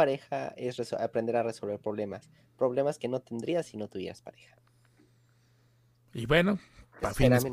Pareja 0.00 0.54
es 0.56 0.92
aprender 0.94 1.36
a 1.36 1.42
resolver 1.42 1.78
problemas. 1.78 2.30
Problemas 2.56 2.98
que 2.98 3.06
no 3.06 3.20
tendrías 3.20 3.66
si 3.66 3.76
no 3.76 3.86
tuvieras 3.88 4.22
pareja. 4.22 4.56
Y 6.14 6.24
bueno, 6.24 6.58
para 7.02 7.12
fines, 7.12 7.44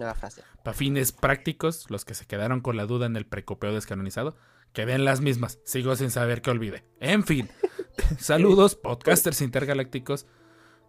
pa' 0.64 0.74
fines 0.74 1.12
prácticos, 1.12 1.92
los 1.92 2.06
que 2.06 2.14
se 2.14 2.26
quedaron 2.26 2.62
con 2.62 2.78
la 2.78 2.86
duda 2.86 3.06
en 3.06 3.18
el 3.18 3.26
precopeo 3.26 3.74
descanonizado, 3.74 4.38
que 4.72 4.86
den 4.86 5.04
las 5.04 5.20
mismas. 5.20 5.60
Sigo 5.66 5.94
sin 5.98 6.10
saber 6.10 6.42
qué 6.42 6.52
olvide. 6.52 6.86
En 7.02 7.26
fin, 7.26 7.50
saludos, 8.18 8.76
podcasters 8.76 9.42
intergalácticos. 9.42 10.26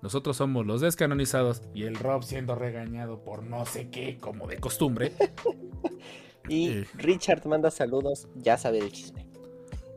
Nosotros 0.01 0.37
somos 0.37 0.65
los 0.65 0.81
descanonizados 0.81 1.63
y 1.75 1.83
el 1.83 1.97
Rob 1.97 2.23
siendo 2.23 2.55
regañado 2.55 3.25
por 3.25 3.43
no 3.43 3.67
sé 3.67 3.91
qué, 3.91 4.17
como 4.19 4.47
de 4.47 4.59
costumbre. 4.59 5.13
Y 6.49 6.69
Eh. 6.71 6.87
Richard 6.95 7.47
manda 7.47 7.71
saludos, 7.71 8.27
ya 8.37 8.57
sabe 8.57 8.79
el 8.79 8.91
chisme. 8.91 9.27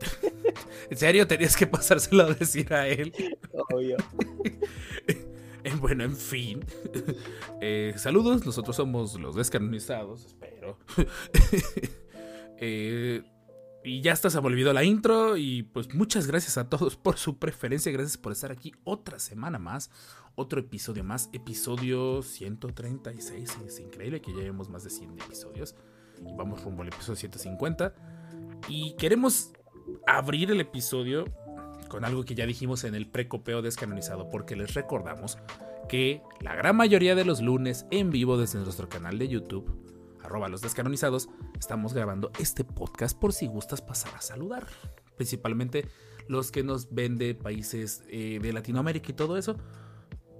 ¿En 0.90 0.96
serio 0.96 1.26
tenías 1.26 1.56
que 1.56 1.66
pasárselo 1.66 2.24
a 2.24 2.34
decir 2.34 2.72
a 2.72 2.88
él? 2.88 3.12
Obvio. 3.52 3.96
Eh, 5.64 5.72
Bueno, 5.80 6.02
en 6.02 6.16
fin. 6.16 6.64
Eh, 7.60 7.94
saludos, 7.96 8.44
nosotros 8.44 8.74
somos 8.74 9.18
los 9.20 9.36
descanonizados, 9.36 10.26
espero. 10.26 10.78
Eh, 12.64 13.24
y 13.84 14.00
ya 14.02 14.12
hasta 14.12 14.30
se 14.30 14.40
me 14.40 14.46
olvidó 14.46 14.72
la 14.72 14.84
intro 14.84 15.36
y 15.36 15.64
pues 15.64 15.92
muchas 15.92 16.28
gracias 16.28 16.56
a 16.58 16.68
todos 16.68 16.94
por 16.94 17.18
su 17.18 17.38
preferencia, 17.38 17.90
gracias 17.90 18.16
por 18.16 18.30
estar 18.30 18.52
aquí 18.52 18.72
otra 18.84 19.18
semana 19.18 19.58
más, 19.58 19.90
otro 20.36 20.60
episodio 20.60 21.02
más, 21.02 21.28
episodio 21.32 22.22
136, 22.22 23.58
es 23.66 23.80
increíble 23.80 24.20
que 24.20 24.30
ya 24.30 24.38
llevemos 24.38 24.68
más 24.68 24.84
de 24.84 24.90
100 24.90 25.20
episodios 25.22 25.74
y 26.20 26.32
vamos 26.36 26.62
rumbo 26.62 26.82
al 26.82 26.88
episodio 26.88 27.16
150 27.16 27.92
y 28.68 28.94
queremos 28.94 29.52
abrir 30.06 30.50
el 30.50 30.60
episodio 30.60 31.24
con 31.88 32.04
algo 32.04 32.24
que 32.24 32.34
ya 32.34 32.46
dijimos 32.46 32.84
en 32.84 32.94
el 32.94 33.06
precopeo 33.06 33.60
descanonizado, 33.60 34.30
porque 34.30 34.56
les 34.56 34.74
recordamos 34.74 35.38
que 35.88 36.22
la 36.40 36.54
gran 36.54 36.76
mayoría 36.76 37.14
de 37.14 37.24
los 37.24 37.42
lunes 37.42 37.86
en 37.90 38.10
vivo 38.10 38.38
desde 38.38 38.58
nuestro 38.60 38.88
canal 38.88 39.18
de 39.18 39.28
YouTube, 39.28 39.70
arroba 40.22 40.48
los 40.48 40.62
descanonizados, 40.62 41.28
estamos 41.58 41.92
grabando 41.92 42.30
este 42.38 42.64
podcast 42.64 43.18
por 43.18 43.32
si 43.32 43.46
gustas 43.46 43.82
pasar 43.82 44.14
a 44.14 44.22
saludar. 44.22 44.66
Principalmente 45.16 45.86
los 46.28 46.50
que 46.50 46.62
nos 46.62 46.94
ven 46.94 47.18
de 47.18 47.34
países 47.34 48.04
eh, 48.08 48.38
de 48.40 48.52
Latinoamérica 48.52 49.10
y 49.10 49.14
todo 49.14 49.36
eso. 49.36 49.56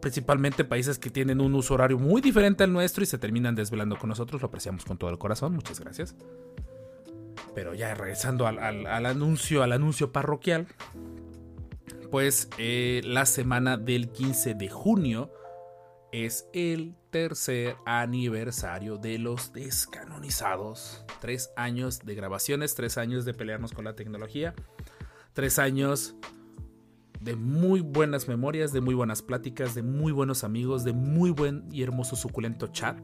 Principalmente 0.00 0.64
países 0.64 0.98
que 0.98 1.10
tienen 1.10 1.40
un 1.40 1.54
uso 1.54 1.74
horario 1.74 1.98
muy 1.98 2.20
diferente 2.20 2.64
al 2.64 2.72
nuestro 2.72 3.04
y 3.04 3.06
se 3.06 3.18
terminan 3.18 3.54
desvelando 3.54 3.98
con 3.98 4.08
nosotros. 4.08 4.40
Lo 4.40 4.48
apreciamos 4.48 4.84
con 4.84 4.96
todo 4.96 5.10
el 5.10 5.18
corazón. 5.18 5.54
Muchas 5.54 5.80
gracias. 5.80 6.16
Pero 7.54 7.74
ya 7.74 7.94
regresando 7.94 8.46
al, 8.46 8.58
anuncio, 9.06 9.62
al 9.62 9.72
anuncio 9.72 10.12
parroquial, 10.12 10.66
pues 12.10 12.48
eh, 12.58 13.00
la 13.04 13.26
semana 13.26 13.76
del 13.76 14.10
15 14.10 14.54
de 14.54 14.68
junio 14.68 15.30
es 16.12 16.46
el 16.52 16.94
tercer 17.10 17.76
aniversario 17.86 18.98
de 18.98 19.18
los 19.18 19.52
descanonizados. 19.52 21.04
Tres 21.20 21.50
años 21.56 22.00
de 22.00 22.14
grabaciones, 22.14 22.74
tres 22.74 22.98
años 22.98 23.24
de 23.24 23.34
pelearnos 23.34 23.72
con 23.72 23.84
la 23.84 23.94
tecnología, 23.94 24.54
tres 25.32 25.58
años 25.58 26.14
de 27.20 27.36
muy 27.36 27.80
buenas 27.80 28.28
memorias, 28.28 28.72
de 28.72 28.80
muy 28.80 28.94
buenas 28.94 29.22
pláticas, 29.22 29.74
de 29.74 29.82
muy 29.82 30.12
buenos 30.12 30.44
amigos, 30.44 30.84
de 30.84 30.92
muy 30.92 31.30
buen 31.30 31.64
y 31.70 31.82
hermoso 31.82 32.16
suculento 32.16 32.66
chat. 32.68 32.98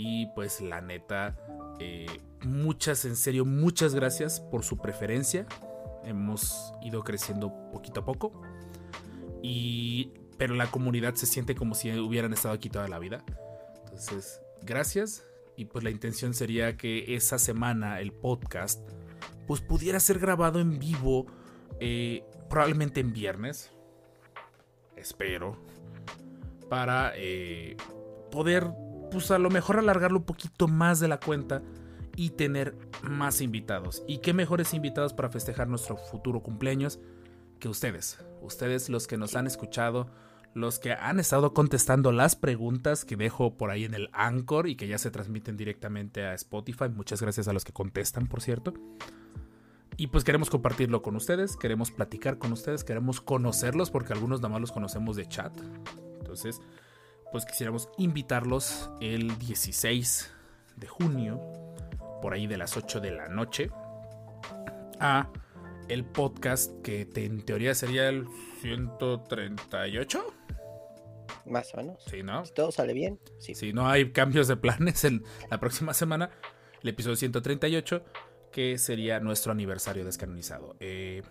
Y 0.00 0.26
pues 0.26 0.60
la 0.60 0.80
neta, 0.80 1.34
eh, 1.80 2.06
muchas, 2.44 3.04
en 3.04 3.16
serio, 3.16 3.44
muchas 3.44 3.96
gracias 3.96 4.38
por 4.38 4.62
su 4.62 4.76
preferencia. 4.76 5.44
Hemos 6.04 6.72
ido 6.82 7.02
creciendo 7.02 7.52
poquito 7.72 7.98
a 7.98 8.04
poco. 8.04 8.40
Y, 9.42 10.12
pero 10.36 10.54
la 10.54 10.70
comunidad 10.70 11.16
se 11.16 11.26
siente 11.26 11.56
como 11.56 11.74
si 11.74 11.90
hubieran 11.98 12.32
estado 12.32 12.54
aquí 12.54 12.70
toda 12.70 12.86
la 12.86 13.00
vida. 13.00 13.24
Entonces, 13.86 14.40
gracias. 14.62 15.24
Y 15.56 15.64
pues 15.64 15.82
la 15.82 15.90
intención 15.90 16.32
sería 16.32 16.76
que 16.76 17.16
esa 17.16 17.36
semana 17.36 18.00
el 18.00 18.12
podcast 18.12 18.88
pues 19.48 19.62
pudiera 19.62 19.98
ser 19.98 20.20
grabado 20.20 20.60
en 20.60 20.78
vivo. 20.78 21.26
eh, 21.80 22.22
probablemente 22.48 23.00
en 23.00 23.12
viernes. 23.12 23.72
Espero. 24.94 25.56
Para 26.68 27.14
eh, 27.16 27.76
poder 28.30 28.70
pues 29.10 29.30
a 29.30 29.38
lo 29.38 29.50
mejor 29.50 29.78
alargarlo 29.78 30.18
un 30.18 30.24
poquito 30.24 30.68
más 30.68 31.00
de 31.00 31.08
la 31.08 31.18
cuenta 31.18 31.62
y 32.16 32.30
tener 32.30 32.76
más 33.02 33.40
invitados. 33.40 34.02
Y 34.06 34.18
qué 34.18 34.32
mejores 34.32 34.74
invitados 34.74 35.12
para 35.12 35.30
festejar 35.30 35.68
nuestro 35.68 35.96
futuro 35.96 36.42
cumpleaños 36.42 36.98
que 37.60 37.68
ustedes. 37.68 38.18
Ustedes 38.42 38.88
los 38.88 39.06
que 39.06 39.16
nos 39.16 39.36
han 39.36 39.46
escuchado, 39.46 40.10
los 40.54 40.78
que 40.78 40.92
han 40.92 41.20
estado 41.20 41.54
contestando 41.54 42.10
las 42.10 42.34
preguntas 42.34 43.04
que 43.04 43.16
dejo 43.16 43.56
por 43.56 43.70
ahí 43.70 43.84
en 43.84 43.94
el 43.94 44.08
Anchor 44.12 44.68
y 44.68 44.76
que 44.76 44.88
ya 44.88 44.98
se 44.98 45.10
transmiten 45.10 45.56
directamente 45.56 46.24
a 46.24 46.34
Spotify. 46.34 46.88
Muchas 46.88 47.22
gracias 47.22 47.48
a 47.48 47.52
los 47.52 47.64
que 47.64 47.72
contestan, 47.72 48.26
por 48.26 48.40
cierto. 48.40 48.74
Y 49.96 50.08
pues 50.08 50.22
queremos 50.22 50.48
compartirlo 50.48 51.02
con 51.02 51.16
ustedes, 51.16 51.56
queremos 51.56 51.90
platicar 51.90 52.38
con 52.38 52.52
ustedes, 52.52 52.84
queremos 52.84 53.20
conocerlos 53.20 53.90
porque 53.90 54.12
algunos 54.12 54.40
nada 54.40 54.52
más 54.52 54.60
los 54.60 54.72
conocemos 54.72 55.16
de 55.16 55.26
chat. 55.26 55.52
Entonces, 56.20 56.60
pues 57.32 57.44
quisiéramos 57.44 57.88
invitarlos 57.98 58.90
el 59.00 59.38
16 59.38 60.30
de 60.76 60.86
junio, 60.86 61.40
por 62.22 62.32
ahí 62.34 62.46
de 62.46 62.56
las 62.56 62.76
8 62.76 63.00
de 63.00 63.10
la 63.12 63.28
noche, 63.28 63.70
a 65.00 65.28
el 65.88 66.04
podcast 66.04 66.72
que 66.82 67.04
te- 67.06 67.24
en 67.24 67.44
teoría 67.44 67.74
sería 67.74 68.08
el 68.08 68.26
138. 68.60 70.34
Más 71.46 71.72
o 71.72 71.78
menos. 71.78 72.02
Sí, 72.04 72.22
¿no? 72.22 72.44
Si 72.44 72.52
todo 72.52 72.70
sale 72.72 72.92
bien, 72.92 73.18
sí. 73.38 73.54
Si 73.54 73.72
no 73.72 73.88
hay 73.88 74.12
cambios 74.12 74.48
de 74.48 74.56
planes 74.56 75.04
en 75.04 75.24
la 75.50 75.58
próxima 75.58 75.94
semana, 75.94 76.30
el 76.82 76.88
episodio 76.90 77.16
138, 77.16 78.04
que 78.52 78.76
sería 78.78 79.20
nuestro 79.20 79.52
aniversario 79.52 80.04
descanonizado. 80.04 80.76
Eh, 80.80 81.22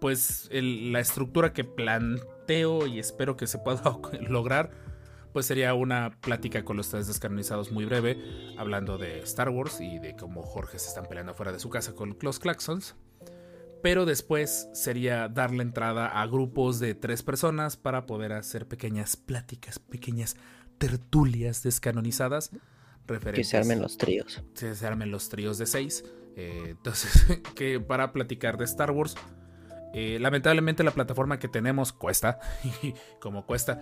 pues 0.00 0.48
el- 0.52 0.92
la 0.92 1.00
estructura 1.00 1.52
que 1.52 1.64
planteo 1.64 2.86
y 2.86 2.98
espero 3.00 3.36
que 3.36 3.46
se 3.46 3.58
pueda 3.58 3.82
lograr, 4.28 4.70
pues 5.32 5.46
sería 5.46 5.74
una 5.74 6.10
plática 6.20 6.64
con 6.64 6.76
los 6.76 6.88
tres 6.88 7.06
descanonizados 7.06 7.70
muy 7.70 7.84
breve, 7.84 8.18
hablando 8.56 8.98
de 8.98 9.20
Star 9.20 9.48
Wars 9.50 9.80
y 9.80 9.98
de 9.98 10.16
cómo 10.16 10.42
Jorge 10.42 10.78
se 10.78 10.88
están 10.88 11.06
peleando 11.06 11.34
fuera 11.34 11.52
de 11.52 11.58
su 11.60 11.68
casa 11.70 11.94
con 11.94 12.16
los 12.20 12.38
Claxons. 12.38 12.96
Pero 13.82 14.06
después 14.06 14.68
sería 14.72 15.28
darle 15.28 15.62
entrada 15.62 16.08
a 16.08 16.26
grupos 16.26 16.80
de 16.80 16.94
tres 16.96 17.22
personas 17.22 17.76
para 17.76 18.06
poder 18.06 18.32
hacer 18.32 18.66
pequeñas 18.66 19.16
pláticas, 19.16 19.78
pequeñas 19.78 20.36
tertulias 20.78 21.62
descanonizadas. 21.62 22.50
Que 23.32 23.44
se 23.44 23.56
armen 23.56 23.80
los 23.80 23.96
tríos. 23.96 24.42
se, 24.54 24.74
se 24.74 24.86
armen 24.86 25.10
los 25.10 25.28
tríos 25.28 25.58
de 25.58 25.66
seis. 25.66 26.04
eh, 26.36 26.68
entonces, 26.70 27.40
que 27.54 27.78
para 27.80 28.12
platicar 28.12 28.58
de 28.58 28.64
Star 28.64 28.90
Wars. 28.90 29.14
eh, 29.94 30.18
lamentablemente 30.20 30.82
la 30.84 30.90
plataforma 30.90 31.38
que 31.38 31.48
tenemos 31.48 31.92
cuesta. 31.92 32.40
Y 32.82 32.94
como 33.20 33.46
cuesta, 33.46 33.80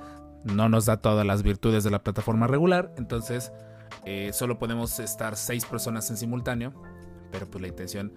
no 0.54 0.68
nos 0.68 0.86
da 0.86 0.98
todas 0.98 1.26
las 1.26 1.42
virtudes 1.42 1.84
de 1.84 1.90
la 1.90 2.02
plataforma 2.02 2.46
regular. 2.46 2.92
Entonces, 2.96 3.52
eh, 4.04 4.30
solo 4.32 4.58
podemos 4.58 4.98
estar 5.00 5.36
seis 5.36 5.64
personas 5.64 6.10
en 6.10 6.16
simultáneo. 6.16 6.72
Pero 7.32 7.50
pues 7.50 7.60
la 7.62 7.68
intención 7.68 8.12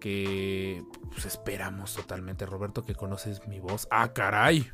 que 0.00 0.82
pues, 1.10 1.26
esperamos 1.26 1.94
totalmente, 1.94 2.46
Roberto, 2.46 2.82
que 2.84 2.94
conoces 2.94 3.46
mi 3.48 3.60
voz. 3.60 3.88
¡Ah, 3.90 4.12
caray! 4.12 4.70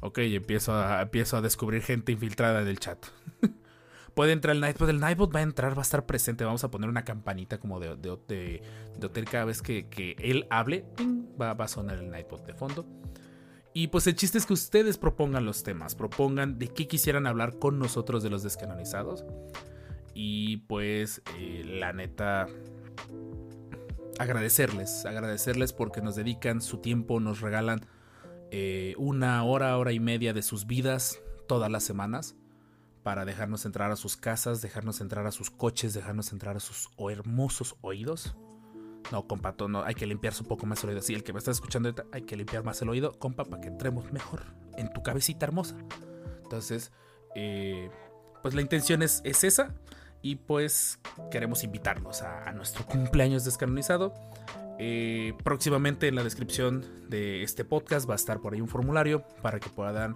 Ok, 0.00 0.18
empiezo 0.18 0.74
a, 0.74 1.02
empiezo 1.02 1.36
a 1.36 1.40
descubrir 1.42 1.82
gente 1.82 2.10
infiltrada 2.12 2.62
en 2.62 2.68
el 2.68 2.78
chat. 2.80 2.98
Puede 4.14 4.32
entrar 4.32 4.54
el 4.56 4.60
Nightbot. 4.60 4.88
El 4.88 4.98
Nightbot 4.98 5.34
va 5.34 5.40
a 5.40 5.42
entrar, 5.42 5.74
va 5.74 5.80
a 5.80 5.82
estar 5.82 6.06
presente. 6.06 6.44
Vamos 6.44 6.64
a 6.64 6.70
poner 6.70 6.88
una 6.88 7.04
campanita 7.04 7.58
como 7.60 7.78
de, 7.80 7.96
de, 7.96 8.18
de- 8.26 8.62
de 8.98 9.06
hotel 9.06 9.24
cada 9.26 9.44
vez 9.44 9.62
que, 9.62 9.88
que 9.88 10.16
él 10.18 10.46
hable. 10.50 10.84
Va, 11.40 11.54
va 11.54 11.66
a 11.66 11.68
sonar 11.68 11.98
el 11.98 12.10
Nightbot 12.10 12.44
de 12.46 12.54
fondo. 12.54 12.86
Y 13.80 13.88
pues 13.88 14.06
el 14.06 14.14
chiste 14.14 14.36
es 14.36 14.44
que 14.44 14.52
ustedes 14.52 14.98
propongan 14.98 15.46
los 15.46 15.62
temas, 15.62 15.94
propongan 15.94 16.58
de 16.58 16.68
qué 16.68 16.86
quisieran 16.86 17.26
hablar 17.26 17.58
con 17.58 17.78
nosotros 17.78 18.22
de 18.22 18.28
los 18.28 18.42
descanonizados. 18.42 19.24
Y 20.12 20.58
pues 20.58 21.22
eh, 21.38 21.64
la 21.64 21.94
neta, 21.94 22.46
agradecerles, 24.18 25.06
agradecerles 25.06 25.72
porque 25.72 26.02
nos 26.02 26.14
dedican 26.14 26.60
su 26.60 26.76
tiempo, 26.82 27.20
nos 27.20 27.40
regalan 27.40 27.80
eh, 28.50 28.92
una 28.98 29.42
hora, 29.44 29.74
hora 29.78 29.92
y 29.92 29.98
media 29.98 30.34
de 30.34 30.42
sus 30.42 30.66
vidas 30.66 31.18
todas 31.48 31.70
las 31.70 31.82
semanas 31.82 32.36
para 33.02 33.24
dejarnos 33.24 33.64
entrar 33.64 33.90
a 33.92 33.96
sus 33.96 34.18
casas, 34.18 34.60
dejarnos 34.60 35.00
entrar 35.00 35.26
a 35.26 35.32
sus 35.32 35.48
coches, 35.48 35.94
dejarnos 35.94 36.32
entrar 36.32 36.54
a 36.54 36.60
sus 36.60 36.90
hermosos 36.98 37.76
oídos. 37.80 38.36
No, 39.12 39.26
compa, 39.26 39.54
no, 39.68 39.82
hay 39.82 39.94
que 39.94 40.06
limpiarse 40.06 40.42
un 40.42 40.48
poco 40.48 40.66
más 40.66 40.82
el 40.84 40.90
oído. 40.90 41.02
Sí, 41.02 41.14
el 41.14 41.24
que 41.24 41.32
me 41.32 41.38
está 41.38 41.50
escuchando 41.50 41.92
hay 42.12 42.22
que 42.22 42.36
limpiar 42.36 42.64
más 42.64 42.80
el 42.82 42.88
oído, 42.88 43.18
compa, 43.18 43.44
para 43.44 43.60
que 43.60 43.68
entremos 43.68 44.12
mejor 44.12 44.42
en 44.76 44.92
tu 44.92 45.02
cabecita 45.02 45.46
hermosa. 45.46 45.76
Entonces, 46.42 46.92
eh, 47.34 47.90
pues 48.42 48.54
la 48.54 48.60
intención 48.60 49.02
es, 49.02 49.20
es, 49.24 49.44
esa. 49.44 49.74
Y 50.22 50.36
pues 50.36 50.98
queremos 51.30 51.64
invitarlos 51.64 52.22
a, 52.22 52.52
nuestro 52.52 52.84
cumpleaños 52.86 53.44
descanonizado. 53.44 54.14
Eh, 54.78 55.34
próximamente 55.44 56.08
en 56.08 56.14
la 56.14 56.24
descripción 56.24 56.84
de 57.08 57.42
este 57.42 57.64
podcast 57.64 58.08
va 58.08 58.14
a 58.14 58.16
estar 58.16 58.40
por 58.40 58.54
ahí 58.54 58.60
un 58.60 58.68
formulario 58.68 59.24
para 59.42 59.60
que 59.60 59.68
puedan 59.68 60.14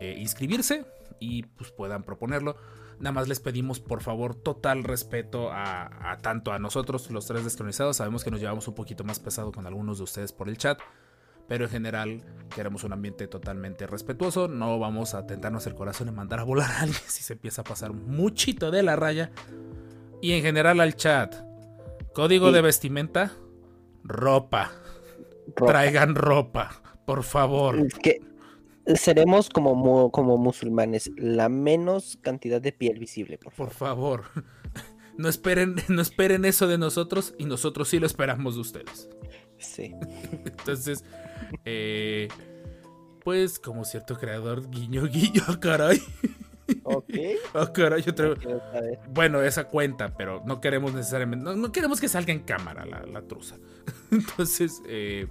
eh, 0.00 0.14
inscribirse 0.18 0.86
y 1.20 1.44
pues 1.44 1.70
puedan 1.70 2.02
proponerlo. 2.02 2.56
Nada 3.00 3.12
más 3.12 3.28
les 3.28 3.38
pedimos 3.38 3.78
por 3.78 4.02
favor 4.02 4.34
total 4.34 4.82
respeto 4.82 5.50
a, 5.52 6.18
tanto 6.20 6.52
a 6.52 6.58
nosotros, 6.58 7.10
los 7.10 7.26
tres 7.26 7.44
descanonizados. 7.44 7.96
Sabemos 7.96 8.24
que 8.24 8.30
nos 8.30 8.40
llevamos 8.40 8.66
un 8.66 8.74
poquito 8.74 9.04
más 9.04 9.20
pesado 9.20 9.52
con 9.52 9.66
algunos 9.66 9.98
de 9.98 10.04
ustedes 10.04 10.32
por 10.32 10.48
el 10.48 10.58
chat. 10.58 10.80
Pero 11.46 11.64
en 11.64 11.70
general 11.70 12.22
queremos 12.54 12.84
un 12.84 12.92
ambiente 12.92 13.26
totalmente 13.28 13.86
respetuoso. 13.86 14.48
No 14.48 14.78
vamos 14.78 15.14
a 15.14 15.26
tentarnos 15.26 15.66
el 15.66 15.74
corazón 15.74 16.08
y 16.08 16.10
mandar 16.10 16.40
a 16.40 16.44
volar 16.44 16.70
a 16.70 16.80
alguien 16.80 17.00
si 17.06 17.22
se 17.22 17.34
empieza 17.34 17.62
a 17.62 17.64
pasar 17.64 17.92
muchito 17.92 18.70
de 18.70 18.82
la 18.82 18.96
raya. 18.96 19.30
Y 20.20 20.32
en 20.32 20.42
general 20.42 20.80
al 20.80 20.96
chat. 20.96 21.36
Código 22.12 22.50
de 22.52 22.62
vestimenta. 22.62 23.32
Ropa. 24.02 24.72
Traigan 25.54 26.16
ropa. 26.16 26.82
Por 27.06 27.22
favor. 27.22 27.86
que 28.02 28.27
seremos 28.96 29.48
como, 29.48 30.10
como 30.10 30.38
musulmanes. 30.38 31.10
La 31.16 31.48
menos 31.48 32.18
cantidad 32.22 32.60
de 32.60 32.72
piel 32.72 32.98
visible. 32.98 33.38
Por 33.38 33.52
favor. 33.52 33.68
Por 33.68 33.76
favor. 33.76 34.24
No 35.18 35.28
esperen, 35.28 35.74
no 35.88 36.00
esperen 36.00 36.44
eso 36.46 36.66
de 36.68 36.78
nosotros 36.78 37.34
y 37.38 37.44
nosotros 37.44 37.88
sí 37.88 37.98
lo 37.98 38.06
esperamos 38.06 38.54
de 38.54 38.60
ustedes. 38.62 39.10
Sí. 39.58 39.92
Entonces, 40.44 41.04
eh, 41.64 42.28
pues 43.24 43.58
como 43.58 43.84
cierto 43.84 44.16
creador, 44.16 44.70
guiño, 44.70 45.06
guiño, 45.06 45.42
caray. 45.60 46.00
Ok. 46.84 47.10
Ah, 47.54 47.72
caray, 47.72 48.04
otra 48.08 48.34
Bueno, 49.10 49.42
esa 49.42 49.64
cuenta, 49.64 50.14
pero 50.16 50.42
no 50.46 50.60
queremos 50.60 50.94
necesariamente. 50.94 51.56
No, 51.56 51.72
queremos 51.72 52.00
que 52.00 52.08
salga 52.08 52.32
en 52.32 52.40
cámara 52.40 52.86
la, 52.86 53.02
la 53.04 53.22
truza. 53.22 53.56
Entonces, 54.12 54.80
eh, 54.86 55.26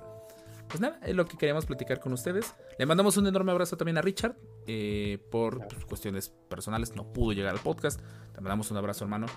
pues 0.67 0.81
nada, 0.81 0.99
es 1.03 1.15
lo 1.15 1.25
que 1.25 1.37
queríamos 1.37 1.65
platicar 1.65 1.99
con 1.99 2.13
ustedes. 2.13 2.55
Le 2.77 2.85
mandamos 2.85 3.17
un 3.17 3.27
enorme 3.27 3.51
abrazo 3.51 3.77
también 3.77 3.97
a 3.97 4.01
Richard. 4.01 4.35
Eh, 4.65 5.19
por 5.31 5.67
pues, 5.67 5.85
cuestiones 5.85 6.29
personales, 6.49 6.95
no 6.95 7.11
pudo 7.13 7.33
llegar 7.33 7.53
al 7.53 7.59
podcast. 7.59 8.01
Te 8.33 8.41
mandamos 8.41 8.69
un 8.71 8.77
abrazo, 8.77 9.05
hermano. 9.05 9.27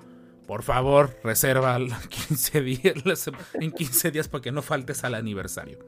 Por 0.47 0.63
favor, 0.63 1.17
reserva 1.23 1.79
15 1.79 2.61
días, 2.63 3.31
en 3.55 3.71
15 3.71 4.11
días 4.11 4.29
para 4.29 4.43
que 4.43 4.53
no 4.53 4.63
faltes 4.63 5.05
al 5.05 5.15
aniversario. 5.15 5.79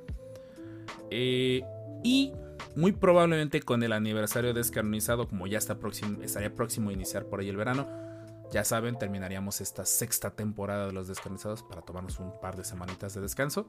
Eh, 1.11 1.62
y 2.05 2.33
muy 2.77 2.93
probablemente 2.93 3.61
con 3.61 3.83
el 3.83 3.93
aniversario 3.93 4.55
descanonizado, 4.55 5.29
como 5.29 5.47
ya 5.47 5.59
está 5.59 5.79
próximo, 5.79 6.23
estaría 6.23 6.55
próximo 6.55 6.91
a 6.91 6.93
iniciar 6.93 7.27
por 7.27 7.41
ahí 7.41 7.49
el 7.49 7.56
verano, 7.56 7.89
ya 8.53 8.65
saben, 8.65 8.99
terminaríamos 8.99 9.61
esta 9.61 9.85
sexta 9.85 10.31
temporada 10.31 10.87
de 10.87 10.93
los 10.93 11.09
descanonizados 11.09 11.62
para 11.62 11.83
tomarnos 11.83 12.21
un 12.21 12.39
par 12.41 12.56
de 12.56 12.65
semanitas 12.65 13.15
de 13.15 13.21
descanso 13.23 13.67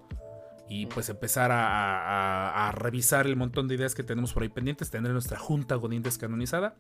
y 0.74 0.88
pues 0.88 1.08
empezar 1.10 1.52
a, 1.54 2.72
revisar 2.74 3.28
el 3.28 3.36
montón 3.36 3.68
de 3.68 3.76
ideas 3.76 3.94
que 3.94 4.02
tenemos 4.02 4.34
por 4.34 4.42
ahí 4.42 4.50
pendientes, 4.50 4.90
tener 4.90 5.12
nuestra 5.12 5.38
junta 5.38 5.76
Godín 5.76 6.02
descanonizada. 6.02 6.76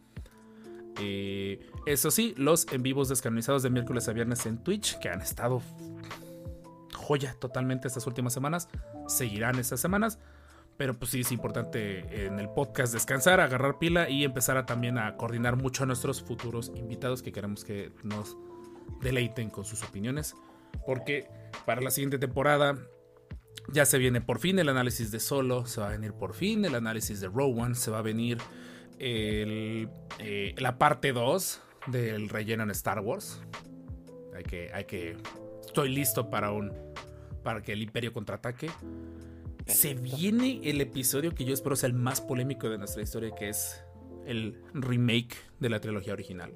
Eh, 0.99 1.69
eso 1.85 2.09
sí, 2.09 2.33
los 2.35 2.65
en 2.71 2.81
vivos 2.81 3.09
descanonizados 3.09 3.61
de 3.61 3.69
miércoles 3.69 4.09
a 4.09 4.13
viernes 4.13 4.47
en 4.47 4.63
Twitch, 4.63 4.97
que 4.97 5.09
han 5.09 5.21
estado 5.21 5.61
joya 6.95 7.35
totalmente 7.39 7.87
estas 7.87 8.07
últimas 8.07 8.33
semanas, 8.33 8.67
seguirán 9.07 9.59
estas 9.59 9.79
semanas. 9.79 10.17
Pero 10.75 10.95
pues 10.95 11.11
sí 11.11 11.19
es 11.19 11.31
importante 11.31 12.25
en 12.25 12.39
el 12.39 12.49
podcast 12.49 12.93
descansar, 12.93 13.41
agarrar 13.41 13.77
pila 13.77 14.09
y 14.09 14.23
empezar 14.23 14.57
a 14.57 14.65
también 14.65 14.97
a 14.97 15.17
coordinar 15.17 15.55
mucho 15.55 15.83
a 15.83 15.85
nuestros 15.85 16.23
futuros 16.23 16.71
invitados 16.73 17.21
que 17.21 17.31
queremos 17.31 17.63
que 17.63 17.91
nos 18.01 18.35
deleiten 19.03 19.51
con 19.51 19.65
sus 19.65 19.83
opiniones. 19.83 20.35
Porque 20.83 21.29
para 21.67 21.79
la 21.79 21.91
siguiente 21.91 22.17
temporada 22.17 22.75
ya 23.71 23.85
se 23.85 23.97
viene 23.97 24.21
por 24.21 24.39
fin 24.39 24.59
el 24.59 24.69
análisis 24.69 25.11
de 25.11 25.19
Solo, 25.19 25.65
se 25.65 25.81
va 25.81 25.87
a 25.87 25.91
venir 25.91 26.13
por 26.13 26.33
fin 26.33 26.65
el 26.65 26.75
análisis 26.75 27.19
de 27.19 27.27
Rowan, 27.27 27.75
se 27.75 27.91
va 27.91 27.99
a 27.99 28.01
venir 28.01 28.37
eh, 28.99 29.87
la 30.57 30.77
parte 30.77 31.13
2 31.13 31.61
del 31.87 32.29
relleno 32.29 32.63
en 32.63 32.71
Star 32.71 32.99
Wars. 32.99 33.41
Hay 34.35 34.43
que, 34.43 34.71
hay 34.73 34.85
que, 34.85 35.17
estoy 35.65 35.89
listo 35.89 36.29
para 36.29 36.51
un, 36.51 36.71
para 37.43 37.61
que 37.61 37.73
el 37.73 37.81
Imperio 37.81 38.13
contraataque. 38.13 38.69
Se 39.65 39.93
viene 39.93 40.59
el 40.63 40.81
episodio 40.81 41.33
que 41.33 41.45
yo 41.45 41.53
espero 41.53 41.75
sea 41.75 41.87
el 41.87 41.93
más 41.93 42.19
polémico 42.19 42.69
de 42.69 42.77
nuestra 42.77 43.01
historia, 43.01 43.33
que 43.33 43.49
es 43.49 43.83
el 44.25 44.61
remake 44.73 45.35
de 45.59 45.69
la 45.69 45.79
trilogía 45.79 46.13
original. 46.13 46.53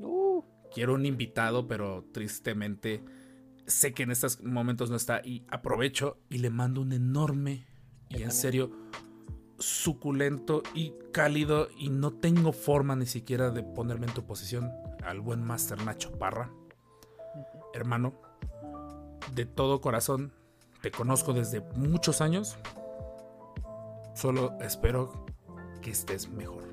Uh. 0.00 0.42
Quiero 0.72 0.94
un 0.94 1.06
invitado, 1.06 1.66
pero 1.68 2.04
tristemente 2.12 3.02
sé 3.70 3.94
que 3.94 4.02
en 4.02 4.10
estos 4.10 4.42
momentos 4.42 4.90
no 4.90 4.96
está 4.96 5.20
y 5.24 5.44
aprovecho 5.48 6.18
y 6.28 6.38
le 6.38 6.50
mando 6.50 6.80
un 6.80 6.92
enorme 6.92 7.66
y 8.08 8.22
en 8.22 8.32
serio 8.32 8.70
suculento 9.58 10.62
y 10.74 10.94
cálido 11.12 11.68
y 11.76 11.90
no 11.90 12.12
tengo 12.12 12.52
forma 12.52 12.96
ni 12.96 13.06
siquiera 13.06 13.50
de 13.50 13.62
ponerme 13.62 14.06
en 14.06 14.14
tu 14.14 14.24
posición 14.24 14.72
al 15.04 15.20
buen 15.20 15.44
Master 15.44 15.84
Nacho 15.84 16.12
Parra. 16.18 16.50
Hermano, 17.74 18.14
de 19.34 19.46
todo 19.46 19.80
corazón, 19.80 20.32
te 20.82 20.90
conozco 20.90 21.32
desde 21.32 21.60
muchos 21.76 22.20
años. 22.20 22.56
Solo 24.14 24.58
espero 24.60 25.26
que 25.82 25.90
estés 25.90 26.28
mejor. 26.28 26.64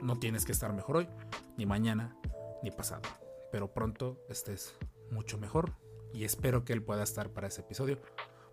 No 0.00 0.18
tienes 0.18 0.44
que 0.44 0.52
estar 0.52 0.72
mejor 0.72 0.96
hoy, 0.96 1.08
ni 1.56 1.66
mañana, 1.66 2.16
ni 2.62 2.70
pasado. 2.70 3.02
Pero 3.50 3.72
pronto 3.72 4.18
estés 4.28 4.74
mucho 5.12 5.38
mejor. 5.38 5.72
Y 6.12 6.24
espero 6.24 6.64
que 6.64 6.72
él 6.72 6.82
pueda 6.82 7.02
estar 7.02 7.30
para 7.30 7.48
ese 7.48 7.60
episodio. 7.60 8.00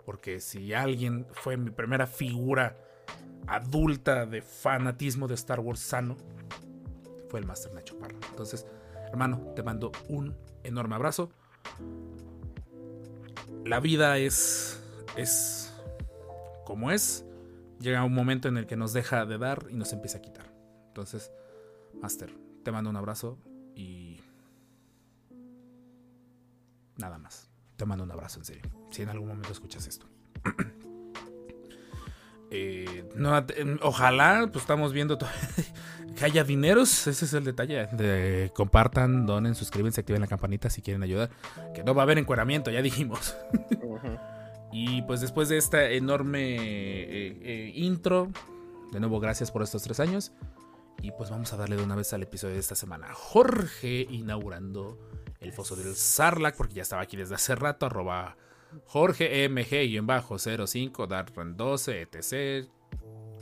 Porque 0.06 0.39
si 0.39 0.74
alguien 0.74 1.28
fue 1.32 1.58
mi 1.58 1.72
primera 1.72 2.08
figura 2.08 2.78
adulta 3.48 4.25
de 4.25 4.42
fanatismo 4.42 5.28
de 5.28 5.36
Star 5.36 5.60
Wars 5.60 5.80
sano, 5.80 6.18
fue 7.30 7.39
el 7.39 7.46
Master 7.46 7.74
Nacho 7.74 7.98
Parra. 7.98 8.18
Entonces, 8.30 8.66
hermano, 9.08 9.54
te 9.56 9.63
mando 9.63 9.92
un 10.08 10.36
enorme 10.63 10.96
abrazo 10.96 11.32
la 13.66 13.80
vida 13.80 14.18
es, 14.18 14.82
es 15.16 15.74
como 16.66 16.92
es. 16.92 17.25
Llega 17.80 18.04
un 18.04 18.13
momento 18.13 18.48
en 18.48 18.58
el 18.58 18.66
que 18.66 18.75
nos 18.75 18.94
deja 18.94 19.25
de 19.25 19.38
dar 19.38 19.68
y 19.70 19.75
nos 19.75 19.94
empieza 19.94 20.18
a 20.18 20.22
quitar. 20.22 20.54
Entonces, 20.88 21.32
Master, 22.01 22.34
te 22.63 22.72
mando 22.72 22.89
un 22.89 22.98
abrazo 22.98 23.38
y 23.75 24.22
nada 27.00 27.18
más. 27.18 27.50
Te 27.75 27.86
mando 27.86 28.03
un 28.03 28.12
abrazo 28.12 28.39
en 28.39 28.46
serio. 28.46 28.63
Si 28.91 29.01
en 29.01 29.10
algún 29.10 29.29
momento 29.29 29.51
escuchas 29.51 29.88
esto. 29.88 30.08
Eh, 32.51 33.08
ojalá, 33.84 34.50
pues 34.51 34.63
estamos 34.63 34.91
viendo 34.91 35.20
que 36.15 36.25
haya 36.25 36.44
dineros. 36.44 37.06
Ese 37.06 37.25
es 37.25 37.34
el 37.34 37.44
detalle. 37.44 37.86
De, 37.91 38.51
compartan, 38.56 39.27
donen, 39.27 39.53
suscríbanse, 39.53 40.01
activen 40.01 40.22
la 40.22 40.27
campanita 40.27 40.68
si 40.72 40.82
quieren 40.82 41.03
ayudar. 41.03 41.29
Que 41.75 41.84
no 41.84 41.94
va 41.94 42.01
a 42.01 42.06
haber 42.06 42.18
encueramiento, 42.18 42.72
ya 42.72 42.82
dijimos. 42.82 43.38
y 44.72 45.03
pues 45.03 45.22
después 45.22 45.48
de 45.48 45.58
esta 45.58 45.91
enorme 45.91 46.56
eh, 46.56 47.39
eh, 47.44 47.72
intro, 47.75 48.29
de 48.91 49.00
nuevo 49.00 49.20
gracias 49.20 49.51
por 49.51 49.62
estos 49.62 49.84
tres 49.84 50.00
años. 50.00 50.32
Y 51.03 51.12
pues 51.12 51.29
vamos 51.29 51.53
a 51.53 51.58
darle 51.58 51.75
de 51.75 51.84
una 51.84 51.96
vez 51.96 52.12
al 52.13 52.24
episodio 52.24 52.56
de 52.56 52.62
esta 52.62 52.74
semana. 52.74 53.10
Jorge 53.13 54.08
inaugurando 54.10 54.98
el 55.39 55.53
foso 55.53 55.75
del 55.75 55.96
Sarlac, 55.96 56.55
porque 56.55 56.75
ya 56.75 56.81
estaba 56.81 57.01
aquí 57.01 57.17
desde 57.17 57.36
hace 57.36 57.55
rato, 57.55 57.86
arroba 57.86 58.38
Jorge 58.86 59.50
MG-05, 59.50 61.08
Darren 61.08 61.55
12, 61.58 62.01
etc. 62.01 62.67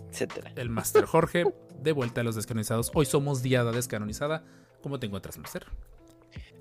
Etcétera. 0.09 0.53
El 0.55 0.69
Master 0.69 1.05
Jorge, 1.05 1.45
de 1.79 1.91
vuelta 1.91 2.21
a 2.21 2.23
los 2.23 2.35
descanonizados. 2.35 2.91
Hoy 2.93 3.05
somos 3.05 3.41
Diada 3.41 3.71
Descanonizada. 3.71 4.43
¿Cómo 4.81 4.99
te 4.99 5.07
encuentras, 5.07 5.37
Master? 5.37 5.65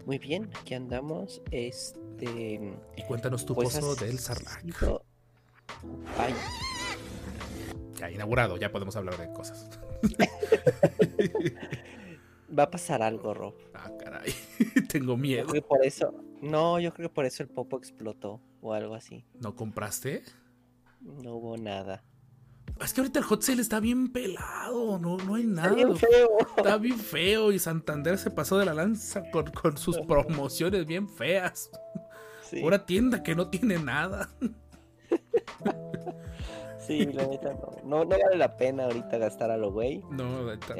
Muy 0.04 0.18
bien, 0.18 0.50
aquí 0.60 0.74
andamos. 0.74 1.42
Este. 1.50 2.78
Y 2.96 3.02
cuéntanos 3.06 3.44
tu 3.44 3.54
pues 3.54 3.74
pozo 3.74 3.94
del 3.96 4.18
Sarlac. 4.18 4.64
Ay. 6.18 6.34
Ya 7.96 8.10
inaugurado, 8.10 8.56
ya 8.56 8.70
podemos 8.70 8.96
hablar 8.96 9.16
de 9.16 9.32
cosas. 9.32 9.68
Va 12.56 12.64
a 12.64 12.70
pasar 12.70 13.02
algo, 13.02 13.34
Rob. 13.34 13.54
Ah, 13.74 13.90
caray. 13.98 14.32
Tengo 14.88 15.16
miedo. 15.16 15.48
por 15.68 15.84
eso. 15.84 16.14
No, 16.40 16.78
yo 16.78 16.92
creo 16.92 17.08
que 17.08 17.14
por 17.14 17.24
eso 17.24 17.42
el 17.42 17.48
popo 17.48 17.76
explotó 17.76 18.40
o 18.60 18.72
algo 18.72 18.94
así. 18.94 19.24
¿No 19.40 19.56
compraste? 19.56 20.22
No 21.00 21.36
hubo 21.36 21.56
nada. 21.56 22.04
Es 22.80 22.92
que 22.92 23.00
ahorita 23.00 23.20
el 23.20 23.24
hot 23.24 23.42
sale 23.42 23.62
está 23.62 23.80
bien 23.80 24.12
pelado, 24.12 24.98
no, 24.98 25.16
no 25.16 25.36
hay 25.36 25.44
nada. 25.44 25.68
Está 25.68 25.76
bien 25.76 25.96
feo. 25.96 26.28
Está 26.56 26.76
bien 26.76 26.98
feo 26.98 27.52
y 27.52 27.58
Santander 27.58 28.18
se 28.18 28.30
pasó 28.30 28.58
de 28.58 28.66
la 28.66 28.74
lanza 28.74 29.22
con, 29.30 29.46
con 29.50 29.78
sus 29.78 29.98
promociones 30.06 30.84
bien 30.84 31.08
feas. 31.08 31.70
Sí, 32.42 32.62
Una 32.62 32.84
tienda 32.84 33.22
que 33.22 33.34
no 33.34 33.48
tiene 33.48 33.78
nada. 33.78 34.28
sí, 36.78 37.06
la 37.06 37.26
neta 37.26 37.54
no. 37.54 37.70
no. 37.84 38.04
no 38.04 38.10
vale 38.10 38.36
la 38.36 38.56
pena 38.56 38.84
ahorita 38.84 39.18
gastar 39.18 39.50
a 39.50 39.56
lo 39.56 39.72
güey. 39.72 40.02
No, 40.10 40.24
ahorita 40.24 40.74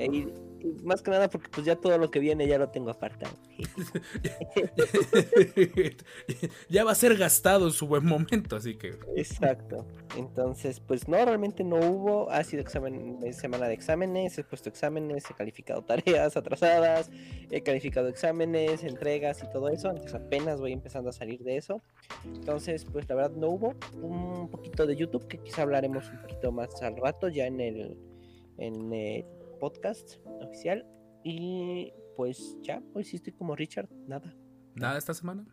más 0.83 1.03
que 1.03 1.11
nada 1.11 1.29
porque 1.29 1.49
pues 1.51 1.67
ya 1.67 1.77
todo 1.77 1.97
lo 1.99 2.11
que 2.11 2.19
viene 2.19 2.47
ya 2.47 2.59
lo 2.59 2.71
tengo 2.71 2.91
apartado. 2.91 3.37
ya 6.69 6.85
va 6.85 6.93
a 6.93 6.95
ser 6.95 7.17
gastado 7.17 7.67
en 7.67 7.73
su 7.73 7.87
buen 7.87 8.05
momento, 8.05 8.57
así 8.57 8.77
que 8.77 8.99
Exacto. 9.17 9.87
Entonces, 10.17 10.81
pues 10.81 11.09
no, 11.09 11.25
realmente 11.25 11.65
no 11.65 11.77
hubo. 11.77 12.31
Ha 12.31 12.43
sido 12.45 12.63
examen, 12.63 13.19
eh, 13.23 13.33
semana 13.33 13.69
de 13.69 13.75
exámenes, 13.75 14.37
he 14.39 14.45
puesto 14.45 14.69
exámenes, 14.69 15.25
he 15.31 15.35
calificado 15.35 15.83
tareas 15.85 16.37
atrasadas, 16.37 17.11
he 17.51 17.63
calificado 17.63 18.09
exámenes, 18.09 18.85
entregas 18.85 19.43
y 19.43 19.51
todo 19.51 19.69
eso. 19.69 19.91
Entonces 19.91 20.15
apenas 20.15 20.61
voy 20.61 20.73
empezando 20.73 21.11
a 21.11 21.13
salir 21.13 21.43
de 21.43 21.57
eso. 21.57 21.83
Entonces, 22.25 22.85
pues 22.85 23.09
la 23.09 23.15
verdad 23.15 23.37
no 23.37 23.49
hubo. 23.49 23.75
Un 24.01 24.51
poquito 24.51 24.87
de 24.87 24.97
YouTube, 24.97 25.27
que 25.27 25.39
quizá 25.39 25.63
hablaremos 25.63 26.09
un 26.11 26.21
poquito 26.21 26.53
más 26.53 26.83
al 26.83 26.97
rato, 26.97 27.29
ya 27.29 27.47
en 27.47 27.61
el, 27.61 27.99
en 28.59 28.93
el 28.93 29.25
podcast 29.59 30.17
oficial. 30.41 30.87
Y 31.25 31.93
pues 32.17 32.57
ya, 32.63 32.83
hoy 32.95 33.05
sí 33.05 33.17
estoy 33.17 33.33
como 33.33 33.55
Richard, 33.57 33.89
nada, 34.07 34.35
nada 34.75 34.97
esta 34.99 35.13
semana. 35.15 35.45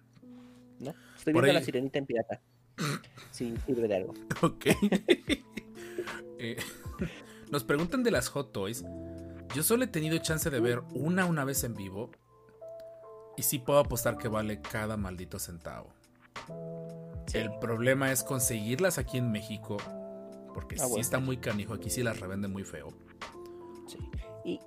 ¿no? 0.80 0.94
Estoy 1.18 1.34
Por 1.34 1.44
viendo 1.44 1.48
ahí- 1.48 1.54
la 1.54 1.62
sirenita 1.66 2.00
en 2.00 2.06
pirata. 2.06 2.42
Sí, 3.32 3.54
sirve 3.66 3.88
de 3.88 3.96
algo. 3.96 4.14
Ok. 4.42 4.66
Eh, 6.40 6.58
nos 7.52 7.64
preguntan 7.64 8.04
de 8.04 8.12
las 8.12 8.28
Hot 8.30 8.52
Toys. 8.52 8.84
Yo 9.56 9.64
solo 9.64 9.86
he 9.86 9.88
tenido 9.88 10.18
chance 10.18 10.50
de 10.50 10.60
ver 10.60 10.82
una 10.94 11.26
una 11.26 11.46
vez 11.46 11.64
en 11.64 11.74
vivo. 11.74 12.12
Y 13.38 13.44
sí 13.44 13.60
puedo 13.60 13.80
apostar 13.80 14.18
que 14.18 14.28
vale 14.28 14.60
cada 14.60 14.98
maldito 14.98 15.40
centavo. 15.40 15.94
Sí. 17.28 17.38
El 17.38 17.58
problema 17.60 18.12
es 18.12 18.24
conseguirlas 18.24 18.98
aquí 18.98 19.18
en 19.20 19.32
México. 19.32 19.78
Porque 20.54 20.76
Ah, 20.76 20.80
sí 20.80 20.90
bueno. 20.90 21.02
está 21.02 21.20
muy 21.20 21.38
canijo. 21.38 21.74
Aquí 21.74 21.90
sí 21.90 22.04
las 22.04 22.20
revenden 22.20 22.52
muy 22.52 22.64
feo. 22.66 22.90
Sí. 23.94 24.00
Y 24.44 24.60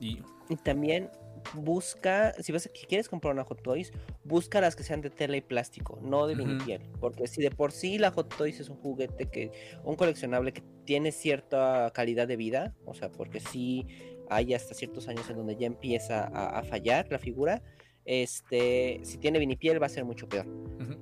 Y 0.00 0.22
Y 0.48 0.56
también 0.56 1.10
busca, 1.54 2.32
si 2.42 2.52
vas 2.52 2.62
si 2.62 2.86
quieres 2.86 3.08
comprar 3.08 3.34
una 3.34 3.44
Hot 3.44 3.62
Toys, 3.62 3.92
busca 4.24 4.60
las 4.60 4.76
que 4.76 4.82
sean 4.82 5.00
de 5.00 5.10
tela 5.10 5.36
y 5.36 5.40
plástico, 5.40 5.98
no 6.02 6.26
de 6.26 6.34
vinipiel. 6.34 6.82
Porque 7.00 7.26
si 7.26 7.42
de 7.42 7.50
por 7.50 7.72
sí 7.72 7.98
la 7.98 8.10
Hot 8.10 8.34
Toys 8.36 8.60
es 8.60 8.68
un 8.68 8.76
juguete 8.76 9.26
que, 9.26 9.52
un 9.84 9.96
coleccionable 9.96 10.52
que 10.52 10.62
tiene 10.84 11.12
cierta 11.12 11.90
calidad 11.94 12.26
de 12.26 12.36
vida, 12.36 12.74
o 12.84 12.94
sea, 12.94 13.10
porque 13.10 13.40
sí 13.40 13.86
hay 14.30 14.54
hasta 14.54 14.74
ciertos 14.74 15.08
años 15.08 15.28
en 15.28 15.36
donde 15.36 15.56
ya 15.56 15.66
empieza 15.66 16.24
a, 16.24 16.58
a 16.58 16.62
fallar 16.62 17.06
la 17.10 17.18
figura. 17.18 17.62
Este, 18.04 19.00
si 19.02 19.16
tiene 19.16 19.38
vinipiel 19.38 19.82
va 19.82 19.86
a 19.86 19.90
ser 19.90 20.04
mucho 20.04 20.28
peor. 20.28 20.46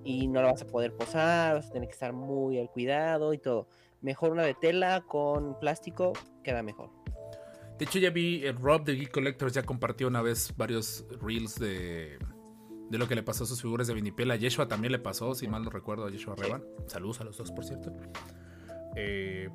Y 0.04 0.28
no 0.28 0.42
la 0.42 0.52
vas 0.52 0.62
a 0.62 0.66
poder 0.66 0.94
posar, 0.94 1.54
vas 1.54 1.68
a 1.68 1.72
tener 1.72 1.88
que 1.88 1.94
estar 1.94 2.12
muy 2.12 2.58
al 2.58 2.70
cuidado 2.70 3.32
y 3.32 3.38
todo. 3.38 3.68
Mejor 4.00 4.32
una 4.32 4.42
de 4.42 4.54
tela 4.54 5.04
con 5.06 5.58
plástico, 5.58 6.12
queda 6.42 6.62
mejor. 6.62 6.90
De 7.82 7.86
hecho, 7.86 7.98
ya 7.98 8.10
vi 8.10 8.46
el 8.46 8.54
Rob 8.54 8.84
de 8.84 8.94
Geek 8.94 9.10
Collectors 9.10 9.54
ya 9.54 9.64
compartió 9.64 10.06
una 10.06 10.22
vez 10.22 10.54
varios 10.56 11.04
reels 11.20 11.58
de, 11.58 12.16
de 12.88 12.96
lo 12.96 13.08
que 13.08 13.16
le 13.16 13.24
pasó 13.24 13.42
a 13.42 13.46
sus 13.48 13.60
figuras 13.60 13.88
de 13.88 13.94
vinipiel. 13.94 14.30
A 14.30 14.36
Yeshua 14.36 14.68
también 14.68 14.92
le 14.92 15.00
pasó, 15.00 15.34
si 15.34 15.48
mal 15.48 15.64
no 15.64 15.70
recuerdo, 15.70 16.06
a 16.06 16.10
Yeshua 16.12 16.36
Revan. 16.36 16.62
Saludos 16.86 17.20
a 17.22 17.24
los 17.24 17.36
dos, 17.36 17.50
por 17.50 17.64
cierto. 17.64 17.92
Eh, 18.94 19.50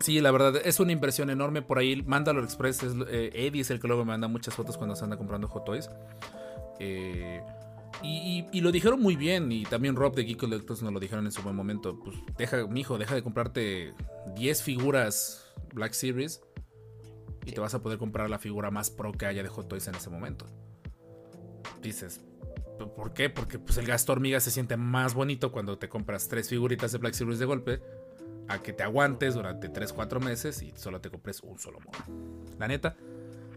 sí, 0.00 0.20
la 0.20 0.30
verdad, 0.30 0.60
es 0.62 0.78
una 0.78 0.92
inversión 0.92 1.30
enorme. 1.30 1.62
Por 1.62 1.78
ahí, 1.78 2.02
Mándalo 2.02 2.44
Express, 2.44 2.82
es, 2.82 2.92
eh, 3.08 3.30
Eddie 3.32 3.62
es 3.62 3.70
el 3.70 3.80
que 3.80 3.88
luego 3.88 4.04
me 4.04 4.10
manda 4.10 4.28
muchas 4.28 4.54
fotos 4.54 4.76
cuando 4.76 4.94
se 4.94 5.02
anda 5.02 5.16
comprando 5.16 5.48
Hot 5.48 5.64
Toys. 5.64 5.88
Eh, 6.80 7.40
y 8.02 8.60
lo 8.60 8.70
dijeron 8.72 9.00
muy 9.00 9.16
bien, 9.16 9.50
y 9.50 9.62
también 9.62 9.96
Rob 9.96 10.14
de 10.14 10.24
Geek 10.24 10.36
Collectors 10.36 10.82
nos 10.82 10.92
lo 10.92 11.00
dijeron 11.00 11.24
en 11.24 11.32
su 11.32 11.40
buen 11.40 11.56
momento. 11.56 11.98
Pues 11.98 12.14
deja, 12.36 12.66
mijo, 12.66 12.98
deja 12.98 13.14
de 13.14 13.22
comprarte 13.22 13.94
10 14.36 14.62
figuras 14.62 15.50
Black 15.72 15.94
Series 15.94 16.42
y 17.44 17.52
te 17.52 17.60
vas 17.60 17.74
a 17.74 17.82
poder 17.82 17.98
comprar 17.98 18.30
la 18.30 18.38
figura 18.38 18.70
más 18.70 18.90
pro 18.90 19.12
que 19.12 19.26
haya 19.26 19.42
de 19.42 19.48
Hot 19.48 19.68
Toys 19.68 19.86
en 19.88 19.94
ese 19.94 20.10
momento. 20.10 20.46
Dices, 21.80 22.20
"¿P- 22.78 22.86
¿por 22.86 23.12
qué? 23.12 23.30
Porque 23.30 23.58
pues, 23.58 23.76
el 23.78 23.86
gasto 23.86 24.12
hormiga 24.12 24.40
se 24.40 24.50
siente 24.50 24.76
más 24.76 25.14
bonito 25.14 25.50
cuando 25.52 25.78
te 25.78 25.88
compras 25.88 26.28
tres 26.28 26.48
figuritas 26.48 26.92
de 26.92 26.98
Black 26.98 27.14
Series 27.14 27.38
de 27.38 27.44
golpe 27.46 27.82
a 28.48 28.60
que 28.62 28.72
te 28.72 28.82
aguantes 28.82 29.34
durante 29.34 29.68
3-4 29.68 30.20
meses 30.20 30.62
y 30.62 30.72
solo 30.76 31.00
te 31.00 31.10
compres 31.10 31.40
un 31.42 31.58
solo 31.58 31.78
mono. 31.80 32.48
La 32.58 32.68
neta, 32.68 32.96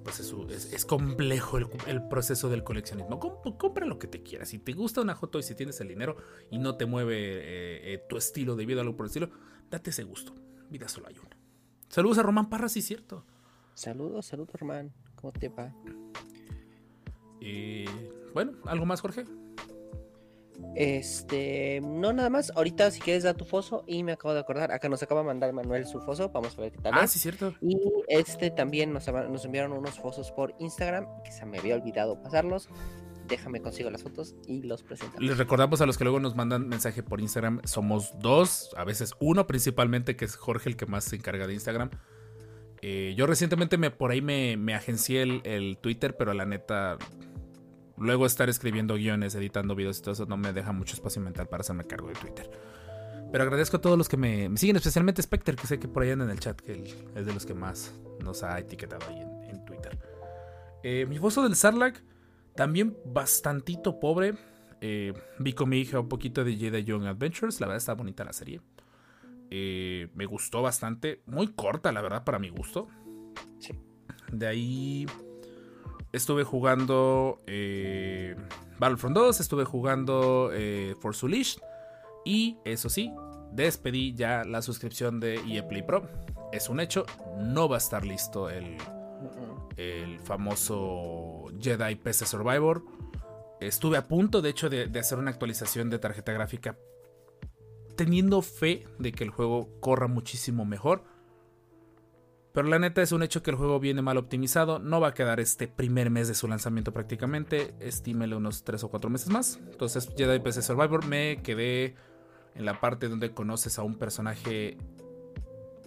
pues 0.04 0.20
es, 0.20 0.34
es- 0.50 0.74
es 0.74 0.86
complejo 0.86 1.58
el, 1.58 1.68
el 1.88 2.08
proceso 2.08 2.50
del 2.50 2.64
coleccionismo. 2.64 3.20
Com- 3.20 3.58
compra 3.58 3.86
lo 3.86 4.00
que 4.00 4.08
te 4.08 4.24
quieras. 4.24 4.50
Si 4.50 4.60
te 4.60 4.74
gusta 4.74 5.02
una 5.02 5.14
Hot 5.16 5.32
Toy, 5.32 5.44
si 5.44 5.54
tienes 5.56 5.80
el 5.82 5.88
dinero 5.90 6.18
y 6.50 6.58
no 6.58 6.76
te 6.78 6.86
mueve 6.88 7.16
eh, 7.18 7.94
eh, 7.94 8.04
tu 8.10 8.18
estilo 8.18 8.56
de 8.56 8.66
vida 8.66 8.80
o 8.80 8.82
algo 8.82 8.96
por 8.98 9.06
el 9.06 9.10
estilo, 9.10 9.30
date 9.70 9.92
ese 9.92 10.04
gusto. 10.04 10.34
Vida 10.70 10.88
solo 10.88 11.08
hay 11.08 11.18
una. 11.20 11.38
Saludos 11.90 12.18
a 12.18 12.24
Román 12.24 12.50
Parra, 12.50 12.70
sí, 12.70 12.82
cierto. 12.82 13.26
Saludos, 13.76 14.26
saludos, 14.26 14.56
hermano. 14.56 14.90
¿Cómo 15.16 15.34
te 15.34 15.50
va? 15.50 15.74
Y 17.42 17.86
bueno, 18.34 18.54
¿algo 18.66 18.86
más, 18.86 19.02
Jorge? 19.02 19.26
Este, 20.76 21.82
no 21.82 22.14
nada 22.14 22.30
más. 22.30 22.54
Ahorita, 22.56 22.90
si 22.90 23.02
quieres, 23.02 23.24
da 23.24 23.34
tu 23.34 23.44
foso. 23.44 23.84
Y 23.86 24.04
me 24.04 24.14
acabo 24.14 24.34
de 24.34 24.40
acordar, 24.40 24.72
acá 24.72 24.88
nos 24.88 25.04
acaba 25.04 25.22
de 25.22 25.28
mandar 25.28 25.52
Manuel 25.52 25.86
su 25.86 26.00
foso. 26.00 26.30
Vamos 26.30 26.58
a 26.58 26.62
ver 26.62 26.72
qué 26.72 26.80
tal. 26.80 26.94
Ah, 26.96 27.04
es. 27.04 27.12
sí, 27.12 27.20
cierto. 27.20 27.54
Y 27.62 27.78
este 28.08 28.50
también 28.50 28.94
nos 28.94 29.46
enviaron 29.46 29.74
unos 29.74 30.00
fosos 30.00 30.32
por 30.32 30.56
Instagram, 30.60 31.08
que 31.24 31.34
se 31.34 31.46
me 31.46 31.60
había 31.60 31.76
olvidado 31.76 32.22
pasarlos. 32.22 32.70
Déjame 33.28 33.62
consigo 33.62 33.90
las 33.90 34.04
fotos 34.04 34.36
y 34.48 34.62
los 34.62 34.84
presentamos. 34.84 35.22
Les 35.22 35.38
recordamos 35.38 35.82
a 35.82 35.86
los 35.86 35.98
que 35.98 36.06
luego 36.06 36.22
nos 36.22 36.36
mandan 36.36 36.70
mensaje 36.70 37.04
por 37.04 37.20
Instagram, 37.20 37.60
somos 37.66 38.14
dos, 38.20 38.70
a 38.78 38.86
veces 38.86 39.16
uno 39.20 39.48
principalmente, 39.48 40.16
que 40.16 40.26
es 40.26 40.36
Jorge 40.36 40.70
el 40.70 40.78
que 40.78 40.86
más 40.86 41.04
se 41.06 41.16
encarga 41.18 41.48
de 41.48 41.56
Instagram. 41.56 41.90
Eh, 42.88 43.16
yo 43.18 43.26
recientemente 43.26 43.80
me, 43.80 43.90
por 43.90 44.12
ahí 44.12 44.22
me, 44.22 44.76
agencié 44.76 45.24
el, 45.24 45.80
Twitter, 45.82 46.16
pero 46.16 46.36
la 46.36 46.46
neta, 46.46 47.00
luego 47.98 48.28
estar 48.28 48.48
escribiendo 48.48 48.94
guiones, 48.94 49.34
editando 49.34 49.74
videos 49.74 49.98
y 49.98 50.02
todo 50.04 50.12
eso 50.12 50.28
no 50.28 50.38
me 50.38 50.54
deja 50.54 50.72
mucho 50.72 50.94
espacio 50.94 51.20
mental 51.20 51.48
para 51.48 51.62
hacerme 51.62 51.86
cargo 51.86 52.10
de 52.10 52.14
Twitter. 52.14 52.48
Pero 53.32 53.44
agradezco 53.44 53.78
a 53.78 53.82
todos 53.82 53.98
los 53.98 54.08
que 54.08 54.18
me, 54.18 54.56
siguen, 54.56 54.76
especialmente 54.76 55.20
Specter, 55.24 55.56
que 55.56 55.66
sé 55.66 55.80
que 55.80 55.88
por 55.88 56.04
ahí 56.04 56.12
anda 56.12 56.26
en 56.26 56.32
el 56.32 56.40
chat, 56.40 56.62
que 56.62 56.84
es 57.16 57.26
de 57.26 57.34
los 57.34 57.48
que 57.48 57.56
más 57.56 57.92
nos 58.24 58.44
ha 58.44 58.60
etiquetado 58.60 59.04
ahí 59.10 59.20
en, 59.20 59.50
en 59.50 59.66
Twitter. 59.66 59.98
Eh, 60.84 61.08
mi 61.08 61.18
foso 61.18 61.42
del 61.42 61.56
Sarlacc, 61.56 62.04
también 62.56 62.96
bastantito 63.04 64.00
pobre. 64.00 64.36
Eh, 64.82 65.12
vi 65.40 65.54
con 65.54 65.70
mi 65.70 65.80
hija 65.80 66.00
un 66.00 66.08
poquito 66.08 66.44
de 66.44 66.56
Jedi 66.56 66.84
Young 66.84 67.06
Adventures. 67.08 67.60
La 67.60 67.66
verdad 67.66 67.78
está 67.78 67.96
bonita 67.96 68.24
la 68.24 68.34
serie. 68.34 68.62
Eh, 69.52 70.10
me 70.14 70.26
gustó 70.26 70.62
bastante. 70.62 71.22
Muy 71.26 71.54
corta, 71.54 71.92
la 71.92 72.02
verdad, 72.02 72.24
para 72.24 72.40
mi 72.40 72.50
gusto. 72.50 72.88
Sí. 73.60 73.74
De 74.32 74.48
ahí 74.48 75.06
estuve 76.12 76.44
jugando 76.44 77.42
eh, 77.48 78.36
Battlefront 78.80 79.16
2. 79.16 79.40
Estuve 79.40 79.66
jugando 79.66 80.50
eh, 80.54 80.96
Force 81.00 81.26
Unleashed. 81.26 81.62
Y 82.26 82.58
eso 82.66 82.90
sí, 82.90 83.14
despedí 83.52 84.16
ya 84.16 84.44
la 84.44 84.62
suscripción 84.62 85.20
de 85.20 85.36
EA 85.48 85.68
Play 85.68 85.84
Pro. 85.84 86.10
Es 86.52 86.70
un 86.70 86.80
hecho, 86.80 87.06
no 87.38 87.70
va 87.70 87.76
a 87.76 87.78
estar 87.78 88.06
listo 88.06 88.50
el, 88.50 88.78
el 89.78 90.20
famoso 90.22 91.46
Jedi 91.60 91.96
PC 91.96 92.26
Survivor. 92.26 92.84
Estuve 93.62 93.98
a 93.98 94.08
punto, 94.08 94.42
de 94.42 94.50
hecho, 94.50 94.70
de, 94.70 94.88
de 94.88 95.00
hacer 95.00 95.18
una 95.18 95.32
actualización 95.32 95.90
de 95.90 96.00
tarjeta 96.00 96.34
gráfica, 96.34 96.78
teniendo 97.96 98.42
fe 98.42 98.86
de 99.00 99.12
que 99.12 99.24
el 99.24 99.30
juego 99.30 99.70
corra 99.80 100.08
muchísimo 100.08 100.66
mejor. 100.66 101.04
Pero 102.54 102.70
la 102.70 102.80
neta 102.80 103.02
es 103.02 103.12
un 103.12 103.22
hecho 103.22 103.44
que 103.44 103.52
el 103.52 103.58
juego 103.58 103.80
viene 103.82 104.02
mal 104.02 104.18
optimizado. 104.18 104.80
No 104.80 105.02
va 105.02 105.10
a 105.10 105.14
quedar 105.14 105.42
este 105.42 105.68
primer 105.68 106.10
mes 106.10 106.30
de 106.30 106.36
su 106.36 106.48
lanzamiento 106.48 106.94
prácticamente. 106.94 107.76
Estímele 107.82 108.36
unos 108.36 108.64
3 108.64 108.86
o 108.86 108.90
4 108.90 109.10
meses 109.10 109.30
más. 109.30 109.60
Entonces, 109.70 110.10
Jedi 110.16 110.40
PC 110.40 110.62
Survivor 110.62 111.06
me 111.06 111.42
quedé 111.44 111.96
en 112.56 112.64
la 112.64 112.80
parte 112.80 113.10
donde 113.10 113.34
conoces 113.34 113.78
a 113.78 113.84
un 113.84 113.96
personaje 113.96 114.78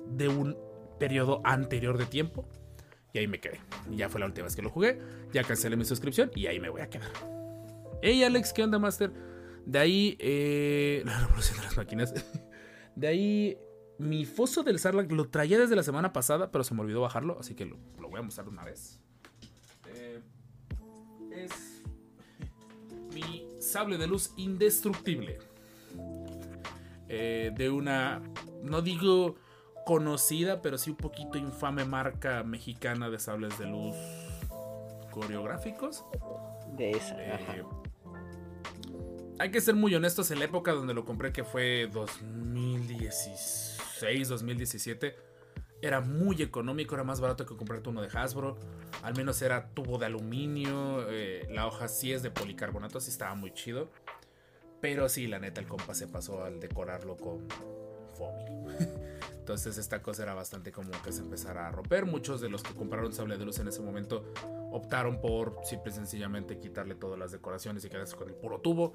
de 0.09 0.29
un 0.29 0.59
periodo 0.99 1.41
anterior 1.45 1.97
de 1.97 2.05
tiempo. 2.05 2.47
Y 3.15 3.19
ahí 3.19 3.27
me 3.27 3.41
quedé. 3.41 3.61
Ya 3.91 4.11
fue 4.11 4.21
la 4.21 4.27
última 4.27 4.45
vez 4.45 4.55
que 4.55 4.63
lo 4.63 4.69
jugué. 4.69 5.01
Ya 5.33 5.45
cancelé 5.45 5.77
mi 5.77 5.87
suscripción 5.87 6.31
y 6.35 6.49
ahí 6.49 6.61
me 6.61 6.69
voy 6.69 6.83
a 6.83 6.91
quedar. 6.91 7.09
Hey 8.03 8.23
Alex, 8.25 8.53
¿qué 8.53 8.63
onda, 8.63 8.79
Master? 8.79 9.11
De 9.69 9.79
ahí, 9.79 10.17
eh, 10.19 11.03
la 11.07 11.21
revolución 11.21 11.59
de 11.59 11.65
las 11.65 11.77
máquinas. 11.77 12.15
De 12.97 13.07
ahí, 13.07 13.59
mi 13.99 14.25
foso 14.25 14.63
del 14.63 14.79
Sarlacc 14.79 15.13
lo 15.13 15.29
traía 15.29 15.59
desde 15.59 15.77
la 15.77 15.83
semana 15.83 16.15
pasada, 16.15 16.51
pero 16.51 16.65
se 16.65 16.75
me 16.75 16.81
olvidó 16.81 17.03
bajarlo, 17.03 17.39
así 17.39 17.55
que 17.55 17.67
lo, 17.67 17.77
lo 18.01 18.09
voy 18.09 18.19
a 18.19 18.23
mostrar 18.23 18.47
de 18.47 18.53
una 18.53 18.65
vez. 18.65 18.99
Eh, 19.95 20.23
es 21.31 21.83
mi 23.13 23.47
sable 23.61 23.99
de 23.99 24.07
luz 24.07 24.33
indestructible. 24.39 25.39
Eh, 27.11 27.53
de 27.55 27.69
una, 27.69 28.23
no 28.63 28.81
digo 28.81 29.37
conocida, 29.85 30.63
pero 30.63 30.79
sí 30.79 30.91
un 30.91 30.97
poquito 30.97 31.37
infame 31.37 31.85
marca 31.85 32.43
mexicana 32.43 33.11
de 33.11 33.19
sables 33.19 33.59
de 33.59 33.67
luz 33.67 33.97
coreográficos. 35.11 36.07
De 36.75 36.93
esa. 36.93 37.23
Eh, 37.23 37.33
ajá. 37.33 37.88
Hay 39.39 39.51
que 39.51 39.61
ser 39.61 39.75
muy 39.75 39.95
honestos, 39.95 40.31
en 40.31 40.39
la 40.39 40.47
época 40.47 40.73
donde 40.73 40.95
lo 40.95 41.05
compré, 41.05 41.31
que 41.33 41.45
fue 41.45 41.91
2016, 41.93 44.29
2017, 44.29 45.15
era 45.81 46.01
muy 46.01 46.43
económico, 46.43 46.97
era 46.97 47.05
más 47.05 47.21
barato 47.21 47.47
que 47.47 47.57
comprarte 47.57 47.89
uno 47.89 48.03
de 48.03 48.09
Hasbro. 48.09 48.59
Al 49.03 49.17
menos 49.17 49.41
era 49.43 49.69
tubo 49.75 49.99
de 49.99 50.07
aluminio, 50.07 51.09
eh, 51.09 51.47
la 51.51 51.67
hoja 51.67 51.89
sí 51.89 52.13
es 52.13 52.23
de 52.23 52.31
policarbonato, 52.31 52.99
así 52.99 53.11
estaba 53.11 53.35
muy 53.35 53.53
chido. 53.53 53.91
Pero 54.81 55.09
sí, 55.09 55.27
la 55.27 55.39
neta, 55.39 55.61
el 55.61 55.69
compa 55.69 55.95
se 55.95 56.09
pasó 56.09 56.45
al 56.45 56.61
decorarlo 56.61 57.17
con 57.17 57.47
Entonces 59.49 59.79
esta 59.79 60.03
cosa 60.03 60.25
era 60.25 60.35
bastante 60.35 60.71
común 60.73 60.93
que 61.03 61.11
se 61.11 61.23
empezara 61.23 61.69
a 61.69 61.71
romper. 61.71 62.05
Muchos 62.05 62.43
de 62.43 62.51
los 62.51 62.63
que 62.63 62.75
compraron 62.75 63.15
sable 63.15 63.39
de 63.39 63.47
luz 63.47 63.59
en 63.59 63.69
ese 63.69 63.81
momento 63.81 64.27
optaron 64.71 65.23
por 65.23 65.61
simple 65.65 65.91
y 65.91 65.95
sencillamente 65.95 66.59
quitarle 66.59 66.95
todas 66.95 67.19
las 67.19 67.33
decoraciones 67.33 67.83
y 67.83 67.89
quedarse 67.89 68.15
con 68.15 68.29
el 68.29 68.35
puro 68.35 68.61
tubo. 68.61 68.93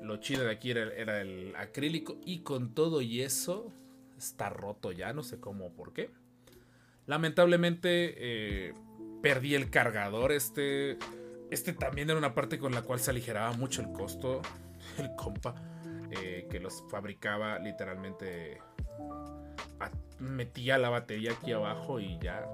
Lo 0.00 0.18
chido 0.18 0.44
de 0.44 0.52
aquí 0.52 0.70
era, 0.70 1.20
el 1.20 1.56
acrílico 1.56 2.18
y 2.24 2.40
con 2.40 2.72
todo 2.72 3.00
y 3.00 3.22
eso 3.22 3.72
está 4.16 4.48
roto 4.48 4.92
ya, 4.92 5.12
no 5.12 5.24
sé 5.24 5.40
cómo 5.40 5.66
o 5.66 5.72
por 5.72 5.92
qué. 5.92 6.10
Lamentablemente 7.06 8.14
eh, 8.16 8.74
perdí 9.22 9.56
el 9.56 9.70
cargador. 9.70 10.30
Este, 10.30 10.98
este 11.50 11.72
también 11.72 12.10
era 12.10 12.18
una 12.18 12.32
parte 12.32 12.60
con 12.60 12.72
la 12.72 12.82
cual 12.82 13.00
se 13.00 13.10
aligeraba 13.10 13.52
mucho 13.54 13.82
el 13.82 13.90
costo. 13.90 14.40
El 14.98 15.16
compa 15.16 15.54
eh, 16.12 16.46
que 16.48 16.60
los 16.60 16.84
fabricaba 16.88 17.58
literalmente 17.58 18.60
metía 20.18 20.78
la 20.78 20.88
batería 20.88 21.32
aquí 21.32 21.52
abajo 21.52 22.00
y 22.00 22.18
ya. 22.18 22.46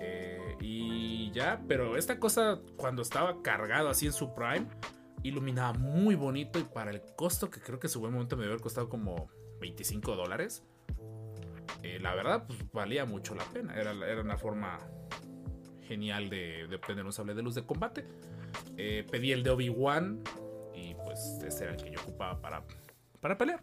Eh, 0.00 0.56
y 0.60 1.30
ya, 1.32 1.62
pero 1.68 1.96
esta 1.96 2.18
cosa 2.18 2.58
cuando 2.76 3.02
estaba 3.02 3.42
cargado 3.42 3.88
así 3.88 4.06
en 4.06 4.12
su 4.12 4.34
prime 4.34 4.66
iluminaba 5.22 5.74
muy 5.74 6.16
bonito 6.16 6.58
y 6.58 6.64
para 6.64 6.90
el 6.90 7.00
costo 7.14 7.48
que 7.50 7.60
creo 7.60 7.78
que 7.78 7.86
en 7.86 7.92
su 7.92 8.00
buen 8.00 8.12
momento 8.12 8.36
me 8.36 8.42
debe 8.42 8.54
haber 8.54 8.62
costado 8.62 8.88
como 8.88 9.28
25 9.60 10.16
dólares. 10.16 10.64
eh, 11.82 11.98
la 12.00 12.14
verdad, 12.14 12.44
pues 12.46 12.58
valía 12.72 13.04
mucho 13.04 13.34
la 13.34 13.44
pena. 13.44 13.74
Era, 13.74 13.92
era 13.92 14.20
una 14.20 14.36
forma 14.36 14.78
genial 15.82 16.30
de, 16.30 16.66
de 16.68 16.76
obtener 16.76 17.04
un 17.04 17.12
sable 17.12 17.34
de 17.34 17.42
luz 17.42 17.54
de 17.54 17.64
combate. 17.64 18.04
Eh, 18.76 19.06
pedí 19.10 19.32
el 19.32 19.42
de 19.42 19.50
Obi-Wan 19.50 20.22
y 20.74 20.94
pues 20.94 21.40
ese 21.46 21.64
era 21.64 21.74
el 21.74 21.82
que 21.82 21.90
yo 21.90 22.00
ocupaba 22.00 22.40
para, 22.40 22.64
para 23.22 23.38
pelear. 23.38 23.62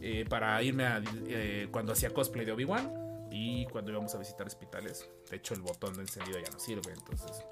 Eh, 0.00 0.24
para 0.28 0.60
irme 0.62 0.86
a 0.86 1.02
eh, 1.26 1.68
cuando 1.70 1.92
hacía 1.92 2.10
cosplay 2.10 2.46
de 2.46 2.52
Obi-Wan 2.52 2.90
y 3.30 3.66
cuando 3.66 3.92
íbamos 3.92 4.14
a 4.14 4.18
visitar 4.18 4.46
hospitales. 4.46 5.08
De 5.30 5.36
hecho, 5.36 5.54
el 5.54 5.60
botón 5.60 5.94
de 5.94 6.00
encendido 6.00 6.38
ya 6.40 6.50
no 6.50 6.58
sirve, 6.58 6.92
entonces. 6.92 7.44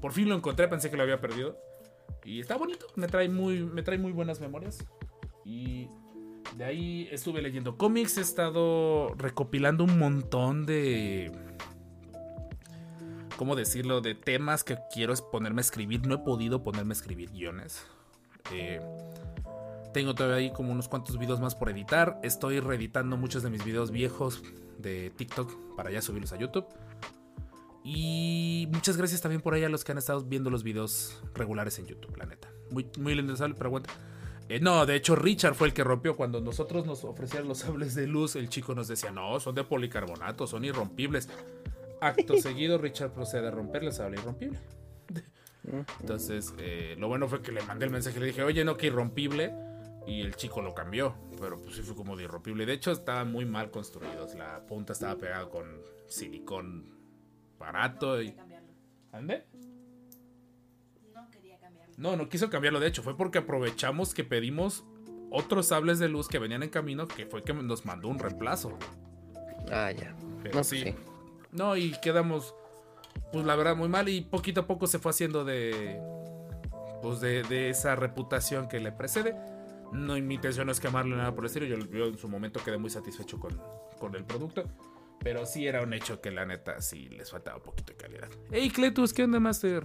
Por 0.00 0.12
fin 0.12 0.28
lo 0.28 0.34
encontré, 0.34 0.66
pensé 0.66 0.90
que 0.90 0.96
lo 0.96 1.02
había 1.02 1.20
perdido. 1.20 1.58
Y 2.24 2.40
está 2.40 2.56
bonito, 2.56 2.86
me 2.96 3.06
trae 3.06 3.28
muy, 3.28 3.60
me 3.60 3.82
trae 3.82 3.98
muy 3.98 4.12
buenas 4.12 4.40
memorias. 4.40 4.84
Y 5.44 5.88
de 6.56 6.64
ahí 6.64 7.08
estuve 7.12 7.42
leyendo 7.42 7.76
cómics, 7.76 8.16
he 8.16 8.22
estado 8.22 9.14
recopilando 9.14 9.84
un 9.84 9.98
montón 9.98 10.64
de. 10.64 11.32
¿Cómo 13.36 13.56
decirlo? 13.56 14.00
De 14.00 14.14
temas 14.14 14.64
que 14.64 14.78
quiero 14.94 15.12
ponerme 15.30 15.60
a 15.60 15.64
escribir. 15.64 16.06
No 16.06 16.14
he 16.14 16.18
podido 16.18 16.62
ponerme 16.62 16.92
a 16.92 16.96
escribir 16.96 17.30
guiones. 17.30 17.86
Eh, 18.52 18.80
tengo 19.96 20.14
todavía 20.14 20.36
ahí 20.36 20.50
como 20.50 20.72
unos 20.72 20.88
cuantos 20.88 21.16
videos 21.16 21.40
más 21.40 21.54
por 21.54 21.70
editar. 21.70 22.20
Estoy 22.22 22.60
reeditando 22.60 23.16
muchos 23.16 23.42
de 23.42 23.48
mis 23.48 23.64
videos 23.64 23.90
viejos 23.90 24.42
de 24.76 25.08
TikTok 25.16 25.74
para 25.74 25.90
ya 25.90 26.02
subirlos 26.02 26.34
a 26.34 26.36
YouTube. 26.36 26.66
Y 27.82 28.68
muchas 28.72 28.98
gracias 28.98 29.22
también 29.22 29.40
por 29.40 29.54
ahí 29.54 29.64
a 29.64 29.70
los 29.70 29.84
que 29.84 29.92
han 29.92 29.98
estado 29.98 30.20
viendo 30.20 30.50
los 30.50 30.64
videos 30.64 31.22
regulares 31.32 31.78
en 31.78 31.86
YouTube, 31.86 32.14
la 32.18 32.26
neta. 32.26 32.50
Muy, 32.70 32.86
muy 32.98 33.14
lindo 33.14 33.34
sable, 33.36 33.54
pero 33.54 33.68
aguanta. 33.68 33.88
Eh, 34.50 34.60
no, 34.60 34.84
de 34.84 34.96
hecho 34.96 35.16
Richard 35.16 35.54
fue 35.54 35.68
el 35.68 35.72
que 35.72 35.82
rompió 35.82 36.14
cuando 36.14 36.42
nosotros 36.42 36.84
nos 36.84 37.02
ofrecían 37.02 37.48
los 37.48 37.60
sables 37.60 37.94
de 37.94 38.06
luz. 38.06 38.36
El 38.36 38.50
chico 38.50 38.74
nos 38.74 38.88
decía, 38.88 39.10
no, 39.10 39.40
son 39.40 39.54
de 39.54 39.64
policarbonato, 39.64 40.46
son 40.46 40.66
irrompibles. 40.66 41.30
Acto 42.02 42.36
seguido, 42.42 42.76
Richard 42.76 43.12
procede 43.12 43.48
a 43.48 43.50
romper 43.50 43.84
el 43.84 43.92
sable 43.94 44.18
irrompible. 44.18 44.58
Entonces, 46.00 46.52
eh, 46.58 46.96
lo 46.98 47.08
bueno 47.08 47.28
fue 47.28 47.40
que 47.40 47.50
le 47.50 47.62
mandé 47.62 47.86
el 47.86 47.92
mensaje 47.92 48.18
y 48.18 48.20
le 48.20 48.26
dije, 48.26 48.42
oye, 48.42 48.62
no, 48.62 48.76
que 48.76 48.88
irrompible. 48.88 49.54
Y 50.06 50.20
el 50.20 50.36
chico 50.36 50.62
lo 50.62 50.72
cambió, 50.74 51.14
pero 51.40 51.56
pues 51.60 51.74
sí 51.76 51.82
fue 51.82 51.96
como 51.96 52.16
de 52.16 52.24
irrompible. 52.24 52.64
De 52.64 52.72
hecho, 52.74 52.92
estaban 52.92 53.32
muy 53.32 53.44
mal 53.44 53.70
construidos. 53.72 54.34
La 54.36 54.64
punta 54.66 54.92
estaba 54.92 55.16
pegada 55.16 55.48
con 55.48 55.80
silicón 56.06 56.94
barato 57.58 58.22
y... 58.22 58.36
¿Ande? 59.12 59.44
No 61.12 61.28
quería 61.30 61.58
cambiarlo. 61.58 61.94
No, 61.96 62.16
no 62.16 62.28
quiso 62.28 62.48
cambiarlo. 62.50 62.78
De 62.78 62.86
hecho, 62.86 63.02
fue 63.02 63.16
porque 63.16 63.38
aprovechamos 63.38 64.14
que 64.14 64.22
pedimos 64.22 64.84
otros 65.30 65.66
sables 65.66 65.98
de 65.98 66.08
luz 66.08 66.28
que 66.28 66.38
venían 66.38 66.62
en 66.62 66.70
camino, 66.70 67.08
que 67.08 67.26
fue 67.26 67.42
que 67.42 67.52
nos 67.52 67.84
mandó 67.84 68.08
un 68.08 68.18
reemplazo. 68.20 68.78
Ah, 69.72 69.90
ya. 69.90 70.14
Pero 70.42 70.54
No, 70.58 70.64
sí. 70.64 70.82
sí. 70.82 70.94
No, 71.50 71.76
y 71.76 71.92
quedamos, 72.00 72.54
pues 73.32 73.44
la 73.44 73.56
verdad, 73.56 73.74
muy 73.74 73.88
mal. 73.88 74.08
Y 74.08 74.20
poquito 74.20 74.60
a 74.60 74.66
poco 74.68 74.86
se 74.86 75.00
fue 75.00 75.10
haciendo 75.10 75.44
de. 75.44 76.00
Pues 77.02 77.20
de, 77.20 77.42
de 77.42 77.70
esa 77.70 77.96
reputación 77.96 78.68
que 78.68 78.78
le 78.78 78.92
precede. 78.92 79.34
No, 79.96 80.14
mi 80.14 80.34
intención 80.34 80.66
no 80.66 80.72
es 80.72 80.80
quemarle 80.80 81.16
nada 81.16 81.34
por 81.34 81.44
el 81.44 81.46
estilo. 81.46 81.66
Yo, 81.66 81.76
yo 81.90 82.06
en 82.06 82.18
su 82.18 82.28
momento 82.28 82.60
quedé 82.62 82.78
muy 82.78 82.90
satisfecho 82.90 83.40
con, 83.40 83.60
con 83.98 84.14
el 84.14 84.24
producto. 84.24 84.64
Pero 85.20 85.46
sí 85.46 85.66
era 85.66 85.82
un 85.82 85.92
hecho 85.92 86.20
que 86.20 86.30
la 86.30 86.44
neta 86.44 86.80
sí 86.80 87.08
les 87.08 87.30
faltaba 87.30 87.56
un 87.56 87.62
poquito 87.62 87.92
de 87.92 87.96
calidad. 87.96 88.28
Hey, 88.50 88.70
Cletus, 88.70 89.12
¿qué 89.12 89.24
onda, 89.24 89.40
Master? 89.40 89.84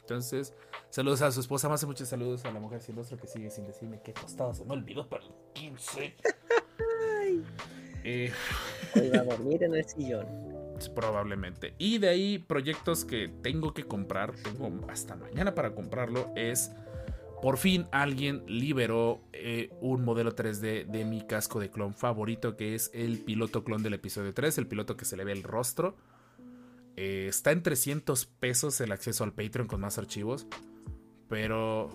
Entonces, 0.00 0.52
saludos 0.90 1.22
a 1.22 1.32
su 1.32 1.40
esposa. 1.40 1.68
Más 1.68 1.84
muchos 1.86 2.08
saludos 2.08 2.44
a 2.44 2.50
la 2.50 2.60
mujer 2.60 2.82
sin 2.82 2.96
rostro 2.96 3.16
que 3.16 3.26
sigue 3.26 3.50
sin 3.50 3.66
decirme 3.66 4.00
qué 4.04 4.12
costado. 4.12 4.52
Se 4.52 4.64
me 4.64 4.72
olvidó 4.72 5.08
para 5.08 5.24
el 5.24 5.30
15. 5.54 6.16
Eh, 8.04 8.30
a 9.14 9.22
dormir 9.22 9.62
en 9.62 9.74
el 9.74 9.88
sillón. 9.88 10.26
Probablemente. 10.94 11.74
Y 11.78 11.96
de 11.96 12.08
ahí 12.08 12.38
proyectos 12.38 13.06
que 13.06 13.28
tengo 13.42 13.72
que 13.72 13.84
comprar, 13.84 14.34
tengo 14.34 14.70
hasta 14.90 15.16
mañana 15.16 15.54
para 15.54 15.74
comprarlo, 15.74 16.30
es 16.36 16.72
por 17.44 17.58
fin 17.58 17.86
alguien 17.92 18.42
liberó 18.46 19.20
eh, 19.34 19.68
un 19.82 20.02
modelo 20.02 20.34
3D 20.34 20.86
de 20.86 21.04
mi 21.04 21.26
casco 21.26 21.60
de 21.60 21.68
clon 21.68 21.92
favorito, 21.92 22.56
que 22.56 22.74
es 22.74 22.90
el 22.94 23.18
piloto 23.18 23.64
clon 23.64 23.82
del 23.82 23.92
episodio 23.92 24.32
3, 24.32 24.56
el 24.56 24.66
piloto 24.66 24.96
que 24.96 25.04
se 25.04 25.14
le 25.14 25.24
ve 25.24 25.32
el 25.32 25.42
rostro. 25.42 25.94
Eh, 26.96 27.26
está 27.28 27.52
en 27.52 27.62
300 27.62 28.24
pesos 28.24 28.80
el 28.80 28.92
acceso 28.92 29.24
al 29.24 29.34
Patreon 29.34 29.68
con 29.68 29.82
más 29.82 29.98
archivos, 29.98 30.46
pero 31.28 31.90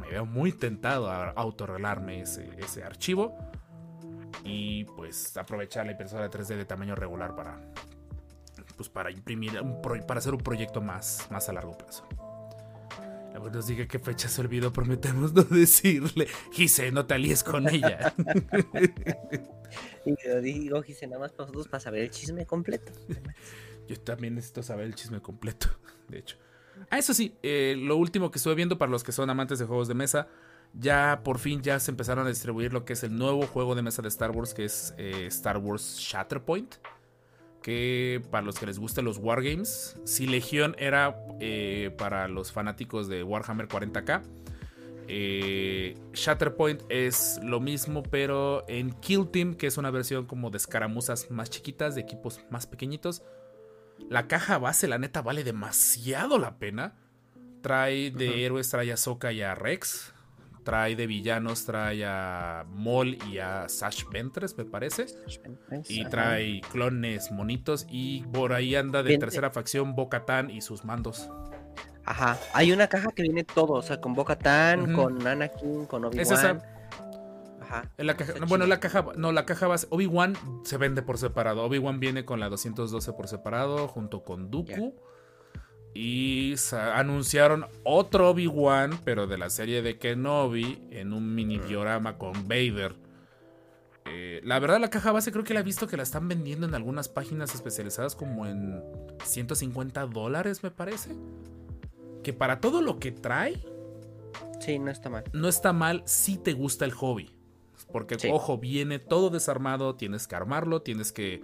me 0.00 0.08
veo 0.08 0.24
muy 0.24 0.52
tentado 0.52 1.10
a 1.10 1.32
autorrelarme 1.32 2.22
ese, 2.22 2.82
archivo 2.82 3.36
y 4.42 4.84
pues 4.84 5.36
aprovechar 5.36 5.84
la 5.84 5.92
impresora 5.92 6.30
3D 6.30 6.56
de 6.56 6.64
tamaño 6.64 6.94
regular 6.94 7.36
para 7.36 7.60
pues 8.78 8.88
para 8.88 9.10
imprimir 9.10 9.60
para 10.08 10.18
hacer 10.18 10.32
un 10.32 10.40
proyecto 10.40 10.80
más 10.80 11.28
más 11.30 11.50
a 11.50 11.52
largo 11.52 11.76
plazo. 11.76 12.08
Luego 13.32 13.50
nos 13.50 13.66
diga 13.66 13.86
qué 13.86 13.98
fecha 13.98 14.28
se 14.28 14.40
olvidó, 14.40 14.72
prometemos 14.72 15.32
no 15.32 15.42
decirle. 15.50 16.28
Gise, 16.52 16.90
no 16.92 17.06
te 17.06 17.14
alíes 17.14 17.44
con 17.44 17.68
ella. 17.68 18.14
Y 20.04 20.16
yo 20.24 20.40
digo, 20.40 20.82
Gise, 20.82 21.06
nada 21.06 21.20
más 21.20 21.32
para 21.32 21.44
nosotros 21.44 21.68
para 21.68 21.80
saber 21.80 22.02
el 22.02 22.10
chisme 22.10 22.46
completo. 22.46 22.92
Yo 23.86 24.00
también 24.00 24.34
necesito 24.34 24.62
saber 24.62 24.86
el 24.86 24.94
chisme 24.94 25.20
completo, 25.20 25.68
de 26.08 26.18
hecho. 26.18 26.36
Ah, 26.88 26.98
eso 26.98 27.12
sí, 27.12 27.36
eh, 27.42 27.76
lo 27.78 27.96
último 27.96 28.30
que 28.30 28.38
estuve 28.38 28.54
viendo 28.54 28.78
para 28.78 28.90
los 28.90 29.04
que 29.04 29.12
son 29.12 29.28
amantes 29.30 29.58
de 29.58 29.66
juegos 29.66 29.88
de 29.88 29.94
mesa, 29.94 30.28
ya 30.72 31.20
por 31.24 31.38
fin 31.38 31.60
ya 31.62 31.78
se 31.80 31.90
empezaron 31.90 32.26
a 32.26 32.30
distribuir 32.30 32.72
lo 32.72 32.84
que 32.84 32.94
es 32.94 33.02
el 33.02 33.16
nuevo 33.16 33.46
juego 33.46 33.74
de 33.74 33.82
mesa 33.82 34.02
de 34.02 34.08
Star 34.08 34.30
Wars, 34.30 34.54
que 34.54 34.64
es 34.64 34.94
eh, 34.96 35.26
Star 35.26 35.58
Wars 35.58 35.98
Shatterpoint. 35.98 36.76
Que 37.62 38.22
para 38.30 38.44
los 38.44 38.58
que 38.58 38.66
les 38.66 38.78
gusten 38.78 39.04
los 39.04 39.18
Wargames, 39.18 39.98
si 40.04 40.26
Legión 40.26 40.74
era 40.78 41.16
eh, 41.40 41.94
para 41.98 42.26
los 42.28 42.52
fanáticos 42.52 43.08
de 43.08 43.22
Warhammer 43.22 43.68
40k, 43.68 44.22
eh, 45.12 45.96
Shatterpoint 46.12 46.82
es 46.88 47.40
lo 47.42 47.58
mismo, 47.58 48.04
pero 48.04 48.64
en 48.68 48.92
Kill 48.92 49.28
Team, 49.28 49.54
que 49.54 49.66
es 49.66 49.76
una 49.76 49.90
versión 49.90 50.24
como 50.24 50.50
de 50.50 50.58
escaramuzas 50.58 51.32
más 51.32 51.50
chiquitas, 51.50 51.96
de 51.96 52.02
equipos 52.02 52.40
más 52.48 52.68
pequeñitos. 52.68 53.24
La 54.08 54.28
caja 54.28 54.58
base, 54.58 54.86
la 54.86 54.98
neta, 54.98 55.20
vale 55.20 55.42
demasiado 55.42 56.38
la 56.38 56.58
pena. 56.58 56.94
Trae 57.60 58.12
de 58.12 58.44
héroes, 58.46 58.70
trae 58.70 58.92
a 58.92 58.96
Sokka 58.96 59.32
y 59.32 59.42
a 59.42 59.56
Rex. 59.56 60.14
Trae 60.64 60.94
de 60.94 61.06
villanos, 61.06 61.64
trae 61.64 62.04
a 62.04 62.66
Maul 62.68 63.16
y 63.30 63.38
a 63.38 63.68
Sash 63.68 64.04
Ventress, 64.12 64.56
me 64.58 64.64
parece. 64.64 65.06
Y 65.88 66.02
Ajá. 66.02 66.10
trae 66.10 66.60
clones 66.70 67.32
monitos. 67.32 67.86
Y 67.88 68.22
por 68.24 68.52
ahí 68.52 68.74
anda 68.74 69.02
de 69.02 69.16
tercera 69.18 69.50
facción 69.50 69.94
Bo-Katan 69.94 70.50
y 70.50 70.60
sus 70.60 70.84
mandos. 70.84 71.30
Ajá, 72.04 72.38
hay 72.54 72.72
una 72.72 72.88
caja 72.88 73.10
que 73.12 73.22
viene 73.22 73.44
todo, 73.44 73.74
o 73.74 73.82
sea, 73.82 74.00
con 74.00 74.14
Boca 74.14 74.36
Tan, 74.36 74.82
Ujú. 74.82 75.02
con 75.02 75.26
Anakin, 75.26 75.86
con 75.86 76.04
Es 76.18 76.30
esa. 76.30 76.52
Obi-Wan. 76.52 76.62
Ajá. 77.60 77.90
En 77.98 78.06
la 78.06 78.16
caja, 78.16 78.32
no, 78.40 78.46
bueno, 78.46 78.66
la 78.66 78.80
caja, 78.80 79.06
no, 79.16 79.30
la 79.32 79.46
caja 79.46 79.68
base, 79.68 79.86
Obi-Wan 79.90 80.34
se 80.64 80.76
vende 80.76 81.02
por 81.02 81.18
separado. 81.18 81.62
Obi-Wan 81.64 82.00
viene 82.00 82.24
con 82.24 82.40
la 82.40 82.48
212 82.48 83.12
por 83.12 83.28
separado, 83.28 83.86
junto 83.86 84.24
con 84.24 84.50
Dooku. 84.50 84.94
Y 85.94 86.54
anunciaron 86.94 87.66
otro 87.84 88.30
Obi-Wan, 88.30 89.00
pero 89.04 89.26
de 89.26 89.38
la 89.38 89.50
serie 89.50 89.82
de 89.82 89.98
Kenobi, 89.98 90.86
en 90.90 91.12
un 91.12 91.34
mini 91.34 91.58
diorama 91.58 92.16
con 92.16 92.32
Vader. 92.46 92.94
Eh, 94.06 94.40
la 94.44 94.58
verdad, 94.58 94.80
la 94.80 94.88
caja 94.90 95.12
base 95.12 95.30
creo 95.32 95.44
que 95.44 95.52
la 95.54 95.60
he 95.60 95.64
visto 95.64 95.86
que 95.86 95.96
la 95.96 96.02
están 96.04 96.28
vendiendo 96.28 96.66
en 96.66 96.74
algunas 96.74 97.08
páginas 97.08 97.54
especializadas 97.54 98.14
como 98.16 98.46
en 98.46 98.82
150 99.24 100.06
dólares, 100.06 100.62
me 100.62 100.70
parece. 100.70 101.14
Que 102.22 102.32
para 102.32 102.60
todo 102.60 102.82
lo 102.82 102.98
que 102.98 103.12
trae, 103.12 103.62
Sí, 104.60 104.78
no 104.78 104.90
está 104.90 105.10
mal. 105.10 105.24
no 105.32 105.48
está 105.48 105.72
mal 105.72 106.02
si 106.06 106.36
te 106.38 106.52
gusta 106.52 106.84
el 106.84 106.92
hobby. 106.92 107.34
Porque, 107.92 108.18
Sí. 108.18 108.28
ojo, 108.32 108.58
viene 108.58 108.98
todo 109.00 109.30
desarmado, 109.30 109.96
tienes 109.96 110.26
que 110.28 110.36
armarlo, 110.36 110.82
tienes 110.82 111.12
que 111.12 111.42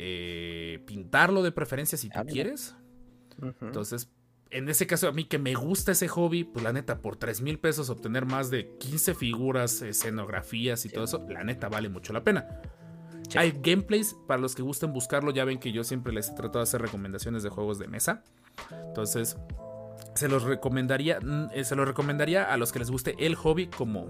eh, 0.00 0.80
pintarlo 0.86 1.42
de 1.42 1.50
preferencia 1.52 1.98
si 1.98 2.08
tú 2.08 2.18
Ah, 2.20 2.24
mira. 2.24 2.44
Entonces, 3.60 4.10
en 4.50 4.68
ese 4.68 4.86
caso, 4.86 5.08
a 5.08 5.12
mí 5.12 5.24
que 5.24 5.38
me 5.38 5.54
gusta 5.54 5.92
ese 5.92 6.08
hobby, 6.08 6.44
pues 6.44 6.64
la 6.64 6.72
neta, 6.72 7.00
por 7.00 7.16
3 7.16 7.42
mil 7.42 7.58
pesos 7.58 7.90
obtener 7.90 8.24
más 8.24 8.50
de 8.50 8.76
15 8.78 9.14
figuras, 9.14 9.82
escenografías 9.82 10.84
y 10.86 10.88
todo 10.88 11.04
eso, 11.04 11.26
la 11.28 11.44
neta 11.44 11.68
vale 11.68 11.88
mucho 11.88 12.12
la 12.12 12.24
pena. 12.24 12.46
Sí. 13.28 13.38
Hay 13.38 13.60
gameplays 13.62 14.16
para 14.26 14.40
los 14.40 14.54
que 14.54 14.62
gusten 14.62 14.92
buscarlo. 14.92 15.30
Ya 15.32 15.44
ven 15.44 15.58
que 15.58 15.70
yo 15.70 15.84
siempre 15.84 16.14
les 16.14 16.30
he 16.30 16.34
tratado 16.34 16.60
de 16.60 16.62
hacer 16.62 16.80
recomendaciones 16.80 17.42
de 17.42 17.50
juegos 17.50 17.78
de 17.78 17.86
mesa. 17.88 18.24
Entonces, 18.86 19.36
se 20.14 20.28
los 20.28 20.44
recomendaría, 20.44 21.20
mm, 21.20 21.48
eh, 21.52 21.64
se 21.64 21.76
los 21.76 21.86
recomendaría 21.86 22.44
a 22.50 22.56
los 22.56 22.72
que 22.72 22.78
les 22.78 22.90
guste 22.90 23.16
el 23.18 23.34
hobby 23.34 23.66
como 23.66 24.06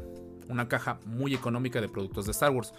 una 0.49 0.69
caja 0.69 1.01
muy 1.05 1.35
económica 1.35 1.81
de 1.81 1.89
productos 1.89 2.27
de 2.27 2.33
Star 2.33 2.53
Wars. 2.53 2.73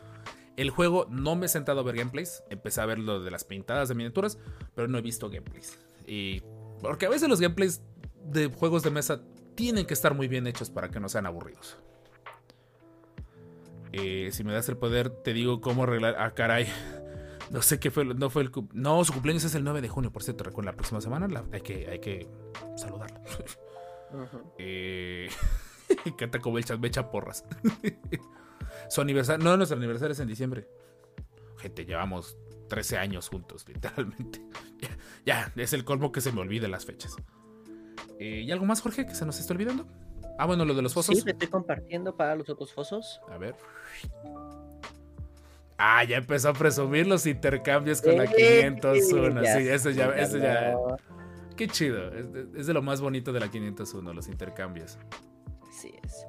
El 0.55 0.69
juego 0.69 1.07
no 1.09 1.35
me 1.35 1.45
he 1.45 1.49
sentado 1.49 1.81
a 1.81 1.83
ver 1.83 1.95
gameplays. 1.95 2.43
Empecé 2.49 2.81
a 2.81 2.85
ver 2.85 2.99
lo 2.99 3.21
de 3.21 3.31
las 3.31 3.43
pintadas 3.43 3.89
de 3.89 3.95
miniaturas, 3.95 4.37
pero 4.75 4.87
no 4.87 4.97
he 4.97 5.01
visto 5.01 5.29
gameplays. 5.29 5.77
Y 6.09 6.41
porque 6.81 7.05
a 7.05 7.09
veces 7.09 7.29
los 7.29 7.39
gameplays 7.39 7.81
de 8.25 8.47
juegos 8.47 8.81
de 8.81 8.89
mesa 8.89 9.21
tienen 9.55 9.85
que 9.85 9.93
estar 9.93 10.15
muy 10.15 10.27
bien 10.27 10.47
hechos 10.47 10.69
para 10.71 10.89
que 10.89 10.99
no 10.99 11.07
sean 11.07 11.27
aburridos. 11.27 11.77
Eh, 13.91 14.29
si 14.31 14.43
me 14.43 14.53
das 14.53 14.69
el 14.69 14.77
poder, 14.77 15.09
te 15.09 15.33
digo 15.33 15.61
cómo 15.61 15.83
arreglar. 15.83 16.15
Ah, 16.17 16.33
caray. 16.33 16.67
No 17.51 17.63
sé 17.63 17.79
qué 17.79 17.89
fue. 17.89 18.05
No 18.05 18.29
fue 18.29 18.43
el. 18.43 18.51
No, 18.73 19.03
su 19.03 19.11
cumpleaños 19.11 19.43
es 19.43 19.55
el 19.55 19.63
9 19.63 19.81
de 19.81 19.89
junio, 19.89 20.11
por 20.11 20.21
cierto. 20.21 20.43
Recuerda, 20.43 20.69
la 20.69 20.75
próxima 20.77 21.01
semana 21.01 21.27
la- 21.27 21.43
hay, 21.51 21.61
que, 21.61 21.87
hay 21.89 21.97
que 21.99 22.27
saludarla. 22.75 23.19
Ujú. 24.13 24.51
Eh, 24.59 25.29
canta 26.17 26.39
como 26.39 26.59
me 26.79 26.87
echa 26.87 27.09
porras. 27.09 27.43
Su 28.89 29.01
aniversario. 29.01 29.43
No, 29.43 29.57
nuestro 29.57 29.77
aniversario 29.77 30.13
es 30.13 30.19
en 30.19 30.27
diciembre. 30.27 30.67
Gente, 31.57 31.85
llevamos 31.85 32.37
13 32.69 32.97
años 32.97 33.27
juntos, 33.27 33.65
literalmente. 33.67 34.41
Ya, 34.79 34.89
ya, 35.25 35.61
es 35.61 35.73
el 35.73 35.83
colmo 35.83 36.11
que 36.13 36.21
se 36.21 36.31
me 36.31 36.39
olvide 36.41 36.67
las 36.69 36.85
fechas. 36.85 37.15
Eh, 38.19 38.43
¿Y 38.45 38.51
algo 38.51 38.65
más, 38.65 38.81
Jorge, 38.81 39.05
que 39.05 39.15
se 39.15 39.25
nos 39.25 39.39
está 39.39 39.53
olvidando? 39.53 39.87
Ah, 40.37 40.45
bueno, 40.45 40.63
lo 40.63 40.73
de 40.73 40.81
los 40.81 40.93
fosos. 40.93 41.17
Sí, 41.17 41.23
me 41.25 41.31
estoy 41.31 41.49
compartiendo 41.49 42.15
para 42.15 42.35
los 42.35 42.49
otros 42.49 42.71
fosos. 42.73 43.19
A 43.29 43.37
ver. 43.37 43.55
Ah, 45.77 46.03
ya 46.03 46.17
empezó 46.17 46.49
a 46.49 46.53
presumir 46.53 47.07
los 47.07 47.25
intercambios 47.25 48.01
con 48.01 48.17
la 48.17 48.25
Eh, 48.25 48.75
501. 48.79 49.43
ya 49.43 49.57
Sí, 49.57 49.67
eso 49.67 49.89
ya, 49.89 50.09
eso 50.11 50.37
ya. 50.37 50.75
Qué 51.55 51.67
chido. 51.67 52.13
Es 52.13 52.31
de, 52.33 52.47
es 52.57 52.67
de 52.67 52.73
lo 52.73 52.81
más 52.81 52.99
bonito 53.01 53.31
de 53.31 53.39
la 53.39 53.49
501, 53.49 54.13
los 54.13 54.27
intercambios. 54.27 54.97
Así 55.69 55.93
es. 56.03 56.25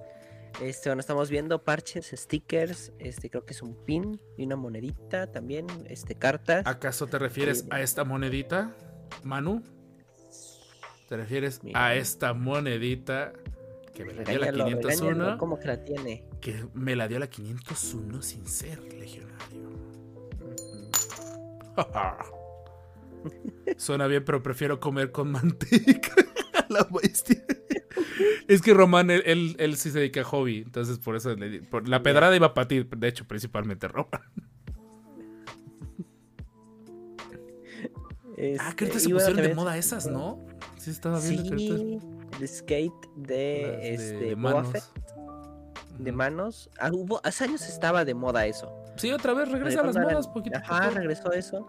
Este, 0.62 0.90
bueno, 0.90 1.00
estamos 1.00 1.30
viendo 1.30 1.62
parches, 1.62 2.10
stickers, 2.14 2.92
este, 2.98 3.30
creo 3.30 3.44
que 3.46 3.54
es 3.54 3.62
un 3.62 3.74
pin 3.84 4.20
y 4.36 4.44
una 4.44 4.56
monedita 4.56 5.30
también, 5.32 5.66
este, 5.88 6.16
cartas. 6.16 6.66
¿Acaso 6.66 7.06
te 7.06 7.18
refieres 7.18 7.64
a 7.70 7.80
esta 7.80 8.04
monedita, 8.04 8.74
Manu? 9.22 9.62
¿Te 11.08 11.16
refieres 11.16 11.64
Mira. 11.64 11.86
a 11.86 11.94
esta 11.94 12.34
monedita 12.34 13.32
que 13.94 14.04
me 14.04 14.12
la 14.12 14.22
dio 14.22 14.38
la 14.38 14.46
Regáñalo, 14.50 14.80
501? 14.80 15.10
regáñalo, 15.10 15.38
¿Cómo 15.38 15.58
que 15.58 15.66
la 15.68 15.84
tiene? 15.84 16.24
Que 16.40 16.66
me 16.74 16.94
la 16.94 17.08
dio 17.08 17.18
la 17.18 17.28
501 17.28 18.22
sin 18.22 18.46
ser 18.46 18.80
legionario. 18.94 19.70
Suena 23.76 24.06
bien, 24.06 24.24
pero 24.24 24.42
prefiero 24.42 24.78
comer 24.78 25.10
con 25.10 25.32
manteca. 25.32 26.12
la 26.68 26.86
bestia. 26.90 27.42
Es 28.48 28.62
que 28.62 28.74
Román, 28.74 29.10
él, 29.10 29.22
él, 29.26 29.56
él 29.58 29.76
sí 29.76 29.90
se 29.90 29.98
dedica 30.00 30.20
a 30.20 30.24
hobby, 30.24 30.58
entonces 30.58 30.98
por 30.98 31.16
eso 31.16 31.34
le 31.36 31.48
di- 31.48 31.60
por- 31.60 31.88
la 31.88 32.02
pedrada 32.02 32.34
iba 32.36 32.52
para 32.54 32.68
ti, 32.68 32.82
de 32.84 33.08
hecho, 33.08 33.26
principalmente 33.26 33.86
Román. 33.88 34.22
Ah, 38.58 38.72
que 38.74 38.84
ahorita 38.84 38.96
Este, 38.96 39.00
se 39.00 39.08
pusieron 39.10 39.36
de 39.42 39.54
moda 39.54 39.76
esas, 39.76 40.06
¿no? 40.06 40.38
Sí, 40.78 40.90
estaba 40.90 41.20
viendo 41.20 41.42
que 41.50 41.58
Sí, 41.58 41.98
el 42.40 42.48
skate 42.48 43.06
de, 43.16 43.34
de- 43.36 43.94
este, 43.94 44.14
de 44.14 44.34
Boba 44.34 44.54
manos. 44.54 44.72
Fett, 44.72 44.84
de 45.98 46.12
manos. 46.12 46.70
Ah, 46.80 46.90
hubo, 46.92 47.20
hace 47.22 47.44
años 47.44 47.68
estaba 47.68 48.04
de 48.06 48.14
moda 48.14 48.46
eso. 48.46 48.72
Sí, 48.96 49.12
otra 49.12 49.34
vez 49.34 49.50
regresa 49.50 49.80
a 49.80 49.84
las 49.86 49.96
modas 49.96 50.28
poquito 50.28 50.58
Ajá, 50.58 50.84
poco. 50.88 50.94
regresó 50.98 51.32
eso. 51.32 51.66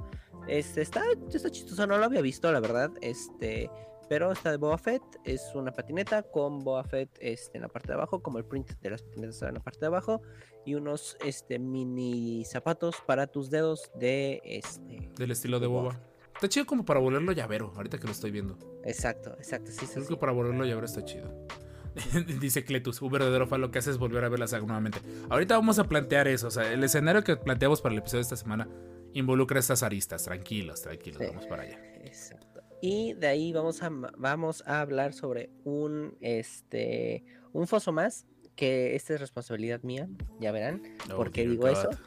Este, 0.47 0.81
está, 0.81 1.03
está 1.33 1.49
chistoso, 1.49 1.85
no 1.87 1.97
lo 1.97 2.05
había 2.05 2.21
visto, 2.21 2.49
la 2.51 2.59
verdad. 2.61 2.89
Este, 3.01 3.69
pero 4.11 4.29
está 4.33 4.51
de 4.51 4.57
Boba 4.57 4.77
Fett, 4.77 5.01
es 5.23 5.53
una 5.55 5.71
patineta 5.71 6.21
con 6.21 6.65
Boba 6.65 6.83
Fett 6.83 7.17
este, 7.21 7.57
en 7.57 7.61
la 7.61 7.69
parte 7.69 7.87
de 7.87 7.93
abajo, 7.93 8.21
como 8.21 8.39
el 8.39 8.43
print 8.43 8.71
de 8.81 8.89
las 8.89 9.03
patinetas 9.03 9.41
en 9.43 9.53
la 9.53 9.61
parte 9.61 9.79
de 9.79 9.85
abajo, 9.85 10.21
y 10.65 10.75
unos 10.75 11.15
este, 11.23 11.59
mini 11.59 12.43
zapatos 12.43 12.97
para 13.07 13.27
tus 13.27 13.49
dedos 13.49 13.89
de 13.95 14.41
este. 14.43 15.09
Del 15.15 15.31
estilo 15.31 15.61
de 15.61 15.67
Boba 15.67 15.93
boba. 15.93 15.99
Está 16.35 16.49
chido 16.49 16.65
como 16.65 16.83
para 16.83 16.99
volverlo 16.99 17.31
llavero, 17.31 17.71
ahorita 17.73 17.99
que 17.99 18.03
lo 18.03 18.11
estoy 18.11 18.31
viendo. 18.31 18.57
Exacto, 18.83 19.33
exacto, 19.37 19.71
sí, 19.71 19.85
sí, 19.85 19.93
Creo 19.93 20.03
sí. 20.03 20.09
que 20.13 20.19
para 20.19 20.33
volverlo 20.33 20.65
llavero 20.65 20.87
está 20.87 21.05
chido. 21.05 21.47
Dice 22.41 22.65
Cletus, 22.65 23.01
un 23.01 23.13
verdadero 23.13 23.47
fan 23.47 23.61
lo 23.61 23.71
que 23.71 23.79
hace 23.79 23.91
es 23.91 23.97
volver 23.97 24.25
a 24.25 24.27
ver 24.27 24.39
la 24.39 24.47
saga 24.47 24.65
nuevamente. 24.65 24.99
Ahorita 25.29 25.55
vamos 25.55 25.79
a 25.79 25.85
plantear 25.85 26.27
eso. 26.27 26.47
O 26.47 26.51
sea, 26.51 26.69
el 26.73 26.83
escenario 26.83 27.23
que 27.23 27.37
planteamos 27.37 27.81
para 27.81 27.93
el 27.93 27.99
episodio 27.99 28.17
de 28.19 28.23
esta 28.23 28.35
semana 28.35 28.67
involucra 29.13 29.57
estas 29.57 29.83
aristas. 29.83 30.25
Tranquilos, 30.25 30.81
tranquilos, 30.81 31.21
Sí. 31.21 31.27
vamos 31.29 31.47
para 31.47 31.63
allá. 31.63 31.79
Exacto. 32.03 32.50
Y 32.81 33.13
de 33.13 33.27
ahí 33.27 33.53
vamos 33.53 33.83
a, 33.83 33.89
vamos 34.17 34.63
a 34.65 34.81
hablar 34.81 35.13
sobre 35.13 35.51
un, 35.63 36.17
este, 36.19 37.23
un 37.53 37.67
foso 37.67 37.91
más, 37.91 38.25
que 38.55 38.95
esta 38.95 39.13
es 39.13 39.19
responsabilidad 39.19 39.83
mía, 39.83 40.09
ya 40.39 40.51
verán. 40.51 40.81
¿Por 41.15 41.31
qué 41.31 41.41
dear 41.41 41.51
digo 41.51 41.63
God. 41.63 41.71
eso? 41.71 41.89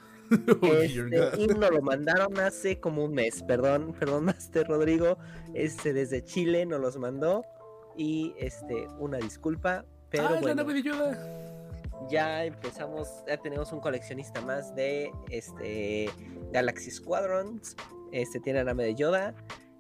Oh, 0.63 0.67
dear 0.67 1.13
Este, 1.13 1.55
nos 1.55 1.71
lo 1.71 1.83
mandaron 1.83 2.39
hace 2.41 2.81
como 2.81 3.05
un 3.05 3.13
mes, 3.13 3.43
perdón, 3.43 3.95
perdón, 4.01 4.25
Master 4.25 4.67
Rodrigo, 4.67 5.19
este, 5.53 5.93
desde 5.93 6.25
Chile 6.25 6.65
nos 6.65 6.81
los 6.81 6.97
mandó 6.97 7.45
y 7.97 8.35
este, 8.39 8.89
una 8.99 9.19
disculpa, 9.19 9.85
pero 10.11 10.29
bueno, 10.41 10.55
nave 10.55 10.75
de 10.75 10.83
Yoda. 10.83 12.09
ya 12.09 12.45
empezamos, 12.47 13.09
ya 13.29 13.37
tenemos 13.37 13.71
un 13.73 13.81
coleccionista 13.81 14.41
más 14.41 14.75
de 14.75 15.11
este 15.31 16.09
Galaxy 16.53 16.91
Squadrons, 16.91 17.77
este 18.11 18.41
tiene 18.41 18.61
la 18.61 18.73
nave 18.73 18.85
de 18.85 18.95
Yoda, 18.95 19.35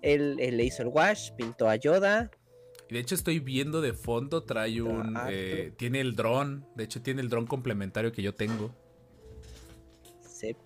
él, 0.05 0.37
él 0.41 0.57
le 0.59 0.65
hizo 0.65 0.83
el 0.83 0.89
wash, 0.89 1.31
pintó 1.33 1.69
a 1.69 1.77
Yoda, 1.77 2.31
Y 2.91 2.95
de 2.95 3.01
hecho 3.01 3.15
estoy 3.15 3.39
viendo 3.41 3.81
de 3.81 3.93
fondo, 3.95 4.43
trae 4.45 4.83
un... 4.83 5.17
Eh, 5.31 5.73
tiene 5.77 6.01
el 6.01 6.15
dron. 6.15 6.67
De 6.75 6.85
hecho 6.85 7.01
tiene 7.03 7.23
el 7.23 7.29
dron 7.31 7.47
complementario 7.47 8.13
que 8.13 8.21
yo 8.23 8.35
tengo. 8.35 8.75
se- 10.29 10.57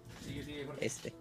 este. 0.81 1.15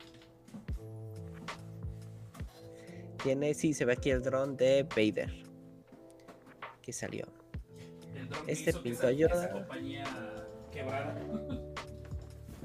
Tiene, 3.24 3.54
sí, 3.54 3.74
se 3.74 3.86
ve 3.86 3.94
aquí 3.94 4.10
el 4.10 4.22
dron 4.24 4.58
de 4.58 4.84
Vader. 4.84 5.32
Que 6.82 6.92
salió. 6.94 7.26
Este 8.48 8.74
pintó 8.74 9.10
Yoda. 9.12 9.68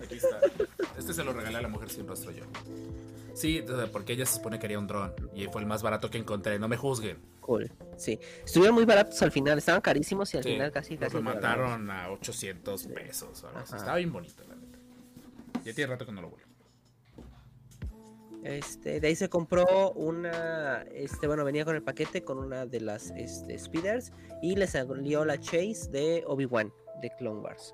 Aquí 0.02 0.14
está. 0.16 0.40
Este 0.98 1.12
se 1.14 1.24
lo 1.24 1.32
regalé 1.32 1.58
a 1.58 1.62
la 1.62 1.68
mujer 1.68 1.90
sin 1.90 2.06
rostro 2.06 2.30
yo. 2.32 2.44
Sí, 3.34 3.64
porque 3.92 4.12
ella 4.12 4.26
se 4.26 4.34
supone 4.36 4.56
que 4.58 4.62
quería 4.62 4.78
un 4.78 4.86
dron. 4.86 5.14
Y 5.34 5.46
fue 5.46 5.60
el 5.62 5.66
más 5.66 5.82
barato 5.82 6.10
que 6.10 6.18
encontré. 6.18 6.58
No 6.58 6.68
me 6.68 6.76
juzguen. 6.76 7.18
Cool. 7.40 7.70
Sí. 7.96 8.18
Estuvieron 8.44 8.74
muy 8.74 8.84
baratos 8.84 9.20
al 9.22 9.32
final. 9.32 9.58
Estaban 9.58 9.80
carísimos 9.80 10.32
y 10.34 10.36
al 10.36 10.42
Sí, 10.44 10.50
final 10.50 10.70
casi 10.70 10.96
casi. 10.96 11.16
lo 11.16 11.22
mataron 11.22 11.90
a 11.90 12.10
800 12.10 12.86
pesos. 12.88 13.44
o. 13.44 13.58
Estaba 13.60 13.96
bien 13.96 14.12
bonito, 14.12 14.42
la 14.48 14.54
neta. 14.54 14.78
Ya 15.64 15.72
tiene 15.74 15.90
rato 15.92 16.06
que 16.06 16.12
no 16.12 16.20
lo 16.22 16.30
vuelvo. 16.30 16.46
Este, 18.44 18.98
de 18.98 19.06
ahí 19.06 19.14
se 19.14 19.28
compró 19.28 19.92
una, 19.92 20.82
este, 20.92 21.28
bueno, 21.28 21.44
venía 21.44 21.64
con 21.64 21.76
el 21.76 21.82
paquete 21.82 22.24
con 22.24 22.38
una 22.38 22.66
de 22.66 22.80
las 22.80 23.10
este, 23.12 23.56
speeders 23.56 24.12
y 24.42 24.56
le 24.56 24.66
salió 24.66 25.24
la 25.24 25.38
chase 25.38 25.88
de 25.92 26.24
Obi-Wan 26.26 26.72
de 27.00 27.10
Clone 27.18 27.38
Wars. 27.40 27.72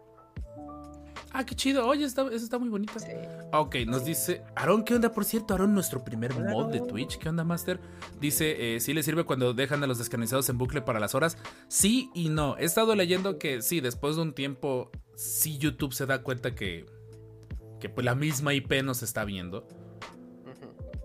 Ah, 1.33 1.45
qué 1.45 1.55
chido. 1.55 1.87
Oye, 1.87 2.05
está, 2.05 2.23
eso 2.23 2.45
está 2.45 2.59
muy 2.59 2.69
bonito. 2.69 2.99
Sí. 2.99 3.07
Ok, 3.53 3.77
nos 3.87 4.05
dice 4.05 4.43
Aaron, 4.57 4.85
¿qué 4.85 4.95
onda? 4.95 5.13
Por 5.13 5.25
cierto, 5.25 5.55
Aaron, 5.55 5.75
nuestro 5.75 6.03
primer 6.03 6.33
Hola, 6.33 6.51
mod 6.51 6.73
de. 6.73 6.81
Twitch. 6.81 7.19
¿Qué 7.19 7.29
onda, 7.29 7.45
Master? 7.45 7.81
Dice, 8.21 8.77
eh, 8.77 8.81
¿sí 8.81 8.95
le 8.95 9.03
sirve 9.03 9.25
cuando 9.25 9.53
dejan 9.53 9.83
a 9.85 9.87
los 9.87 9.99
descanonizados 9.99 10.49
en 10.49 10.59
bucle 10.59 10.83
para 10.83 11.01
las 11.01 11.15
horas? 11.15 11.37
Sí 11.69 12.11
y 12.15 12.31
no. 12.31 12.57
He 12.59 12.65
estado 12.65 12.95
leyendo 12.95 13.39
que 13.39 13.63
sí, 13.63 13.81
después 13.81 14.17
de 14.17 14.23
un 14.23 14.33
tiempo, 14.33 14.91
sí 15.17 15.59
YouTube 15.59 15.93
se 15.93 16.07
da 16.07 16.23
cuenta 16.23 16.55
que, 16.55 16.87
que 17.81 17.89
pues, 17.89 18.05
la 18.05 18.15
misma 18.15 18.55
IP 18.55 18.83
nos 18.83 19.03
está 19.03 19.25
viendo. 19.25 19.67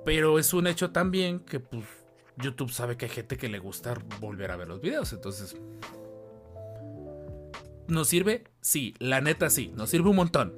Pero 0.05 0.39
es 0.39 0.53
un 0.53 0.67
hecho 0.67 0.91
también 0.91 1.39
que 1.39 1.59
pues 1.59 1.85
YouTube 2.37 2.71
sabe 2.71 2.97
que 2.97 3.05
hay 3.05 3.11
gente 3.11 3.37
que 3.37 3.49
le 3.49 3.59
gusta 3.59 3.95
volver 4.19 4.51
a 4.51 4.55
ver 4.55 4.67
los 4.67 4.81
videos. 4.81 5.13
Entonces... 5.13 5.55
¿Nos 7.93 8.07
sirve? 8.07 8.43
Sí, 8.59 8.95
la 8.97 9.21
neta 9.21 9.51
sí, 9.51 9.71
nos 9.75 9.91
sirve 9.91 10.09
un 10.09 10.15
montón. 10.15 10.55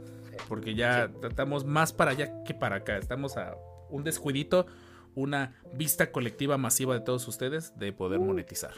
Porque 0.47 0.73
ya 0.73 1.11
estamos 1.27 1.65
más 1.65 1.91
para 1.91 2.11
allá 2.11 2.43
que 2.45 2.53
para 2.53 2.77
acá. 2.77 2.97
Estamos 2.97 3.35
a 3.35 3.57
un 3.89 4.05
descuidito, 4.05 4.67
una 5.15 5.61
vista 5.73 6.13
colectiva 6.13 6.57
masiva 6.57 6.93
de 6.93 7.01
todos 7.01 7.27
ustedes 7.27 7.77
de 7.77 7.91
poder 7.91 8.21
monetizar. 8.21 8.71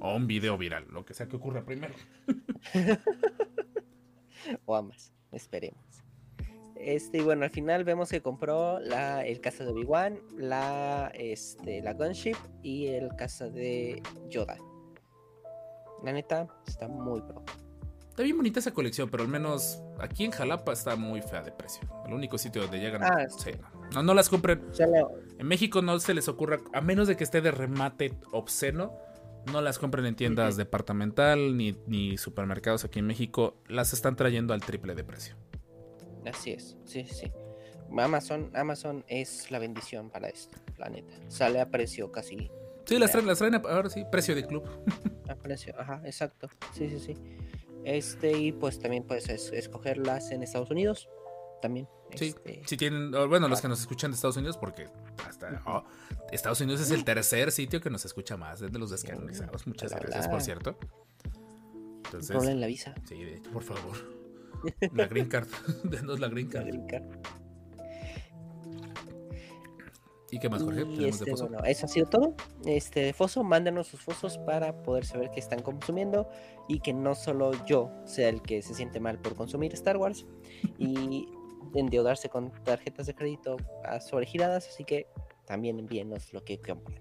O 0.00 0.16
un 0.16 0.26
video 0.26 0.56
viral, 0.56 0.86
lo 0.90 1.04
que 1.04 1.12
sea 1.12 1.28
que 1.28 1.36
ocurra 1.36 1.64
primero. 1.64 1.94
O 4.64 4.76
ambas, 4.76 5.12
esperemos. 5.32 5.84
Este, 6.76 7.18
y 7.18 7.20
bueno, 7.22 7.44
al 7.44 7.50
final 7.50 7.84
vemos 7.84 8.08
que 8.08 8.22
compró 8.22 8.78
la, 8.78 9.26
el 9.26 9.40
casa 9.40 9.64
de 9.64 9.72
Obi-Wan, 9.72 10.18
la, 10.38 11.10
este, 11.12 11.82
la 11.82 11.92
Gunship 11.92 12.36
y 12.62 12.86
el 12.86 13.14
casa 13.16 13.50
de 13.50 14.00
Yoda. 14.30 14.56
La 16.04 16.12
neta, 16.12 16.48
está 16.66 16.88
muy 16.88 17.20
pro. 17.20 17.44
Está 18.18 18.24
bien 18.24 18.36
bonita 18.36 18.58
esa 18.58 18.72
colección, 18.74 19.08
pero 19.08 19.22
al 19.22 19.28
menos 19.28 19.80
aquí 20.00 20.24
en 20.24 20.32
Jalapa 20.32 20.72
está 20.72 20.96
muy 20.96 21.22
fea 21.22 21.40
de 21.40 21.52
precio. 21.52 21.88
El 22.04 22.14
único 22.14 22.36
sitio 22.36 22.62
donde 22.62 22.80
llegan. 22.80 23.04
Ah, 23.04 23.28
sí, 23.28 23.52
no. 23.62 23.90
no, 23.94 24.02
no 24.02 24.12
las 24.12 24.28
compren. 24.28 24.60
Solo, 24.72 25.12
En 25.38 25.46
México 25.46 25.82
no 25.82 26.00
se 26.00 26.14
les 26.14 26.26
ocurra, 26.26 26.58
a 26.72 26.80
menos 26.80 27.06
de 27.06 27.16
que 27.16 27.22
esté 27.22 27.40
de 27.40 27.52
remate 27.52 28.18
obsceno, 28.32 28.92
no 29.52 29.60
las 29.60 29.78
compren 29.78 30.04
en 30.04 30.16
tiendas 30.16 30.54
Ujú. 30.54 30.58
departamental 30.58 31.56
ni, 31.56 31.76
ni 31.86 32.18
supermercados 32.18 32.84
aquí 32.84 32.98
en 32.98 33.06
México. 33.06 33.54
Las 33.68 33.92
están 33.92 34.16
trayendo 34.16 34.52
al 34.52 34.62
triple 34.62 34.96
de 34.96 35.04
precio. 35.04 35.36
así 36.28 36.50
es, 36.50 36.76
sí, 36.86 37.04
sí. 37.04 37.30
Amazon, 37.96 38.50
Amazon 38.52 39.04
es 39.06 39.48
la 39.52 39.60
bendición 39.60 40.10
para 40.10 40.26
esto, 40.28 40.58
la 40.76 40.88
neta. 40.88 41.14
Sale 41.28 41.60
a 41.60 41.70
precio 41.70 42.10
casi. 42.10 42.50
Sí, 42.84 42.98
las 42.98 43.12
traen, 43.12 43.28
las 43.28 43.38
traen 43.38 43.54
a- 43.54 43.58
ahora 43.58 43.88
sí, 43.90 44.04
precio 44.10 44.34
de 44.34 44.44
club. 44.44 44.64
A 45.28 45.34
precio, 45.36 45.74
ajá, 45.78 46.00
exacto. 46.04 46.48
Sí, 46.72 46.88
sí, 46.88 46.98
sí. 46.98 47.14
Este, 47.88 48.36
y 48.36 48.52
pues 48.52 48.78
también 48.78 49.04
puedes 49.04 49.28
es- 49.30 49.50
escogerlas 49.52 50.30
en 50.30 50.42
Estados 50.42 50.70
Unidos. 50.70 51.08
También. 51.62 51.88
Sí, 52.14 52.26
este, 52.26 52.62
si 52.66 52.76
tienen, 52.76 53.10
bueno, 53.10 53.48
los 53.48 53.60
que 53.60 53.68
nos 53.68 53.80
escuchan 53.80 54.10
de 54.10 54.14
Estados 54.16 54.36
Unidos, 54.36 54.56
porque 54.58 54.86
hasta 55.26 55.62
oh, 55.66 55.84
Estados 56.30 56.60
Unidos 56.60 56.80
es 56.80 56.90
el 56.90 57.04
tercer 57.04 57.50
sitio 57.50 57.80
que 57.80 57.90
nos 57.90 58.04
escucha 58.04 58.36
más 58.36 58.60
desde 58.60 58.78
los 58.78 58.90
descanonizados. 58.90 59.66
Muchas 59.66 59.90
la 59.90 59.98
gracias, 59.98 60.28
por 60.28 60.40
cierto. 60.42 60.78
Entonces, 62.04 62.54
la 62.56 62.66
visa. 62.66 62.94
sí, 63.08 63.22
de 63.24 63.36
hecho, 63.36 63.50
por 63.50 63.62
favor. 63.62 63.96
La 64.94 65.06
green 65.06 65.28
card, 65.28 65.48
denos 65.84 66.20
la 66.20 66.28
green 66.28 66.48
la 66.48 66.52
card. 66.52 66.66
green 66.66 66.86
card. 66.86 67.04
¿Y 70.30 70.38
qué 70.38 70.48
más, 70.48 70.62
Jorge? 70.62 70.82
Y 70.82 70.84
¿Tenemos 70.84 71.00
de 71.00 71.08
este, 71.08 71.30
foso? 71.30 71.48
bueno, 71.48 71.64
eso 71.64 71.86
ha 71.86 71.88
sido 71.88 72.06
todo. 72.06 72.34
Este 72.66 73.00
de 73.00 73.12
Foso, 73.12 73.42
mándenos 73.42 73.86
sus 73.86 74.00
fosos 74.00 74.38
para 74.38 74.82
poder 74.82 75.04
saber 75.04 75.30
qué 75.30 75.40
están 75.40 75.62
consumiendo 75.62 76.28
y 76.68 76.80
que 76.80 76.92
no 76.92 77.14
solo 77.14 77.52
yo 77.64 77.90
sea 78.04 78.28
el 78.28 78.42
que 78.42 78.60
se 78.62 78.74
siente 78.74 79.00
mal 79.00 79.18
por 79.18 79.34
consumir 79.34 79.72
Star 79.72 79.96
Wars 79.96 80.26
y 80.78 81.26
endeudarse 81.74 82.28
con 82.28 82.52
tarjetas 82.64 83.06
de 83.06 83.14
crédito 83.14 83.56
a 83.84 84.00
sobregiradas, 84.00 84.68
así 84.68 84.84
que 84.84 85.06
también 85.46 85.78
envíenos 85.78 86.32
lo 86.32 86.44
que 86.44 86.60
compren. 86.60 87.00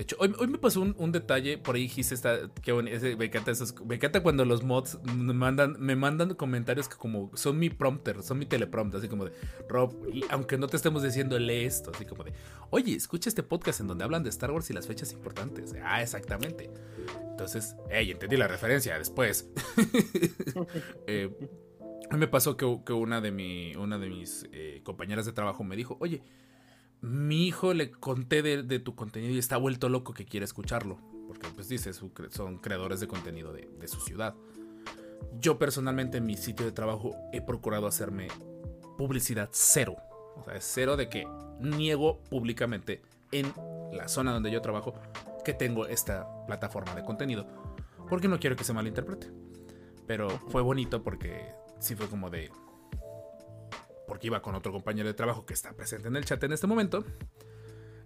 De 0.00 0.04
hecho, 0.04 0.16
hoy, 0.18 0.30
me 0.48 0.56
pasó 0.56 0.80
un, 0.80 0.94
un 0.96 1.12
detalle, 1.12 1.58
por 1.58 1.74
ahí 1.74 1.82
dijiste, 1.82 2.14
está, 2.14 2.50
qué 2.62 2.72
me, 2.72 2.90
encanta 3.26 3.50
esos- 3.50 3.74
me 3.84 3.96
encanta 3.96 4.22
cuando 4.22 4.46
los 4.46 4.62
mods 4.62 4.98
me 5.14 5.34
mandan, 5.34 5.76
me 5.78 5.94
mandan 5.94 6.32
comentarios 6.36 6.88
que 6.88 6.96
como 6.96 7.30
son 7.34 7.58
mi 7.58 7.68
prompter, 7.68 8.22
son 8.22 8.38
mi 8.38 8.46
teleprompter, 8.46 8.98
así 9.00 9.08
como 9.08 9.26
de, 9.26 9.32
Rob, 9.68 9.94
aunque 10.30 10.56
no 10.56 10.68
te 10.68 10.78
estemos 10.78 11.02
diciendo, 11.02 11.38
lee 11.38 11.66
esto, 11.66 11.90
así 11.94 12.06
como 12.06 12.24
de, 12.24 12.32
oye, 12.70 12.94
escucha 12.94 13.28
este 13.28 13.42
podcast 13.42 13.80
en 13.80 13.88
donde 13.88 14.02
hablan 14.02 14.22
de 14.22 14.30
Star 14.30 14.52
Wars 14.52 14.70
y 14.70 14.72
las 14.72 14.86
fechas 14.86 15.12
importantes. 15.12 15.74
Ah, 15.84 16.00
exactamente. 16.00 16.70
Entonces, 17.32 17.76
hey, 17.90 18.10
entendí 18.10 18.38
la 18.38 18.48
referencia 18.48 18.96
después. 18.98 19.50
Eh, 21.06 21.30
me 22.16 22.26
pasó 22.26 22.56
que, 22.56 22.80
que 22.86 22.94
una 22.94 23.20
de, 23.20 23.32
mi, 23.32 23.74
una 23.76 23.98
de 23.98 24.08
mis 24.08 24.46
eh, 24.52 24.80
compañeras 24.82 25.26
de 25.26 25.32
trabajo 25.32 25.62
me 25.62 25.76
dijo, 25.76 25.98
oye, 26.00 26.22
mi 27.02 27.46
hijo 27.46 27.74
le 27.74 27.90
conté 27.90 28.42
de, 28.42 28.78
tu 28.78 28.94
contenido 28.94 29.32
y 29.32 29.38
está 29.38 29.56
vuelto 29.56 29.88
loco 29.88 30.12
que 30.12 30.26
quiere 30.26 30.44
escucharlo. 30.44 30.98
Porque 31.26 31.48
pues 31.54 31.68
dice, 31.68 31.92
son 31.92 32.58
creadores 32.58 33.00
de 33.00 33.06
contenido 33.06 33.52
de, 33.52 33.68
de 33.78 33.88
su 33.88 34.00
ciudad. 34.00 34.34
Yo 35.38 35.58
personalmente 35.58 36.18
en 36.18 36.26
mi 36.26 36.36
sitio 36.36 36.66
de 36.66 36.72
trabajo 36.72 37.14
he 37.32 37.40
procurado 37.40 37.86
hacerme 37.86 38.28
publicidad 38.98 39.48
cero. 39.52 39.96
O 40.36 40.44
sea, 40.44 40.54
es 40.54 40.64
cero 40.64 40.96
de 40.96 41.08
que 41.08 41.26
niego 41.60 42.20
públicamente 42.24 43.02
en 43.32 43.52
la 43.92 44.08
zona 44.08 44.32
donde 44.32 44.50
yo 44.50 44.60
trabajo 44.60 44.94
que 45.44 45.54
tengo 45.54 45.86
esta 45.86 46.26
plataforma 46.46 46.94
de 46.94 47.04
contenido. 47.04 47.46
Porque 48.08 48.28
no 48.28 48.40
quiero 48.40 48.56
que 48.56 48.64
se 48.64 48.72
malinterprete. 48.72 49.28
Pero 50.06 50.28
fue 50.48 50.62
bonito 50.62 51.02
porque 51.02 51.52
sí 51.78 51.94
fue 51.94 52.08
como 52.08 52.30
de... 52.30 52.50
Porque 54.10 54.26
iba 54.26 54.42
con 54.42 54.56
otro 54.56 54.72
compañero 54.72 55.06
de 55.06 55.14
trabajo 55.14 55.46
que 55.46 55.54
está 55.54 55.72
presente 55.72 56.08
en 56.08 56.16
el 56.16 56.24
chat 56.24 56.42
en 56.42 56.50
este 56.52 56.66
momento. 56.66 57.04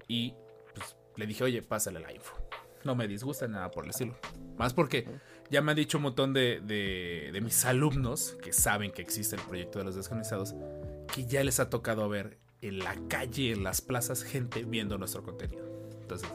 Y 0.06 0.34
pues, 0.74 0.96
le 1.16 1.26
dije, 1.26 1.44
oye, 1.44 1.62
pásale 1.62 1.98
la 1.98 2.12
info. 2.12 2.36
No 2.84 2.94
me 2.94 3.08
disgusta 3.08 3.48
nada 3.48 3.70
por 3.70 3.84
el 3.84 3.90
estilo. 3.90 4.14
Más 4.58 4.74
porque 4.74 5.08
ya 5.50 5.62
me 5.62 5.72
han 5.72 5.76
dicho 5.76 5.96
un 5.96 6.02
montón 6.02 6.34
de, 6.34 6.60
de- 6.60 7.30
de 7.32 7.40
mis 7.40 7.64
alumnos 7.64 8.36
que 8.42 8.52
saben 8.52 8.92
que 8.92 9.00
existe 9.00 9.36
el 9.36 9.40
proyecto 9.42 9.78
de 9.78 9.86
los 9.86 9.94
descanonizados. 9.94 10.54
Que 11.14 11.24
ya 11.24 11.42
les 11.42 11.58
ha 11.58 11.70
tocado 11.70 12.06
ver 12.10 12.36
en 12.60 12.80
la 12.80 12.94
calle, 13.08 13.52
en 13.52 13.64
las 13.64 13.80
plazas, 13.80 14.22
gente 14.24 14.64
viendo 14.64 14.98
nuestro 14.98 15.22
contenido. 15.22 15.64
Entonces, 16.02 16.28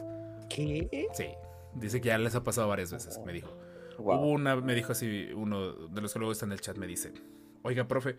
¿Qué? 0.49 1.07
sí. 1.13 1.27
Dice 1.75 2.01
que 2.01 2.07
ya 2.07 2.17
les 2.17 2.33
ha 2.33 2.43
pasado 2.43 2.67
varias 2.67 2.91
veces, 2.91 3.19
me 3.23 3.33
dijo. 3.33 3.55
Wow. 3.99 4.17
Hubo 4.17 4.31
una, 4.31 4.55
me 4.55 4.73
dijo 4.73 4.93
así, 4.93 5.29
uno 5.35 5.73
de 5.73 6.01
los 6.01 6.11
que 6.11 6.17
luego 6.17 6.31
está 6.31 6.47
en 6.47 6.53
el 6.53 6.61
chat 6.61 6.75
me 6.77 6.87
dice, 6.87 7.13
oiga, 7.61 7.87
profe, 7.87 8.17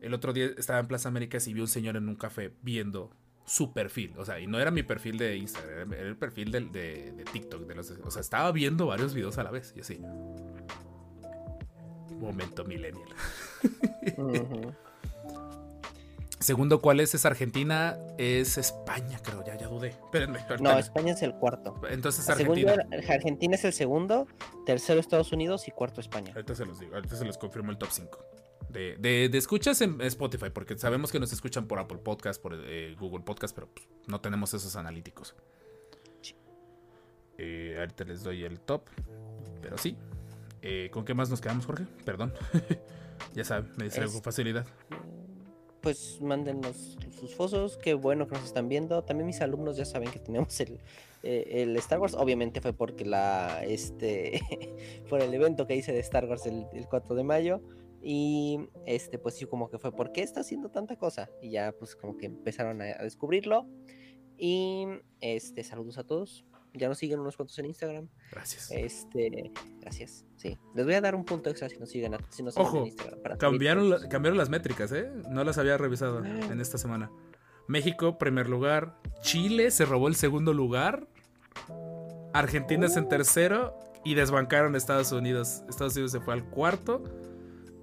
el 0.00 0.14
otro 0.14 0.32
día 0.32 0.50
estaba 0.56 0.78
en 0.78 0.88
Plaza 0.88 1.08
Américas 1.08 1.46
y 1.48 1.54
vi 1.54 1.60
un 1.60 1.68
señor 1.68 1.96
en 1.96 2.08
un 2.08 2.16
café 2.16 2.52
viendo 2.62 3.10
su 3.44 3.72
perfil. 3.72 4.14
O 4.16 4.24
sea, 4.24 4.40
y 4.40 4.46
no 4.46 4.60
era 4.60 4.70
mi 4.70 4.82
perfil 4.82 5.18
de 5.18 5.36
Instagram, 5.36 5.92
era 5.92 6.08
el 6.08 6.16
perfil 6.16 6.52
de, 6.52 6.60
de 6.60 7.24
TikTok. 7.32 7.66
De 7.66 7.74
los, 7.74 7.90
o 7.90 8.10
sea, 8.10 8.20
estaba 8.20 8.52
viendo 8.52 8.86
varios 8.86 9.14
videos 9.14 9.38
a 9.38 9.44
la 9.44 9.50
vez. 9.50 9.74
Y 9.76 9.80
así. 9.80 10.00
Momento 12.18 12.64
millennial. 12.64 13.08
Segundo, 16.40 16.80
¿cuál 16.80 17.00
es? 17.00 17.14
Es 17.14 17.26
Argentina, 17.26 17.98
es 18.16 18.56
España, 18.56 19.20
creo, 19.22 19.44
ya, 19.44 19.58
ya 19.58 19.68
dudé. 19.68 19.88
Espérenme. 19.88 20.38
No, 20.60 20.78
España 20.78 21.12
es 21.12 21.20
el 21.22 21.34
cuarto. 21.34 21.78
Entonces 21.90 22.26
yo, 22.26 22.32
Argentina. 22.32 22.86
Argentina 23.10 23.54
es 23.56 23.64
el 23.64 23.74
segundo, 23.74 24.26
tercero 24.64 25.00
Estados 25.00 25.32
Unidos 25.32 25.68
y 25.68 25.70
cuarto 25.70 26.00
España. 26.00 26.32
Ahorita 26.34 26.54
se 26.54 26.64
los 26.64 26.80
digo, 26.80 26.94
ahorita 26.94 27.16
se 27.16 27.26
los 27.26 27.36
confirmo 27.36 27.70
el 27.72 27.76
top 27.76 27.90
5. 27.90 28.18
De, 28.72 28.96
de- 28.98 29.28
de 29.28 29.38
escuchas 29.38 29.80
en 29.80 30.00
Spotify, 30.02 30.50
porque 30.52 30.78
sabemos 30.78 31.10
que 31.10 31.18
nos 31.18 31.32
escuchan 31.32 31.66
por 31.66 31.78
Apple 31.78 31.98
Podcast, 31.98 32.40
por 32.40 32.54
eh, 32.54 32.94
Google 32.98 33.24
Podcast, 33.24 33.54
pero 33.54 33.68
pues, 33.68 33.88
no 34.06 34.20
tenemos 34.20 34.54
esos 34.54 34.76
analíticos. 34.76 35.34
Eh, 37.38 37.76
ahorita 37.78 38.04
les 38.04 38.22
doy 38.22 38.44
el 38.44 38.60
top, 38.60 38.82
pero 39.62 39.78
sí. 39.78 39.96
Eh, 40.62 40.90
¿Con 40.92 41.04
qué 41.04 41.14
más 41.14 41.30
nos 41.30 41.40
quedamos, 41.40 41.64
Jorge? 41.66 41.84
Perdón. 42.04 42.34
ya 43.34 43.44
saben, 43.44 43.70
me 43.78 43.84
distraigo 43.84 44.12
con 44.12 44.22
facilidad. 44.22 44.66
Pues 45.80 46.20
mándenos 46.20 46.98
sus 47.18 47.34
fotos, 47.34 47.78
qué 47.78 47.94
bueno 47.94 48.28
que 48.28 48.34
nos 48.34 48.44
están 48.44 48.68
viendo. 48.68 49.02
También 49.02 49.26
mis 49.26 49.40
alumnos 49.40 49.78
ya 49.78 49.86
saben 49.86 50.10
que 50.10 50.18
tenemos 50.18 50.60
el, 50.60 50.78
eh, 51.22 51.62
el 51.62 51.74
Star 51.78 51.98
Wars. 51.98 52.12
Obviamente 52.12 52.60
fue 52.60 52.74
porque 52.74 53.06
la 53.06 53.64
este 53.64 54.42
por 55.08 55.22
el 55.22 55.32
evento 55.32 55.66
que 55.66 55.76
hice 55.76 55.92
de 55.92 56.00
Star 56.00 56.26
Wars 56.26 56.44
el, 56.44 56.66
el 56.74 56.86
4 56.86 57.14
de 57.14 57.24
mayo. 57.24 57.62
Y 58.02 58.58
este, 58.86 59.18
pues 59.18 59.34
sí, 59.36 59.44
como 59.46 59.68
que 59.70 59.78
fue, 59.78 59.92
¿por 59.92 60.12
qué 60.12 60.22
está 60.22 60.40
haciendo 60.40 60.70
tanta 60.70 60.96
cosa? 60.96 61.28
Y 61.42 61.50
ya 61.50 61.72
pues 61.72 61.94
como 61.96 62.16
que 62.16 62.26
empezaron 62.26 62.80
a, 62.80 62.84
a 62.98 63.02
descubrirlo. 63.02 63.66
Y 64.38 64.86
este, 65.20 65.62
saludos 65.64 65.98
a 65.98 66.04
todos. 66.04 66.44
Ya 66.72 66.88
nos 66.88 66.98
siguen 66.98 67.18
unos 67.20 67.36
cuantos 67.36 67.58
en 67.58 67.66
Instagram. 67.66 68.08
Gracias. 68.30 68.70
Este, 68.70 69.50
gracias. 69.80 70.24
Sí, 70.36 70.56
les 70.74 70.84
voy 70.86 70.94
a 70.94 71.00
dar 71.00 71.14
un 71.16 71.24
punto 71.24 71.50
extra 71.50 71.68
si 71.68 71.76
nos 71.78 71.90
siguen, 71.90 72.14
a- 72.14 72.18
si 72.30 72.42
nos 72.44 72.54
siguen 72.54 72.68
Ojo, 72.68 72.78
en 72.78 72.86
Instagram. 72.86 73.20
para 73.22 73.36
Cambiaron, 73.36 73.90
la- 73.90 74.08
cambiaron 74.08 74.38
las 74.38 74.48
métricas, 74.48 74.92
¿eh? 74.92 75.10
No 75.28 75.42
las 75.44 75.58
había 75.58 75.76
revisado 75.76 76.24
en 76.24 76.60
esta 76.60 76.78
semana. 76.78 77.10
México, 77.66 78.18
primer 78.18 78.48
lugar. 78.48 78.96
Chile 79.20 79.70
se 79.72 79.84
robó 79.84 80.06
el 80.08 80.14
segundo 80.14 80.52
lugar. 80.54 81.06
Argentina 82.32 82.86
es 82.86 82.96
en 82.96 83.08
tercero. 83.08 83.76
Y 84.02 84.14
desbancaron 84.14 84.74
a 84.74 84.78
Estados 84.78 85.12
Unidos. 85.12 85.62
Estados 85.68 85.92
Unidos 85.94 86.12
se 86.12 86.20
fue 86.20 86.32
al 86.32 86.48
cuarto. 86.48 87.02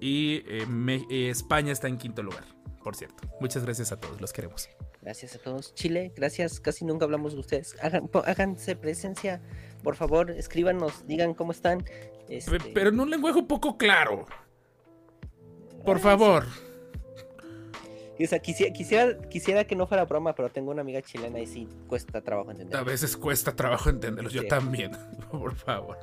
Y 0.00 0.42
eh, 0.46 0.66
Me- 0.66 1.06
eh, 1.10 1.30
España 1.30 1.72
está 1.72 1.88
en 1.88 1.98
quinto 1.98 2.22
lugar, 2.22 2.44
por 2.84 2.94
cierto. 2.96 3.28
Muchas 3.40 3.64
gracias 3.64 3.90
a 3.92 3.98
todos, 3.98 4.20
los 4.20 4.32
queremos. 4.32 4.68
Gracias 5.02 5.34
a 5.36 5.38
todos. 5.38 5.74
Chile, 5.74 6.12
gracias. 6.16 6.60
Casi 6.60 6.84
nunca 6.84 7.04
hablamos 7.04 7.32
de 7.34 7.40
ustedes. 7.40 7.76
Hagan, 7.82 8.10
háganse 8.26 8.76
presencia. 8.76 9.40
Por 9.82 9.94
favor, 9.96 10.30
escríbanos, 10.30 11.06
digan 11.06 11.34
cómo 11.34 11.52
están. 11.52 11.84
Este, 12.28 12.58
Pero 12.74 12.90
en 12.90 13.00
un 13.00 13.08
lenguaje 13.10 13.38
un 13.38 13.46
poco 13.46 13.78
claro. 13.78 14.26
Por 15.84 15.98
favor. 16.00 16.44
o 18.20 18.26
sea, 18.26 18.40
quisiera, 18.40 18.72
quisiera, 18.72 19.18
quisiera 19.28 19.64
que 19.64 19.76
no 19.76 19.86
fuera 19.86 20.04
broma, 20.04 20.34
pero 20.34 20.50
tengo 20.50 20.72
una 20.72 20.82
amiga 20.82 21.00
chilena 21.00 21.38
y 21.40 21.46
sí 21.46 21.68
cuesta 21.86 22.20
trabajo 22.20 22.50
entender. 22.50 22.76
A 22.76 22.82
veces 22.82 23.16
cuesta 23.16 23.54
trabajo 23.54 23.88
entenderlos. 23.88 24.32
Yo 24.32 24.46
también. 24.48 24.90
Por 25.30 25.54
favor. 25.54 25.96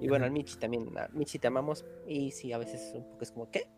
Y 0.00 0.08
bueno, 0.08 0.24
al 0.26 0.30
Michi 0.30 0.56
también. 0.56 0.96
a 0.98 1.08
Michi 1.12 1.38
te 1.38 1.46
amamos. 1.48 1.84
Y 2.06 2.30
sí, 2.30 2.52
a 2.52 2.58
veces 2.58 2.92
un 2.94 3.04
poco 3.10 3.22
es 3.22 3.32
como, 3.32 3.50
¿qué? 3.50 3.68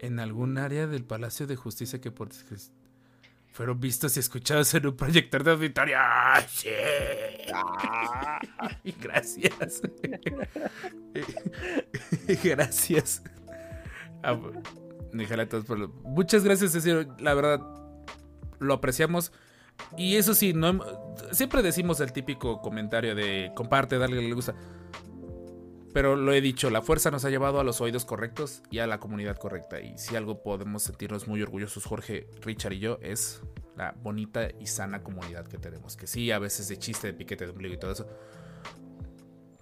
En 0.00 0.18
algún 0.18 0.58
área 0.58 0.86
del 0.86 1.04
Palacio 1.04 1.46
de 1.46 1.56
Justicia 1.56 2.00
que 2.00 2.10
por... 2.10 2.30
fueron 3.52 3.78
vistos 3.80 4.16
y 4.16 4.20
escuchados 4.20 4.72
en 4.74 4.86
un 4.86 4.96
proyector 4.96 5.44
de 5.44 5.50
auditorio. 5.52 5.96
¡Ay, 6.00 6.44
sí! 6.48 6.68
Gracias. 9.00 9.82
gracias. 12.44 13.22
Ah, 14.22 14.38
déjala 15.12 15.48
todos 15.48 15.64
por 15.64 15.78
lo- 15.78 15.88
Muchas 16.04 16.44
gracias, 16.44 16.72
serio, 16.72 17.14
La 17.18 17.34
verdad, 17.34 17.60
lo 18.58 18.74
apreciamos. 18.74 19.32
Y 19.96 20.16
eso 20.16 20.34
sí, 20.34 20.52
no, 20.52 20.80
siempre 21.32 21.62
decimos 21.62 22.00
el 22.00 22.12
típico 22.12 22.60
comentario 22.60 23.14
de 23.14 23.52
comparte, 23.54 23.98
darle 23.98 24.22
le 24.22 24.34
gusta. 24.34 24.54
Pero 25.92 26.16
lo 26.16 26.32
he 26.32 26.40
dicho, 26.40 26.70
la 26.70 26.80
fuerza 26.80 27.10
nos 27.10 27.24
ha 27.24 27.30
llevado 27.30 27.60
a 27.60 27.64
los 27.64 27.80
oídos 27.80 28.04
correctos 28.04 28.62
y 28.70 28.78
a 28.78 28.86
la 28.86 28.98
comunidad 28.98 29.36
correcta. 29.36 29.80
Y 29.80 29.98
si 29.98 30.16
algo 30.16 30.42
podemos 30.42 30.82
sentirnos 30.82 31.28
muy 31.28 31.42
orgullosos, 31.42 31.84
Jorge, 31.84 32.28
Richard 32.40 32.72
y 32.72 32.78
yo, 32.78 32.98
es 33.02 33.42
la 33.76 33.94
bonita 34.02 34.48
y 34.58 34.66
sana 34.66 35.02
comunidad 35.02 35.46
que 35.46 35.58
tenemos. 35.58 35.96
Que 35.96 36.06
sí, 36.06 36.30
a 36.30 36.38
veces 36.38 36.68
de 36.68 36.78
chiste, 36.78 37.08
de 37.08 37.12
piquete 37.12 37.44
de 37.44 37.50
ombligo 37.50 37.74
y 37.74 37.78
todo 37.78 37.92
eso. 37.92 38.06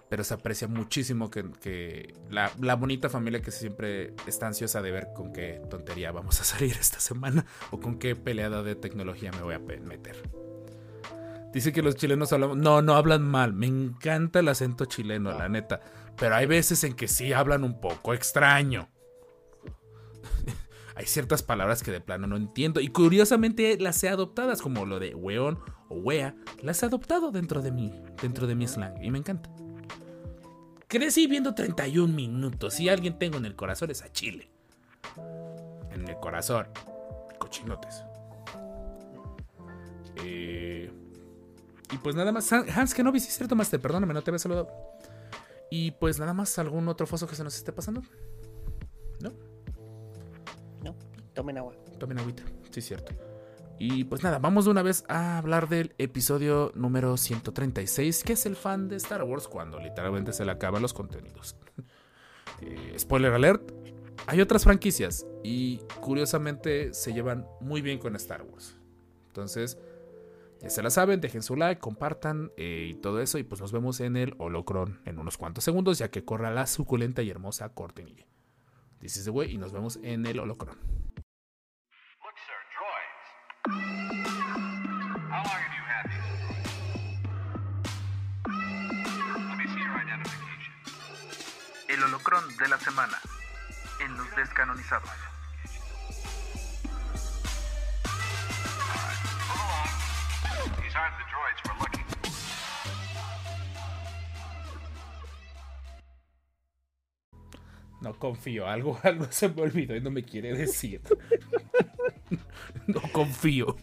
Pero 0.07 0.23
se 0.23 0.33
aprecia 0.33 0.67
muchísimo 0.67 1.29
que, 1.29 1.49
que 1.61 2.13
la, 2.29 2.51
la 2.59 2.75
bonita 2.75 3.09
familia 3.09 3.41
que 3.41 3.51
siempre 3.51 4.13
está 4.25 4.47
ansiosa 4.47 4.81
de 4.81 4.91
ver 4.91 5.09
con 5.13 5.33
qué 5.33 5.61
tontería 5.69 6.11
vamos 6.11 6.39
a 6.39 6.43
salir 6.43 6.75
esta 6.79 6.99
semana 6.99 7.45
o 7.71 7.79
con 7.79 7.97
qué 7.97 8.15
peleada 8.15 8.63
de 8.63 8.75
tecnología 8.75 9.31
me 9.31 9.41
voy 9.41 9.55
a 9.55 9.59
meter. 9.59 10.15
Dice 11.53 11.73
que 11.73 11.81
los 11.81 11.95
chilenos 11.95 12.31
hablamos. 12.31 12.57
No, 12.57 12.81
no 12.81 12.95
hablan 12.95 13.23
mal. 13.23 13.53
Me 13.53 13.67
encanta 13.67 14.39
el 14.39 14.47
acento 14.47 14.85
chileno, 14.85 15.37
la 15.37 15.49
neta. 15.49 15.81
Pero 16.17 16.35
hay 16.35 16.45
veces 16.45 16.83
en 16.83 16.93
que 16.93 17.07
sí 17.07 17.33
hablan 17.33 17.63
un 17.63 17.79
poco 17.81 18.13
extraño. 18.13 18.89
hay 20.95 21.05
ciertas 21.05 21.41
palabras 21.43 21.81
que 21.83 21.91
de 21.91 22.01
plano 22.01 22.27
no 22.27 22.37
entiendo. 22.37 22.79
Y 22.79 22.89
curiosamente 22.89 23.77
las 23.79 24.03
he 24.03 24.09
adoptadas, 24.09 24.61
como 24.61 24.85
lo 24.85 24.99
de 24.99 25.15
weón 25.15 25.59
o 25.89 25.95
wea. 25.95 26.35
Las 26.61 26.83
he 26.83 26.85
adoptado 26.85 27.31
dentro 27.31 27.61
de 27.61 27.71
mí, 27.71 27.91
dentro 28.21 28.45
de 28.47 28.55
mi 28.55 28.67
slang. 28.67 29.03
Y 29.03 29.09
me 29.11 29.17
encanta. 29.19 29.49
Crecí 30.87 31.25
viendo 31.27 31.55
31 31.55 32.13
minutos. 32.13 32.73
Si 32.75 32.89
alguien 32.89 33.17
tengo 33.17 33.37
en 33.37 33.45
el 33.45 33.55
corazón 33.55 33.89
es 33.91 34.01
a 34.03 34.11
Chile. 34.11 34.51
En 35.91 36.07
el 36.07 36.15
corazón. 36.17 36.67
Cochinotes. 37.39 38.03
Eh, 40.23 40.91
y 41.91 41.97
pues 41.97 42.15
nada 42.15 42.31
más. 42.31 42.51
Han- 42.53 42.69
Hans 42.69 42.93
Kenobi, 42.93 43.19
sí 43.19 43.29
es 43.29 43.35
cierto, 43.37 43.55
Master. 43.55 43.79
Perdóname, 43.79 44.13
no 44.13 44.21
te 44.21 44.29
había 44.31 44.39
saludado. 44.39 44.69
Y 45.71 45.91
pues 45.91 46.19
nada 46.19 46.33
más, 46.33 46.59
¿algún 46.59 46.89
otro 46.89 47.07
foso 47.07 47.27
que 47.27 47.35
se 47.35 47.45
nos 47.45 47.55
esté 47.55 47.71
pasando? 47.71 48.01
¿No? 49.21 49.31
No, 50.83 50.95
tomen 51.33 51.57
agua. 51.57 51.73
Tomen 51.97 52.19
agüita. 52.19 52.43
Sí, 52.71 52.81
es 52.81 52.85
cierto. 52.85 53.13
Y 53.79 54.03
pues 54.03 54.21
nada, 54.21 54.37
vamos 54.37 54.65
de 54.65 54.71
una 54.71 54.83
vez 54.83 55.05
a 55.07 55.37
hablar 55.37 55.69
del 55.69 55.95
episodio 55.97 56.73
número 56.75 57.15
136, 57.15 58.23
que 58.25 58.33
es 58.33 58.45
el 58.45 58.57
fan 58.57 58.89
de 58.89 58.97
Star 58.97 59.23
Wars 59.23 59.47
cuando 59.47 59.79
literalmente 59.79 60.33
se 60.33 60.43
le 60.43 60.51
acaban 60.51 60.83
los 60.83 60.93
contenidos. 60.93 61.55
Eh, 62.63 62.93
spoiler 62.99 63.33
alert, 63.33 63.71
hay 64.27 64.39
otras 64.39 64.65
franquicias 64.65 65.25
y 65.43 65.77
curiosamente 65.99 66.93
se 66.93 67.11
llevan 67.11 67.47
muy 67.59 67.81
bien 67.81 67.97
con 67.97 68.15
Star 68.15 68.43
Wars. 68.43 68.77
Entonces, 69.27 69.79
ya 70.61 70.69
se 70.69 70.83
la 70.83 70.91
saben, 70.91 71.21
dejen 71.21 71.41
su 71.41 71.55
like, 71.55 71.81
compartan 71.81 72.51
eh, 72.55 72.89
y 72.91 72.93
todo 72.93 73.19
eso 73.19 73.39
y 73.39 73.43
pues 73.43 73.59
nos 73.61 73.71
vemos 73.71 73.99
en 73.99 74.15
el 74.15 74.35
holocron 74.37 75.01
en 75.05 75.17
unos 75.17 75.37
cuantos 75.37 75.63
segundos 75.63 75.97
ya 75.97 76.11
que 76.11 76.23
corra 76.23 76.51
la 76.51 76.67
suculenta 76.67 77.23
y 77.23 77.31
hermosa 77.31 77.69
cortinilla. 77.73 78.27
This 78.99 79.17
is 79.17 79.25
the 79.25 79.31
way 79.31 79.51
y 79.51 79.57
nos 79.57 79.71
vemos 79.71 79.97
en 80.03 80.23
el 80.27 80.39
holocron. 80.39 80.77
Look, 80.77 82.37
sir, 82.45 82.53
droids. 82.77 83.21
How 85.31 85.43
long 85.43 85.57
have 85.57 85.73
you 85.73 85.83
had 85.83 86.05
these? 86.11 86.29
Let 89.49 89.57
me 89.57 89.65
see 89.65 89.79
your 89.81 89.97
identification. 89.97 90.75
El 91.89 92.03
holocron 92.03 92.43
de 92.57 92.67
la 92.67 92.77
semana 92.77 93.17
en 93.99 94.15
los 94.15 94.35
descanonizados. 94.35 95.09
No 108.01 108.17
confío, 108.17 108.67
algo, 108.67 108.99
algo 109.03 109.27
se 109.29 109.49
me 109.49 109.61
olvidó 109.61 109.95
y 109.95 110.01
no 110.01 110.09
me 110.09 110.23
quiere 110.23 110.53
decir. 110.53 111.01
no 112.87 113.01
confío. 113.11 113.75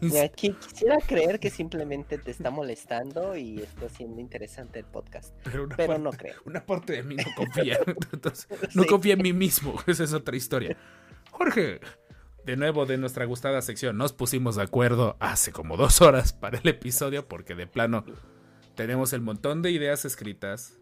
Mira, 0.00 0.28
quisiera 0.28 0.98
creer 1.06 1.40
que 1.40 1.48
simplemente 1.50 2.18
te 2.18 2.30
está 2.30 2.50
molestando 2.50 3.36
y 3.36 3.60
está 3.60 3.88
siendo 3.88 4.20
interesante 4.20 4.78
el 4.78 4.84
podcast. 4.84 5.34
Pero, 5.44 5.64
una, 5.64 5.76
Pero 5.76 5.88
parte, 5.94 6.02
no 6.04 6.10
creo. 6.12 6.34
una 6.44 6.66
parte 6.66 6.92
de 6.94 7.02
mí 7.02 7.16
no 7.16 7.24
confía. 7.34 7.78
Entonces, 8.12 8.46
no 8.74 8.82
Sí. 8.82 8.88
confía 8.88 9.14
en 9.14 9.22
mí 9.22 9.32
mismo. 9.32 9.74
Esa 9.86 10.04
es 10.04 10.12
otra 10.12 10.36
historia. 10.36 10.76
Jorge, 11.30 11.80
de 12.44 12.56
nuevo 12.56 12.86
de 12.86 12.96
nuestra 12.98 13.24
gustada 13.24 13.60
sección, 13.62 13.96
nos 13.96 14.12
pusimos 14.12 14.56
de 14.56 14.62
acuerdo 14.62 15.16
hace 15.20 15.52
como 15.52 15.76
dos 15.76 16.00
horas 16.00 16.32
para 16.32 16.58
el 16.58 16.68
episodio 16.68 17.26
porque 17.28 17.54
de 17.54 17.66
plano 17.66 18.04
tenemos 18.74 19.12
el 19.12 19.20
montón 19.20 19.62
de 19.62 19.70
ideas 19.70 20.04
escritas. 20.04 20.76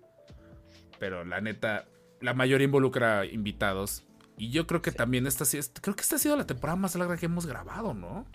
Pero 0.99 1.25
la 1.25 1.41
neta, 1.41 1.87
la 2.21 2.35
mayoría 2.35 2.65
involucra 2.65 3.25
invitados. 3.25 4.05
Y 4.37 4.51
yo 4.51 4.67
creo 4.67 4.83
que 4.83 4.93
también 4.93 5.27
esta 5.27 5.45
creo 5.81 5.95
que 5.97 6.03
esta 6.03 6.17
ha 6.17 6.19
sido 6.19 6.37
la 6.37 6.47
temporada 6.47 6.77
más 6.77 6.95
larga 6.97 7.17
que 7.17 7.27
hemos 7.27 7.47
grabado, 7.47 7.95
¿no? 7.95 8.27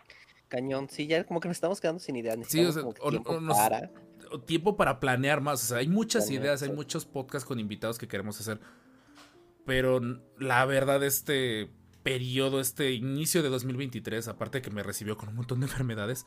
Cañón, 0.49 0.87
sí, 0.89 1.07
ya 1.07 1.23
como 1.25 1.39
que 1.39 1.47
nos 1.47 1.57
estamos 1.57 1.81
quedando 1.81 1.99
sin 1.99 2.15
ideas. 2.15 2.37
Sí, 2.47 2.63
o 2.63 2.71
sea, 2.71 2.81
como 2.83 2.93
que 2.93 3.01
o- 3.03 3.09
tiempo 3.09 3.31
o 3.31 3.41
nos- 3.41 3.57
para. 3.57 3.89
tiempo 4.45 4.75
para 4.77 4.99
planear 4.99 5.41
más. 5.41 5.63
O 5.63 5.65
sea, 5.67 5.77
hay 5.77 5.87
muchas 5.87 6.25
Planear, 6.25 6.43
ideas, 6.43 6.63
hay 6.63 6.71
muchos 6.71 7.05
podcasts 7.05 7.47
con 7.47 7.59
invitados 7.59 7.97
que 7.97 8.07
queremos 8.07 8.39
hacer. 8.39 8.59
Pero 9.65 10.01
la 10.37 10.65
verdad, 10.65 11.03
este 11.03 11.69
periodo, 12.03 12.59
este 12.59 12.91
inicio 12.91 13.41
de 13.43 13.49
2023, 13.49 14.27
aparte 14.27 14.61
que 14.61 14.69
me 14.71 14.83
recibió 14.83 15.17
con 15.17 15.29
un 15.29 15.35
montón 15.35 15.59
de 15.61 15.65
enfermedades, 15.67 16.25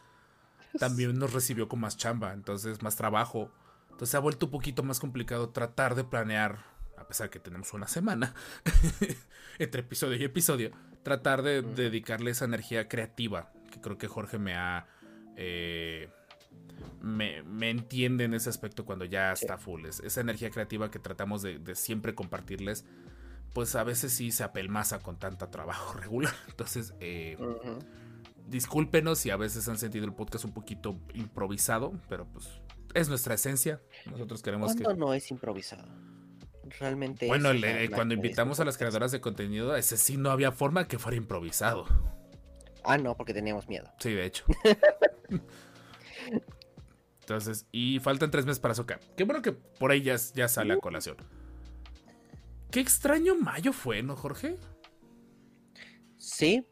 también 0.79 1.19
nos 1.19 1.33
recibió 1.33 1.69
con 1.69 1.81
más 1.81 1.97
chamba, 1.97 2.33
entonces 2.33 2.83
más 2.83 2.97
trabajo. 2.97 3.53
Entonces 3.85 4.11
se 4.11 4.17
ha 4.17 4.21
vuelto 4.21 4.47
un 4.47 4.53
poquito 4.53 4.83
más 4.83 5.01
complicado 5.01 5.51
tratar 5.51 5.95
de 5.95 6.05
planear, 6.05 6.59
a 6.99 7.07
pesar 7.07 7.31
que 7.31 7.39
tenemos 7.39 7.73
una 7.73 7.89
semana 7.89 8.35
entre 9.59 9.81
episodio 9.83 10.17
y 10.17 10.25
episodio, 10.25 10.71
tratar 11.03 11.43
de 11.43 11.62
dedicarle 11.62 12.31
esa 12.31 12.45
energía 12.45 12.89
creativa, 12.89 13.53
que 13.71 13.81
creo 13.81 13.97
que 13.99 14.09
Jorge 14.09 14.39
me 14.39 14.55
ha... 14.55 14.87
eh, 15.37 16.09
me, 17.01 17.43
me 17.43 17.71
entiende 17.71 18.25
en 18.25 18.35
ese 18.35 18.51
aspecto 18.51 18.85
cuando 18.85 19.05
ya 19.05 19.33
está 19.33 19.57
full. 19.57 19.87
Es- 19.87 20.01
esa 20.01 20.21
energía 20.21 20.51
creativa 20.51 20.91
que 20.91 20.99
tratamos 20.99 21.41
de, 21.43 21.59
de 21.59 21.75
siempre 21.75 22.15
compartirles, 22.15 22.85
pues 23.57 23.75
a 23.75 23.85
veces 23.85 24.12
sí 24.12 24.33
se 24.33 24.45
apelmaza 24.45 24.99
con 24.99 25.19
tanta 25.19 25.51
trabajo 25.51 25.95
regular. 25.99 26.35
Entonces, 26.47 26.93
eh, 27.01 27.39
discúlpenos 28.47 29.18
si 29.18 29.30
a 29.30 29.39
veces 29.39 29.66
han 29.66 29.78
sentido 29.78 30.05
el 30.05 30.12
podcast 30.12 30.45
un 30.45 30.53
poquito 30.53 30.99
improvisado, 31.14 31.95
pero 32.07 32.26
pues 32.26 32.51
es 32.93 33.09
nuestra 33.09 33.33
esencia. 33.33 33.80
Nosotros 34.11 34.43
queremos 34.43 34.76
que... 34.76 34.85
¿Cuándo 34.85 35.07
no 35.07 35.14
es 35.14 35.30
improvisado? 35.30 35.89
Realmente. 36.78 37.28
Bueno, 37.28 37.51
es 37.51 37.62
la- 37.62 37.83
eh, 37.85 37.89
cuando 37.89 38.12
invitamos 38.12 38.61
a 38.61 38.66
las 38.66 38.76
creadoras 38.76 39.11
de 39.11 39.22
contenido, 39.22 39.74
ese 39.74 39.97
sí 39.97 40.18
no 40.18 40.30
había 40.30 40.53
forma 40.53 40.87
que 40.87 40.99
fuera 40.99 41.16
improvisado. 41.16 41.87
Ah, 42.85 42.99
no, 42.99 43.16
porque 43.16 43.33
teníamos 43.33 43.70
miedo. 43.70 43.91
Sí, 44.01 44.12
de 44.12 44.26
hecho. 44.26 44.45
Entonces, 47.20 47.64
y 47.72 48.01
faltan 48.01 48.30
tres 48.30 48.45
meses 48.45 48.61
para 48.61 48.74
Soca. 48.74 49.01
Qué 49.16 49.24
bueno 49.24 49.41
que 49.41 49.53
por 49.53 49.93
ahí 49.93 50.03
ya, 50.03 50.16
ya 50.35 50.47
sale 50.47 50.74
a 50.74 50.76
colación. 50.76 51.16
Qué 52.77 52.83
extraño 52.83 53.35
mayo 53.37 53.72
fue, 53.72 54.03
¿no, 54.03 54.14
Jorge? 54.16 54.59
Sí. 56.18 56.66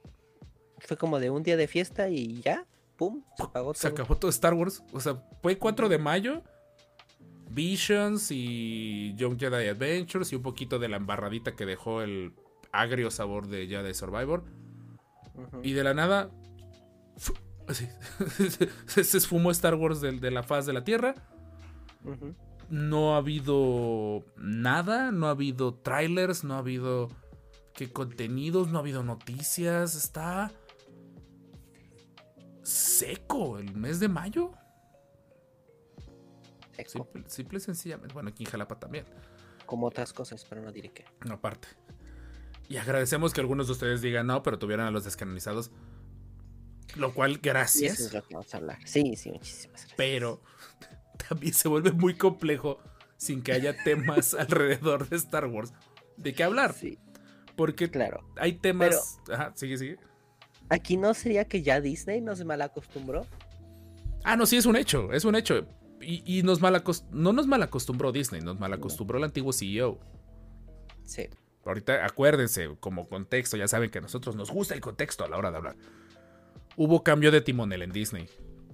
Fue 0.81 0.99
como 0.99 1.19
de 1.19 1.31
un 1.31 1.43
día 1.43 1.57
de 1.57 1.67
fiesta 1.67 2.11
y 2.11 2.43
ya. 2.43 2.67
Pum, 2.99 3.23
se 3.39 3.45
Se 3.45 3.89
todo. 3.89 4.03
acabó 4.03 4.17
todo 4.19 4.31
Star 4.31 4.53
Wars. 4.53 4.83
O 4.93 5.01
sea, 5.01 5.27
fue 5.41 5.57
4 5.59 5.89
de 5.89 5.97
mayo. 5.97 6.43
Visions 7.49 8.31
y 8.31 9.15
Young 9.15 9.39
Jedi 9.41 9.67
Adventures 9.67 10.31
y 10.31 10.37
un 10.37 10.43
poquito 10.43 10.79
de 10.79 10.89
la 10.89 10.99
embarradita 10.99 11.57
que 11.57 11.65
dejó 11.65 12.03
el 12.03 12.35
agrio 12.71 13.11
sabor 13.11 13.49
de 13.49 13.67
Jedi 13.67 13.95
Survivor. 13.95 14.45
Y 15.63 15.73
de 15.73 15.85
la 15.85 15.95
nada. 15.95 16.31
así, 17.67 17.89
se 18.89 19.17
esfumó 19.17 19.51
Star 19.53 19.75
Wars 19.77 20.03
de, 20.03 20.13
de 20.13 20.31
la 20.31 20.43
faz 20.43 20.67
de 20.67 20.75
la 20.75 20.85
Tierra. 20.85 21.15
Ujú. 22.05 22.35
No 22.71 23.15
ha 23.15 23.19
habido 23.19 24.25
nada, 24.37 25.11
no 25.13 25.27
ha 25.27 25.31
habido 25.31 25.75
trailers, 25.75 26.45
no 26.45 26.55
ha 26.55 26.59
habido 26.59 27.09
que 27.75 27.93
contenidos, 27.93 28.69
no 28.69 28.79
ha 28.79 28.81
habido 28.81 29.03
noticias. 29.03 29.95
Está 29.95 30.51
seco 32.63 33.59
el 33.59 33.75
mes 33.77 34.01
de 34.01 34.09
mayo. 34.09 34.53
Seco, 36.77 36.91
Simple, 36.91 37.25
simple 37.29 37.59
y 37.59 37.61
sencillamente. 37.61 38.15
Bueno, 38.15 38.31
aquí 38.31 38.45
en 38.45 38.51
Jalapa 38.51 38.79
también. 38.79 39.05
Como 39.67 39.87
otras 39.87 40.13
cosas, 40.13 40.45
pero 40.49 40.63
no 40.63 40.73
diré 40.73 40.91
qué. 40.93 41.05
Aparte. 41.31 41.69
Y 42.69 42.79
agradecemos 42.79 43.33
que 43.33 43.41
algunos 43.41 43.67
de 43.67 43.73
ustedes 43.75 44.01
digan 44.03 44.27
no, 44.27 44.43
pero 44.43 44.59
tuvieran 44.59 44.87
a 44.87 44.91
los 44.91 45.05
descanonizados. 45.05 45.71
Lo 46.97 47.13
cual, 47.13 47.33
Y 47.33 47.35
eso 47.35 47.41
gracias. 47.43 48.01
es 48.01 48.13
lo 48.15 48.23
que 48.23 48.35
vamos 48.35 48.55
a 48.55 48.57
hablar. 48.59 48.79
Sí, 48.87 49.17
sí, 49.17 49.31
muchísimas 49.31 49.81
gracias. 49.81 49.95
Pero 49.97 50.41
también 51.29 51.55
se 51.55 51.69
vuelve 51.69 51.93
muy 51.93 52.15
complejo 52.15 52.79
sin 53.17 53.43
que 53.43 53.53
haya 53.53 53.75
temas 53.85 54.35
alrededor 54.39 55.09
de 55.09 55.17
Star 55.17 55.47
Wars 55.47 55.73
de 56.17 56.35
qué 56.35 56.45
hablar. 56.45 56.75
Sí, 56.75 56.99
Porque 57.57 57.91
claro. 57.91 58.21
hay 58.37 58.55
temas. 58.55 59.21
Ajá, 59.33 59.53
sigue, 59.55 59.77
sigue. 59.79 59.99
Aquí 60.69 60.97
no 60.97 61.15
sería 61.15 61.45
que 61.45 61.63
ya 61.63 61.81
Disney 61.81 62.21
nos 62.21 62.45
mal 62.45 62.63
acostumbró. 62.63 63.27
Ah, 64.25 64.37
no, 64.37 64.47
sí, 64.47 64.57
es 64.57 64.67
un 64.67 64.77
hecho, 64.77 65.13
es 65.13 65.25
un 65.25 65.35
hecho. 65.35 65.67
Y, 66.01 66.39
y 66.39 66.43
nos 66.43 66.61
no 67.11 67.33
nos 67.33 67.47
malacostumbró 67.47 68.13
Disney, 68.13 68.41
nos 68.41 68.59
malacostumbró 68.59 69.19
el 69.19 69.25
antiguo 69.25 69.53
CEO. 69.53 70.01
Sí. 71.05 71.29
Ahorita 71.65 72.05
acuérdense, 72.05 72.77
como 72.81 73.09
contexto, 73.09 73.57
ya 73.57 73.69
saben 73.69 73.91
que 73.91 73.99
a 73.99 74.03
nosotros 74.03 74.37
nos 74.37 74.51
gusta 74.51 74.75
el 74.75 74.81
contexto 74.81 75.25
a 75.25 75.29
la 75.29 75.37
hora 75.37 75.51
de 75.51 75.57
hablar. 75.57 75.77
Hubo 76.77 77.03
cambio 77.03 77.31
de 77.31 77.41
timonel 77.41 77.83
en 77.83 77.93
Disney. 77.93 78.29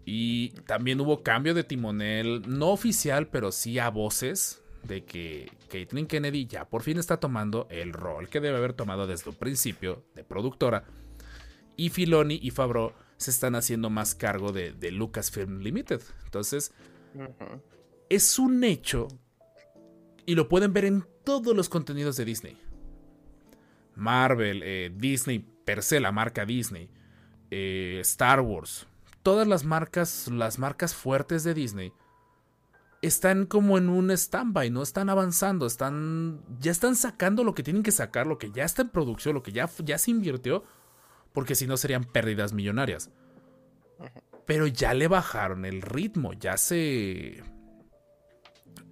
Y 0.05 0.51
también 0.67 1.01
hubo 1.01 1.23
cambio 1.23 1.55
de 1.55 1.65
timonel, 1.65 2.43
no 2.47 2.69
oficial, 2.69 3.29
pero 3.29 3.53
sí 3.53 3.79
a 3.79 3.91
voces, 3.91 4.63
de 4.83 5.05
que 5.05 5.51
Caitlyn 5.69 6.07
Kennedy 6.07 6.47
ya 6.47 6.69
por 6.69 6.83
fin 6.83 6.99
está 6.99 7.19
tomando 7.19 7.67
el 7.71 7.93
rol 7.93 8.29
que 8.29 8.41
debe 8.41 8.57
haber 8.57 8.73
tomado 8.73 9.07
desde 9.07 9.31
un 9.31 9.37
principio 9.37 10.05
de 10.15 10.25
productora. 10.25 10.85
Y 11.77 11.91
Filoni 11.91 12.39
y 12.43 12.51
Favreau 12.51 12.93
se 13.17 13.31
están 13.31 13.55
haciendo 13.55 13.91
más 13.91 14.15
cargo 14.15 14.53
de, 14.53 14.73
de 14.73 14.91
Lucasfilm 14.91 15.61
Limited. 15.61 16.01
Entonces, 16.25 16.73
es 18.09 18.39
un 18.39 18.65
hecho 18.65 19.09
y 20.27 20.35
lo 20.35 20.49
pueden 20.49 20.73
ver 20.73 20.85
en 20.85 21.05
todos 21.25 21.57
los 21.57 21.69
contenidos 21.69 22.17
de 22.17 22.25
Disney. 22.25 22.57
Marvel, 23.97 24.63
eh, 24.65 24.93
Disney 24.95 25.45
per 25.65 25.83
se, 25.83 26.01
la 26.01 26.13
marca 26.13 26.47
Disney, 26.47 26.89
eh, 27.51 27.99
Star 28.01 28.41
Wars, 28.41 28.87
todas 29.23 29.47
las 29.47 29.65
marcas, 29.65 30.29
las 30.29 30.59
marcas 30.59 30.95
fuertes 30.95 31.45
de 31.45 31.55
Disney 31.55 31.93
están 33.03 33.47
como 33.47 33.79
en 33.79 33.89
un 33.89 34.11
stand-by, 34.11 34.71
no 34.71 34.83
están 34.83 35.09
avanzando, 35.09 35.67
están 35.67 36.43
ya 36.59 36.71
están 36.71 36.97
sacando 36.97 37.45
lo 37.45 37.55
que 37.55 37.63
tienen 37.63 37.83
que 37.83 37.93
sacar, 37.93 38.27
lo 38.27 38.39
que 38.39 38.51
ya 38.51 38.65
está 38.65 38.83
en 38.83 38.91
producción, 38.91 39.35
lo 39.35 39.43
que 39.43 39.53
ya, 39.53 39.71
ya 39.85 39.97
se 39.99 40.11
invirtió, 40.11 40.65
porque 41.33 41.55
si 41.55 41.67
no 41.67 41.77
serían 41.77 42.05
pérdidas 42.05 42.53
millonarias. 42.53 43.11
Pero 44.47 44.67
ya 44.67 44.95
le 44.95 45.09
bajaron 45.09 45.65
el 45.65 45.81
ritmo, 45.81 46.33
ya 46.33 46.57
se 46.57 47.43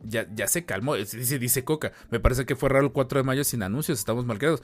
ya, 0.03 0.27
ya 0.35 0.47
se 0.47 0.65
calmó. 0.65 0.95
Dice, 0.95 1.39
dice 1.39 1.65
Coca. 1.65 1.93
Me 2.11 2.21
parece 2.21 2.47
que 2.47 2.57
fue 2.57 2.69
raro 2.69 2.87
el 2.87 2.93
4 2.93 3.21
de 3.21 3.25
mayo 3.25 3.45
sin 3.45 3.63
anuncios. 3.63 3.99
Estamos 3.99 4.25
mal 4.25 4.39
creados. 4.39 4.63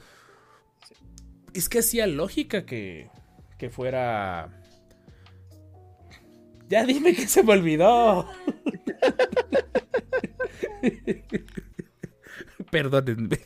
Es 1.53 1.69
que 1.69 1.79
hacía 1.79 2.07
lógica 2.07 2.65
que, 2.65 3.09
que 3.57 3.69
fuera. 3.69 4.61
Ya 6.67 6.85
dime 6.85 7.13
que 7.15 7.27
se 7.27 7.43
me 7.43 7.53
olvidó. 7.53 8.27
Perdónenme. 12.71 13.39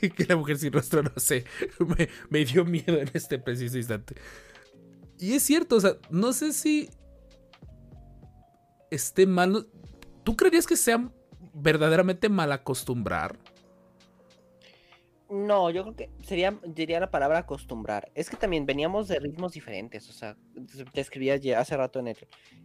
Que, 0.00 0.26
la 0.28 0.36
mujer 0.36 0.58
sin 0.58 0.72
rostro, 0.72 1.02
no 1.02 1.12
sé. 1.16 1.44
Me, 2.30 2.44
dio 2.44 2.64
miedo 2.64 2.98
en 2.98 3.10
este 3.12 3.38
preciso 3.38 3.76
instante. 3.76 4.14
Y 5.18 5.34
es 5.34 5.42
cierto, 5.42 5.76
o 5.76 5.80
sea, 5.80 5.96
no 6.10 6.32
sé 6.32 6.52
si 6.52 6.88
esté 8.90 9.26
mal. 9.26 9.66
¿Tú 10.24 10.36
creerías 10.36 10.66
que 10.66 10.76
sea 10.76 11.10
verdaderamente 11.54 12.28
mal 12.28 12.52
acostumbrar? 12.52 13.38
No, 15.30 15.70
yo 15.70 15.82
creo 15.84 15.94
que 15.94 16.10
sería, 16.24 16.58
diría 16.64 16.98
la 16.98 17.12
palabra 17.12 17.38
acostumbrar. 17.38 18.10
Es 18.16 18.28
que 18.28 18.36
también 18.36 18.66
veníamos 18.66 19.06
de 19.06 19.20
ritmos 19.20 19.52
diferentes, 19.52 20.08
o 20.10 20.12
sea, 20.12 20.36
te 20.92 21.00
escribía 21.00 21.38
hace 21.56 21.76
rato 21.76 22.00
en 22.00 22.08
el, 22.08 22.16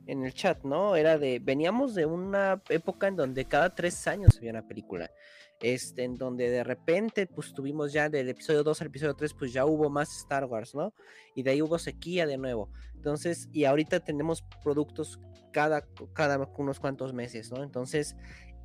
en 0.07 0.25
el 0.25 0.33
chat, 0.33 0.63
¿no? 0.63 0.95
Era 0.95 1.19
de, 1.19 1.37
veníamos 1.37 1.93
de 1.93 2.07
una 2.07 2.63
época 2.69 3.07
en 3.07 3.17
donde 3.17 3.45
cada 3.45 3.75
tres 3.75 4.07
años 4.07 4.37
había 4.37 4.49
una 4.49 4.67
película, 4.67 5.11
este, 5.61 6.05
en 6.05 6.15
donde 6.15 6.49
de 6.49 6.63
repente, 6.63 7.27
pues 7.27 7.53
tuvimos 7.53 7.93
ya 7.93 8.09
del 8.09 8.29
episodio 8.29 8.63
2 8.63 8.81
al 8.81 8.87
episodio 8.87 9.13
3, 9.13 9.35
pues 9.35 9.53
ya 9.53 9.67
hubo 9.67 9.91
más 9.91 10.17
Star 10.17 10.45
Wars, 10.45 10.73
¿no? 10.73 10.91
Y 11.35 11.43
de 11.43 11.51
ahí 11.51 11.61
hubo 11.61 11.77
sequía 11.77 12.25
de 12.25 12.39
nuevo. 12.39 12.71
Entonces, 12.95 13.47
y 13.51 13.65
ahorita 13.65 13.99
tenemos 13.99 14.43
productos 14.63 15.19
cada, 15.51 15.85
cada 16.13 16.49
unos 16.57 16.79
cuantos 16.79 17.13
meses, 17.13 17.51
¿no? 17.51 17.61
Entonces, 17.63 18.15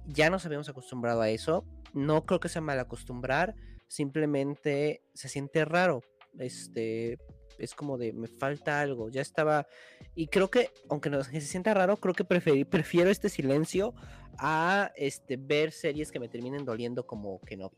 ya 0.07 0.31
nos 0.31 0.47
habíamos 0.47 0.69
acostumbrado 0.69 1.21
a 1.21 1.31
eso. 1.31 1.65
No 1.93 2.25
creo 2.25 2.41
que 2.41 2.49
sea 2.49 2.63
mal 2.63 2.79
acostumbrar 2.79 3.55
simplemente 3.91 5.03
se 5.15 5.29
siente 5.29 5.65
raro. 5.65 6.03
Este 6.39 7.19
es 7.59 7.75
como 7.75 7.99
de 7.99 8.13
me 8.13 8.29
falta 8.29 8.81
algo. 8.81 9.11
Ya 9.11 9.21
estaba. 9.21 9.67
Y 10.15 10.29
creo 10.29 10.51
que, 10.51 10.71
aunque 10.89 11.11
no 11.11 11.23
se 11.25 11.41
sienta 11.41 11.75
raro, 11.75 11.97
creo 11.99 12.15
que 12.15 12.25
prefiero 12.25 13.11
este 13.11 13.29
silencio 13.29 13.95
a 14.39 14.93
este 14.97 15.37
ver 15.37 15.73
series 15.73 16.11
que 16.11 16.21
me 16.21 16.29
terminen 16.29 16.65
doliendo 16.65 17.07
como 17.07 17.41
que 17.41 17.57
no. 17.57 17.73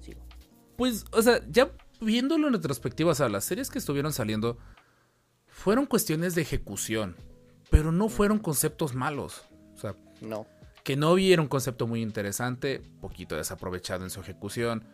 Sigo. 0.00 0.26
Pues, 0.76 1.04
o 1.12 1.22
sea, 1.22 1.40
ya 1.48 1.72
viéndolo 2.00 2.48
en 2.48 2.54
retrospectiva, 2.54 3.12
o 3.12 3.14
sea, 3.14 3.28
las 3.28 3.44
series 3.44 3.70
que 3.70 3.78
estuvieron 3.78 4.12
saliendo 4.12 4.58
fueron 5.46 5.86
cuestiones 5.86 6.34
de 6.34 6.42
ejecución, 6.42 7.16
pero 7.70 7.92
no 7.92 8.08
fueron 8.08 8.38
conceptos 8.38 8.94
malos. 8.94 9.42
O 9.74 9.78
sea, 9.78 9.94
No. 10.20 10.46
que 10.84 10.96
no 10.96 11.16
era 11.18 11.40
un 11.42 11.48
concepto 11.48 11.86
muy 11.86 12.02
interesante, 12.02 12.82
poquito 13.00 13.36
desaprovechado 13.36 14.04
en 14.04 14.10
su 14.10 14.20
ejecución. 14.20 14.84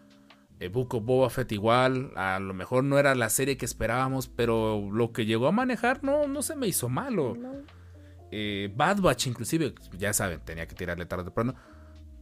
Eh, 0.59 0.69
Book 0.69 0.95
of 0.95 1.05
Boba 1.05 1.29
Fett 1.31 1.53
igual, 1.53 2.13
a 2.17 2.39
lo 2.41 2.55
mejor 2.55 2.83
no 2.85 2.99
era 2.99 3.15
la 3.15 3.29
serie 3.29 3.57
que 3.59 3.67
esperábamos, 3.67 4.29
pero 4.29 4.89
lo 4.91 5.13
que 5.13 5.27
llegó 5.27 5.49
a 5.49 5.53
manejar 5.53 6.03
no, 6.03 6.27
no 6.29 6.43
se 6.43 6.57
me 6.57 6.67
hizo 6.67 6.89
malo. 6.89 7.37
Eh, 8.33 8.73
Bad 8.75 9.01
Batch 9.01 9.27
inclusive, 9.29 9.75
ya 9.97 10.13
saben, 10.13 10.41
tenía 10.41 10.67
que 10.67 10.75
tirarle 10.75 11.07
tarde 11.07 11.23
o 11.23 11.27
temprano. 11.27 11.55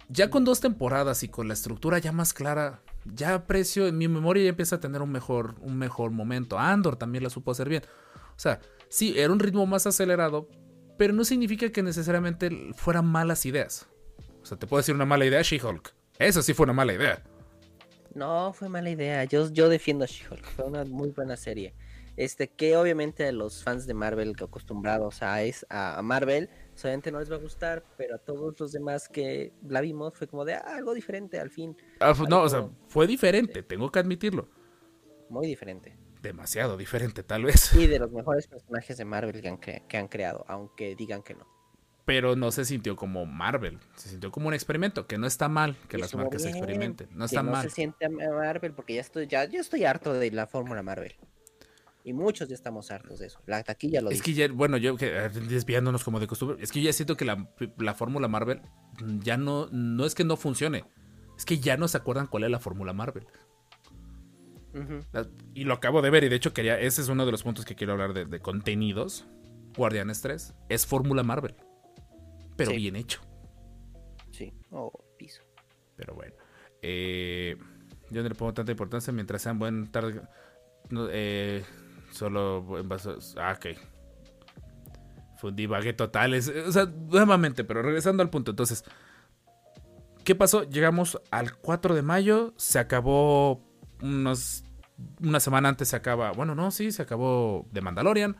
Ya 0.08 0.28
con 0.28 0.44
dos 0.44 0.60
temporadas 0.60 1.22
y 1.22 1.28
con 1.28 1.48
la 1.48 1.54
estructura 1.54 1.98
ya 1.98 2.12
más 2.12 2.34
clara, 2.34 2.82
ya 3.06 3.34
aprecio, 3.34 3.86
en 3.86 3.96
mi 3.96 4.06
memoria 4.08 4.42
ya 4.44 4.50
empieza 4.50 4.76
a 4.76 4.80
tener 4.80 5.00
un 5.00 5.10
mejor, 5.10 5.54
un 5.60 5.78
mejor 5.78 6.10
momento. 6.10 6.58
Andor 6.58 6.96
también 6.96 7.24
la 7.24 7.30
supo 7.30 7.52
hacer 7.52 7.68
bien. 7.68 7.82
O 8.36 8.38
sea, 8.38 8.60
sí, 8.88 9.14
era 9.18 9.32
un 9.32 9.40
ritmo 9.40 9.66
más 9.66 9.86
acelerado, 9.86 10.48
pero 10.96 11.12
no 11.12 11.24
significa 11.24 11.70
que 11.70 11.82
necesariamente 11.82 12.50
fueran 12.76 13.06
malas 13.06 13.46
ideas. 13.46 13.88
O 14.42 14.46
sea, 14.46 14.58
te 14.58 14.66
puedo 14.66 14.80
decir 14.80 14.94
una 14.94 15.06
mala 15.06 15.24
idea, 15.24 15.42
She-Hulk. 15.42 15.94
Eso 16.18 16.42
sí 16.42 16.54
fue 16.54 16.64
una 16.64 16.72
mala 16.72 16.92
idea. 16.92 17.22
No, 18.14 18.52
fue 18.52 18.68
mala 18.68 18.90
idea. 18.90 19.24
Yo, 19.24 19.50
yo 19.50 19.68
defiendo 19.68 20.04
a 20.04 20.06
She-Hulk. 20.06 20.44
Fue 20.44 20.64
una 20.66 20.84
muy 20.84 21.10
buena 21.10 21.36
serie. 21.36 21.74
Este, 22.16 22.48
que 22.48 22.76
obviamente 22.76 23.26
a 23.26 23.32
los 23.32 23.64
fans 23.64 23.86
de 23.86 23.94
Marvel 23.94 24.36
que 24.36 24.44
acostumbrados 24.44 25.22
a, 25.22 25.42
es, 25.42 25.66
a, 25.68 26.00
Marvel, 26.02 26.48
obviamente 26.80 27.10
no 27.10 27.18
les 27.18 27.30
va 27.30 27.36
a 27.36 27.40
gustar, 27.40 27.82
pero 27.96 28.14
a 28.14 28.18
todos 28.18 28.54
los 28.60 28.70
demás 28.70 29.08
que 29.08 29.52
la 29.66 29.80
vimos 29.80 30.14
fue 30.14 30.28
como 30.28 30.44
de 30.44 30.54
"Ah, 30.54 30.76
algo 30.76 30.94
diferente 30.94 31.40
al 31.40 31.50
fin. 31.50 31.76
Ah, 31.98 32.14
no, 32.28 32.42
o 32.42 32.48
sea, 32.48 32.68
fue 32.86 33.08
diferente, 33.08 33.64
tengo 33.64 33.90
que 33.90 33.98
admitirlo. 33.98 34.48
Muy 35.28 35.48
diferente. 35.48 35.96
Demasiado 36.24 36.76
diferente, 36.78 37.22
tal 37.22 37.44
vez. 37.44 37.72
Y 37.74 37.86
de 37.86 37.98
los 37.98 38.10
mejores 38.10 38.46
personajes 38.48 38.96
de 38.96 39.04
Marvel 39.04 39.40
que 39.42 39.48
han, 39.48 39.60
cre- 39.60 39.86
que 39.86 39.96
han 39.98 40.08
creado, 40.08 40.44
aunque 40.48 40.96
digan 40.96 41.22
que 41.22 41.34
no. 41.34 41.46
Pero 42.06 42.34
no 42.34 42.50
se 42.50 42.64
sintió 42.64 42.96
como 42.96 43.24
Marvel. 43.26 43.78
Se 43.94 44.08
sintió 44.08 44.30
como 44.30 44.48
un 44.48 44.54
experimento, 44.54 45.06
que 45.06 45.16
no 45.18 45.26
está 45.26 45.48
mal 45.48 45.76
que 45.88 45.96
Y 45.96 46.00
las 46.00 46.14
marcas 46.14 46.42
bien, 46.42 46.56
experimenten. 46.56 47.08
No 47.12 47.26
está 47.26 47.42
no 47.42 47.52
mal. 47.52 47.62
se 47.62 47.70
siente 47.70 48.08
Marvel 48.08 48.72
porque 48.72 48.94
ya 48.94 49.00
estoy, 49.02 49.26
ya, 49.26 49.44
yo 49.44 49.60
estoy 49.60 49.84
harto 49.84 50.12
de 50.12 50.30
la 50.30 50.46
fórmula 50.46 50.82
Marvel. 50.82 51.14
Y 52.06 52.12
muchos 52.12 52.48
ya 52.48 52.54
estamos 52.54 52.90
hartos 52.90 53.18
de 53.20 53.26
eso. 53.28 53.40
La 53.46 53.62
taquilla 53.62 54.02
lo 54.02 54.10
Es 54.10 54.18
dice. 54.18 54.24
que 54.24 54.34
ya, 54.34 54.48
bueno, 54.52 54.76
yo 54.76 54.96
que, 54.96 55.06
eh, 55.16 55.28
desviándonos 55.30 56.04
como 56.04 56.20
de 56.20 56.26
costumbre, 56.26 56.58
es 56.62 56.70
que 56.72 56.80
yo 56.82 56.86
ya 56.86 56.92
siento 56.92 57.16
que 57.16 57.24
la, 57.24 57.48
la 57.78 57.94
fórmula 57.94 58.28
Marvel 58.28 58.60
mm, 59.02 59.20
ya 59.20 59.38
no, 59.38 59.68
no 59.72 60.04
es 60.04 60.14
que 60.14 60.24
no 60.24 60.36
funcione, 60.36 60.84
es 61.38 61.46
que 61.46 61.58
ya 61.58 61.78
no 61.78 61.88
se 61.88 61.96
acuerdan 61.96 62.26
cuál 62.26 62.44
es 62.44 62.50
la 62.50 62.60
fórmula 62.60 62.92
Marvel. 62.92 63.26
La- 65.12 65.28
y 65.54 65.64
lo 65.64 65.74
acabo 65.74 66.02
de 66.02 66.10
ver, 66.10 66.24
y 66.24 66.28
de 66.28 66.36
hecho 66.36 66.52
quería, 66.52 66.78
ese 66.80 67.00
es 67.02 67.08
uno 67.08 67.24
de 67.26 67.32
los 67.32 67.42
puntos 67.42 67.64
que 67.64 67.74
quiero 67.76 67.92
hablar 67.92 68.12
de, 68.12 68.24
de 68.26 68.40
contenidos. 68.40 69.24
Guardianes 69.76 70.20
3 70.20 70.54
es 70.68 70.86
fórmula 70.86 71.22
Marvel. 71.22 71.54
Pero 72.56 72.70
Sí. 72.70 72.76
bien 72.76 72.96
hecho. 72.96 73.20
Sí, 74.30 74.52
o 74.70 74.92
piso. 75.18 75.42
Pero 75.96 76.14
bueno. 76.14 76.34
Eh, 76.82 77.56
yo 78.10 78.22
no 78.22 78.28
le 78.28 78.34
pongo 78.34 78.52
tanta 78.54 78.72
importancia 78.72 79.12
mientras 79.12 79.42
sean 79.42 79.58
buen 79.58 79.90
tarde. 79.90 80.20
no, 80.90 81.06
eh, 81.10 81.64
solo 82.12 82.78
en 82.78 82.92
a- 82.92 82.98
Ah, 83.38 83.56
ok. 83.56 83.66
Fue 85.38 85.50
un 85.50 85.56
divague 85.56 85.92
total. 85.92 86.34
es- 86.34 86.48
o 86.48 86.72
sea, 86.72 86.84
nuevamente, 86.86 87.64
pero 87.64 87.82
regresando 87.82 88.22
al 88.22 88.30
punto. 88.30 88.50
Entonces, 88.52 88.84
¿qué 90.24 90.34
pasó? 90.34 90.64
Llegamos 90.64 91.20
al 91.30 91.56
4 91.56 91.94
de 91.94 92.02
mayo. 92.02 92.52
Se 92.56 92.78
acabó 92.78 93.62
unos. 94.02 94.63
Una 95.20 95.40
semana 95.40 95.68
antes 95.68 95.88
se 95.88 95.96
acaba. 95.96 96.32
Bueno, 96.32 96.54
no, 96.54 96.70
sí, 96.70 96.92
se 96.92 97.02
acabó 97.02 97.66
The 97.72 97.80
Mandalorian. 97.80 98.36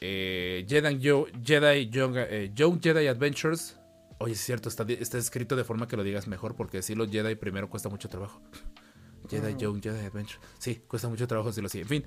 Eh, 0.00 0.64
Jedi, 0.68 0.98
Yo- 0.98 1.26
Jedi 1.44 1.88
Young, 1.88 2.14
eh, 2.16 2.50
Young 2.54 2.80
Jedi 2.82 3.06
Adventures. 3.06 3.78
Oye, 4.18 4.32
es 4.34 4.40
cierto, 4.40 4.68
está, 4.68 4.84
está 4.84 5.18
escrito 5.18 5.56
de 5.56 5.64
forma 5.64 5.86
que 5.88 5.96
lo 5.96 6.02
digas 6.04 6.26
mejor, 6.26 6.54
porque 6.56 6.78
decirlo 6.78 7.08
Jedi 7.08 7.34
primero 7.36 7.68
cuesta 7.68 7.88
mucho 7.88 8.08
trabajo. 8.08 8.40
Jedi 9.28 9.56
Young 9.56 9.80
Jedi 9.82 10.04
Adventures. 10.06 10.40
Sí, 10.58 10.82
cuesta 10.88 11.08
mucho 11.08 11.26
trabajo 11.28 11.50
decirlo 11.50 11.66
así. 11.68 11.80
En 11.80 11.88
fin, 11.88 12.04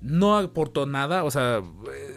no 0.00 0.36
aportó 0.36 0.86
nada, 0.86 1.24
o 1.24 1.30
sea, 1.30 1.58
eh, 1.58 2.16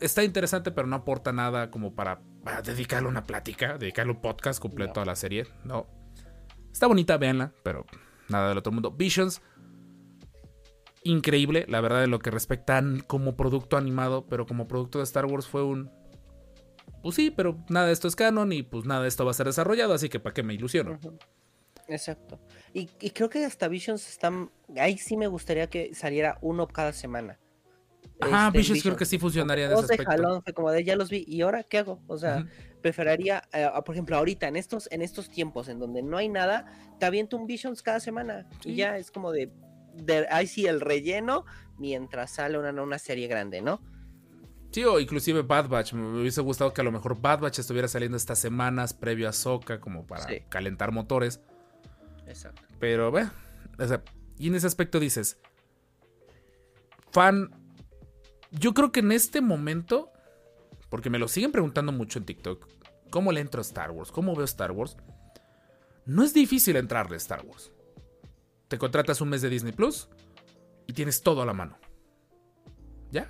está 0.00 0.24
interesante, 0.24 0.70
pero 0.72 0.88
no 0.88 0.96
aporta 0.96 1.32
nada 1.32 1.70
como 1.70 1.94
para, 1.94 2.20
para 2.42 2.62
dedicarle 2.62 3.08
una 3.08 3.24
plática, 3.24 3.78
dedicarle 3.78 4.12
un 4.12 4.20
podcast 4.20 4.60
completo 4.60 4.94
No. 4.96 5.02
a 5.02 5.04
la 5.06 5.16
serie. 5.16 5.46
No. 5.64 5.86
Está 6.72 6.88
bonita, 6.88 7.16
véanla, 7.18 7.52
pero 7.62 7.86
nada 8.28 8.48
del 8.48 8.58
otro 8.58 8.72
mundo. 8.72 8.90
Visions 8.90 9.40
increíble, 11.04 11.64
la 11.68 11.80
verdad, 11.80 12.04
en 12.04 12.10
lo 12.10 12.18
que 12.18 12.30
respecta 12.30 12.78
a 12.78 12.82
como 13.06 13.36
producto 13.36 13.76
animado, 13.76 14.26
pero 14.26 14.46
como 14.46 14.66
producto 14.66 14.98
de 14.98 15.04
Star 15.04 15.26
Wars 15.26 15.46
fue 15.46 15.62
un. 15.62 15.90
Pues 17.02 17.16
sí, 17.16 17.30
pero 17.30 17.62
nada 17.68 17.86
de 17.86 17.92
esto 17.92 18.08
es 18.08 18.16
canon 18.16 18.52
y 18.52 18.62
pues 18.62 18.86
nada 18.86 19.02
de 19.02 19.08
esto 19.08 19.24
va 19.24 19.30
a 19.30 19.34
ser 19.34 19.46
desarrollado, 19.46 19.92
así 19.94 20.08
que 20.08 20.20
para 20.20 20.32
qué 20.34 20.42
me 20.42 20.54
ilusiono. 20.54 20.98
Exacto. 21.86 22.40
Y, 22.72 22.88
y 23.00 23.10
creo 23.10 23.28
que 23.28 23.44
hasta 23.44 23.68
Visions 23.68 24.08
están. 24.08 24.50
Ahí 24.76 24.96
sí 24.98 25.16
me 25.16 25.26
gustaría 25.26 25.68
que 25.68 25.94
saliera 25.94 26.38
uno 26.40 26.66
cada 26.66 26.92
semana. 26.92 27.38
Ajá, 28.20 28.46
Este, 28.46 28.58
Visions 28.58 28.82
creo 28.82 28.96
que 28.96 29.04
sí 29.04 29.18
funcionaría 29.18 29.66
en 29.66 29.72
ese 29.72 29.86
de 29.86 29.96
aspecto. 29.96 30.10
jalón, 30.10 30.42
fue 30.42 30.54
como 30.54 30.70
de 30.70 30.82
ya 30.84 30.96
los 30.96 31.10
vi. 31.10 31.24
¿Y 31.26 31.42
ahora 31.42 31.62
qué 31.64 31.78
hago? 31.78 32.00
O 32.06 32.16
sea, 32.16 32.46
preferiría, 32.80 33.42
eh, 33.52 33.68
por 33.84 33.94
ejemplo, 33.94 34.16
ahorita, 34.16 34.48
en 34.48 34.56
estos, 34.56 34.88
en 34.90 35.02
estos 35.02 35.28
tiempos 35.28 35.68
en 35.68 35.78
donde 35.78 36.02
no 36.02 36.16
hay 36.16 36.28
nada, 36.28 36.66
te 36.98 37.06
aviento 37.06 37.36
un 37.36 37.46
Visions 37.46 37.82
cada 37.82 38.00
semana. 38.00 38.48
Sí. 38.62 38.70
Y 38.70 38.76
ya 38.76 38.96
es 38.96 39.10
como 39.10 39.30
de, 39.32 39.52
de. 39.96 40.26
Ahí 40.30 40.46
sí 40.46 40.66
el 40.66 40.80
relleno 40.80 41.44
mientras 41.78 42.32
sale 42.32 42.58
una, 42.58 42.70
una 42.82 42.98
serie 42.98 43.26
grande, 43.26 43.60
¿no? 43.62 43.80
Sí, 44.70 44.84
o 44.84 44.98
inclusive 44.98 45.42
Bad 45.42 45.68
Batch. 45.68 45.92
Me 45.92 46.20
hubiese 46.20 46.40
gustado 46.40 46.72
que 46.72 46.80
a 46.80 46.84
lo 46.84 46.90
mejor 46.92 47.20
Bad 47.20 47.40
Batch 47.40 47.60
estuviera 47.60 47.86
saliendo 47.88 48.16
estas 48.16 48.38
semanas 48.40 48.92
previo 48.92 49.28
a 49.28 49.32
Soca, 49.32 49.80
como 49.80 50.06
para 50.06 50.26
Sí. 50.26 50.42
calentar 50.48 50.90
motores. 50.90 51.40
Exacto. 52.26 52.62
Pero, 52.80 53.10
bueno, 53.10 53.30
o 53.78 53.86
sea, 53.86 54.02
y 54.38 54.48
en 54.48 54.56
ese 54.56 54.66
aspecto 54.66 54.98
dices, 54.98 55.38
fan, 57.12 57.50
yo 58.50 58.74
creo 58.74 58.92
que 58.92 59.00
en 59.00 59.12
este 59.12 59.40
momento, 59.40 60.10
porque 60.90 61.10
me 61.10 61.18
lo 61.18 61.28
siguen 61.28 61.52
preguntando 61.52 61.92
mucho 61.92 62.18
en 62.18 62.24
TikTok, 62.24 62.66
¿cómo 63.10 63.30
le 63.32 63.40
entro 63.40 63.60
a 63.60 63.62
Star 63.62 63.90
Wars? 63.90 64.10
¿Cómo 64.10 64.34
veo 64.34 64.44
Star 64.44 64.72
Wars? 64.72 64.96
No 66.06 66.22
es 66.24 66.34
difícil 66.34 66.76
entrarle 66.76 67.14
a 67.14 67.18
Star 67.18 67.44
Wars. 67.46 67.70
Te 68.74 68.78
contratas 68.78 69.20
un 69.20 69.28
mes 69.28 69.40
de 69.40 69.48
Disney 69.50 69.72
Plus 69.72 70.08
y 70.88 70.94
tienes 70.94 71.22
todo 71.22 71.42
a 71.42 71.46
la 71.46 71.52
mano. 71.52 71.78
¿Ya? 73.12 73.28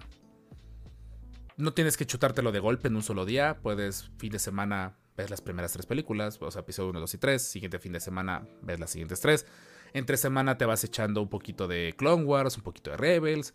No 1.59 1.75
tienes 1.75 1.99
que 1.99 2.07
chutártelo 2.07 2.51
de 2.51 2.61
golpe 2.61 2.89
en 2.89 2.97
un 2.97 3.03
solo 3.03 3.27
día. 3.27 3.59
Puedes 3.61 4.11
fin 4.17 4.33
de 4.33 4.39
semana 4.39 4.97
ver 5.19 5.29
las 5.29 5.43
primeras 5.43 5.75
tres 5.75 5.85
películas, 5.85 6.39
o 6.41 6.51
sea, 6.51 6.63
episodio 6.63 6.89
1, 6.89 7.01
2 7.01 7.13
y 7.13 7.19
3. 7.19 7.43
Siguiente 7.43 7.79
fin 7.79 7.93
de 7.93 8.01
semana 8.01 8.49
ves 8.63 8.81
las 8.81 8.89
siguientes 8.89 9.21
tres. 9.21 9.45
Entre 9.93 10.17
semana 10.17 10.57
te 10.57 10.65
vas 10.65 10.83
echando 10.83 11.21
un 11.21 11.29
poquito 11.29 11.69
de 11.69 11.95
Clone 11.95 12.25
Wars, 12.25 12.57
un 12.57 12.63
poquito 12.63 12.93
de 12.93 12.97
Rebels. 12.97 13.53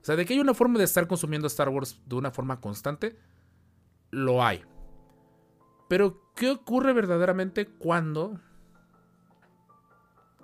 O 0.00 0.04
sea, 0.04 0.14
de 0.14 0.24
que 0.24 0.34
hay 0.34 0.38
una 0.38 0.54
forma 0.54 0.78
de 0.78 0.84
estar 0.84 1.08
consumiendo 1.08 1.48
Star 1.48 1.68
Wars 1.68 2.00
de 2.06 2.14
una 2.14 2.30
forma 2.30 2.60
constante, 2.60 3.18
lo 4.12 4.44
hay. 4.44 4.62
Pero, 5.88 6.32
¿qué 6.36 6.52
ocurre 6.52 6.92
verdaderamente 6.92 7.66
cuando 7.66 8.38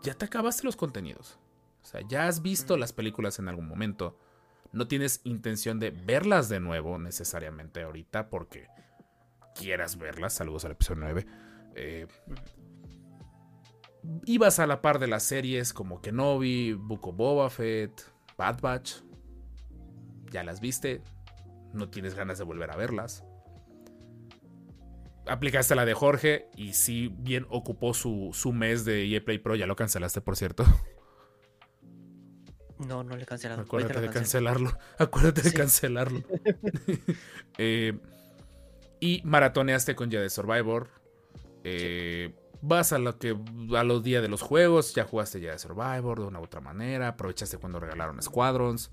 ya 0.04 0.14
te 0.14 0.26
acabaste 0.26 0.64
los 0.64 0.76
contenidos? 0.76 1.38
O 1.82 1.86
sea, 1.86 2.02
ya 2.06 2.28
has 2.28 2.42
visto 2.42 2.76
las 2.76 2.92
películas 2.92 3.38
en 3.38 3.48
algún 3.48 3.66
momento. 3.66 4.16
No 4.72 4.86
tienes 4.86 5.20
intención 5.24 5.80
de 5.80 5.90
verlas 5.90 6.48
de 6.48 6.60
nuevo 6.60 6.98
necesariamente 6.98 7.82
ahorita 7.82 8.28
porque 8.28 8.68
quieras 9.54 9.96
verlas. 9.96 10.34
Saludos 10.34 10.64
al 10.64 10.72
episodio 10.72 11.02
9. 11.04 11.26
Eh, 11.76 12.06
ibas 14.26 14.58
a 14.58 14.66
la 14.66 14.82
par 14.82 14.98
de 14.98 15.06
las 15.06 15.22
series 15.22 15.72
como 15.72 16.00
Kenobi, 16.00 16.74
Book 16.74 17.08
of 17.08 17.16
Boba 17.16 17.50
Fett, 17.50 18.02
Bad 18.36 18.60
Batch. 18.60 18.96
Ya 20.30 20.44
las 20.44 20.60
viste. 20.60 21.02
No 21.72 21.88
tienes 21.88 22.14
ganas 22.14 22.38
de 22.38 22.44
volver 22.44 22.70
a 22.70 22.76
verlas. 22.76 23.24
Aplicaste 25.26 25.74
la 25.74 25.84
de 25.84 25.94
Jorge 25.94 26.48
y 26.56 26.74
si 26.74 27.08
bien 27.08 27.46
ocupó 27.48 27.94
su, 27.94 28.30
su 28.32 28.52
mes 28.52 28.84
de 28.84 29.04
EA 29.06 29.24
Play 29.24 29.38
Pro, 29.38 29.56
ya 29.56 29.66
lo 29.66 29.76
cancelaste, 29.76 30.20
por 30.20 30.36
cierto. 30.36 30.64
No, 32.78 33.04
no 33.04 33.16
le 33.16 33.22
he 33.22 33.26
cancelado. 33.26 33.62
Acuérdate 33.62 34.00
de 34.00 34.10
cancelarlo. 34.10 34.76
Acuérdate 34.98 35.42
de 35.42 35.52
cancelarlo. 35.52 36.22
Eh, 37.58 37.96
y 38.98 39.22
maratoneaste 39.24 39.94
con 39.94 40.10
Jedi 40.10 40.28
Survivor. 40.28 40.88
Eh, 41.62 42.34
Vas 42.66 42.94
a 42.94 42.98
lo 42.98 43.18
que 43.18 43.36
a 43.76 43.84
los 43.84 44.02
días 44.02 44.22
de 44.22 44.28
los 44.28 44.40
juegos. 44.40 44.94
Ya 44.94 45.04
jugaste 45.04 45.38
Jedi 45.38 45.58
Survivor 45.58 46.18
de 46.18 46.26
una 46.26 46.40
u 46.40 46.44
otra 46.44 46.62
manera. 46.62 47.08
Aprovechaste 47.08 47.58
cuando 47.58 47.78
regalaron 47.78 48.22
Squadrons. 48.22 48.90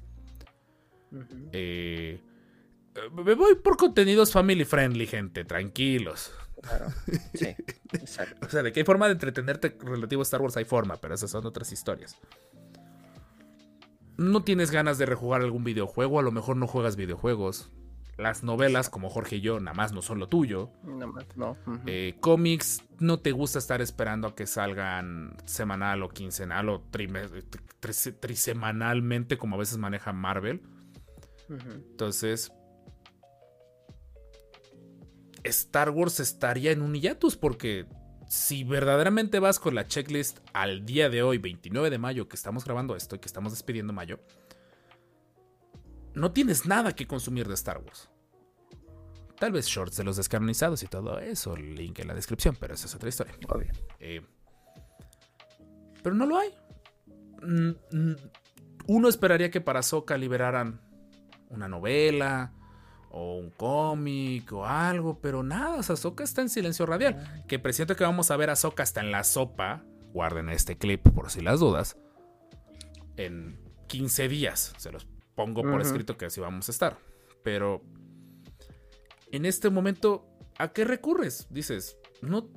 Eh, 1.53 2.21
me 3.11 3.35
voy 3.35 3.55
por 3.55 3.77
contenidos 3.77 4.31
family 4.31 4.65
friendly, 4.65 5.07
gente. 5.07 5.45
Tranquilos. 5.45 6.31
Claro. 6.61 6.87
Sí, 7.33 7.55
exacto. 7.93 8.35
O 8.47 8.49
sea, 8.49 8.61
de 8.63 8.71
qué 8.71 8.83
forma 8.85 9.07
de 9.07 9.13
entretenerte 9.13 9.77
relativo 9.81 10.21
a 10.21 10.23
Star 10.23 10.41
Wars 10.41 10.57
hay 10.57 10.65
forma, 10.65 10.97
pero 10.97 11.13
esas 11.15 11.31
son 11.31 11.45
otras 11.45 11.71
historias. 11.71 12.17
No 14.17 14.43
tienes 14.43 14.69
ganas 14.71 14.97
de 14.97 15.05
rejugar 15.05 15.41
algún 15.41 15.63
videojuego, 15.63 16.19
a 16.19 16.23
lo 16.23 16.31
mejor 16.31 16.57
no 16.57 16.67
juegas 16.67 16.95
videojuegos. 16.95 17.71
Las 18.17 18.43
novelas, 18.43 18.89
como 18.89 19.09
Jorge 19.09 19.37
y 19.37 19.41
yo, 19.41 19.59
nada 19.59 19.73
más 19.73 19.93
no 19.93 20.03
son 20.03 20.19
lo 20.19 20.27
tuyo. 20.29 20.69
Nada 20.83 21.07
más, 21.07 21.25
no. 21.35 21.57
Eh, 21.87 22.17
cómics, 22.19 22.83
no 22.99 23.19
te 23.19 23.31
gusta 23.31 23.57
estar 23.57 23.81
esperando 23.81 24.27
a 24.27 24.35
que 24.35 24.45
salgan 24.45 25.35
semanal 25.45 26.03
o 26.03 26.09
quincenal 26.09 26.69
o 26.69 26.81
trime- 26.91 27.27
tri- 27.81 28.19
trisemanalmente, 28.19 29.37
como 29.39 29.55
a 29.55 29.59
veces 29.59 29.77
maneja 29.79 30.13
Marvel. 30.13 30.61
Entonces, 31.49 32.51
Star 35.43 35.89
Wars 35.89 36.19
estaría 36.19 36.71
en 36.71 36.81
un 36.81 36.93
hiatus 36.95 37.37
porque 37.37 37.87
si 38.27 38.63
verdaderamente 38.63 39.39
vas 39.39 39.59
con 39.59 39.75
la 39.75 39.87
checklist 39.87 40.39
al 40.53 40.85
día 40.85 41.09
de 41.09 41.21
hoy, 41.21 41.37
29 41.37 41.89
de 41.89 41.97
mayo, 41.97 42.27
que 42.29 42.35
estamos 42.35 42.63
grabando 42.63 42.95
esto 42.95 43.15
y 43.15 43.19
que 43.19 43.27
estamos 43.27 43.51
despidiendo 43.51 43.91
mayo, 43.91 44.19
no 46.13 46.31
tienes 46.31 46.65
nada 46.65 46.93
que 46.95 47.07
consumir 47.07 47.47
de 47.47 47.55
Star 47.55 47.79
Wars. 47.79 48.09
Tal 49.37 49.51
vez 49.51 49.65
shorts 49.65 49.97
de 49.97 50.03
los 50.03 50.17
descanonizados 50.17 50.83
y 50.83 50.87
todo 50.87 51.19
eso, 51.19 51.55
link 51.55 51.99
en 51.99 52.07
la 52.07 52.13
descripción, 52.13 52.55
pero 52.59 52.73
esa 52.73 52.85
es 52.85 52.95
otra 52.95 53.09
historia. 53.09 53.33
Obvio. 53.49 53.71
Eh, 53.99 54.21
pero 56.03 56.15
no 56.15 56.25
lo 56.25 56.37
hay. 56.37 56.49
Mm, 57.41 57.71
mm, 57.91 58.15
Uno 58.87 59.09
esperaría 59.09 59.49
que 59.49 59.61
para 59.61 59.83
Soca 59.83 60.17
liberaran 60.17 60.79
una 61.49 61.67
novela 61.67 62.53
o 63.11 63.35
un 63.37 63.49
cómic 63.51 64.51
o 64.53 64.65
algo, 64.65 65.19
pero 65.19 65.43
nada, 65.43 65.77
o 65.77 65.83
sea, 65.83 65.93
Ahsoka 65.93 66.23
está 66.23 66.41
en 66.41 66.49
silencio 66.49 66.85
radial. 66.85 67.43
Que 67.47 67.59
presiento 67.59 67.95
que 67.95 68.03
vamos 68.03 68.31
a 68.31 68.37
ver 68.37 68.49
a 68.49 68.55
Soca 68.55 68.83
hasta 68.83 69.01
en 69.01 69.11
la 69.11 69.23
sopa. 69.23 69.83
Guarden 70.13 70.49
este 70.49 70.77
clip 70.77 71.07
por 71.09 71.29
si 71.29 71.41
las 71.41 71.59
dudas. 71.59 71.97
En 73.17 73.59
15 73.87 74.27
días. 74.27 74.73
Se 74.77 74.91
los 74.91 75.07
pongo 75.35 75.61
por 75.61 75.81
escrito 75.81 76.17
que 76.17 76.25
así 76.25 76.39
vamos 76.41 76.69
a 76.69 76.71
estar. 76.71 76.97
Pero 77.43 77.81
en 79.31 79.45
este 79.45 79.69
momento, 79.69 80.27
¿a 80.57 80.71
qué 80.71 80.85
recurres? 80.85 81.47
Dices, 81.49 81.97
no, 82.21 82.49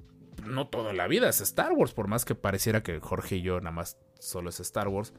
no 0.44 0.68
toda 0.68 0.92
la 0.92 1.09
vida 1.09 1.28
es 1.28 1.40
Star 1.40 1.72
Wars, 1.72 1.92
por 1.92 2.09
más 2.09 2.24
que 2.24 2.34
pareciera 2.34 2.82
que 2.82 3.00
Jorge 3.00 3.36
y 3.36 3.42
yo 3.42 3.61
nada 3.61 3.72
más 3.72 3.98
solo 4.18 4.50
es 4.50 4.61
Star 4.61 4.88
Wars. 4.88 5.12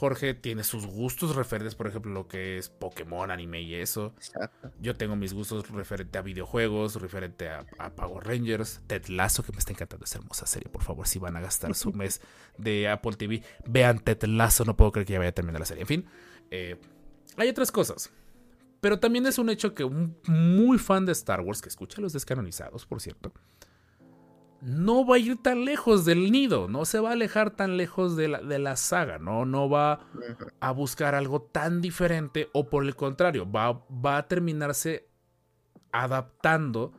Jorge 0.00 0.32
tiene 0.32 0.64
sus 0.64 0.86
gustos 0.86 1.36
referentes, 1.36 1.74
por 1.74 1.86
ejemplo, 1.86 2.10
lo 2.10 2.26
que 2.26 2.56
es 2.56 2.70
Pokémon, 2.70 3.30
anime 3.30 3.60
y 3.60 3.74
eso. 3.74 4.14
Exacto. 4.16 4.72
Yo 4.80 4.96
tengo 4.96 5.14
mis 5.14 5.34
gustos 5.34 5.68
referente 5.68 6.16
a 6.16 6.22
videojuegos, 6.22 6.94
referente 7.02 7.50
a, 7.50 7.66
a 7.76 7.90
Power 7.90 8.26
Rangers, 8.26 8.80
Ted 8.86 9.08
Lasso, 9.08 9.42
que 9.42 9.52
me 9.52 9.58
está 9.58 9.72
encantando 9.72 10.06
esa 10.06 10.16
hermosa 10.16 10.46
serie. 10.46 10.70
Por 10.70 10.82
favor, 10.82 11.06
si 11.06 11.18
van 11.18 11.36
a 11.36 11.40
gastar 11.42 11.74
su 11.74 11.92
mes 11.92 12.22
de 12.56 12.88
Apple 12.88 13.12
TV, 13.12 13.42
vean 13.66 13.98
Ted 13.98 14.22
Lasso. 14.22 14.64
No 14.64 14.74
puedo 14.74 14.90
creer 14.90 15.06
que 15.06 15.12
ya 15.12 15.18
vaya 15.18 15.28
a 15.28 15.34
terminar 15.34 15.60
la 15.60 15.66
serie. 15.66 15.82
En 15.82 15.86
fin, 15.86 16.06
eh, 16.50 16.80
hay 17.36 17.50
otras 17.50 17.70
cosas. 17.70 18.10
Pero 18.80 19.00
también 19.00 19.26
es 19.26 19.36
un 19.36 19.50
hecho 19.50 19.74
que 19.74 19.84
un 19.84 20.16
muy 20.26 20.78
fan 20.78 21.04
de 21.04 21.12
Star 21.12 21.42
Wars, 21.42 21.60
que 21.60 21.68
escucha 21.68 22.00
los 22.00 22.14
descanonizados, 22.14 22.86
por 22.86 23.02
cierto, 23.02 23.34
no 24.62 25.06
va 25.06 25.16
a 25.16 25.18
ir 25.18 25.40
tan 25.42 25.64
lejos 25.64 26.04
del 26.04 26.30
nido, 26.30 26.68
no 26.68 26.84
se 26.84 27.00
va 27.00 27.10
a 27.10 27.12
alejar 27.12 27.50
tan 27.56 27.76
lejos 27.76 28.16
de 28.16 28.28
la, 28.28 28.40
de 28.40 28.58
la 28.58 28.76
saga, 28.76 29.18
¿no? 29.18 29.44
no 29.46 29.68
va 29.70 30.06
a 30.60 30.70
buscar 30.72 31.14
algo 31.14 31.42
tan 31.42 31.80
diferente 31.80 32.48
o 32.52 32.68
por 32.68 32.84
el 32.84 32.94
contrario, 32.96 33.50
va, 33.50 33.84
va 33.90 34.18
a 34.18 34.28
terminarse 34.28 35.08
adaptando 35.92 36.92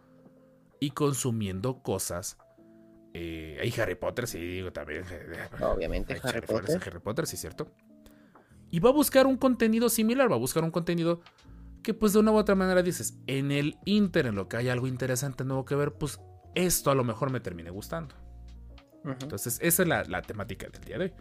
y 0.80 0.92
consumiendo 0.92 1.82
cosas. 1.84 2.38
Eh, 3.14 3.60
hay 3.62 3.74
Harry 3.82 3.96
Potter, 3.96 4.28
sí, 4.28 4.40
digo 4.40 4.72
también. 4.72 5.04
eh, 5.12 5.64
Obviamente, 5.64 6.14
hay 6.14 6.20
Harry 6.24 6.42
Potter, 6.42 6.62
Potter. 6.78 6.82
Harry 6.88 7.00
Potter, 7.00 7.28
sí, 7.28 7.38
cierto. 7.38 7.68
Y 8.70 8.80
va 8.80 8.90
a 8.90 8.94
buscar 8.94 9.28
un 9.28 9.38
contenido 9.38 9.90
similar, 9.90 10.32
va 10.32 10.36
a 10.36 10.40
buscar 10.40 10.64
un 10.64 10.72
contenido 10.72 11.22
que 11.84 11.94
pues 11.94 12.14
de 12.14 12.20
una 12.20 12.32
u 12.32 12.36
otra 12.38 12.56
manera 12.56 12.82
dices, 12.82 13.18
en 13.28 13.52
el 13.52 13.78
Inter, 13.86 14.28
en 14.28 14.36
lo 14.36 14.48
que 14.48 14.58
hay 14.58 14.70
algo 14.70 14.88
interesante 14.88 15.44
nuevo 15.44 15.66
que 15.66 15.76
ver, 15.76 15.94
pues 15.94 16.20
esto 16.56 16.92
a 16.92 16.96
lo 16.96 17.04
mejor 17.04 17.32
me 17.32 17.40
termine 17.40 17.70
gustando. 17.70 18.16
Entonces, 19.04 19.58
esa 19.62 19.82
es 19.82 19.88
la, 19.88 20.04
la 20.04 20.22
temática 20.22 20.68
del 20.70 20.84
día 20.84 20.98
de 20.98 21.06
hoy. 21.06 21.14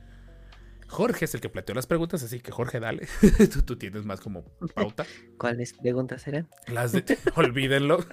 Jorge 0.91 1.25
es 1.25 1.35
el 1.35 1.41
que 1.41 1.49
planteó 1.49 1.75
las 1.75 1.87
preguntas, 1.87 2.23
así 2.23 2.41
que 2.41 2.51
Jorge, 2.51 2.81
dale. 2.81 3.07
tú, 3.53 3.63
tú 3.63 3.77
tienes 3.77 4.05
más 4.05 4.21
como 4.21 4.45
pauta. 4.75 5.07
¿Cuáles 5.39 5.73
preguntas 5.73 6.27
eran? 6.27 6.49
Las 6.67 6.93
de. 6.93 7.17
Olvídenlo. 7.37 8.05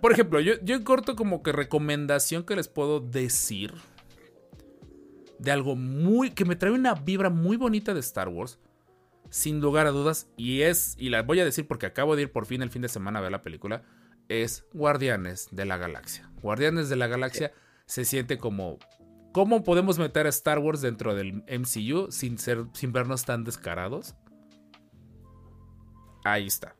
Por 0.00 0.12
ejemplo, 0.12 0.40
yo, 0.40 0.54
yo 0.62 0.74
en 0.74 0.84
corto, 0.84 1.14
como 1.14 1.42
que 1.42 1.52
recomendación 1.52 2.44
que 2.44 2.56
les 2.56 2.68
puedo 2.68 3.00
decir 3.00 3.74
de 5.38 5.50
algo 5.50 5.76
muy. 5.76 6.30
que 6.30 6.46
me 6.46 6.56
trae 6.56 6.72
una 6.72 6.94
vibra 6.94 7.28
muy 7.28 7.58
bonita 7.58 7.92
de 7.92 8.00
Star 8.00 8.28
Wars. 8.28 8.58
Sin 9.28 9.60
lugar 9.60 9.86
a 9.86 9.90
dudas. 9.90 10.28
Y 10.38 10.62
es. 10.62 10.96
Y 10.98 11.10
la 11.10 11.22
voy 11.22 11.40
a 11.40 11.44
decir 11.44 11.68
porque 11.68 11.84
acabo 11.84 12.16
de 12.16 12.22
ir 12.22 12.32
por 12.32 12.46
fin 12.46 12.62
el 12.62 12.70
fin 12.70 12.82
de 12.82 12.88
semana 12.88 13.18
a 13.18 13.22
ver 13.22 13.32
la 13.32 13.42
película. 13.42 13.82
Es 14.28 14.64
Guardianes 14.72 15.48
de 15.50 15.64
la 15.64 15.76
Galaxia. 15.76 16.30
Guardianes 16.42 16.88
de 16.88 16.96
la 16.96 17.06
Galaxia 17.06 17.52
se 17.86 18.04
siente 18.04 18.38
como. 18.38 18.78
¿Cómo 19.32 19.64
podemos 19.64 19.98
meter 19.98 20.26
a 20.26 20.30
Star 20.30 20.58
Wars 20.58 20.82
dentro 20.82 21.14
del 21.14 21.42
MCU 21.48 22.10
sin, 22.10 22.38
ser, 22.38 22.66
sin 22.74 22.92
vernos 22.92 23.24
tan 23.24 23.44
descarados? 23.44 24.14
Ahí 26.24 26.46
está. 26.46 26.76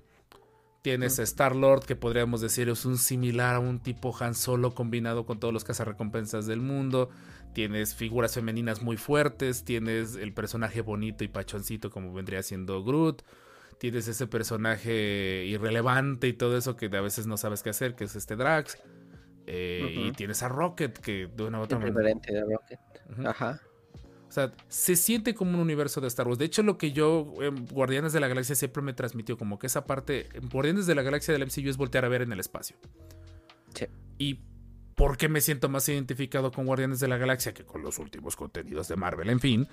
Tienes 0.83 1.21
a 1.21 1.23
Star 1.23 1.55
Lord, 1.55 1.85
que 1.85 1.95
podríamos 1.95 2.41
decir 2.41 2.69
es 2.69 2.85
un 2.85 2.99
similar 2.99 3.55
a 3.55 3.61
un 3.61 3.79
tipo 3.79 4.15
Han 4.19 4.35
Solo 4.35 4.75
combinado 4.75 5.25
con 5.25 5.39
todos 5.39 5.55
los 5.55 5.63
cazarrecompensas 5.63 6.47
del 6.47 6.61
mundo. 6.61 7.09
Tienes 7.55 7.95
figuras 7.95 8.35
femeninas 8.35 8.83
muy 8.83 8.97
fuertes. 8.97 9.65
Tienes 9.65 10.17
el 10.17 10.35
personaje 10.35 10.81
bonito 10.81 11.23
y 11.23 11.29
pachoncito, 11.29 11.91
como 11.91 12.13
vendría 12.13 12.43
siendo 12.43 12.83
Groot. 12.83 13.23
Tienes 13.79 14.07
ese 14.09 14.27
personaje 14.27 15.45
irrelevante 15.47 16.29
y 16.29 16.33
todo 16.33 16.57
eso 16.57 16.77
que 16.77 16.87
a 16.87 17.01
veces 17.01 17.27
no 17.27 17.37
sabes 17.37 17.63
qué 17.63 17.71
hacer, 17.71 17.95
que 17.95 18.05
es 18.05 18.15
este 18.17 18.37
Drax. 18.37 18.79
Eh, 19.47 20.05
Y 20.07 20.13
tienes 20.13 20.43
a 20.43 20.49
Rocket, 20.49 20.97
que 20.99 21.27
de 21.27 21.43
una 21.45 21.59
u 21.59 21.63
otra 21.63 21.79
manera. 21.79 22.15
de 22.15 22.45
Rocket. 22.45 22.79
Ajá. 23.27 23.61
O 24.29 24.33
sea, 24.35 24.53
se 24.69 24.97
siente 24.97 25.35
como 25.35 25.53
un 25.55 25.61
universo 25.61 26.01
de 26.01 26.07
Star 26.07 26.27
Wars. 26.27 26.39
De 26.39 26.47
hecho, 26.47 26.63
lo 26.63 26.79
que 26.79 26.93
yo, 26.93 27.35
en 27.41 27.67
Guardianes 27.67 28.13
de 28.15 28.21
la 28.21 28.29
Galaxia, 28.29 28.55
siempre 28.55 28.83
me 28.83 28.95
transmitió 28.95 29.37
como 29.37 29.59
que 29.59 29.67
esa 29.67 29.85
parte, 29.85 30.29
en 30.33 30.49
Guardianes 30.49 30.87
de 30.87 30.95
la 30.95 31.03
Galaxia 31.03 31.33
del 31.35 31.43
MCU 31.43 31.69
es 31.69 31.77
voltear 31.77 32.05
a 32.05 32.09
ver 32.09 32.23
en 32.23 32.33
el 32.33 32.41
espacio. 32.41 32.77
Sí. 33.75 33.87
Y 34.17 34.41
¿por 34.95 35.19
qué 35.19 35.29
me 35.29 35.41
siento 35.43 35.69
más 35.69 35.87
identificado 35.89 36.51
con 36.51 36.65
Guardianes 36.65 37.01
de 37.01 37.09
la 37.09 37.19
Galaxia 37.19 37.53
que 37.53 37.65
con 37.65 37.83
los 37.83 37.99
últimos 37.99 38.37
contenidos 38.37 38.89
de 38.89 38.97
Marvel? 38.97 39.29
En 39.29 39.41
fin, 39.41 39.69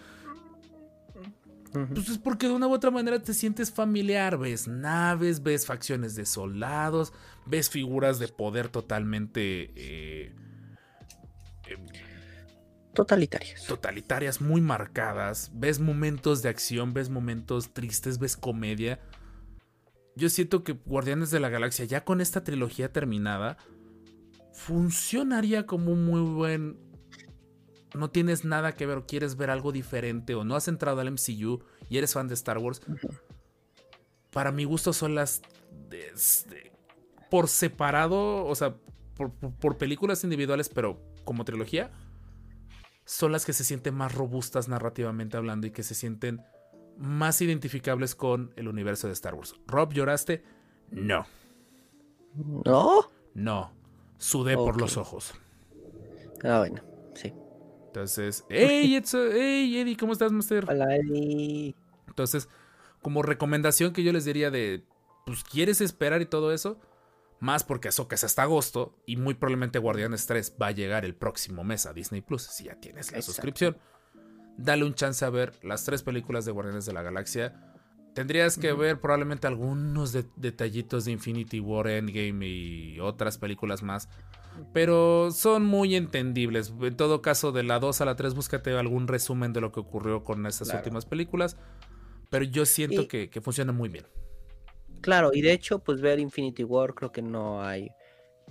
Pues 1.71 2.09
es 2.09 2.17
porque 2.17 2.47
de 2.47 2.53
una 2.53 2.67
u 2.67 2.73
otra 2.73 2.91
manera 2.91 3.21
te 3.21 3.33
sientes 3.33 3.71
familiar. 3.71 4.37
Ves 4.37 4.67
naves, 4.67 5.43
ves 5.43 5.65
facciones 5.65 6.15
de 6.15 6.25
soldados, 6.25 7.13
ves 7.45 7.69
figuras 7.69 8.19
de 8.19 8.27
poder 8.27 8.69
totalmente... 8.69 9.71
eh, 9.75 10.33
Totalitarios. 12.93 13.65
totalitarias 13.65 14.41
muy 14.41 14.61
marcadas, 14.61 15.51
ves 15.53 15.79
momentos 15.79 16.41
de 16.41 16.49
acción, 16.49 16.93
ves 16.93 17.09
momentos 17.09 17.71
tristes, 17.71 18.17
ves 18.17 18.35
comedia. 18.35 18.99
Yo 20.15 20.27
siento 20.29 20.63
que 20.63 20.73
Guardianes 20.73 21.31
de 21.31 21.39
la 21.39 21.49
Galaxia, 21.49 21.85
ya 21.85 22.03
con 22.03 22.19
esta 22.19 22.43
trilogía 22.43 22.91
terminada, 22.91 23.57
funcionaría 24.53 25.65
como 25.65 25.93
un 25.93 26.05
muy 26.05 26.21
buen... 26.21 26.88
No 27.95 28.09
tienes 28.11 28.45
nada 28.45 28.73
que 28.75 28.85
ver 28.85 28.97
o 28.99 29.05
quieres 29.05 29.35
ver 29.35 29.49
algo 29.49 29.71
diferente 29.71 30.35
o 30.35 30.43
no 30.43 30.55
has 30.55 30.67
entrado 30.67 31.01
al 31.01 31.11
MCU 31.11 31.63
y 31.89 31.97
eres 31.97 32.13
fan 32.13 32.27
de 32.27 32.33
Star 32.35 32.57
Wars. 32.59 32.81
Para 34.31 34.51
mi 34.51 34.63
gusto 34.63 34.93
son 34.93 35.15
las... 35.15 35.41
de- 35.89 36.11
de- 36.49 36.71
por 37.31 37.47
separado, 37.47 38.45
o 38.45 38.55
sea, 38.55 38.75
por- 39.15 39.31
por- 39.31 39.53
por 39.53 39.77
películas 39.77 40.23
individuales, 40.23 40.69
pero 40.69 40.99
como 41.25 41.45
trilogía, 41.45 41.91
son 43.05 43.31
las 43.31 43.45
que 43.45 43.53
se 43.53 43.63
sienten 43.63 43.95
más 43.95 44.13
robustas 44.13 44.67
narrativamente 44.67 45.37
hablando 45.37 45.65
y 45.67 45.71
que 45.71 45.83
se 45.83 45.95
sienten 45.95 46.41
más 46.97 47.41
identificables 47.41 48.13
con 48.15 48.51
el 48.55 48.67
universo 48.67 49.07
de 49.07 49.13
Star 49.13 49.33
Wars. 49.35 49.55
Rob, 49.67 49.93
¿lloraste? 49.93 50.43
No, 50.91 51.25
¿No? 52.65 53.09
no. 53.33 53.71
Sudé 54.17 54.55
por 54.55 54.79
los 54.79 54.97
ojos. 54.97 55.33
Ah, 56.43 56.59
bueno. 56.59 56.81
Sí. 57.15 57.33
Entonces, 57.99 58.45
hey, 58.47 58.95
Edson, 58.95 59.27
hey, 59.33 59.77
Eddie, 59.77 59.97
¿cómo 59.97 60.13
estás, 60.13 60.31
Master? 60.31 60.63
Hola, 60.69 60.95
Eddie. 60.95 61.75
Entonces, 62.07 62.47
como 63.01 63.23
recomendación 63.23 63.91
que 63.91 64.03
yo 64.03 64.13
les 64.13 64.23
diría 64.23 64.49
de, 64.51 64.85
pues, 65.25 65.43
¿quieres 65.43 65.81
esperar 65.81 66.21
y 66.21 66.25
todo 66.25 66.53
eso? 66.53 66.79
Más 67.41 67.65
porque 67.65 67.89
Ahsoka 67.89 68.15
es 68.15 68.23
hasta 68.23 68.43
agosto 68.43 68.95
y 69.05 69.17
muy 69.17 69.33
probablemente 69.33 69.79
Guardianes 69.79 70.25
3 70.27 70.55
va 70.61 70.67
a 70.67 70.71
llegar 70.71 71.03
el 71.03 71.13
próximo 71.13 71.65
mes 71.65 71.85
a 71.87 71.93
Disney 71.93 72.21
Plus, 72.21 72.43
si 72.43 72.65
ya 72.65 72.75
tienes 72.75 73.11
la 73.11 73.17
Exacto. 73.17 73.33
suscripción. 73.33 73.77
Dale 74.57 74.85
un 74.85 74.93
chance 74.93 75.25
a 75.25 75.29
ver 75.29 75.53
las 75.61 75.83
tres 75.83 76.01
películas 76.01 76.45
de 76.45 76.53
Guardianes 76.53 76.85
de 76.85 76.93
la 76.93 77.01
Galaxia. 77.01 77.73
Tendrías 78.13 78.57
que 78.57 78.71
ver 78.71 79.01
probablemente 79.01 79.45
algunos 79.45 80.13
de- 80.13 80.25
detallitos 80.37 81.03
de 81.03 81.11
Infinity 81.11 81.59
War, 81.59 81.87
Endgame 81.87 82.47
y 82.47 82.99
otras 83.01 83.37
películas 83.37 83.83
más. 83.83 84.07
Pero 84.73 85.31
son 85.31 85.65
muy 85.65 85.95
entendibles. 85.95 86.73
En 86.81 86.95
todo 86.95 87.21
caso, 87.21 87.51
de 87.51 87.63
la 87.63 87.79
2 87.79 88.01
a 88.01 88.05
la 88.05 88.15
3, 88.15 88.33
búscate 88.35 88.71
algún 88.77 89.07
resumen 89.07 89.53
de 89.53 89.61
lo 89.61 89.71
que 89.71 89.79
ocurrió 89.79 90.23
con 90.23 90.45
esas 90.45 90.67
Claro. 90.69 90.79
últimas 90.81 91.05
películas. 91.05 91.57
Pero 92.29 92.45
yo 92.45 92.65
siento 92.65 93.03
Y- 93.03 93.07
que, 93.07 93.29
que 93.29 93.41
funciona 93.41 93.71
muy 93.71 93.89
bien. 93.89 94.05
Claro, 95.01 95.31
y 95.33 95.41
de 95.41 95.53
hecho, 95.53 95.79
pues 95.79 96.01
ver 96.01 96.19
Infinity 96.19 96.63
War 96.63 96.93
creo 96.93 97.11
que 97.11 97.21
no 97.21 97.63
hay 97.63 97.89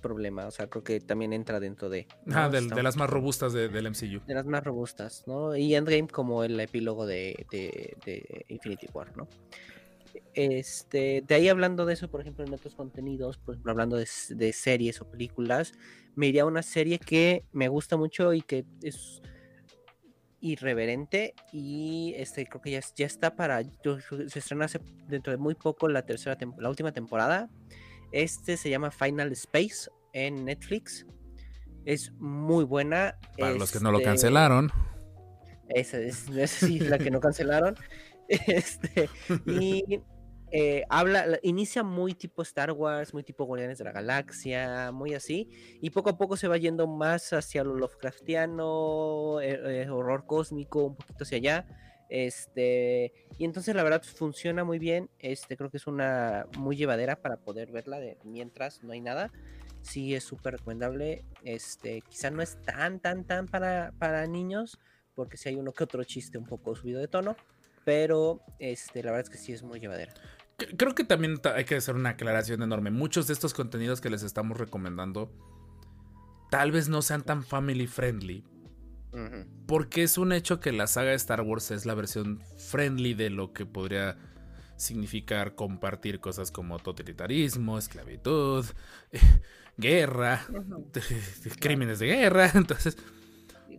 problema. 0.01 0.47
O 0.47 0.51
sea, 0.51 0.69
creo 0.69 0.83
que 0.83 1.01
también 1.01 1.33
entra 1.33 1.61
dentro 1.61 1.89
de. 1.89 2.07
¿no? 2.25 2.37
Ah, 2.39 2.49
del- 2.49 2.69
de 2.71 2.83
las 2.83 2.97
más 2.97 3.11
robustas 3.11 3.53
de- 3.53 3.69
del 3.69 3.87
MCU. 3.87 4.21
De 4.27 4.35
las 4.35 4.47
más 4.47 4.65
robustas, 4.65 5.25
¿no? 5.27 5.55
Y 5.57 5.75
Endgame 5.75 6.09
como 6.09 6.43
el 6.45 6.59
epílogo 6.59 7.05
de 7.07 7.47
Infinity 8.49 8.87
War, 8.95 9.17
¿no? 9.17 9.29
Este, 10.35 11.23
de 11.27 11.35
ahí 11.35 11.49
hablando 11.49 11.85
de 11.87 11.95
eso, 11.95 12.09
por 12.11 12.21
ejemplo, 12.21 12.45
en 12.45 12.53
otros 12.55 12.75
contenidos, 12.75 13.39
por 13.39 13.55
ejemplo, 13.55 13.73
hablando 13.73 13.97
de, 13.97 14.07
series 14.53 15.01
o 15.01 15.11
películas, 15.11 15.73
me 16.15 16.27
iría 16.27 16.43
a 16.43 16.47
una 16.47 16.63
serie 16.63 16.99
que 16.99 17.45
me 17.53 17.69
gusta 17.69 17.97
mucho 17.97 18.33
y 18.35 18.43
que 18.43 18.65
es 18.83 19.21
irreverente 20.41 21.35
y 21.53 22.15
este 22.17 22.47
creo 22.47 22.61
que 22.63 22.71
ya, 22.71 22.81
ya 22.95 23.07
está 23.07 23.35
para 23.35 23.61
se 23.65 24.39
estrena 24.39 24.67
hace- 24.67 24.81
dentro 25.09 25.33
de 25.33 25.37
muy 25.37 25.57
poco 25.57 25.89
la 25.89 26.03
tercera 26.03 26.39
la 26.59 26.69
última 26.69 26.93
temporada 26.93 27.51
este 28.13 28.57
se 28.57 28.71
llama 28.71 28.93
Final 28.93 29.33
Space 29.33 29.91
en 30.13 30.45
Netflix 30.45 31.05
es 31.85 32.13
muy 32.19 32.65
buena 32.65 33.19
Para 33.37 33.53
los 33.55 33.73
que 33.73 33.81
no 33.81 33.91
lo 33.91 33.99
este, 33.99 34.11
cancelaron. 34.11 34.71
esa 35.71 35.99
es, 35.99 36.29
esa 36.29 36.67
sí 36.67 36.79
es 36.79 36.89
la 36.89 36.99
que 36.99 37.11
no 37.11 37.19
cancelaron. 37.21 37.75
Este, 38.47 39.09
y 39.47 40.01
eh, 40.51 40.85
habla, 40.89 41.27
la- 41.27 41.39
inicia 41.43 41.83
muy 41.83 42.15
tipo 42.15 42.43
Star 42.43 42.73
Wars, 42.73 43.13
muy 43.15 43.23
tipo 43.23 43.45
Guardianes 43.45 43.79
de 43.79 43.85
la 43.85 43.93
Galaxia, 43.93 44.93
muy 44.93 45.15
así. 45.15 45.49
Y 45.81 45.91
poco 45.91 46.11
a 46.11 46.19
poco 46.19 46.37
se 46.37 46.49
va 46.49 46.57
yendo 46.57 46.87
más 46.87 47.33
hacia 47.33 47.65
lo 47.65 47.75
Lovecraftiano, 47.75 49.41
eh, 49.41 49.83
eh, 49.83 49.89
horror 49.91 50.27
cósmico, 50.27 50.85
un 50.85 50.97
poquito 50.97 51.25
hacia 51.25 51.37
allá. 51.39 51.67
Este, 52.11 53.13
y 53.37 53.45
entonces 53.45 53.75
la 53.75 53.83
verdad 53.83 54.03
funciona 54.03 54.65
muy 54.65 54.79
bien. 54.79 55.11
Este, 55.19 55.57
creo 55.57 55.71
que 55.71 55.77
es 55.77 55.87
una 55.87 56.47
muy 56.57 56.77
llevadera 56.77 57.17
para 57.21 57.39
poder 57.39 57.71
verla 57.71 58.01
de 58.01 58.19
mientras 58.25 58.83
no 58.83 58.93
hay 58.93 59.01
nada. 59.01 59.31
Sí, 59.83 60.15
es 60.15 60.25
súper 60.25 60.55
recomendable. 60.55 61.25
Este, 61.45 62.03
quizá 62.03 62.31
no 62.31 62.43
es 62.43 62.61
tan, 62.63 63.01
tan, 63.01 63.25
tan 63.25 63.47
para, 63.47 63.93
para 63.99 64.27
niños, 64.27 64.79
porque 65.15 65.37
si 65.37 65.51
hay 65.51 65.57
uno 65.57 65.73
que 65.73 65.85
otro 65.85 66.03
chiste 66.05 66.39
un 66.39 66.47
poco 66.47 66.75
subido 66.75 67.01
de 67.01 67.09
tono, 67.09 67.37
pero 67.89 68.43
este, 68.59 69.03
la 69.03 69.13
verdad 69.13 69.25
es 69.27 69.31
que 69.31 69.39
sí 69.43 69.55
es 69.55 69.63
muy 69.63 69.81
llevadera. 69.81 70.13
Creo 70.77 70.95
que 70.95 71.05
también 71.05 71.39
ta- 71.39 71.55
hay 71.55 71.65
que 71.65 71.77
hacer 71.77 71.95
una 71.95 72.11
aclaración 72.11 72.63
enorme. 72.63 72.91
Muchos 72.91 73.27
de 73.29 73.33
estos 73.33 73.55
contenidos 73.55 74.03
que 74.03 74.11
les 74.11 74.23
estamos 74.23 74.59
recomendando 74.59 75.33
tal 76.51 76.71
vez 76.71 76.91
no 76.91 77.01
sean 77.01 77.23
tan 77.23 77.43
family 77.43 77.87
friendly. 77.87 78.45
Porque 79.67 80.03
es 80.03 80.19
un 80.19 80.33
hecho 80.33 80.61
que 80.61 80.71
la 80.71 80.87
saga 80.87 81.11
de 81.11 81.17
Star 81.17 81.41
Wars 81.41 81.71
es 81.71 81.87
la 81.87 81.95
versión 81.95 82.43
friendly 82.59 83.15
de 83.15 83.31
lo 83.31 83.55
que 83.55 83.65
podría 83.65 84.19
significar 84.77 85.55
compartir 85.55 86.21
cosas 86.21 86.51
como 86.51 86.79
totalitarismo, 86.81 87.79
esclavitud, 87.79 88.67
guerra, 89.79 90.47
crímenes 91.59 92.01
de 92.01 92.07
guerra. 92.09 92.51
Entonces, 92.55 92.99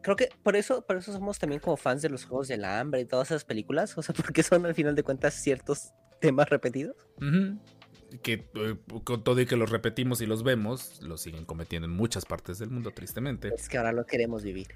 Creo 0.01 0.15
que 0.15 0.29
por 0.43 0.55
eso, 0.55 0.85
por 0.85 0.97
eso 0.97 1.11
somos 1.11 1.39
también 1.39 1.59
como 1.61 1.77
fans 1.77 2.01
de 2.01 2.09
los 2.09 2.25
juegos 2.25 2.47
del 2.47 2.65
hambre 2.65 3.01
y 3.01 3.05
todas 3.05 3.31
esas 3.31 3.45
películas. 3.45 3.97
O 3.97 4.01
sea, 4.01 4.15
porque 4.25 4.43
son 4.43 4.65
al 4.65 4.75
final 4.75 4.95
de 4.95 5.03
cuentas 5.03 5.33
ciertos 5.33 5.93
temas 6.19 6.49
repetidos. 6.49 6.95
que 8.21 8.49
eh, 8.53 8.77
con 9.03 9.23
todo 9.23 9.39
y 9.39 9.45
que 9.45 9.55
los 9.55 9.69
repetimos 9.69 10.21
y 10.21 10.25
los 10.25 10.43
vemos, 10.43 11.01
los 11.01 11.21
siguen 11.21 11.45
cometiendo 11.45 11.87
en 11.87 11.93
muchas 11.93 12.25
partes 12.25 12.59
del 12.59 12.69
mundo, 12.69 12.91
tristemente. 12.91 13.53
Es 13.55 13.69
que 13.69 13.77
ahora 13.77 13.91
lo 13.91 14.05
queremos 14.05 14.43
vivir. 14.43 14.67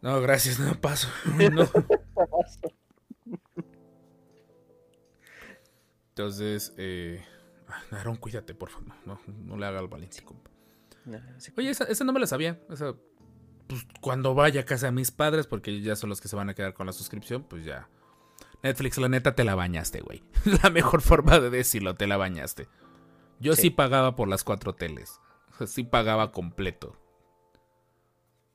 No, 0.00 0.20
gracias, 0.20 0.58
no 0.58 0.80
paso. 0.80 1.08
No. 1.52 1.68
Entonces, 6.10 6.74
eh, 6.76 7.24
Aaron, 7.90 8.16
cuídate, 8.16 8.54
por 8.54 8.68
favor. 8.68 8.92
No, 9.06 9.18
no 9.26 9.56
le 9.56 9.64
haga 9.64 9.78
al 9.78 9.88
Valencia, 9.88 10.22
compa. 10.24 10.50
Oye, 11.56 11.70
esa, 11.70 11.84
esa 11.84 12.04
no 12.04 12.12
me 12.12 12.20
la 12.20 12.26
sabía. 12.26 12.60
Esa, 12.70 12.94
pues, 13.72 13.86
cuando 14.00 14.34
vaya 14.34 14.60
a 14.62 14.64
casa 14.64 14.86
de 14.86 14.92
mis 14.92 15.10
padres, 15.10 15.46
porque 15.46 15.80
ya 15.80 15.96
son 15.96 16.10
los 16.10 16.20
que 16.20 16.28
se 16.28 16.36
van 16.36 16.48
a 16.50 16.54
quedar 16.54 16.74
con 16.74 16.86
la 16.86 16.92
suscripción, 16.92 17.42
pues 17.44 17.64
ya. 17.64 17.88
Netflix, 18.62 18.98
la 18.98 19.08
neta, 19.08 19.34
te 19.34 19.44
la 19.44 19.54
bañaste, 19.54 20.00
güey. 20.00 20.22
La 20.62 20.70
mejor 20.70 21.02
forma 21.02 21.40
de 21.40 21.50
decirlo, 21.50 21.94
te 21.96 22.06
la 22.06 22.16
bañaste. 22.16 22.68
Yo 23.40 23.56
sí, 23.56 23.62
Sí. 23.62 23.70
pagaba 23.70 24.14
por 24.14 24.28
las 24.28 24.44
cuatro 24.44 24.74
teles. 24.74 25.20
O 25.52 25.54
sea, 25.58 25.66
sí 25.66 25.82
pagaba 25.82 26.30
completo. 26.30 26.96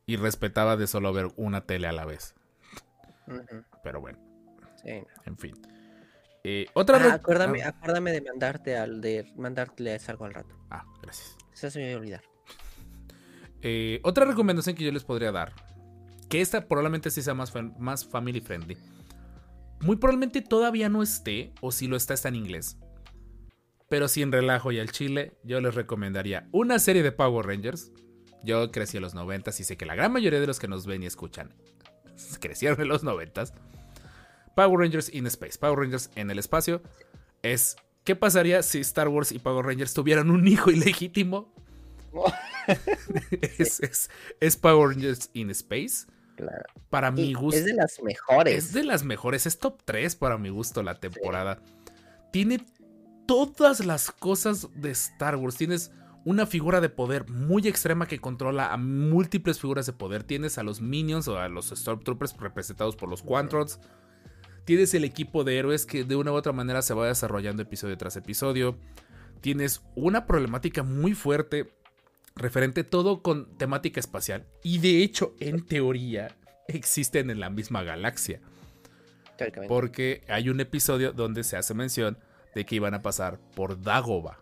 Y 0.06 0.16
respetaba 0.16 0.78
de 0.78 0.88
solo 0.88 1.12
ver 1.12 1.28
una 1.36 1.66
tele 1.66 1.88
a 1.88 1.92
la 1.92 2.06
vez. 2.06 2.36
Pero 3.84 4.00
bueno, 4.00 4.18
sí, 4.82 4.92
no. 5.02 5.06
en 5.26 5.38
fin. 5.38 5.54
Eh, 6.46 6.68
otra 6.74 6.98
Ah, 6.98 7.14
acuérdame, 7.16 7.62
ah, 7.64 7.70
acuérdame 7.70 8.12
de 8.14 8.22
mandarte 8.22 8.78
al 8.78 9.02
de 9.02 9.30
mandarles 9.36 10.08
algo 10.08 10.24
al 10.24 10.34
rato. 10.34 10.56
ah, 10.70 10.86
gracias. 11.02 11.36
Eso 11.52 11.70
se 11.70 11.80
me 11.80 11.88
iba 11.90 11.96
a 11.96 12.00
olvidar. 12.00 12.22
Eh, 13.62 14.00
otra 14.04 14.26
recomendación 14.26 14.76
que 14.76 14.84
yo 14.84 14.92
les 14.92 15.04
podría 15.04 15.32
dar, 15.32 15.54
que 16.30 16.42
esta 16.42 16.68
probablemente 16.68 17.10
sí 17.12 17.22
sea 17.22 17.34
más, 17.34 17.54
más 17.80 18.06
family 18.06 18.42
friendly. 18.42 18.78
Muy 19.82 19.96
probablemente 19.96 20.42
todavía 20.42 20.90
no 20.90 21.04
esté, 21.04 21.54
o 21.62 21.72
si 21.72 21.88
lo 21.88 21.96
está, 21.96 22.14
está 22.14 22.30
en 22.30 22.36
inglés. 22.36 22.78
Pero 23.90 24.08
sin 24.08 24.32
relajo 24.32 24.72
y 24.72 24.80
al 24.80 24.92
chile, 24.92 25.38
yo 25.44 25.62
les 25.62 25.76
recomendaría 25.76 26.50
una 26.52 26.80
serie 26.80 27.04
de 27.04 27.12
Power 27.12 27.46
Rangers. 27.46 27.92
Yo 28.44 28.72
crecí 28.72 28.98
en 28.98 29.04
los 29.04 29.14
90 29.14 29.52
y 29.52 29.64
sé 29.64 29.78
que 29.78 29.86
la 29.86 29.96
gran 29.96 30.12
mayoría 30.12 30.40
de 30.40 30.48
los 30.48 30.60
que 30.60 30.68
nos 30.68 30.86
ven 30.86 31.04
y 31.04 31.06
escuchan 31.06 31.54
crecieron 32.40 32.82
en 32.82 32.88
los 32.88 33.04
90 33.04 33.46
Power 34.58 34.80
Rangers 34.80 35.14
in 35.14 35.28
Space, 35.28 35.60
Power 35.60 35.78
Rangers 35.78 36.10
en 36.16 36.32
el 36.32 36.40
espacio, 36.40 36.82
es 37.44 37.76
¿qué 38.04 38.16
pasaría 38.16 38.64
si 38.64 38.80
Star 38.80 39.08
Wars 39.08 39.32
y 39.32 39.38
Power 39.38 39.64
Rangers 39.64 39.94
tuvieran 39.94 40.32
un 40.32 40.48
hijo 40.48 40.72
ilegítimo? 40.72 41.54
es, 43.58 43.80
es- 43.80 44.10
es 44.40 44.58
Power 44.58 44.90
Rangers 44.90 45.30
in 45.34 45.50
Space. 45.52 46.06
Claro. 46.36 46.64
Para 46.90 47.10
mi 47.12 47.34
gusto. 47.34 47.58
es 47.60 47.66
de 47.66 47.74
las 47.74 48.00
mejores. 48.04 48.66
Es 48.66 48.74
de 48.74 48.84
las 48.84 49.04
mejores, 49.04 49.46
es 49.48 49.58
top 49.58 49.82
3 49.86 50.16
para 50.16 50.38
mi 50.38 50.50
gusto 50.50 50.84
la 50.84 51.00
temporada. 51.00 51.60
Tiene 52.32 52.64
todas 53.28 53.84
las 53.86 54.12
cosas 54.12 54.68
de 54.76 54.92
Star 54.92 55.36
Wars. 55.38 55.56
Tienes 55.56 55.92
una 56.26 56.46
figura 56.46 56.80
de 56.80 56.90
poder 56.90 57.28
muy 57.30 57.68
extrema 57.68 58.06
que 58.08 58.20
controla 58.20 58.72
a 58.72 58.78
múltiples 58.78 59.60
figuras 59.60 59.88
de 59.88 59.94
poder. 59.94 60.24
Tienes 60.24 60.58
a 60.60 60.64
los 60.64 60.80
Minions 60.80 61.28
o 61.28 61.40
a 61.40 61.50
los 61.50 61.70
Stormtroopers 61.70 62.38
representados 62.38 62.96
por 62.96 63.10
los 63.10 63.24
Quantrons. 63.24 63.80
Tienes 64.66 64.94
el 64.94 65.06
equipo 65.06 65.44
de 65.44 65.58
héroes 65.58 65.86
que 65.86 66.04
de 66.04 66.16
una 66.18 66.32
u 66.34 66.36
otra 66.36 66.52
manera 66.52 66.82
se 66.84 66.94
va 66.94 67.08
desarrollando 67.08 67.64
episodio 67.64 67.98
tras 67.98 68.16
episodio. 68.18 68.78
Tienes 69.42 69.82
una 69.96 70.26
problemática 70.28 70.84
muy 70.84 71.14
fuerte 71.14 71.64
referente 72.38 72.84
todo 72.84 73.22
con 73.22 73.58
temática 73.58 74.00
espacial. 74.00 74.46
Y 74.64 74.80
de 74.80 75.04
hecho, 75.04 75.36
en 75.40 75.66
teoría, 75.66 76.36
existen 76.68 77.30
en 77.30 77.40
la 77.40 77.50
misma 77.50 77.84
galaxia. 77.84 78.42
Porque 79.68 80.24
hay 80.28 80.50
un 80.50 80.60
episodio 80.60 81.14
donde 81.14 81.44
se 81.44 81.58
hace 81.58 81.74
mención 81.74 82.18
de 82.56 82.66
que 82.66 82.76
iban 82.76 82.94
a 82.94 83.02
pasar 83.02 83.40
por 83.56 83.82
Dagoba. 83.82 84.40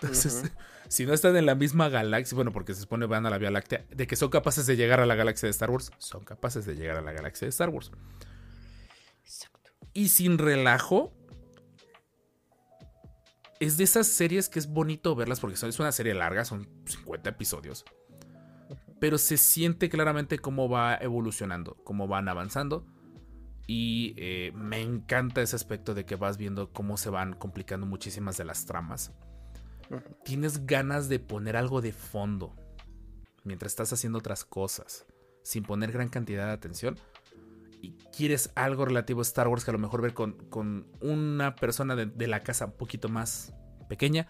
Entonces, 0.00 0.50
si 0.88 1.06
no 1.06 1.12
están 1.12 1.36
en 1.36 1.46
la 1.46 1.54
misma 1.54 1.88
galaxia, 1.88 2.34
bueno, 2.34 2.52
porque 2.52 2.74
se 2.74 2.80
supone 2.80 3.06
van 3.06 3.26
a 3.26 3.30
la 3.30 3.38
Vía 3.38 3.50
Láctea, 3.50 3.84
de 3.90 4.06
que 4.06 4.16
son 4.16 4.30
capaces 4.30 4.66
de 4.66 4.76
llegar 4.76 5.00
a 5.00 5.06
la 5.06 5.14
galaxia 5.14 5.46
de 5.46 5.50
Star 5.50 5.70
Wars, 5.70 5.92
son 5.98 6.24
capaces 6.24 6.66
de 6.66 6.74
llegar 6.74 6.96
a 6.96 7.02
la 7.02 7.12
galaxia 7.12 7.46
de 7.46 7.50
Star 7.50 7.68
Wars. 7.68 7.92
Exacto. 9.24 9.70
Y 9.92 10.08
sin 10.08 10.38
relajo, 10.38 11.12
es 13.60 13.76
de 13.76 13.84
esas 13.84 14.06
series 14.06 14.48
que 14.48 14.58
es 14.58 14.68
bonito 14.68 15.14
verlas 15.14 15.40
porque 15.40 15.56
son, 15.56 15.68
es 15.68 15.78
una 15.78 15.92
serie 15.92 16.14
larga, 16.14 16.44
son 16.44 16.68
50 16.86 17.30
episodios. 17.30 17.84
Pero 19.00 19.18
se 19.18 19.36
siente 19.36 19.88
claramente 19.88 20.38
cómo 20.38 20.68
va 20.68 20.96
evolucionando, 20.96 21.76
cómo 21.84 22.08
van 22.08 22.28
avanzando. 22.28 22.86
Y 23.66 24.14
eh, 24.16 24.52
me 24.54 24.80
encanta 24.80 25.42
ese 25.42 25.54
aspecto 25.54 25.94
de 25.94 26.04
que 26.04 26.16
vas 26.16 26.36
viendo 26.38 26.72
cómo 26.72 26.96
se 26.96 27.10
van 27.10 27.34
complicando 27.34 27.86
muchísimas 27.86 28.36
de 28.36 28.44
las 28.44 28.64
tramas. 28.64 29.12
Tienes 30.24 30.66
ganas 30.66 31.08
de 31.08 31.18
poner 31.18 31.56
algo 31.56 31.80
de 31.80 31.92
fondo 31.92 32.56
mientras 33.44 33.72
estás 33.72 33.92
haciendo 33.92 34.18
otras 34.18 34.44
cosas, 34.44 35.06
sin 35.42 35.64
poner 35.64 35.92
gran 35.92 36.08
cantidad 36.08 36.46
de 36.46 36.52
atención. 36.52 36.98
Y 37.80 37.92
quieres 38.16 38.50
algo 38.54 38.84
relativo 38.84 39.20
a 39.20 39.22
Star 39.22 39.48
Wars 39.48 39.64
que 39.64 39.70
a 39.70 39.72
lo 39.72 39.78
mejor 39.78 40.02
ver 40.02 40.14
con, 40.14 40.32
con 40.48 40.86
una 41.00 41.54
persona 41.54 41.94
de, 41.96 42.06
de 42.06 42.26
la 42.26 42.40
casa 42.40 42.66
un 42.66 42.72
poquito 42.72 43.08
más 43.08 43.54
pequeña, 43.88 44.28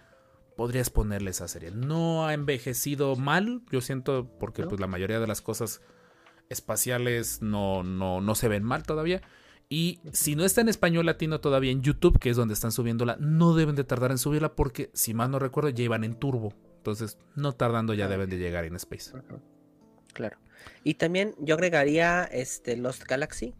podrías 0.55 0.89
ponerle 0.89 1.31
esa 1.31 1.47
serie. 1.47 1.71
No 1.71 2.27
ha 2.27 2.33
envejecido 2.33 3.15
mal, 3.15 3.61
yo 3.71 3.81
siento, 3.81 4.29
porque 4.39 4.63
pues, 4.63 4.79
la 4.79 4.87
mayoría 4.87 5.19
de 5.19 5.27
las 5.27 5.41
cosas 5.41 5.81
espaciales 6.49 7.41
no, 7.41 7.83
no, 7.83 8.21
no 8.21 8.35
se 8.35 8.49
ven 8.49 8.63
mal 8.63 8.83
todavía. 8.83 9.21
Y 9.69 10.01
si 10.11 10.35
no 10.35 10.43
está 10.43 10.61
en 10.61 10.69
español 10.69 11.05
latino 11.05 11.39
todavía 11.39 11.71
en 11.71 11.81
YouTube, 11.81 12.19
que 12.19 12.31
es 12.31 12.35
donde 12.35 12.55
están 12.55 12.71
subiéndola, 12.71 13.17
no 13.19 13.53
deben 13.53 13.75
de 13.75 13.83
tardar 13.83 14.11
en 14.11 14.17
subirla 14.17 14.55
porque, 14.55 14.89
si 14.93 15.13
mal 15.13 15.29
no 15.29 15.39
recuerdo, 15.39 15.69
ya 15.69 15.83
iban 15.83 16.03
en 16.03 16.15
turbo. 16.15 16.53
Entonces, 16.77 17.19
no 17.35 17.53
tardando 17.53 17.93
ya 17.93 18.05
Ah, 18.05 18.09
deben 18.09 18.29
de 18.29 18.37
llegar 18.37 18.65
en 18.65 18.75
Space. 18.75 19.11
Claro. 20.13 20.39
Y 20.83 20.95
también 20.95 21.35
yo 21.39 21.55
agregaría 21.55 22.23
este 22.23 22.77
Lost 22.77 23.03
Galaxy. 23.03 23.55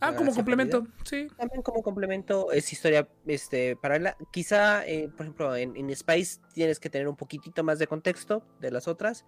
Ah, 0.00 0.14
como 0.14 0.32
complemento, 0.32 0.86
sí. 1.04 1.26
También 1.36 1.62
como 1.62 1.82
complemento 1.82 2.52
es 2.52 2.72
historia 2.72 3.08
este, 3.26 3.74
paralela. 3.76 4.16
Quizá, 4.30 4.86
eh, 4.86 5.08
por 5.08 5.26
ejemplo, 5.26 5.56
en, 5.56 5.76
en 5.76 5.94
Spice 5.94 6.40
tienes 6.54 6.78
que 6.78 6.88
tener 6.88 7.08
un 7.08 7.16
poquitito 7.16 7.64
más 7.64 7.78
de 7.80 7.88
contexto 7.88 8.44
de 8.60 8.70
las 8.70 8.86
otras. 8.86 9.24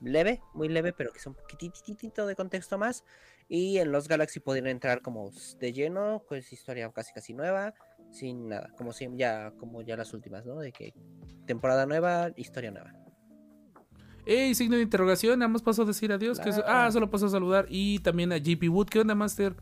Leve, 0.00 0.40
muy 0.54 0.68
leve, 0.68 0.92
pero 0.92 1.12
quizá 1.12 1.30
un 1.30 1.36
poquitito 1.36 2.26
de 2.26 2.34
contexto 2.34 2.78
más. 2.78 3.04
Y 3.48 3.78
en 3.78 3.92
los 3.92 4.08
Galaxy 4.08 4.40
podrían 4.40 4.68
entrar 4.68 5.02
como 5.02 5.30
de 5.58 5.72
lleno, 5.72 6.24
pues 6.26 6.50
historia 6.52 6.90
casi 6.90 7.12
casi 7.12 7.34
nueva, 7.34 7.74
sin 8.10 8.48
nada, 8.48 8.70
como 8.78 8.92
si 8.92 9.06
ya, 9.16 9.52
como 9.58 9.82
ya 9.82 9.96
las 9.96 10.14
últimas, 10.14 10.46
¿no? 10.46 10.58
De 10.58 10.72
que 10.72 10.94
temporada 11.46 11.84
nueva, 11.84 12.30
historia 12.36 12.70
nueva. 12.70 13.03
Ey, 14.26 14.54
signo 14.54 14.76
de 14.76 14.82
interrogación, 14.82 15.38
nada 15.38 15.48
más 15.48 15.62
pasó 15.62 15.82
a 15.82 15.84
decir 15.84 16.12
adiós. 16.12 16.38
que 16.40 16.50
ah, 16.66 16.90
solo 16.90 17.10
pasó 17.10 17.26
a 17.26 17.30
saludar. 17.30 17.66
Y 17.68 17.98
también 18.00 18.32
a 18.32 18.38
JP 18.38 18.68
Wood, 18.70 18.88
¿qué 18.88 19.00
onda, 19.00 19.14
Master? 19.14 19.54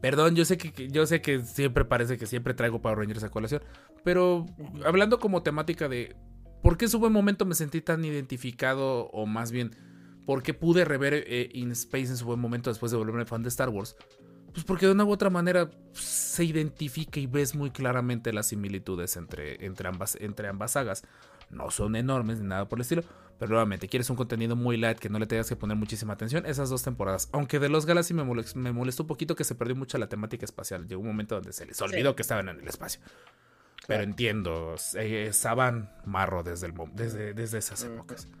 Perdón, 0.00 0.34
yo 0.34 0.44
sé 0.44 0.56
que, 0.56 0.72
que- 0.72 0.88
yo 0.88 1.06
sé 1.06 1.20
que 1.20 1.40
siempre 1.44 1.84
parece 1.84 2.16
que 2.18 2.26
siempre 2.26 2.54
traigo 2.54 2.80
Power 2.80 2.98
Rangers 2.98 3.22
a 3.24 3.28
colación. 3.30 3.62
Pero 4.04 4.46
hablando 4.84 5.18
como 5.18 5.42
temática 5.42 5.88
de 5.88 6.16
por 6.62 6.76
qué 6.76 6.86
en 6.86 6.90
su 6.90 6.98
buen 6.98 7.12
momento 7.12 7.44
me 7.44 7.54
sentí 7.54 7.80
tan 7.80 8.04
identificado, 8.04 9.06
o 9.08 9.26
más 9.26 9.50
bien, 9.52 9.74
por 10.26 10.42
qué 10.42 10.54
pude 10.54 10.84
rever 10.84 11.14
eh, 11.26 11.50
In 11.54 11.70
Space 11.72 12.06
en 12.06 12.16
su 12.16 12.24
buen 12.26 12.40
momento 12.40 12.70
después 12.70 12.92
de 12.92 12.98
volverme 12.98 13.24
fan 13.24 13.42
de 13.42 13.48
Star 13.48 13.68
Wars. 13.68 13.96
Pues 14.52 14.64
porque 14.64 14.86
de 14.86 14.92
una 14.92 15.04
u 15.04 15.10
otra 15.12 15.30
manera 15.30 15.70
se 15.92 16.44
identifica 16.44 17.20
y 17.20 17.26
ves 17.26 17.54
muy 17.54 17.70
claramente 17.70 18.32
las 18.32 18.48
similitudes 18.48 19.16
entre, 19.16 19.64
entre, 19.64 19.88
ambas, 19.88 20.16
entre 20.20 20.48
ambas 20.48 20.72
sagas. 20.72 21.04
No 21.50 21.70
son 21.70 21.94
enormes 21.94 22.40
ni 22.40 22.48
nada 22.48 22.68
por 22.68 22.78
el 22.78 22.82
estilo, 22.82 23.02
pero 23.40 23.48
nuevamente, 23.52 23.88
quieres 23.88 24.10
un 24.10 24.16
contenido 24.16 24.54
muy 24.54 24.76
light 24.76 24.98
que 24.98 25.08
no 25.08 25.18
le 25.18 25.26
tengas 25.26 25.48
que 25.48 25.56
poner 25.56 25.74
muchísima 25.74 26.12
atención, 26.12 26.44
esas 26.44 26.68
dos 26.68 26.82
temporadas. 26.82 27.30
Aunque 27.32 27.58
de 27.58 27.70
los 27.70 27.86
Galaxy 27.86 28.12
me 28.12 28.22
molestó, 28.22 28.58
me 28.58 28.70
molestó 28.70 29.04
un 29.04 29.06
poquito 29.06 29.34
que 29.34 29.44
se 29.44 29.54
perdió 29.54 29.74
mucho 29.74 29.96
la 29.96 30.10
temática 30.10 30.44
espacial. 30.44 30.86
Llegó 30.86 31.00
un 31.00 31.06
momento 31.08 31.36
donde 31.36 31.54
se 31.54 31.64
les 31.64 31.80
olvidó 31.80 32.14
que 32.14 32.20
estaban 32.20 32.50
en 32.50 32.60
el 32.60 32.68
espacio. 32.68 33.00
Pero 33.88 34.02
entiendo, 34.02 34.74
eh, 34.94 35.30
Saban 35.32 35.90
Marro 36.04 36.42
desde, 36.42 36.66
el, 36.66 36.74
desde, 36.92 37.32
desde 37.32 37.58
esas 37.58 37.82
épocas. 37.82 38.28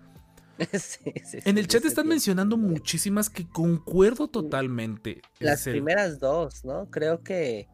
Sí, 0.74 1.14
sí, 1.24 1.38
En 1.46 1.56
el 1.56 1.66
chat 1.66 1.82
están 1.86 2.06
mencionando 2.06 2.58
muchísimas 2.58 3.30
que 3.30 3.48
concuerdo 3.48 4.28
totalmente. 4.28 5.22
Las 5.38 5.66
el- 5.66 5.72
primeras 5.72 6.18
dos, 6.18 6.66
¿no? 6.66 6.90
Creo 6.90 7.22
que 7.22 7.66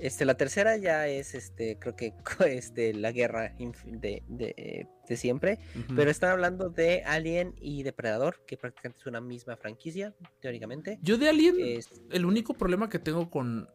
este, 0.00 0.24
la 0.24 0.36
tercera 0.36 0.76
ya 0.76 1.06
es 1.06 1.34
este, 1.34 1.78
creo 1.78 1.96
que 1.96 2.14
este, 2.46 2.94
la 2.94 3.12
guerra 3.12 3.54
de, 3.86 4.22
de, 4.28 4.88
de 5.08 5.16
siempre. 5.16 5.58
Pero 5.94 6.10
están 6.10 6.30
hablando 6.30 6.68
de 6.68 7.02
Alien 7.04 7.54
y 7.60 7.82
Depredador, 7.82 8.44
que 8.46 8.56
prácticamente 8.56 9.00
es 9.00 9.06
una 9.06 9.20
misma 9.20 9.56
franquicia, 9.56 10.14
teóricamente. 10.40 10.98
Yo 11.02 11.18
de 11.18 11.28
Alien, 11.28 11.56
Es, 11.58 11.88
el 12.10 12.24
único 12.24 12.54
problema 12.54 12.88
que 12.88 12.98
tengo 12.98 13.30
con 13.30 13.68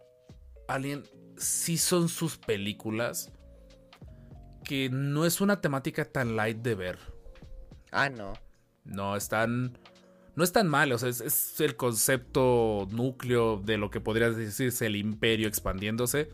Alien 0.67 1.03
sí 1.37 1.77
son 1.77 2.09
sus 2.09 2.37
películas 2.37 3.31
que 4.63 4.89
no 4.89 5.25
es 5.25 5.41
una 5.41 5.61
temática 5.61 6.05
tan 6.05 6.35
light 6.35 6.57
de 6.57 6.75
ver. 6.75 6.99
Ah, 7.91 8.09
no. 8.09 8.33
No, 8.85 9.15
están. 9.15 9.77
No 10.35 10.43
es 10.43 10.51
tan 10.51 10.67
mal, 10.67 10.91
o 10.91 10.97
sea, 10.97 11.09
es, 11.09 11.21
es 11.21 11.59
el 11.61 11.75
concepto 11.75 12.87
núcleo 12.91 13.57
de 13.57 13.77
lo 13.77 13.91
que 13.91 14.01
podría 14.01 14.31
decirse 14.31 14.85
el 14.85 14.95
imperio 14.95 15.47
expandiéndose. 15.47 16.29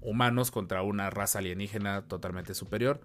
Humanos 0.00 0.50
contra 0.50 0.82
una 0.82 1.10
raza 1.10 1.38
alienígena 1.38 2.06
totalmente 2.08 2.54
superior. 2.54 3.00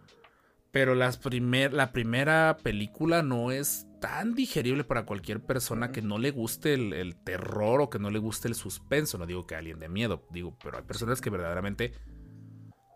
Pero 0.71 0.95
las 0.95 1.17
primer, 1.17 1.73
la 1.73 1.91
primera 1.91 2.57
película 2.61 3.23
no 3.23 3.51
es 3.51 3.87
tan 4.01 4.35
digerible 4.35 4.83
para 4.83 5.05
cualquier 5.05 5.39
persona 5.39 5.91
que 5.91 6.01
no 6.01 6.17
le 6.17 6.31
guste 6.31 6.73
el, 6.73 6.93
el 6.93 7.15
terror 7.15 7.81
o 7.81 7.89
que 7.89 7.99
no 7.99 8.11
le 8.11 8.19
guste 8.19 8.47
el 8.47 8.55
suspenso. 8.55 9.17
No 9.17 9.25
digo 9.25 9.47
que 9.47 9.55
alguien 9.55 9.79
de 9.79 9.87
miedo, 9.87 10.27
digo, 10.29 10.57
pero 10.61 10.77
hay 10.77 10.83
personas 10.83 11.21
que 11.21 11.29
verdaderamente 11.29 11.93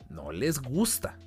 no 0.09 0.31
les 0.31 0.59
gusta. 0.59 1.17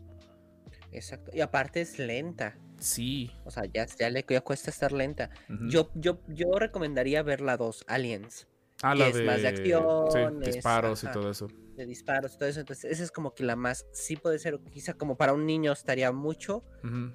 Exacto. 0.93 1.31
Y 1.35 1.41
aparte 1.41 1.81
es 1.81 1.99
lenta. 1.99 2.57
Sí. 2.85 3.31
O 3.45 3.51
sea, 3.51 3.65
ya, 3.65 3.87
ya 3.87 4.11
le 4.11 4.25
ya 4.29 4.41
cuesta 4.43 4.71
estar 4.71 4.93
lenta. 4.93 5.31
Yo, 5.69 5.91
yo, 5.95 6.21
yo 6.29 6.53
recomendaría 6.59 7.23
ver 7.23 7.41
la 7.41 7.57
2, 7.57 7.85
Aliens. 7.89 8.47
Ah, 8.83 8.93
que 8.93 8.99
la 8.99 9.09
es 9.09 9.23
más 9.25 9.41
de 9.41 9.49
acción, 9.49 10.11
sí, 10.13 10.51
disparos 10.51 11.05
y 11.05 11.07
todo 11.13 11.31
eso. 11.31 11.49
de 11.77 11.87
disparos 11.87 12.35
y 12.35 12.39
todo 12.39 12.49
eso. 12.49 12.61
Entonces, 12.61 12.91
esa 12.91 13.03
es 13.05 13.11
como 13.11 13.33
que 13.33 13.43
la 13.45 13.57
más, 13.57 13.87
sí 13.93 14.17
puede 14.17 14.39
ser, 14.39 14.61
quizá 14.71 14.93
como 14.93 15.17
para 15.17 15.33
un 15.33 15.47
niño 15.47 15.73
estaría 15.73 16.13
mucho, 16.13 16.63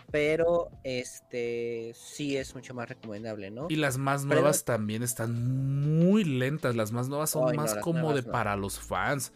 pero 0.10 0.72
este 0.84 1.92
sí 1.94 2.36
es 2.38 2.56
mucho 2.56 2.74
más 2.74 2.90
recomendable, 2.90 3.52
¿no? 3.52 3.68
Y 3.70 3.76
las 3.76 3.98
más 4.00 4.24
Pero- 4.24 4.36
nuevas 4.42 4.66
también 4.66 5.04
están 5.04 6.00
muy 6.00 6.24
lentas. 6.24 6.76
Las 6.76 6.92
más 6.92 7.08
nuevas 7.10 7.30
son 7.30 7.56
más 7.56 7.76
como 7.76 8.00
de 8.00 8.04
nuevas 8.06 8.26
no. 8.26 8.32
para 8.32 8.56
los 8.56 8.80
fans. 8.80 9.34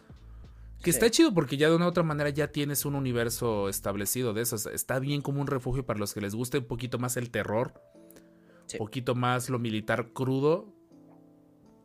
Que 0.83 0.91
Sí. 0.91 0.97
está 0.97 1.09
chido 1.09 1.33
porque 1.33 1.57
ya 1.57 1.69
de 1.69 1.75
una 1.75 1.85
u 1.85 1.89
otra 1.89 2.03
manera 2.03 2.29
ya 2.29 2.51
tienes 2.51 2.85
un 2.85 2.95
universo 2.95 3.69
establecido 3.69 4.33
de 4.33 4.41
esos. 4.41 4.65
Está 4.65 4.99
bien 4.99 5.21
como 5.21 5.41
un 5.41 5.47
refugio 5.47 5.85
para 5.85 5.97
los 5.99 6.13
que 6.13 6.21
les 6.21 6.35
guste 6.35 6.59
un 6.59 6.65
poquito 6.65 6.99
más 6.99 7.15
el 7.17 7.31
terror. 7.31 7.73
Sí. 8.65 8.77
Un 8.77 8.85
poquito 8.85 9.15
más 9.15 9.49
lo 9.49 9.59
militar 9.59 10.09
crudo. 10.13 10.73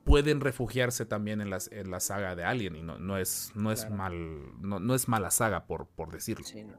Pueden 0.04 0.40
refugiarse 0.40 1.04
también 1.04 1.40
en, 1.40 1.50
las, 1.50 1.70
en 1.70 1.90
la 1.90 2.00
saga 2.00 2.34
de 2.34 2.42
Alien. 2.44 2.76
Y 2.76 2.82
no, 2.82 2.98
no 2.98 3.18
es, 3.18 3.52
no 3.54 3.70
es 3.72 3.88
mal. 3.90 4.58
No, 4.60 4.80
no 4.80 4.94
es 4.94 5.06
mala 5.06 5.30
saga, 5.30 5.66
por, 5.66 5.86
por 5.86 6.10
decirlo. 6.10 6.44
Sí, 6.44 6.64
no. 6.64 6.76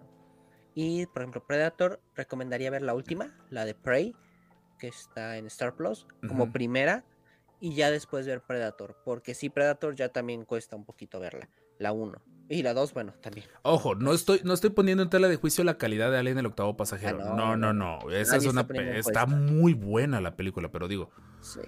Y 0.75 1.05
por 1.07 1.21
ejemplo, 1.21 1.45
Predator, 1.45 2.01
recomendaría 2.15 2.69
ver 2.69 2.81
la 2.81 2.93
última, 2.93 3.37
la 3.49 3.65
de 3.65 3.75
Prey, 3.75 4.15
que 4.77 4.87
está 4.87 5.37
en 5.37 5.45
Star 5.47 5.75
Plus, 5.75 6.07
como 6.27 6.51
primera, 6.53 7.03
y 7.59 7.73
ya 7.75 7.91
después 7.91 8.25
ver 8.25 8.41
Predator, 8.41 8.95
porque 9.03 9.33
sí, 9.33 9.49
Predator 9.49 9.95
ya 9.95 10.09
también 10.09 10.45
cuesta 10.45 10.77
un 10.77 10.85
poquito 10.85 11.19
verla, 11.19 11.49
la 11.79 11.91
1. 11.91 12.21
Y 12.51 12.63
la 12.63 12.73
2, 12.73 12.93
bueno, 12.93 13.13
también. 13.21 13.45
Ojo, 13.61 13.93
no 13.95 14.11
estoy, 14.11 14.41
no 14.43 14.53
estoy 14.53 14.71
poniendo 14.71 15.03
en 15.03 15.09
tela 15.09 15.27
de 15.27 15.35
juicio 15.35 15.63
la 15.63 15.77
calidad 15.77 16.09
de 16.11 16.17
Alien 16.17 16.39
el 16.39 16.47
octavo 16.47 16.75
pasajero. 16.75 17.19
Ah, 17.21 17.33
no, 17.35 17.55
no, 17.55 17.73
no, 17.73 17.99
no. 18.01 18.11
Esa 18.11 18.37
es 18.37 18.45
está 18.45 18.65
una. 18.67 18.97
Está 18.97 19.25
muy 19.27 19.73
buena 19.73 20.19
la 20.19 20.35
película, 20.35 20.71
pero 20.71 20.87
digo, 20.87 21.11
Sí. 21.41 21.59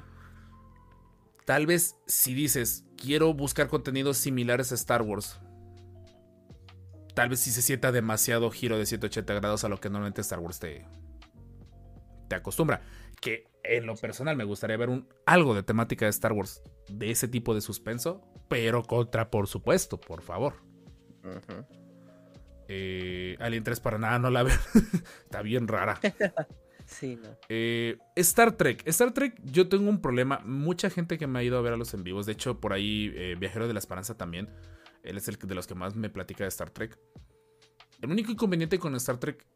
tal 1.46 1.68
vez 1.68 1.98
si 2.08 2.34
dices, 2.34 2.86
quiero 2.98 3.34
buscar 3.34 3.68
contenidos 3.68 4.18
similares 4.18 4.72
a 4.72 4.76
Star 4.76 5.04
Wars. 5.04 5.40
Tal 7.14 7.30
vez 7.30 7.42
si 7.42 7.52
se 7.52 7.62
sienta 7.62 7.92
demasiado 7.92 8.50
giro 8.50 8.78
de 8.80 8.86
180 8.88 9.34
grados 9.36 9.64
a 9.64 9.70
lo 9.70 9.80
que 9.80 9.90
normalmente 9.90 10.22
Star 10.22 10.40
Wars 10.40 10.60
te, 10.60 10.88
te 12.28 12.36
acostumbra. 12.36 12.82
Que 13.20 13.46
en 13.64 13.86
lo 13.86 13.96
personal 13.96 14.36
me 14.36 14.46
gustaría 14.46 14.78
ver 14.78 14.90
un, 14.90 15.08
algo 15.28 15.54
de 15.54 15.62
temática 15.62 16.06
de 16.06 16.10
Star 16.10 16.34
Wars 16.34 16.64
de 16.90 17.12
ese 17.12 17.28
tipo 17.28 17.54
de 17.54 17.62
suspenso, 17.62 18.22
pero 18.52 18.84
contra, 18.84 19.32
por 19.32 19.48
supuesto, 19.48 19.98
por 19.98 20.22
favor. 20.22 20.56
Eh, 22.68 23.38
Alien 23.40 23.64
3 23.64 23.80
para 23.80 23.98
nada 23.98 24.20
no 24.20 24.30
la 24.30 24.44
veo. 24.44 24.58
Está 25.24 25.42
bien 25.42 25.68
rara. 25.68 26.00
Sí, 26.86 27.16
no. 27.16 27.30
Eh, 27.48 27.98
Star 28.18 28.58
Trek. 28.58 28.86
Star 28.86 29.14
Trek, 29.14 29.40
yo 29.46 29.70
tengo 29.70 29.90
un 29.90 30.02
problema. 30.02 30.42
Mucha 30.44 30.90
gente 30.90 31.18
que 31.18 31.26
me 31.26 31.40
ha 31.40 31.44
ido 31.44 31.58
a 31.58 31.62
ver 31.62 31.72
a 31.72 31.78
los 31.78 31.94
en 31.94 32.04
vivos. 32.04 32.26
De 32.26 32.34
hecho, 32.34 32.60
por 32.60 32.74
ahí, 32.74 33.14
eh, 33.16 33.38
Viajero 33.40 33.66
de 33.66 33.74
la 33.74 33.80
Esperanza 33.80 34.18
también. 34.18 34.50
Él 35.02 35.16
es 35.16 35.26
el 35.30 35.38
de 35.38 35.56
los 35.56 35.68
que 35.68 35.76
más 35.76 35.96
me 35.96 36.10
platica 36.10 36.44
de 36.44 36.50
Star 36.50 36.70
Trek. 36.72 37.00
El 38.02 38.12
único 38.12 38.34
inconveniente 38.34 38.78
con 38.78 38.94
Star 38.96 39.20
Trek 39.20 39.48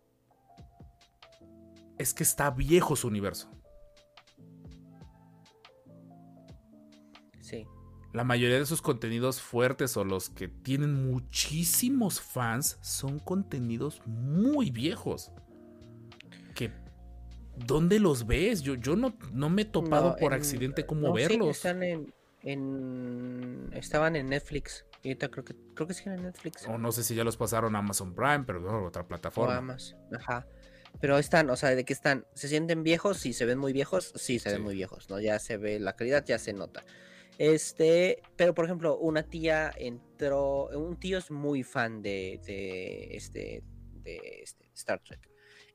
es 1.97 2.13
que 2.13 2.23
está 2.23 2.51
viejo 2.51 2.95
su 2.95 3.09
universo. 3.09 3.51
La 8.15 8.23
mayoría 8.23 8.57
de 8.59 8.65
sus 8.65 8.81
contenidos 8.81 9.41
fuertes 9.41 9.97
o 9.97 10.05
los 10.05 10.29
que 10.29 10.47
tienen 10.47 10.93
muchísimos 11.11 12.21
fans 12.21 12.77
son 12.81 13.19
contenidos 13.19 14.01
muy 14.05 14.71
viejos. 14.71 15.31
Que 16.53 16.71
¿dónde 17.57 17.99
los 17.99 18.25
ves? 18.25 18.61
Yo, 18.61 18.75
yo 18.75 18.95
no, 18.95 19.17
no 19.33 19.49
me 19.49 19.63
he 19.63 19.65
topado 19.65 20.11
No, 20.11 20.15
por 20.15 20.31
en- 20.31 20.39
accidente 20.39 20.85
cómo 20.85 21.09
no, 21.09 21.15
sí, 21.17 21.21
verlos. 21.23 21.57
están 21.57 21.83
en, 21.83 22.13
en- 22.41 23.69
Estaban 23.73 24.15
en 24.15 24.29
Netflix. 24.29 24.85
Y 25.03 25.09
ahorita 25.09 25.29
creo 25.29 25.43
que, 25.43 25.55
creo 25.73 25.85
que 25.87 25.93
siguen 25.93 26.13
en 26.13 26.23
Netflix. 26.23 26.65
O 26.67 26.77
no 26.77 26.91
sé 26.93 27.03
si 27.03 27.15
ya 27.15 27.23
los 27.25 27.35
pasaron 27.35 27.75
a 27.75 27.79
Amazon 27.79 28.15
Prime, 28.15 28.43
pero 28.47 28.61
no, 28.61 28.85
otra 28.85 29.01
O 29.01 29.07
plataforma. 29.07 29.57
Amazon, 29.57 29.99
Ajá. 30.17 30.47
Pero 31.01 31.17
están, 31.17 31.49
o 31.49 31.57
sea, 31.57 31.71
de 31.75 31.83
que 31.83 31.91
están, 31.91 32.25
se 32.33 32.47
sienten 32.47 32.81
viejos, 32.81 33.17
sí, 33.17 33.33
se 33.33 33.43
ven 33.43 33.57
muy 33.59 33.73
viejos, 33.73 34.13
sí, 34.15 34.39
se 34.39 34.49
Sí. 34.49 34.55
ven 34.55 34.63
muy 34.63 34.75
viejos, 34.75 35.09
¿no? 35.09 35.19
Ya 35.19 35.37
se 35.39 35.57
ve, 35.57 35.77
la 35.81 35.97
calidad 35.97 36.23
ya 36.25 36.39
se 36.39 36.53
nota. 36.53 36.85
Este, 37.37 38.21
pero 38.35 38.53
por 38.53 38.65
ejemplo, 38.65 38.97
una 38.97 39.23
tía 39.23 39.71
entró, 39.77 40.67
un 40.77 40.97
tío 40.97 41.17
es 41.17 41.31
muy 41.31 41.63
fan 41.63 42.01
de, 42.01 42.39
de 42.45 43.15
este, 43.15 43.63
de 44.03 44.19
este 44.41 44.69
Star 44.73 45.01
Trek. 45.03 45.29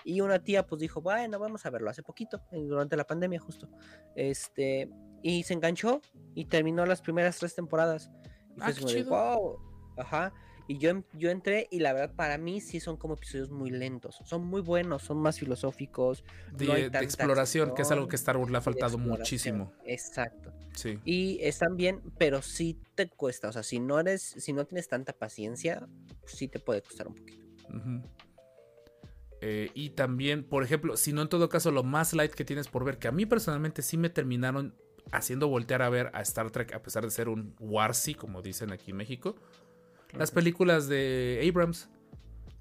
Y 0.05 0.21
una 0.23 0.43
tía 0.43 0.67
pues 0.67 0.81
dijo, 0.81 1.03
bueno, 1.03 1.39
vamos 1.39 1.67
a 1.67 1.71
verlo 1.71 1.91
hace 1.91 2.03
poquito, 2.03 2.43
eh, 2.53 2.65
durante 2.65 2.97
la 2.97 3.07
pandemia 3.07 3.39
justo. 3.39 3.69
Este, 4.15 4.89
y 5.23 5.43
se 5.43 5.55
enganchó 5.55 6.01
y 6.35 6.47
terminó 6.47 6.87
las 6.87 7.03
primeras 7.03 7.39
tres 7.39 7.55
temporadas. 7.55 8.11
Y 8.57 8.61
Ah, 8.61 8.73
wow. 9.07 9.59
Ajá. 9.99 10.33
Y 10.67 10.79
yo, 10.79 11.03
yo 11.15 11.31
entré 11.31 11.67
y 11.71 11.81
la 11.81 11.93
verdad 11.93 12.15
para 12.15 12.39
mí 12.39 12.61
sí 12.61 12.79
son 12.79 12.97
como 12.97 13.15
episodios 13.15 13.51
muy 13.51 13.71
lentos. 13.71 14.21
Son 14.25 14.47
muy 14.47 14.61
buenos, 14.61 15.03
son 15.03 15.19
más 15.19 15.39
filosóficos. 15.39 16.25
De, 16.53 16.65
no 16.65 16.73
hay 16.75 16.89
de 16.89 16.99
exploración, 17.01 17.75
que 17.75 17.83
es 17.83 17.91
algo 17.91 18.07
que 18.07 18.15
Star 18.15 18.37
Wars 18.37 18.53
le 18.53 18.59
ha 18.59 18.61
faltado 18.61 18.97
muchísimo. 18.97 19.73
Exacto. 19.85 20.53
Sí. 20.75 20.99
Y 21.05 21.39
están 21.43 21.77
bien, 21.77 22.01
pero 22.19 22.43
sí 22.43 22.79
te 22.95 23.09
cuesta. 23.09 23.49
O 23.49 23.53
sea, 23.53 23.63
si 23.63 23.81
no 23.81 24.01
eres, 24.01 24.23
si 24.23 24.53
no 24.53 24.65
tienes 24.65 24.89
tanta 24.89 25.13
paciencia, 25.13 25.89
sí 26.27 26.49
te 26.49 26.59
puede 26.59 26.83
costar 26.83 27.09
un 27.09 27.15
poquito. 27.15 27.41
Eh, 29.41 29.71
y 29.75 29.91
también, 29.91 30.45
por 30.45 30.63
ejemplo, 30.63 30.97
si 30.97 31.13
no 31.13 31.23
en 31.23 31.29
todo 31.29 31.49
caso 31.49 31.71
lo 31.71 31.83
más 31.83 32.13
light 32.13 32.33
que 32.33 32.45
tienes 32.45 32.69
por 32.69 32.85
ver, 32.85 32.99
que 32.99 33.09
a 33.09 33.13
mí 33.13 33.27
personalmente 33.27 33.83
sí 33.83 33.97
me 33.97 34.11
terminaron 34.11 34.75
haciendo 35.13 35.49
voltear 35.49 35.83
a 35.83 35.89
ver 35.89 36.11
a 36.13 36.21
Star 36.23 36.51
Trek, 36.51 36.75
a 36.75 36.83
pesar 36.83 37.05
de 37.05 37.11
ser 37.11 37.29
un 37.29 37.55
Warsi, 37.59 38.15
como 38.15 38.43
dicen 38.43 38.71
aquí 38.71 38.91
en 38.91 38.99
México, 38.99 39.37
las 40.13 40.31
películas 40.31 40.89
de 40.89 41.45
Abrams. 41.49 41.89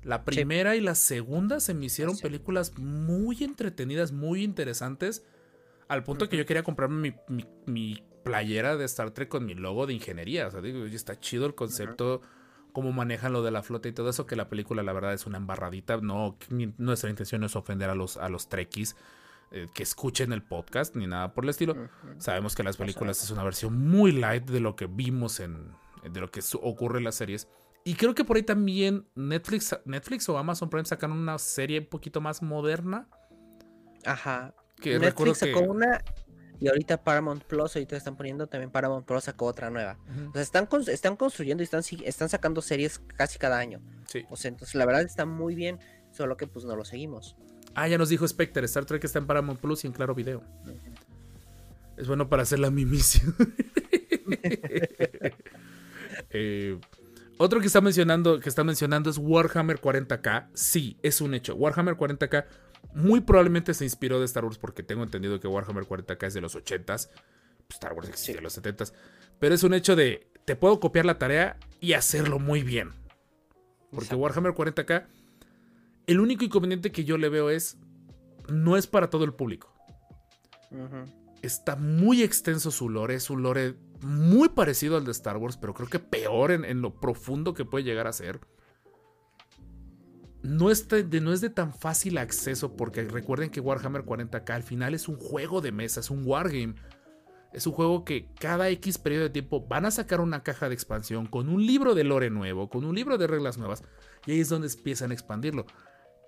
La 0.04 0.24
primera 0.24 0.78
y 0.78 0.80
la 0.80 0.96
segunda 0.96 1.60
se 1.60 1.74
me 1.74 1.88
hicieron 1.88 2.18
películas 2.18 2.78
muy 2.78 3.44
entretenidas, 3.44 4.14
muy 4.14 4.44
interesantes, 4.44 5.26
al 5.90 6.04
punto 6.04 6.30
que 6.30 6.38
yo 6.38 6.46
quería 6.46 6.64
comprarme 6.64 7.12
mi, 7.28 7.36
mi- 7.36 7.48
mi 7.66 8.04
playera 8.24 8.78
de 8.78 8.86
Star 8.86 9.12
Trek 9.12 9.28
con 9.28 9.46
mi 9.46 9.54
logo 9.56 9.86
de 9.88 9.94
ingeniería. 9.94 10.48
O 10.48 10.52
sea, 10.52 10.62
digo, 10.62 10.86
está 10.86 11.20
chido 11.20 11.46
el 11.46 11.56
concepto, 11.56 12.22
cómo 12.72 12.92
manejan 12.94 13.34
lo 13.34 13.44
de 13.44 13.52
la 13.52 13.64
flota 13.64 13.90
y 13.90 13.92
todo 13.94 14.10
eso, 14.10 14.26
que 14.26 14.36
la 14.36 14.48
película 14.50 14.84
la 14.84 14.94
verdad 14.94 15.14
es 15.14 15.26
una 15.26 15.38
embarradita. 15.38 15.98
No, 15.98 16.38
mi- 16.50 16.74
nuestra 16.78 17.10
intención 17.10 17.42
no 17.42 17.48
es 17.48 17.56
ofender 17.56 17.90
a 17.90 17.96
los, 17.96 18.18
a 18.18 18.30
los 18.30 18.48
trekkies 18.50 18.96
eh, 19.52 19.68
que 19.74 19.82
escuchen 19.84 20.32
el 20.32 20.44
podcast 20.44 20.96
ni 20.96 21.08
nada 21.08 21.34
por 21.34 21.44
el 21.44 21.50
estilo. 21.50 21.74
Sabemos 22.20 22.56
que 22.56 22.62
las 22.64 22.78
películas 22.78 23.24
es 23.24 23.32
una 23.32 23.44
versión 23.44 23.76
muy 23.90 24.12
light 24.12 24.46
de 24.46 24.60
lo 24.60 24.76
que 24.76 24.86
vimos 24.86 25.40
en. 25.40 25.72
de 26.04 26.20
lo 26.22 26.30
que 26.30 26.42
ocurre 26.62 27.00
en 27.00 27.06
las 27.06 27.16
series. 27.16 27.48
Y 27.84 27.96
creo 27.96 28.14
que 28.14 28.24
por 28.26 28.36
ahí 28.38 28.44
también 28.44 29.08
Netflix, 29.16 29.76
Netflix 29.86 30.30
o 30.30 30.38
Amazon 30.38 30.70
Prime 30.70 30.86
sacan 30.86 31.12
una 31.14 31.40
serie 31.40 31.80
un 31.80 31.86
poquito 31.88 32.22
más 32.22 32.44
moderna. 32.44 33.08
Ajá. 34.06 34.54
Que 34.82 35.00
Netflix 35.00 35.40
que. 35.40 35.54
sacó 35.54 35.62
una 35.62 36.02
y 36.60 36.68
ahorita 36.68 37.04
Paramount 37.04 37.44
Plus, 37.44 37.76
ahorita 37.76 37.96
están 37.96 38.18
poniendo 38.18 38.48
también 38.48 38.70
Paramount 38.70 39.06
Plus 39.06 39.24
sacó 39.24 39.46
otra 39.46 39.70
nueva. 39.70 39.98
O 40.30 40.34
sea, 40.34 40.42
están, 40.42 40.68
están 40.88 41.16
construyendo 41.16 41.64
y 41.64 41.66
están, 41.66 41.84
están 42.04 42.30
sacando 42.30 42.62
series 42.62 43.00
casi 43.16 43.40
cada 43.40 43.58
año. 43.58 43.80
sí. 44.08 44.26
O 44.30 44.36
sea, 44.36 44.50
entonces 44.50 44.76
la 44.76 44.86
verdad 44.86 45.04
está 45.04 45.26
muy 45.26 45.56
bien, 45.56 45.80
solo 46.12 46.36
que 46.36 46.48
pues 46.48 46.66
no 46.66 46.76
lo 46.76 46.84
seguimos. 46.84 47.38
Ah, 47.76 47.88
ya 47.88 47.98
nos 47.98 48.10
dijo 48.10 48.28
Spectre, 48.28 48.66
Star 48.66 48.86
Trek 48.86 49.04
está 49.04 49.20
en 49.20 49.28
Paramount 49.28 49.60
Plus 49.60 49.86
y 49.86 49.88
en 49.88 49.94
Claro 49.94 50.16
Video. 50.16 50.44
Es 51.96 52.08
bueno 52.08 52.28
para 52.30 52.44
hacer 52.44 52.60
la 52.60 52.72
mimicio. 52.72 53.34
Eh, 56.32 56.78
otro 57.38 57.60
que 57.60 57.68
está 57.68 57.82
mencionando, 57.82 58.40
que 58.40 58.50
está 58.50 58.64
mencionando 58.64 59.10
es 59.10 59.18
Warhammer 59.18 59.80
40k. 59.80 60.50
Sí, 60.54 60.98
es 61.02 61.22
un 61.22 61.34
hecho. 61.34 61.56
Warhammer 61.56 61.96
40k 61.96 62.46
muy 62.94 63.22
probablemente 63.22 63.74
se 63.74 63.84
inspiró 63.84 64.20
de 64.20 64.26
Star 64.26 64.44
Wars 64.46 64.58
porque 64.58 64.84
tengo 64.84 65.04
entendido 65.04 65.40
que 65.40 65.48
Warhammer 65.48 65.86
40k 65.86 66.28
es 66.28 66.34
de 66.34 66.42
los 66.42 66.56
80s. 66.56 67.10
Star 67.70 67.94
Wars 67.94 68.10
existió 68.10 68.34
Sí. 68.34 68.38
en 68.38 68.44
los 68.44 68.58
70s. 68.58 68.94
Pero 69.40 69.56
es 69.56 69.64
un 69.64 69.74
hecho 69.74 69.96
de 69.96 70.28
te 70.46 70.56
puedo 70.56 70.80
copiar 70.80 71.06
la 71.06 71.20
tarea 71.20 71.58
y 71.80 71.94
hacerlo 71.94 72.40
muy 72.40 72.64
bien. 72.64 72.90
Porque 73.92 74.06
Exacto. 74.06 74.18
Warhammer 74.18 74.54
40k, 74.54 75.06
el 76.08 76.20
único 76.20 76.44
inconveniente 76.44 76.92
que 76.92 77.04
yo 77.06 77.18
le 77.18 77.30
veo 77.30 77.50
es, 77.50 77.78
no 78.48 78.76
es 78.78 78.88
para 78.88 79.10
todo 79.10 79.24
el 79.24 79.34
público. 79.34 79.74
Está 81.42 81.76
muy 81.76 82.22
extenso 82.24 82.70
su 82.72 82.90
lore, 82.90 83.16
es 83.16 83.30
un 83.30 83.44
lore 83.44 83.76
muy 84.02 84.50
parecido 84.50 84.98
al 84.98 85.06
de 85.06 85.12
Star 85.12 85.38
Wars, 85.38 85.58
pero 85.58 85.74
creo 85.74 85.88
que 85.88 86.00
peor 86.00 86.52
en, 86.52 86.66
en 86.66 86.82
lo 86.82 87.00
profundo 87.00 87.54
que 87.54 87.66
puede 87.66 87.84
llegar 87.86 88.08
a 88.08 88.14
ser. 88.14 88.40
No, 90.42 90.72
está 90.72 90.96
de, 91.02 91.22
no 91.22 91.34
es 91.34 91.42
de 91.42 91.50
tan 91.50 91.74
fácil 91.74 92.18
acceso 92.18 92.76
porque 92.76 93.04
recuerden 93.04 93.50
que 93.50 93.60
Warhammer 93.60 94.06
40k 94.06 94.50
al 94.52 94.64
final 94.64 94.94
es 94.94 95.08
un 95.08 95.18
juego 95.18 95.60
de 95.60 95.72
mesa, 95.72 96.00
es 96.00 96.10
un 96.10 96.26
wargame. 96.26 96.76
Es 97.52 97.66
un 97.66 97.74
juego 97.74 98.06
que 98.06 98.30
cada 98.40 98.70
X 98.70 99.00
periodo 99.00 99.24
de 99.24 99.30
tiempo 99.32 99.66
van 99.68 99.86
a 99.86 99.92
sacar 99.92 100.22
una 100.22 100.44
caja 100.44 100.70
de 100.70 100.76
expansión 100.76 101.26
con 101.26 101.50
un 101.50 101.66
libro 101.66 101.96
de 101.96 102.04
lore 102.04 102.30
nuevo, 102.30 102.70
con 102.70 102.86
un 102.86 102.96
libro 102.96 103.18
de 103.18 103.26
reglas 103.26 103.58
nuevas, 103.58 103.84
y 104.28 104.32
ahí 104.34 104.40
es 104.40 104.50
donde 104.50 104.68
empiezan 104.68 105.10
a 105.10 105.16
expandirlo. 105.16 105.66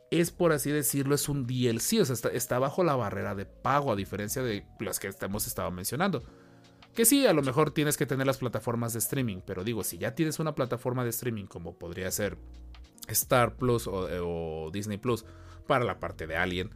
Es 0.09 0.31
por 0.31 0.51
así 0.51 0.71
decirlo, 0.71 1.13
es 1.13 1.29
un 1.29 1.45
DLC, 1.45 2.01
o 2.01 2.05
sea, 2.05 2.13
está, 2.13 2.29
está 2.29 2.59
bajo 2.59 2.83
la 2.83 2.95
barrera 2.95 3.35
de 3.35 3.45
pago, 3.45 3.91
a 3.91 3.95
diferencia 3.95 4.41
de 4.41 4.65
las 4.79 4.99
que 4.99 5.11
hemos 5.21 5.45
estado 5.45 5.69
mencionando. 5.69 6.23
Que 6.95 7.05
sí, 7.05 7.27
a 7.27 7.33
lo 7.33 7.43
mejor 7.43 7.71
tienes 7.71 7.97
que 7.97 8.07
tener 8.07 8.25
las 8.25 8.39
plataformas 8.39 8.93
de 8.93 8.99
streaming, 8.99 9.41
pero 9.45 9.63
digo, 9.63 9.83
si 9.83 9.99
ya 9.99 10.15
tienes 10.15 10.39
una 10.39 10.55
plataforma 10.55 11.03
de 11.03 11.11
streaming 11.11 11.45
como 11.45 11.77
podría 11.77 12.09
ser 12.09 12.37
Star 13.07 13.55
Plus 13.55 13.87
o, 13.87 14.07
o 14.23 14.71
Disney 14.71 14.97
Plus 14.97 15.25
para 15.67 15.85
la 15.85 15.99
parte 15.99 16.27
de 16.27 16.35
Alien, 16.35 16.71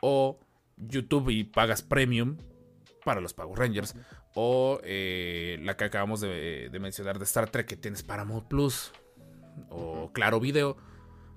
o 0.00 0.38
YouTube 0.76 1.30
y 1.30 1.44
pagas 1.44 1.82
Premium 1.82 2.36
para 3.04 3.20
los 3.20 3.34
Power 3.34 3.58
Rangers, 3.58 3.94
o 4.34 4.80
eh, 4.84 5.58
la 5.62 5.76
que 5.76 5.84
acabamos 5.84 6.20
de, 6.20 6.68
de 6.70 6.78
mencionar 6.78 7.18
de 7.18 7.24
Star 7.24 7.50
Trek 7.50 7.66
que 7.66 7.76
tienes 7.76 8.02
Paramount 8.02 8.46
Plus, 8.48 8.92
o 9.70 10.12
Claro 10.12 10.40
Video, 10.40 10.76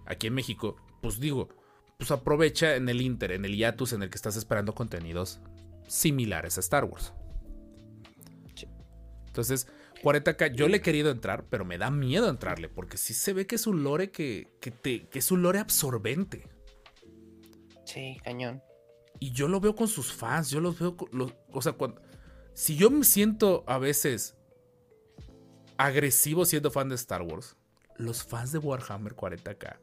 aquí 0.05 0.27
en 0.27 0.33
México, 0.33 0.75
pues 1.01 1.19
digo, 1.19 1.49
pues 1.97 2.11
aprovecha 2.11 2.75
en 2.75 2.89
el 2.89 3.01
Inter, 3.01 3.31
en 3.31 3.45
el 3.45 3.55
hiatus 3.55 3.93
en 3.93 4.03
el 4.03 4.09
que 4.09 4.15
estás 4.15 4.35
esperando 4.35 4.73
contenidos 4.73 5.39
similares 5.87 6.57
a 6.57 6.61
Star 6.61 6.85
Wars. 6.85 7.13
Entonces, 9.27 9.67
40k, 10.01 10.53
yo 10.55 10.67
le 10.67 10.77
he 10.77 10.81
querido 10.81 11.11
entrar, 11.11 11.45
pero 11.49 11.65
me 11.65 11.77
da 11.77 11.91
miedo 11.91 12.29
entrarle, 12.29 12.69
porque 12.69 12.97
sí 12.97 13.13
se 13.13 13.33
ve 13.33 13.45
que 13.47 13.55
es 13.55 13.67
un 13.67 13.83
lore 13.83 14.11
que, 14.11 14.47
que, 14.59 14.71
te, 14.71 15.07
que 15.07 15.19
es 15.19 15.31
un 15.31 15.41
lore 15.41 15.59
absorbente. 15.59 16.47
Sí, 17.85 18.17
cañón. 18.23 18.61
Y 19.19 19.31
yo 19.31 19.47
lo 19.47 19.59
veo 19.59 19.75
con 19.75 19.87
sus 19.87 20.11
fans, 20.13 20.49
yo 20.49 20.59
los 20.59 20.79
veo, 20.79 20.97
con 20.97 21.09
los- 21.11 21.33
o 21.51 21.61
sea, 21.61 21.73
cuando, 21.73 22.01
si 22.53 22.75
yo 22.75 22.89
me 22.89 23.03
siento 23.03 23.63
a 23.67 23.77
veces 23.77 24.35
agresivo 25.77 26.45
siendo 26.45 26.71
fan 26.71 26.89
de 26.89 26.95
Star 26.95 27.21
Wars, 27.21 27.55
los 27.97 28.23
fans 28.23 28.51
de 28.51 28.59
Warhammer 28.59 29.15
40k 29.15 29.77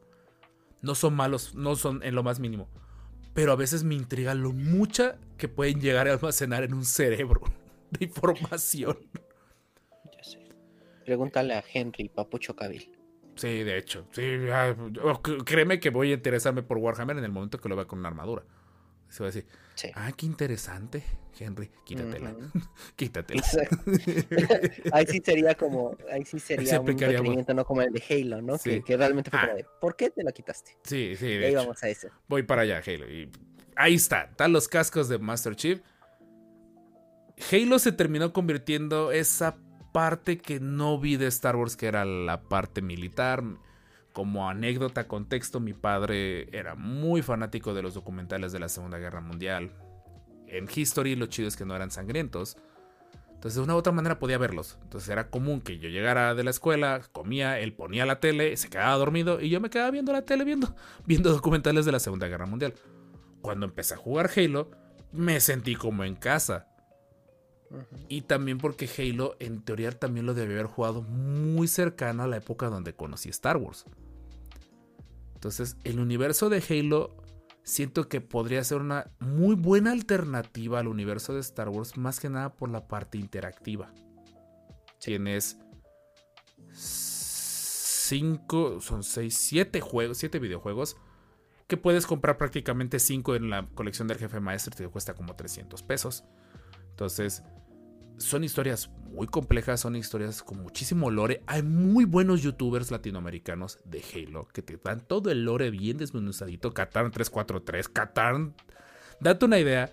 no 0.81 0.95
son 0.95 1.15
malos, 1.15 1.55
no 1.55 1.77
son 1.77 2.03
en 2.03 2.15
lo 2.15 2.23
más 2.23 2.41
mínimo, 2.41 2.69
pero 3.35 3.53
a 3.53 3.57
veces 3.57 3.85
me 3.85 3.95
intriga 3.95 4.35
lo 4.35 4.53
mucha 4.53 5.19
que 5.37 5.49
pueden 5.49 5.81
llegar 5.81 6.09
a 6.09 6.13
almacenar 6.15 6.63
en 6.65 6.75
un 6.75 6.85
cerebro 6.85 7.43
de 7.91 8.07
información. 8.07 8.99
Pregúntale 11.09 11.55
a 11.55 11.65
Henry 11.73 12.11
Papucho 12.11 12.55
Cabil. 12.55 12.93
Sí, 13.35 13.63
de 13.65 13.79
hecho, 13.79 14.07
sí, 14.11 14.23
ah, 14.53 14.75
créeme 15.47 15.81
que 15.81 15.89
voy 15.89 16.11
a 16.11 16.15
interesarme 16.15 16.63
por 16.63 16.77
Warhammer 16.77 17.17
en 17.17 17.25
el 17.25 17.33
momento 17.33 17.59
que 17.59 17.71
lo 17.71 17.77
vea 17.77 17.87
con 17.87 17.99
una 18.01 18.09
armadura. 18.09 18.45
Se 19.09 19.23
va 19.23 19.31
a 19.31 19.33
decir, 19.33 19.47
Sí. 19.75 19.89
ah, 19.95 20.13
qué 20.15 20.27
interesante, 20.27 21.03
Henry, 21.39 21.71
quítatela, 21.87 22.35
quítatela. 22.97 23.43
Ahí 24.93 25.07
sí 25.07 25.23
sería 25.25 25.55
como, 25.55 25.97
ahí 26.13 26.27
sí 26.27 26.39
se 26.39 26.57
sería 26.57 26.79
un 26.79 26.89
requerimiento, 26.89 27.55
no 27.55 27.65
como 27.65 27.81
el 27.81 27.91
de 27.91 28.03
Halo, 28.11 28.43
¿no? 28.43 28.59
Sí. 28.59 28.69
Que, 28.71 28.83
que 28.83 28.97
realmente 28.99 29.31
fue 29.31 29.39
Ah. 29.39 29.47
como 29.47 29.57
de, 29.57 29.67
¿por 29.81 29.97
qué 29.97 30.11
te 30.11 30.23
lo 30.23 30.31
quitaste? 30.31 30.73
Sí, 30.85 31.17
sí, 31.17 31.27
de 31.27 31.47
ahí 31.47 31.53
hecho. 31.53 31.61
vamos 31.61 31.83
a 31.83 31.89
eso. 31.89 32.09
Voy 32.29 32.43
para 32.43 32.63
allá, 32.63 32.83
Halo. 32.87 33.09
Y 33.11 33.31
ahí 33.77 33.95
está, 33.95 34.25
están 34.25 34.53
los 34.53 34.69
cascos 34.69 35.09
de 35.09 35.19
Master 35.19 35.57
Chief. 35.57 35.81
Halo 37.53 37.79
se 37.79 37.93
terminó 37.93 38.33
convirtiendo 38.33 39.13
esa 39.13 39.57
parte 39.99 40.39
que 40.39 40.61
no 40.61 40.97
vi 41.01 41.17
de 41.17 41.27
Star 41.27 41.57
Wars, 41.57 41.77
que 41.77 41.89
era 41.89 42.05
la 42.05 42.43
parte 42.43 42.83
militar. 42.83 43.43
Como 44.13 44.49
anécdota, 44.49 45.09
contexto, 45.09 45.59
mi 45.59 45.73
padre 45.73 46.49
era 46.57 46.77
muy 46.77 47.21
fanático 47.21 47.75
de 47.75 47.83
los 47.83 47.95
documentales 47.95 48.53
de 48.53 48.61
la 48.61 48.69
Segunda 48.69 48.99
Guerra 48.99 49.21
Mundial. 49.21 49.73
En 50.47 50.69
History 50.73 51.17
lo 51.17 51.27
chido 51.27 51.49
es 51.49 51.57
que 51.57 51.65
no 51.65 51.75
eran 51.75 51.91
sangrientos. 51.91 52.57
Entonces 53.27 53.57
de 53.57 53.63
una 53.63 53.75
u 53.75 53.79
otra 53.79 53.93
manera 53.93 54.21
podía 54.21 54.39
verlos. 54.39 54.79
Entonces 54.85 55.11
era 55.11 55.31
común 55.31 55.61
que 55.61 55.81
yo 55.81 55.89
llegara 55.89 56.37
de 56.37 56.45
la 56.45 56.51
escuela, 56.51 57.01
comía, 57.11 57.59
él 57.59 57.73
ponía 57.73 58.07
la 58.07 58.21
tele, 58.21 58.57
se 58.57 58.71
quedaba 58.71 58.95
dormido 58.95 59.41
y 59.41 59.49
yo 59.49 59.61
me 59.61 59.69
quedaba 59.69 59.91
viendo 59.91 60.13
la 60.13 60.23
tele, 60.23 60.45
viendo, 60.45 60.77
viendo 61.07 61.33
documentales 61.33 61.87
de 61.87 61.91
la 61.91 61.99
Segunda 61.99 62.29
Guerra 62.29 62.47
Mundial. 62.47 62.73
Cuando 63.43 63.67
empecé 63.67 63.95
a 63.95 63.97
jugar 63.97 64.31
Halo, 64.37 64.71
me 65.11 65.41
sentí 65.41 65.75
como 65.75 66.05
en 66.05 66.15
casa. 66.15 66.69
Y 68.09 68.23
también 68.23 68.59
porque 68.59 68.89
Halo, 68.99 69.37
en 69.41 69.63
teoría, 69.63 69.93
también 69.93 70.27
lo 70.27 70.35
debe 70.35 70.55
haber 70.55 70.67
jugado 70.67 71.03
muy 71.03 71.69
cercano 71.69 72.23
a 72.23 72.27
la 72.27 72.39
época 72.39 72.69
donde 72.69 72.95
conocí 72.95 73.29
Star 73.29 73.57
Wars. 73.57 73.85
Entonces, 75.35 75.77
el 75.85 76.01
universo 76.01 76.49
de 76.49 76.63
Halo 76.69 77.17
siento 77.63 78.09
que 78.09 78.21
podría 78.21 78.65
ser 78.65 78.79
una 78.79 79.11
muy 79.21 79.55
buena 79.55 79.93
alternativa 79.93 80.81
al 80.81 80.89
universo 80.89 81.35
de 81.35 81.41
Star 81.41 81.69
Wars, 81.69 81.97
más 81.97 82.19
que 82.19 82.31
nada 82.31 82.55
por 82.55 82.71
la 82.71 82.89
parte 82.89 83.19
interactiva. 83.19 83.93
Tienes 84.99 85.59
cinco, 86.73 88.81
son 88.81 89.03
seis, 89.03 89.35
siete 89.35 89.81
juegos, 89.81 90.19
siete 90.19 90.39
videojuegos 90.39 90.97
que 91.69 91.77
puedes 91.77 92.07
comprar 92.07 92.39
prácticamente 92.39 92.99
cinco 92.99 93.37
en 93.37 93.51
la 93.51 93.67
colección 93.75 94.09
del 94.09 94.17
jefe 94.17 94.41
maestro 94.41 94.73
y 94.75 94.79
te 94.79 94.89
cuesta 94.89 95.15
como 95.15 95.37
300 95.37 95.83
pesos. 95.83 96.25
Entonces, 96.91 97.43
son 98.19 98.45
historias 98.45 98.91
muy 99.11 99.27
complejas, 99.27 99.81
son 99.81 99.97
historias 99.97 100.43
con 100.43 100.61
muchísimo 100.63 101.11
lore. 101.11 101.43
Hay 101.47 101.63
muy 101.63 102.05
buenos 102.05 102.43
youtubers 102.43 102.91
latinoamericanos 102.91 103.79
de 103.85 104.03
Halo 104.15 104.47
que 104.49 104.63
te 104.63 104.77
dan 104.83 105.01
todo 105.01 105.31
el 105.31 105.45
lore 105.45 105.71
bien 105.71 105.97
desmenuzadito. 105.99 106.75
Katarn 106.75 107.11
343, 107.11 107.89
Katarn. 107.89 108.55
Date 109.21 109.45
una 109.45 109.59
idea. 109.59 109.91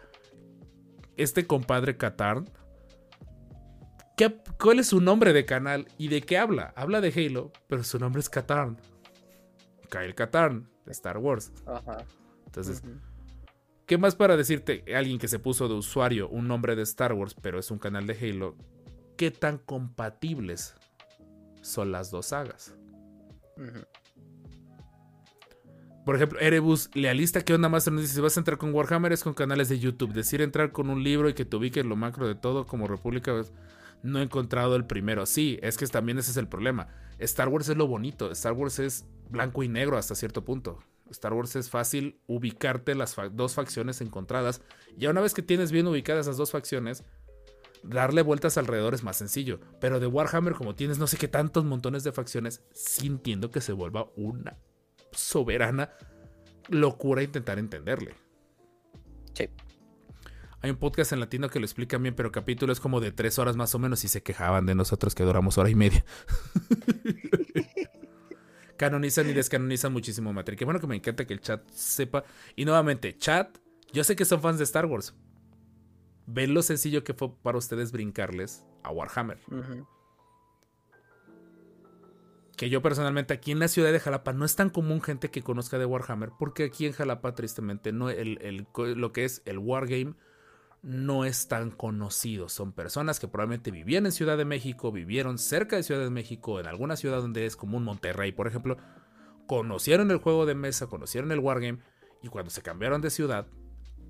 Este 1.17 1.45
compadre 1.47 1.97
Katarn. 1.97 2.49
¿qué- 4.17 4.41
¿Cuál 4.59 4.80
es 4.80 4.88
su 4.88 5.01
nombre 5.01 5.34
de 5.34 5.45
canal 5.45 5.88
y 5.97 6.07
de 6.07 6.21
qué 6.21 6.38
habla? 6.38 6.73
Habla 6.76 7.01
de 7.01 7.09
Halo, 7.11 7.51
pero 7.67 7.84
su 7.84 7.99
nombre 7.99 8.19
es 8.21 8.30
Katarn. 8.30 8.78
Kyle 9.89 10.15
Katarn, 10.15 10.69
de 10.86 10.91
Star 10.91 11.17
Wars. 11.17 11.51
Ajá. 11.65 11.97
Entonces. 12.45 12.82
¿Qué 13.86 13.97
más 13.99 14.15
para 14.15 14.36
decirte? 14.36 14.83
Alguien 14.95 15.19
que 15.19 15.27
se 15.27 15.38
puso 15.38 15.67
de 15.67 15.75
usuario 15.75 16.27
un 16.29 16.47
nombre 16.47 16.75
de 16.75 16.81
Star 16.81 17.13
Wars, 17.13 17.36
pero 17.39 17.59
es 17.59 17.69
un 17.69 17.77
canal 17.77 18.07
de 18.07 18.17
Halo. 18.17 18.55
¿Qué 19.15 19.29
tan 19.29 19.59
compatibles 19.59 20.75
son 21.61 21.91
las 21.91 22.09
dos 22.09 22.27
sagas? 22.27 22.75
Por 26.03 26.15
ejemplo, 26.15 26.39
Erebus, 26.39 26.89
lealista, 26.93 27.41
¿qué 27.41 27.53
onda 27.53 27.69
Master? 27.69 27.93
Nos 27.93 28.03
dice, 28.03 28.15
si 28.15 28.21
vas 28.21 28.38
a 28.38 28.39
entrar 28.39 28.57
con 28.57 28.73
Warhammer 28.73 29.13
es 29.13 29.23
con 29.23 29.33
canales 29.33 29.69
de 29.69 29.79
YouTube. 29.79 30.13
Decir 30.13 30.41
entrar 30.41 30.71
con 30.71 30.89
un 30.89 31.03
libro 31.03 31.29
y 31.29 31.33
que 31.33 31.45
te 31.45 31.55
ubique 31.55 31.79
en 31.79 31.89
lo 31.89 31.95
macro 31.95 32.27
de 32.27 32.36
todo 32.36 32.65
como 32.65 32.88
República, 32.88 33.33
pues, 33.33 33.53
no 34.03 34.19
he 34.19 34.23
encontrado 34.23 34.75
el 34.75 34.86
primero. 34.86 35.25
Sí, 35.25 35.59
es 35.61 35.77
que 35.77 35.88
también 35.88 36.17
ese 36.17 36.31
es 36.31 36.38
el 36.38 36.47
problema. 36.47 36.88
Star 37.19 37.49
Wars 37.49 37.69
es 37.69 37.77
lo 37.77 37.88
bonito. 37.88 38.31
Star 38.31 38.53
Wars 38.53 38.79
es 38.79 39.05
blanco 39.29 39.63
y 39.63 39.67
negro 39.67 39.97
hasta 39.97 40.15
cierto 40.15 40.43
punto. 40.43 40.79
Star 41.11 41.33
Wars 41.33 41.55
es 41.55 41.69
fácil 41.69 42.19
ubicarte 42.27 42.95
las 42.95 43.15
fa- 43.15 43.29
dos 43.29 43.53
facciones 43.53 44.01
encontradas. 44.01 44.61
Ya 44.97 45.09
una 45.09 45.21
vez 45.21 45.33
que 45.33 45.41
tienes 45.41 45.71
bien 45.71 45.87
ubicadas 45.87 46.25
esas 46.25 46.37
dos 46.37 46.51
facciones, 46.51 47.03
darle 47.83 48.21
vueltas 48.23 48.57
alrededor 48.57 48.93
es 48.93 49.03
más 49.03 49.17
sencillo. 49.17 49.59
Pero 49.79 49.99
de 49.99 50.07
Warhammer, 50.07 50.53
como 50.53 50.75
tienes 50.75 50.97
no 50.97 51.07
sé 51.07 51.17
qué 51.17 51.27
tantos 51.27 51.63
montones 51.65 52.03
de 52.03 52.11
facciones, 52.11 52.63
sí 52.73 53.07
entiendo 53.07 53.51
que 53.51 53.61
se 53.61 53.73
vuelva 53.73 54.09
una 54.15 54.57
soberana 55.11 55.91
locura 56.69 57.21
intentar 57.23 57.59
entenderle. 57.59 58.15
Sí. 59.33 59.49
Hay 60.61 60.71
un 60.71 60.77
podcast 60.77 61.11
en 61.11 61.19
latino 61.19 61.47
que 61.49 61.59
lo 61.59 61.65
explica 61.65 61.99
bien, 61.99 62.15
pero 62.15 62.31
capítulo 62.31 62.73
es 62.73 62.79
como 62.79 62.99
de 62.99 63.11
tres 63.11 63.37
horas 63.37 63.55
más 63.55 63.75
o 63.75 63.79
menos 63.79 64.03
y 64.03 64.07
se 64.07 64.23
quejaban 64.23 64.65
de 64.65 64.73
nosotros 64.73 65.13
que 65.13 65.23
duramos 65.23 65.59
hora 65.59 65.69
y 65.69 65.75
media. 65.75 66.03
Canonizan 68.78 69.30
y 69.30 69.34
descanonizan 69.34 69.93
muchísimo 69.93 70.34
Matrix. 70.34 70.59
Qué 70.59 70.65
bueno 70.65 70.80
que 70.80 70.88
me 70.88 70.95
encanta 70.95 71.26
que 71.26 71.34
el 71.34 71.41
chat 71.41 71.67
sepa. 71.69 72.23
Y 72.55 72.65
nuevamente, 72.65 73.17
chat, 73.17 73.57
yo 73.93 74.03
sé 74.03 74.15
que 74.15 74.26
son 74.26 74.41
fans 74.41 74.57
de 74.57 74.63
Star 74.65 74.86
Wars. 74.86 75.13
Ven 76.28 76.53
lo 76.53 76.61
sencillo 76.61 77.03
que 77.03 77.13
fue 77.13 77.34
para 77.41 77.57
ustedes 77.57 77.91
brincarles 77.91 78.65
a 78.84 78.91
Warhammer. 78.91 79.39
Que 82.57 82.69
yo 82.69 82.82
personalmente 82.82 83.34
aquí 83.34 83.51
en 83.51 83.59
la 83.59 83.67
ciudad 83.67 83.91
de 83.91 83.99
Jalapa 83.99 84.34
no 84.34 84.45
es 84.45 84.55
tan 84.55 84.69
común 84.69 85.01
gente 85.01 85.30
que 85.30 85.43
conozca 85.43 85.78
de 85.78 85.86
Warhammer, 85.86 86.32
porque 86.39 86.63
aquí 86.63 86.86
en 86.86 86.93
Jalapa 86.93 87.36
tristemente 87.36 87.91
no 87.91 88.09
el, 88.09 88.67
lo 88.76 89.11
que 89.11 89.26
es 89.26 89.41
el 89.45 89.59
Wargame 89.59 90.15
no 90.86 91.25
es 91.25 91.47
tan 91.47 91.71
conocido. 91.71 92.47
Son 92.47 92.71
personas 92.71 93.19
que 93.19 93.27
probablemente 93.27 93.71
vivían 93.71 94.05
en 94.05 94.11
Ciudad 94.11 94.38
de 94.38 94.45
México, 94.45 94.91
vivieron 94.91 95.39
cerca 95.39 95.75
de 95.75 95.81
Ciudad 95.81 96.01
de 96.01 96.11
México, 96.11 96.59
en 96.59 96.67
alguna 96.67 96.95
ciudad 96.95 97.21
donde 97.21 97.47
es 97.47 97.55
común 97.55 97.83
Monterrey, 97.83 98.31
por 98.31 98.47
ejemplo, 98.47 98.77
conocieron 99.47 100.11
el 100.11 100.17
juego 100.17 100.45
de 100.45 100.53
mesa, 100.53 100.86
conocieron 100.86 101.31
el 101.31 101.39
wargame 101.39 101.79
y 102.21 102.27
cuando 102.27 102.51
se 102.51 102.61
cambiaron 102.61 103.01
de 103.01 103.09
ciudad 103.09 103.47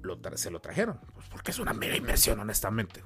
lo 0.02 0.20
se 0.36 0.52
lo 0.52 0.60
trajeron. 0.60 1.00
Pues 1.14 1.28
porque 1.30 1.52
es 1.52 1.60
una 1.60 1.72
mega 1.72 1.96
inversión, 1.96 2.42
honestamente. 2.42 3.06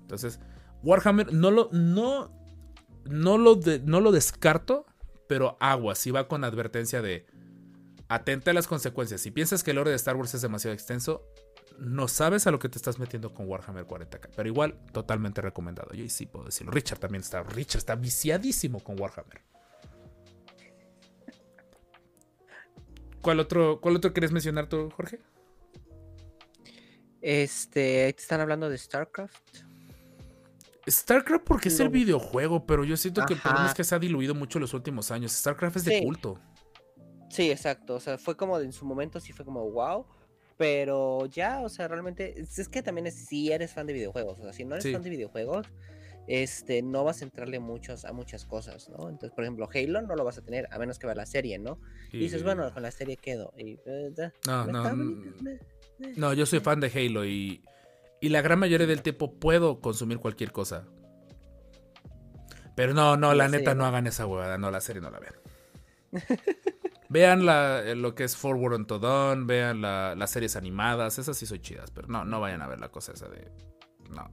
Entonces, 0.00 0.40
Warhammer 0.82 1.34
no 1.34 1.50
lo, 1.50 1.68
no, 1.72 2.32
no 3.04 3.36
lo, 3.36 3.60
no 3.84 4.00
lo 4.00 4.12
descarto, 4.12 4.86
pero 5.28 5.58
agua, 5.60 5.94
si 5.94 6.10
va 6.10 6.26
con 6.26 6.42
advertencia 6.42 7.02
de 7.02 7.26
atenta 8.08 8.50
a 8.52 8.54
las 8.54 8.66
consecuencias. 8.66 9.20
Si 9.20 9.30
piensas 9.30 9.62
que 9.62 9.72
el 9.72 9.76
lore 9.76 9.90
de 9.90 9.96
Star 9.96 10.16
Wars 10.16 10.32
es 10.32 10.40
demasiado 10.40 10.72
extenso, 10.72 11.22
no 11.78 12.08
sabes 12.08 12.46
a 12.46 12.50
lo 12.50 12.58
que 12.58 12.68
te 12.68 12.78
estás 12.78 12.98
metiendo 12.98 13.32
con 13.32 13.48
Warhammer 13.48 13.86
40k. 13.86 14.30
Pero 14.34 14.48
igual, 14.48 14.78
totalmente 14.92 15.40
recomendado. 15.40 15.92
Yo 15.92 16.08
sí 16.08 16.26
puedo 16.26 16.46
decirlo. 16.46 16.72
Richard 16.72 16.98
también 16.98 17.22
está. 17.22 17.42
Richard 17.42 17.78
está 17.78 17.94
viciadísimo 17.94 18.80
con 18.80 19.00
Warhammer. 19.00 19.42
¿Cuál 23.22 23.40
otro, 23.40 23.80
cuál 23.80 23.96
otro 23.96 24.12
quieres 24.12 24.32
mencionar 24.32 24.68
tú, 24.68 24.90
Jorge? 24.90 25.20
Este, 27.20 28.12
te 28.12 28.22
están 28.22 28.40
hablando 28.40 28.68
de 28.68 28.78
StarCraft. 28.78 29.58
StarCraft 30.88 31.44
porque 31.44 31.68
es 31.68 31.78
el 31.80 31.90
videojuego, 31.90 32.64
pero 32.64 32.84
yo 32.84 32.96
siento 32.96 33.24
que 33.26 33.34
el 33.34 33.40
problema 33.40 33.66
es 33.66 33.74
que 33.74 33.84
se 33.84 33.94
ha 33.94 33.98
diluido 33.98 34.34
mucho 34.34 34.58
los 34.58 34.72
últimos 34.72 35.10
años. 35.10 35.32
StarCraft 35.32 35.76
es 35.76 35.84
de 35.84 36.02
culto. 36.02 36.40
Sí, 37.28 37.50
exacto. 37.50 37.96
O 37.96 38.00
sea, 38.00 38.16
fue 38.18 38.36
como 38.36 38.58
en 38.58 38.72
su 38.72 38.86
momento 38.86 39.20
sí 39.20 39.32
fue 39.32 39.44
como 39.44 39.68
wow. 39.70 40.06
Pero 40.58 41.24
ya, 41.26 41.60
o 41.60 41.68
sea, 41.70 41.88
realmente. 41.88 42.34
Es 42.40 42.68
que 42.68 42.82
también 42.82 43.06
es 43.06 43.14
si 43.14 43.50
eres 43.52 43.72
fan 43.72 43.86
de 43.86 43.92
videojuegos. 43.94 44.38
O 44.40 44.42
sea, 44.42 44.52
si 44.52 44.64
no 44.64 44.74
eres 44.74 44.84
Sí. 44.84 44.92
fan 44.92 45.02
de 45.02 45.08
videojuegos, 45.10 45.66
este, 46.26 46.82
no 46.82 47.04
vas 47.04 47.22
a 47.22 47.24
entrarle 47.24 47.58
muchos, 47.60 48.04
a 48.04 48.12
muchas 48.12 48.44
cosas, 48.44 48.88
¿no? 48.90 49.08
Entonces, 49.08 49.30
por 49.30 49.44
ejemplo, 49.44 49.68
Halo 49.72 50.02
no 50.02 50.14
lo 50.16 50.24
vas 50.24 50.36
a 50.36 50.42
tener, 50.42 50.68
a 50.70 50.78
menos 50.78 50.98
que 50.98 51.06
veas 51.06 51.16
la 51.16 51.24
serie, 51.26 51.58
¿no? 51.58 51.80
Y 52.12 52.18
dices, 52.18 52.40
Y- 52.42 52.44
bueno, 52.44 52.70
con 52.74 52.82
la 52.82 52.90
serie 52.90 53.16
quedo. 53.16 53.54
Y, 53.56 53.78
eh, 53.86 54.12
No, 54.46 54.66
no, 54.66 54.94
No, 56.16 56.32
yo 56.34 56.44
soy 56.44 56.60
fan 56.60 56.80
de 56.80 56.88
Halo 56.94 57.24
y, 57.24 57.62
y 58.20 58.28
la 58.28 58.42
gran 58.42 58.58
mayoría 58.58 58.86
del 58.86 59.00
tiempo 59.02 59.38
puedo 59.38 59.80
consumir 59.80 60.18
cualquier 60.18 60.50
cosa. 60.52 60.86
Pero 62.74 62.94
no, 62.94 63.16
no, 63.16 63.32
la 63.32 63.44
la 63.48 63.56
neta 63.58 63.74
no. 63.74 63.84
hagan 63.86 64.06
esa 64.08 64.26
huevada, 64.26 64.58
no, 64.58 64.70
la 64.70 64.80
serie 64.80 65.00
no 65.02 65.10
la 65.10 65.20
vean. 65.20 65.34
vean 67.08 67.46
la- 67.46 67.82
eh, 67.82 67.94
lo 67.94 68.14
que 68.14 68.24
es 68.24 68.36
Forward 68.36 68.74
Unto 68.74 68.98
Dawn, 68.98 69.46
vean 69.46 69.80
la- 69.80 70.14
las 70.14 70.30
series 70.30 70.56
animadas, 70.56 71.18
esas 71.18 71.36
sí 71.36 71.46
son 71.46 71.60
chidas, 71.60 71.90
pero 71.90 72.08
no, 72.08 72.24
no 72.24 72.40
vayan 72.40 72.62
a 72.62 72.66
ver 72.66 72.80
la 72.80 72.90
cosa 72.90 73.12
esa 73.12 73.28
de... 73.28 73.50
No, 74.10 74.30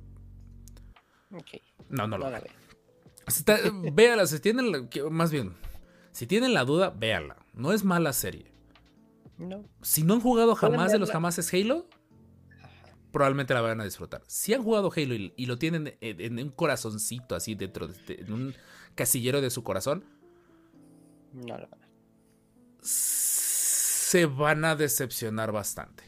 Ok, 1.31 1.61
no, 1.89 2.07
no 2.07 2.17
lo 2.17 2.25
no 2.25 2.29
la 2.31 2.37
hagan. 2.37 2.49
veo. 2.49 3.23
Está- 3.27 3.57
véala, 3.93 4.25
si 4.27 4.39
tienen, 4.39 4.71
la- 4.71 5.09
más 5.09 5.31
bien, 5.31 5.53
si 6.11 6.27
tienen 6.27 6.53
la 6.53 6.63
duda, 6.65 6.89
véanla. 6.91 7.35
No 7.53 7.71
es 7.73 7.83
mala 7.83 8.13
serie. 8.13 8.51
No. 9.37 9.65
Si 9.81 10.03
no 10.03 10.13
han 10.13 10.21
jugado 10.21 10.55
jamás 10.55 10.91
de 10.91 10.97
los 10.99 11.09
verla. 11.09 11.13
jamases 11.19 11.53
Halo, 11.53 11.87
probablemente 13.11 13.53
la 13.53 13.61
van 13.61 13.81
a 13.81 13.83
disfrutar. 13.83 14.21
Si 14.27 14.53
han 14.53 14.63
jugado 14.63 14.91
Halo 14.95 15.13
y, 15.13 15.33
y 15.35 15.45
lo 15.45 15.57
tienen 15.57 15.97
en, 15.99 16.21
en 16.21 16.39
un 16.39 16.49
corazoncito 16.51 17.35
así 17.35 17.53
dentro 17.55 17.87
de, 17.87 17.95
en 18.19 18.31
un 18.31 18.55
casillero 18.95 19.41
de 19.41 19.49
su 19.49 19.63
corazón, 19.63 20.05
No 21.33 21.57
la 21.57 21.65
veo. 21.67 21.84
Se 22.85 24.25
van 24.25 24.63
a 24.65 24.75
decepcionar 24.75 25.51
bastante. 25.51 26.03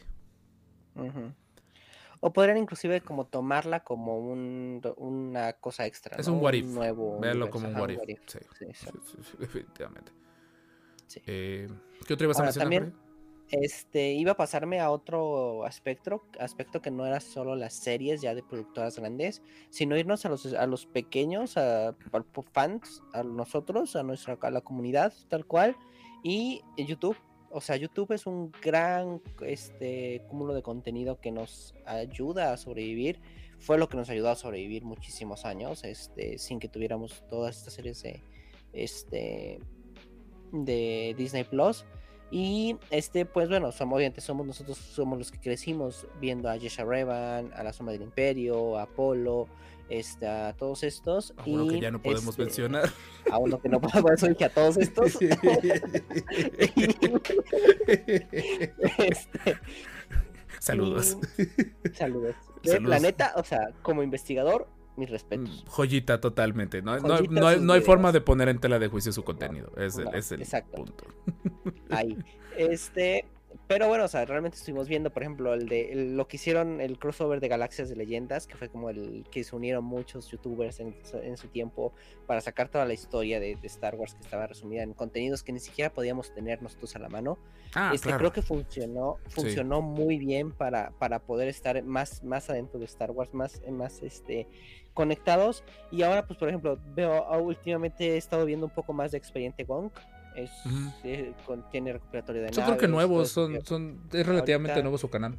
O 2.20 2.32
podrían 2.32 2.58
inclusive 2.58 3.00
como 3.00 3.26
tomarla 3.26 3.84
como 3.84 4.18
un, 4.18 4.80
una 4.96 5.52
cosa 5.54 5.86
extra. 5.86 6.16
Es 6.16 6.26
¿no? 6.26 6.34
un 6.34 6.42
what 6.42 6.54
if. 6.54 6.66
nuevo 6.66 7.16
universo, 7.16 7.50
como 7.50 7.68
un 7.68 7.76
what 7.76 7.90
if. 7.90 7.98
what 7.98 8.08
if. 8.08 8.20
Sí, 8.26 8.38
Sí, 8.58 8.66
sí, 8.72 8.90
sí, 9.22 9.36
definitivamente. 9.38 10.12
Eh, 11.26 11.68
¿Qué 12.06 12.14
otro 12.14 12.24
ibas 12.24 12.40
a 12.40 12.44
mencionar? 12.44 12.64
también-? 12.64 13.08
Este, 13.50 14.12
iba 14.12 14.32
a 14.32 14.36
pasarme 14.36 14.78
a 14.78 14.90
otro 14.90 15.64
aspecto, 15.64 16.22
aspecto 16.38 16.82
que 16.82 16.90
no 16.90 17.06
era 17.06 17.18
solo 17.18 17.56
las 17.56 17.72
series 17.72 18.20
ya 18.20 18.34
de 18.34 18.42
productoras 18.42 18.98
grandes, 18.98 19.42
sino 19.70 19.96
irnos 19.96 20.26
a 20.26 20.28
los, 20.28 20.52
a 20.52 20.66
los 20.66 20.84
pequeños, 20.84 21.56
a, 21.56 21.88
a 21.88 21.94
fans, 22.52 23.02
a 23.14 23.22
nosotros, 23.22 23.96
a 23.96 24.02
nuestra 24.02 24.36
a 24.38 24.50
la 24.50 24.60
comunidad, 24.60 25.14
tal 25.28 25.46
cual, 25.46 25.76
y 26.22 26.62
YouTube. 26.76 27.16
O 27.50 27.60
sea, 27.60 27.76
YouTube 27.76 28.12
es 28.12 28.26
un 28.26 28.52
gran 28.62 29.22
este, 29.40 30.22
cúmulo 30.28 30.52
de 30.54 30.62
contenido 30.62 31.18
que 31.20 31.32
nos 31.32 31.74
ayuda 31.86 32.52
a 32.52 32.56
sobrevivir. 32.58 33.20
Fue 33.58 33.78
lo 33.78 33.88
que 33.88 33.96
nos 33.96 34.10
ayudó 34.10 34.30
a 34.30 34.36
sobrevivir 34.36 34.84
muchísimos 34.84 35.44
años, 35.44 35.82
este, 35.84 36.38
sin 36.38 36.60
que 36.60 36.68
tuviéramos 36.68 37.24
todas 37.28 37.56
estas 37.56 37.74
series 37.74 38.02
de, 38.02 38.22
este, 38.72 39.60
de 40.52 41.14
Disney 41.16 41.44
Plus. 41.44 41.86
Y 42.30 42.76
este, 42.90 43.24
pues 43.24 43.48
bueno, 43.48 43.72
somos, 43.72 43.96
obviamente 43.96 44.20
somos 44.20 44.46
nosotros 44.46 44.76
somos 44.76 45.18
los 45.18 45.30
que 45.32 45.40
crecimos 45.40 46.06
viendo 46.20 46.50
a 46.50 46.56
Yesha 46.56 46.84
Revan, 46.84 47.50
a 47.54 47.62
la 47.62 47.72
Sombra 47.72 47.94
del 47.94 48.02
Imperio, 48.02 48.76
a 48.76 48.82
Apolo, 48.82 49.48
este, 49.88 50.26
a 50.26 50.52
todos 50.54 50.82
estos. 50.82 51.32
A 51.36 51.44
uno 51.46 51.66
que 51.68 51.76
y, 51.76 51.80
ya 51.80 51.90
no 51.90 52.00
podemos 52.02 52.28
este, 52.30 52.42
mencionar. 52.44 52.90
A 53.30 53.38
uno 53.38 53.60
que 53.60 53.68
no 53.68 53.80
podemos, 53.80 54.20
dije 54.28 54.44
a 54.44 54.50
todos 54.50 54.76
estos. 54.76 55.18
Este, 58.98 59.56
Saludos. 60.60 61.16
y- 61.38 61.88
saludos. 61.94 62.34
Que, 62.62 62.70
Saludos. 62.70 62.90
La 62.90 62.98
neta, 62.98 63.34
o 63.36 63.44
sea, 63.44 63.68
como 63.82 64.02
investigador, 64.02 64.66
mis 64.96 65.08
respetos. 65.08 65.64
Joyita 65.68 66.20
totalmente. 66.20 66.82
No, 66.82 66.98
no- 66.98 67.16
Joyita 67.18 67.40
no 67.40 67.46
hay, 67.46 67.60
no 67.60 67.72
hay 67.72 67.80
forma 67.82 68.10
de 68.10 68.20
poner 68.20 68.48
en 68.48 68.58
tela 68.58 68.80
de 68.80 68.88
juicio 68.88 69.12
su 69.12 69.22
contenido. 69.22 69.70
es, 69.76 69.96
el- 69.98 70.08
es 70.12 70.32
el 70.32 70.64
punto. 70.64 71.04
ahí. 71.90 72.18
Este, 72.56 73.26
pero 73.68 73.86
bueno, 73.86 74.04
o 74.04 74.08
sea, 74.08 74.24
realmente 74.24 74.56
estuvimos 74.56 74.88
viendo, 74.88 75.10
por 75.10 75.22
ejemplo, 75.22 75.52
el 75.54 75.68
de 75.68 75.92
el- 75.92 76.16
lo 76.16 76.26
que 76.26 76.36
hicieron 76.36 76.80
el 76.80 76.98
crossover 76.98 77.38
de 77.38 77.48
Galaxias 77.48 77.88
de 77.88 77.96
Leyendas, 77.96 78.46
que 78.46 78.56
fue 78.56 78.68
como 78.68 78.90
el 78.90 79.24
que 79.30 79.44
se 79.44 79.54
unieron 79.54 79.84
muchos 79.84 80.28
youtubers 80.30 80.80
en, 80.80 80.96
su- 81.04 81.18
en 81.18 81.36
su 81.36 81.48
tiempo 81.48 81.92
para 82.26 82.40
sacar 82.40 82.68
toda 82.68 82.84
la 82.86 82.94
historia 82.94 83.38
de, 83.38 83.54
de 83.56 83.66
Star 83.68 83.94
Wars 83.94 84.14
que 84.14 84.22
estaba 84.22 84.46
resumida 84.46 84.82
en 84.82 84.94
contenidos 84.94 85.42
que 85.42 85.52
ni 85.52 85.60
siquiera 85.60 85.92
podíamos 85.92 86.32
tener 86.34 86.62
nosotros 86.62 86.96
a 86.96 86.98
la 86.98 87.08
mano. 87.08 87.38
Ah, 87.74 87.90
este, 87.94 88.08
claro. 88.08 88.18
creo 88.18 88.32
que 88.32 88.40
funcionó, 88.42 89.18
funcionó 89.28 89.82
muy 89.82 90.16
bien 90.18 90.52
para, 90.52 90.90
para 90.98 91.18
poder 91.18 91.48
estar 91.48 91.82
más, 91.84 92.24
más 92.24 92.48
adentro 92.48 92.78
de 92.80 92.86
Star 92.86 93.10
Wars, 93.10 93.34
más, 93.34 93.60
más 93.70 94.02
este 94.02 94.48
conectados. 94.94 95.62
Y 95.90 96.02
ahora, 96.02 96.26
pues, 96.26 96.38
por 96.38 96.48
ejemplo, 96.48 96.78
veo 96.94 97.12
ah, 97.30 97.38
últimamente 97.38 98.14
he 98.14 98.16
estado 98.16 98.44
viendo 98.46 98.66
un 98.66 98.72
poco 98.72 98.92
más 98.92 99.12
de 99.12 99.18
Expediente 99.18 99.64
Gonk. 99.64 99.92
Es, 100.38 100.50
Ujú. 100.66 100.92
eh, 101.04 101.34
con- 101.46 101.68
tiene 101.70 101.92
recuperatorio 101.92 102.42
de 102.42 102.50
Yo 102.50 102.64
creo 102.64 102.76
que 102.78 102.88
nuevos, 102.88 103.30
son, 103.30 103.64
son, 103.64 104.00
es 104.12 104.26
relativamente 104.26 104.72
ahorita- 104.72 104.82
nuevo 104.82 104.98
su 104.98 105.10
canal. 105.10 105.36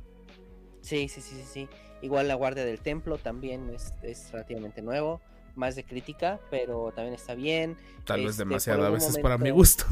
Sí, 0.82 1.08
sí, 1.08 1.22
sí, 1.22 1.36
sí, 1.36 1.44
sí. 1.44 1.70
Igual 2.02 2.28
la 2.28 2.36
Guardia 2.36 2.66
del 2.66 2.80
Templo 2.82 3.18
también 3.18 3.70
es, 3.70 3.94
es 4.02 4.32
relativamente 4.32 4.82
nuevo. 4.82 5.22
Más 5.56 5.76
de 5.76 5.84
crítica, 5.84 6.40
pero 6.50 6.92
también 6.96 7.14
está 7.16 7.36
bien. 7.36 7.76
Tal 8.06 8.22
vez 8.22 8.32
Este, 8.32 8.44
demasiado 8.46 8.86
a 8.86 8.90
veces 8.90 9.18
para 9.20 9.38
mi 9.38 9.50
gusto. 9.50 9.84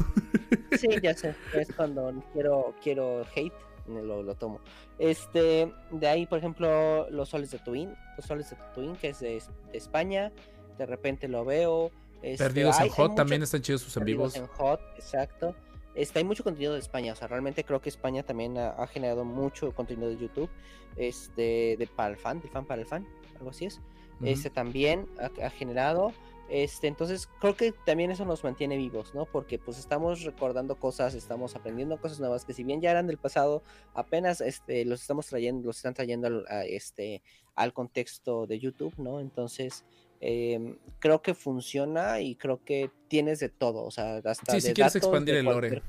Sí, 0.78 0.88
ya 1.02 1.12
sé. 1.14 1.34
Es 1.52 1.72
cuando 1.74 2.12
quiero, 2.32 2.74
quiero 2.82 3.26
hate, 3.34 3.52
lo, 3.86 4.22
lo 4.22 4.34
tomo. 4.34 4.60
Este, 4.98 5.70
de 5.90 6.08
ahí, 6.08 6.24
por 6.26 6.38
ejemplo, 6.38 7.08
los 7.10 7.28
soles 7.28 7.50
de 7.50 7.58
Twin. 7.58 7.92
Los 8.16 8.26
soles 8.26 8.48
de 8.50 8.56
Twin, 8.74 8.96
que 8.96 9.08
es 9.08 9.20
de, 9.20 9.42
de 9.72 9.78
España. 9.78 10.32
De 10.78 10.86
repente 10.86 11.28
lo 11.28 11.44
veo. 11.44 11.90
Este, 12.22 12.44
Perdidos 12.44 12.78
hay- 12.78 12.88
en 12.88 12.92
Hot 12.94 13.10
mucho- 13.10 13.14
también 13.16 13.42
están 13.42 13.62
chidos 13.62 13.82
sus 13.82 13.96
en 13.96 14.04
vivos. 14.04 14.36
en 14.36 14.46
Hot, 14.46 14.80
exacto. 14.96 15.54
Este, 15.94 16.18
hay 16.20 16.24
mucho 16.24 16.44
contenido 16.44 16.74
de 16.74 16.78
España, 16.80 17.12
o 17.12 17.16
sea, 17.16 17.26
realmente 17.28 17.64
creo 17.64 17.80
que 17.80 17.88
España 17.88 18.22
también 18.22 18.56
ha, 18.58 18.68
ha 18.70 18.86
generado 18.86 19.24
mucho 19.24 19.74
contenido 19.74 20.08
de 20.08 20.16
YouTube, 20.16 20.48
este, 20.96 21.76
de 21.78 21.88
para 21.94 22.10
el 22.10 22.16
fan, 22.16 22.40
de 22.40 22.48
fan 22.48 22.64
para 22.66 22.80
el 22.82 22.86
fan, 22.86 23.06
algo 23.36 23.50
así 23.50 23.66
es. 23.66 23.80
Este 24.22 24.50
también 24.50 25.06
ha, 25.20 25.46
ha 25.46 25.50
generado, 25.50 26.12
este, 26.48 26.88
entonces 26.88 27.28
creo 27.40 27.56
que 27.56 27.70
también 27.70 28.10
eso 28.10 28.24
nos 28.24 28.42
mantiene 28.42 28.76
vivos, 28.76 29.14
¿no? 29.14 29.26
Porque 29.26 29.60
pues 29.60 29.78
estamos 29.78 30.22
recordando 30.24 30.74
cosas, 30.74 31.14
estamos 31.14 31.54
aprendiendo 31.54 32.00
cosas 32.00 32.18
nuevas 32.18 32.44
que 32.44 32.52
si 32.52 32.64
bien 32.64 32.80
ya 32.80 32.90
eran 32.90 33.06
del 33.06 33.18
pasado, 33.18 33.62
apenas 33.94 34.40
este, 34.40 34.84
los 34.84 35.00
estamos 35.02 35.26
trayendo, 35.28 35.66
los 35.68 35.76
están 35.76 35.94
trayendo 35.94 36.26
al, 36.26 36.44
a, 36.48 36.64
este, 36.64 37.22
al 37.54 37.72
contexto 37.72 38.48
de 38.48 38.58
YouTube, 38.58 38.94
¿no? 38.98 39.20
Entonces 39.20 39.84
eh, 40.20 40.76
creo 40.98 41.22
que 41.22 41.34
funciona 41.34 42.20
y 42.20 42.34
creo 42.36 42.62
que 42.64 42.90
tienes 43.08 43.40
de 43.40 43.48
todo, 43.48 43.84
o 43.84 43.90
sea, 43.90 44.16
hasta 44.24 44.52
Sí, 44.52 44.60
si 44.60 44.68
de 44.68 44.74
quieres 44.74 44.92
datos, 44.94 45.08
expandir 45.08 45.34
el 45.36 45.44
lore. 45.44 45.82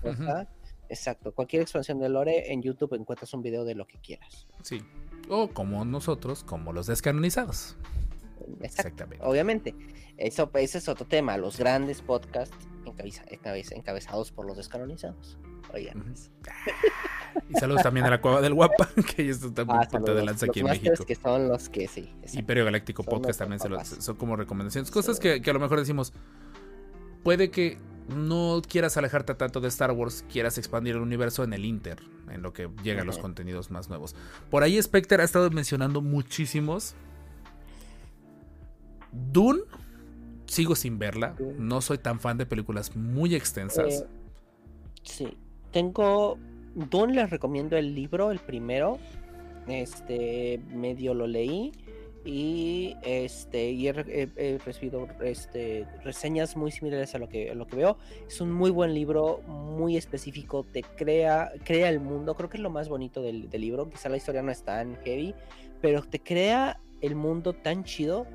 Exacto, 0.92 1.34
cualquier 1.36 1.62
expansión 1.62 2.00
de 2.00 2.10
lore 2.10 2.52
en 2.52 2.64
YouTube 2.64 2.94
encuentras 2.96 3.32
un 3.36 3.44
video 3.44 3.64
de 3.64 3.76
lo 3.76 3.86
que 3.86 4.00
quieras. 4.00 4.48
Sí. 4.64 4.82
O 5.30 5.48
como 5.50 5.86
nosotros, 5.86 6.44
como 6.44 6.74
los 6.74 6.88
descanonizados. 6.88 7.78
Exacto. 8.40 8.66
Exactamente. 8.66 9.24
Obviamente, 9.26 9.76
eso, 10.18 10.50
ese 10.56 10.80
es 10.80 10.90
otro 10.90 11.06
tema, 11.06 11.38
los 11.38 11.60
grandes 11.60 12.02
podcasts 12.02 12.56
encabeza- 12.86 13.26
encabeza- 13.30 13.76
encabezados 13.76 14.32
por 14.32 14.48
los 14.48 14.58
descanonizados. 14.58 15.38
Oigan, 15.74 16.02
pues. 16.04 16.32
Y 17.50 17.54
saludos 17.56 17.84
también 17.84 18.06
a 18.06 18.10
la 18.10 18.22
Cueva 18.22 18.42
del 18.42 18.54
Guapa, 18.54 18.90
que 19.16 19.26
ya 19.26 19.32
está 19.32 19.52
también 19.54 19.80
Ah, 19.82 19.88
punta 19.90 20.14
de 20.14 20.24
lanza 20.24 20.46
Los 20.46 20.52
aquí 20.52 20.60
en 20.62 20.66
México. 20.68 21.06
que 21.06 21.16
son 21.16 21.48
los 21.48 21.70
que 21.70 21.88
sí. 21.88 22.14
Imperio 22.34 22.66
Galáctico 22.66 23.04
Son 23.04 23.14
Podcast 23.14 23.40
también 23.40 23.60
se 23.60 24.02
son 24.02 24.16
como 24.16 24.36
recomendaciones. 24.36 24.92
Cosas 24.92 25.20
que, 25.20 25.42
que 25.42 25.50
a 25.50 25.54
lo 25.54 25.60
mejor 25.60 25.80
decimos, 25.80 26.14
puede 27.24 27.52
que 27.52 27.78
no 28.10 28.62
quieras 28.68 28.98
alejarte 28.98 29.36
tanto 29.36 29.62
de 29.62 29.68
Star 29.68 29.92
Wars, 29.92 30.26
quieras 30.32 30.58
expandir 30.58 30.96
el 30.96 31.02
universo 31.02 31.44
en 31.44 31.54
el 31.54 31.64
Inter, 31.66 32.00
en 32.32 32.42
lo 32.42 32.54
que 32.54 32.70
llegan 32.84 33.06
los 33.06 33.18
contenidos 33.20 33.70
más 33.72 33.90
nuevos. 33.90 34.16
Por 34.50 34.64
ahí 34.64 34.82
Spectre 34.82 35.22
ha 35.22 35.26
estado 35.26 35.50
mencionando 35.52 36.02
muchísimos. 36.02 36.96
Dune, 39.12 39.62
sigo 40.46 40.76
sin 40.76 41.00
verla. 41.00 41.36
No 41.58 41.82
soy 41.82 41.98
tan 41.98 42.20
fan 42.20 42.38
de 42.38 42.46
películas 42.46 42.96
muy 42.96 43.36
extensas. 43.36 44.02
Eh, 44.02 44.08
sí, 45.04 45.38
tengo. 45.72 46.38
Dune 46.90 47.14
les 47.14 47.30
recomiendo 47.30 47.78
el 47.78 47.94
libro, 47.96 48.32
el 48.32 48.40
primero. 48.40 48.98
Este, 49.68 50.60
medio 50.74 51.14
lo 51.14 51.28
leí. 51.28 51.72
Y 52.26 52.96
este, 53.02 53.72
y 53.72 53.88
he, 53.88 53.94
re- 53.94 54.24
he- 54.36 54.54
he 54.56 54.58
recibido 54.58 55.08
este, 55.24 55.86
reseñas 56.04 56.58
muy 56.58 56.70
similares 56.70 57.16
a 57.16 57.18
lo 57.18 57.30
que, 57.30 57.56
lo 57.56 57.66
que 57.66 57.78
veo. 57.78 57.98
Es 58.28 58.42
un 58.42 58.52
muy 58.52 58.72
buen 58.72 58.94
libro, 58.94 59.40
muy 59.48 59.96
específico. 59.96 60.66
Te 60.72 60.82
crea, 60.84 61.52
crea 61.64 61.90
el 61.90 62.00
mundo. 62.02 62.36
Creo 62.36 62.50
que 62.50 62.58
es 62.58 62.64
lo 62.64 62.70
más 62.70 62.90
bonito 62.90 63.22
del, 63.22 63.50
del 63.50 63.62
libro. 63.62 63.90
Quizá 63.90 64.10
la 64.10 64.18
historia 64.18 64.42
no 64.42 64.52
es 64.52 64.64
tan 64.64 64.98
heavy, 65.04 65.34
pero 65.82 66.02
te 66.04 66.20
crea 66.20 66.80
el 67.02 67.16
mundo 67.16 67.54
tan 67.54 67.86
chido 67.86 68.28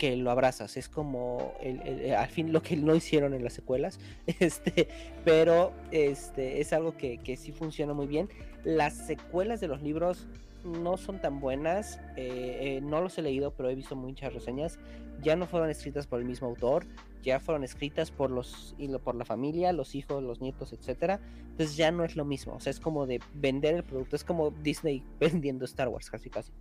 que 0.00 0.16
lo 0.16 0.30
abrazas. 0.30 0.78
Es 0.78 0.88
como 0.88 1.52
el- 1.60 2.14
al 2.14 2.28
fin 2.28 2.52
lo 2.54 2.62
que 2.62 2.74
no 2.74 2.94
hicieron 2.94 3.34
en 3.34 3.44
las 3.44 3.52
secuelas. 3.52 4.00
Este, 4.40 4.88
pero 5.26 5.72
este 5.92 6.60
es 6.62 6.72
algo 6.72 6.96
que, 6.96 7.18
que 7.18 7.36
sí 7.36 7.52
funciona 7.52 7.92
muy 7.92 8.06
bien. 8.06 8.30
Las 8.64 8.94
secuelas 8.94 9.60
de 9.60 9.68
los 9.68 9.82
libros 9.82 10.26
no 10.64 10.96
son 10.96 11.20
tan 11.20 11.38
buenas. 11.38 12.00
eh, 12.16 12.78
eh, 12.78 12.80
no 12.82 13.02
los 13.02 13.18
he 13.18 13.22
leído, 13.22 13.52
pero 13.52 13.68
he 13.68 13.74
visto 13.74 13.94
muchas 13.94 14.32
reseñas. 14.32 14.78
Ya 15.22 15.36
no 15.36 15.46
fueron 15.46 15.68
escritas 15.68 16.06
por 16.06 16.18
el 16.18 16.24
mismo 16.24 16.48
autor, 16.48 16.86
ya 17.22 17.38
fueron 17.38 17.62
escritas 17.62 18.10
por 18.10 18.30
los 18.30 18.74
y 18.78 18.88
por 18.88 19.14
la 19.14 19.26
familia, 19.26 19.70
los 19.74 19.94
hijos, 19.94 20.22
los 20.22 20.40
nietos, 20.40 20.72
etcétera. 20.72 21.20
Entonces 21.50 21.76
ya 21.76 21.90
no 21.90 22.04
es 22.04 22.16
lo 22.16 22.24
mismo. 22.24 22.54
O 22.54 22.60
sea, 22.60 22.70
es 22.70 22.80
como 22.80 23.06
de 23.06 23.20
vender 23.34 23.74
el 23.74 23.84
producto. 23.84 24.16
Es 24.16 24.24
como 24.24 24.50
Disney 24.50 25.02
vendiendo 25.20 25.66
Star 25.66 25.88
Wars, 25.88 26.10
casi 26.10 26.30
casi. 26.30 26.52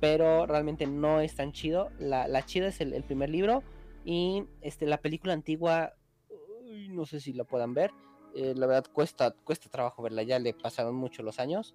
Pero 0.00 0.46
realmente 0.46 0.86
no 0.86 1.20
es 1.20 1.34
tan 1.34 1.52
chido. 1.52 1.90
La, 1.98 2.28
la 2.28 2.44
chida 2.44 2.68
es 2.68 2.80
el, 2.80 2.92
el 2.92 3.02
primer 3.04 3.30
libro. 3.30 3.62
Y 4.04 4.44
este, 4.60 4.86
la 4.86 4.98
película 4.98 5.32
antigua, 5.32 5.94
uy, 6.62 6.88
no 6.90 7.06
sé 7.06 7.20
si 7.20 7.32
la 7.32 7.44
puedan 7.44 7.74
ver. 7.74 7.90
eh, 8.34 8.54
la 8.54 8.66
verdad 8.66 8.84
cuesta, 8.92 9.30
cuesta 9.44 9.70
trabajo 9.70 10.02
verla, 10.02 10.22
ya 10.22 10.38
le 10.38 10.52
pasaron 10.52 10.94
mucho 10.94 11.22
los 11.22 11.38
años. 11.40 11.74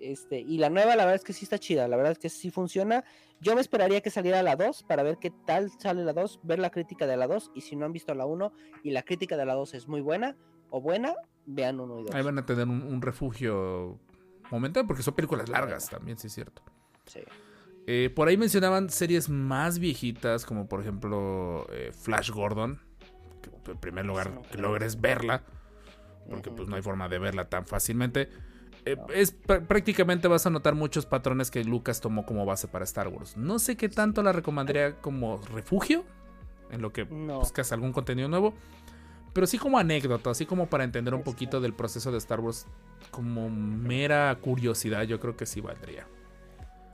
Este, 0.00 0.40
y 0.40 0.58
la 0.58 0.68
nueva, 0.68 0.96
la 0.96 1.04
verdad 1.04 1.14
es 1.14 1.24
que 1.24 1.32
sí 1.32 1.44
está 1.44 1.58
chida, 1.58 1.86
la 1.86 1.96
verdad 1.96 2.12
es 2.12 2.18
que 2.18 2.28
sí 2.28 2.50
funciona. 2.50 3.04
Yo 3.40 3.54
me 3.54 3.60
esperaría 3.60 4.00
que 4.00 4.10
saliera 4.10 4.42
la 4.42 4.56
2 4.56 4.82
para 4.82 5.04
ver 5.04 5.18
qué 5.18 5.30
tal 5.30 5.70
sale 5.78 6.04
la 6.04 6.12
2, 6.12 6.40
ver 6.42 6.58
la 6.58 6.70
crítica 6.70 7.06
de 7.06 7.16
la 7.16 7.28
2. 7.28 7.52
Y 7.54 7.60
si 7.60 7.76
no 7.76 7.86
han 7.86 7.92
visto 7.92 8.12
la 8.12 8.26
1 8.26 8.52
y 8.82 8.90
la 8.90 9.02
crítica 9.04 9.36
de 9.36 9.46
la 9.46 9.54
2 9.54 9.74
es 9.74 9.86
muy 9.86 10.00
buena 10.00 10.36
o 10.70 10.80
buena, 10.80 11.14
vean 11.46 11.78
1 11.78 12.00
y 12.00 12.02
2. 12.04 12.14
Ahí 12.16 12.22
van 12.24 12.38
a 12.38 12.44
tener 12.44 12.66
un, 12.66 12.82
un 12.82 13.00
refugio 13.00 14.00
momentáneo, 14.50 14.88
porque 14.88 15.04
son 15.04 15.14
películas 15.14 15.48
largas 15.48 15.88
también, 15.88 16.18
sí 16.18 16.26
es 16.26 16.32
cierto. 16.34 16.62
Sí. 17.06 17.20
Eh, 17.86 18.10
por 18.14 18.28
ahí 18.28 18.36
mencionaban 18.36 18.90
series 18.90 19.28
más 19.28 19.78
viejitas, 19.78 20.44
como 20.46 20.68
por 20.68 20.80
ejemplo 20.80 21.66
eh, 21.72 21.90
Flash 21.92 22.30
Gordon. 22.30 22.80
Que 23.64 23.72
en 23.72 23.78
primer 23.78 24.06
lugar, 24.06 24.40
que 24.50 24.58
logres 24.58 25.00
verla, 25.00 25.42
porque 26.30 26.50
pues 26.50 26.68
no 26.68 26.76
hay 26.76 26.82
forma 26.82 27.08
de 27.08 27.18
verla 27.18 27.48
tan 27.48 27.66
fácilmente. 27.66 28.28
Eh, 28.84 28.96
es 29.14 29.40
pr- 29.42 29.66
prácticamente 29.66 30.28
vas 30.28 30.46
a 30.46 30.50
notar 30.50 30.74
muchos 30.74 31.06
patrones 31.06 31.50
que 31.50 31.64
Lucas 31.64 32.00
tomó 32.00 32.24
como 32.24 32.44
base 32.46 32.68
para 32.68 32.84
Star 32.84 33.08
Wars. 33.08 33.36
No 33.36 33.58
sé 33.58 33.76
qué 33.76 33.88
tanto 33.88 34.22
la 34.22 34.32
recomendaría 34.32 34.96
como 35.00 35.40
refugio, 35.54 36.04
en 36.70 36.82
lo 36.82 36.92
que 36.92 37.04
No. 37.04 37.40
buscas 37.40 37.72
algún 37.72 37.92
contenido 37.92 38.28
nuevo, 38.28 38.54
pero 39.32 39.46
sí 39.46 39.58
como 39.58 39.78
anécdota, 39.78 40.30
así 40.30 40.46
como 40.46 40.66
para 40.68 40.84
entender 40.84 41.14
un 41.14 41.22
poquito 41.22 41.60
del 41.60 41.74
proceso 41.74 42.10
de 42.12 42.18
Star 42.18 42.40
Wars, 42.40 42.66
como 43.10 43.50
mera 43.50 44.36
curiosidad, 44.40 45.02
yo 45.02 45.18
creo 45.20 45.36
que 45.36 45.46
sí 45.46 45.60
valdría. 45.60 46.06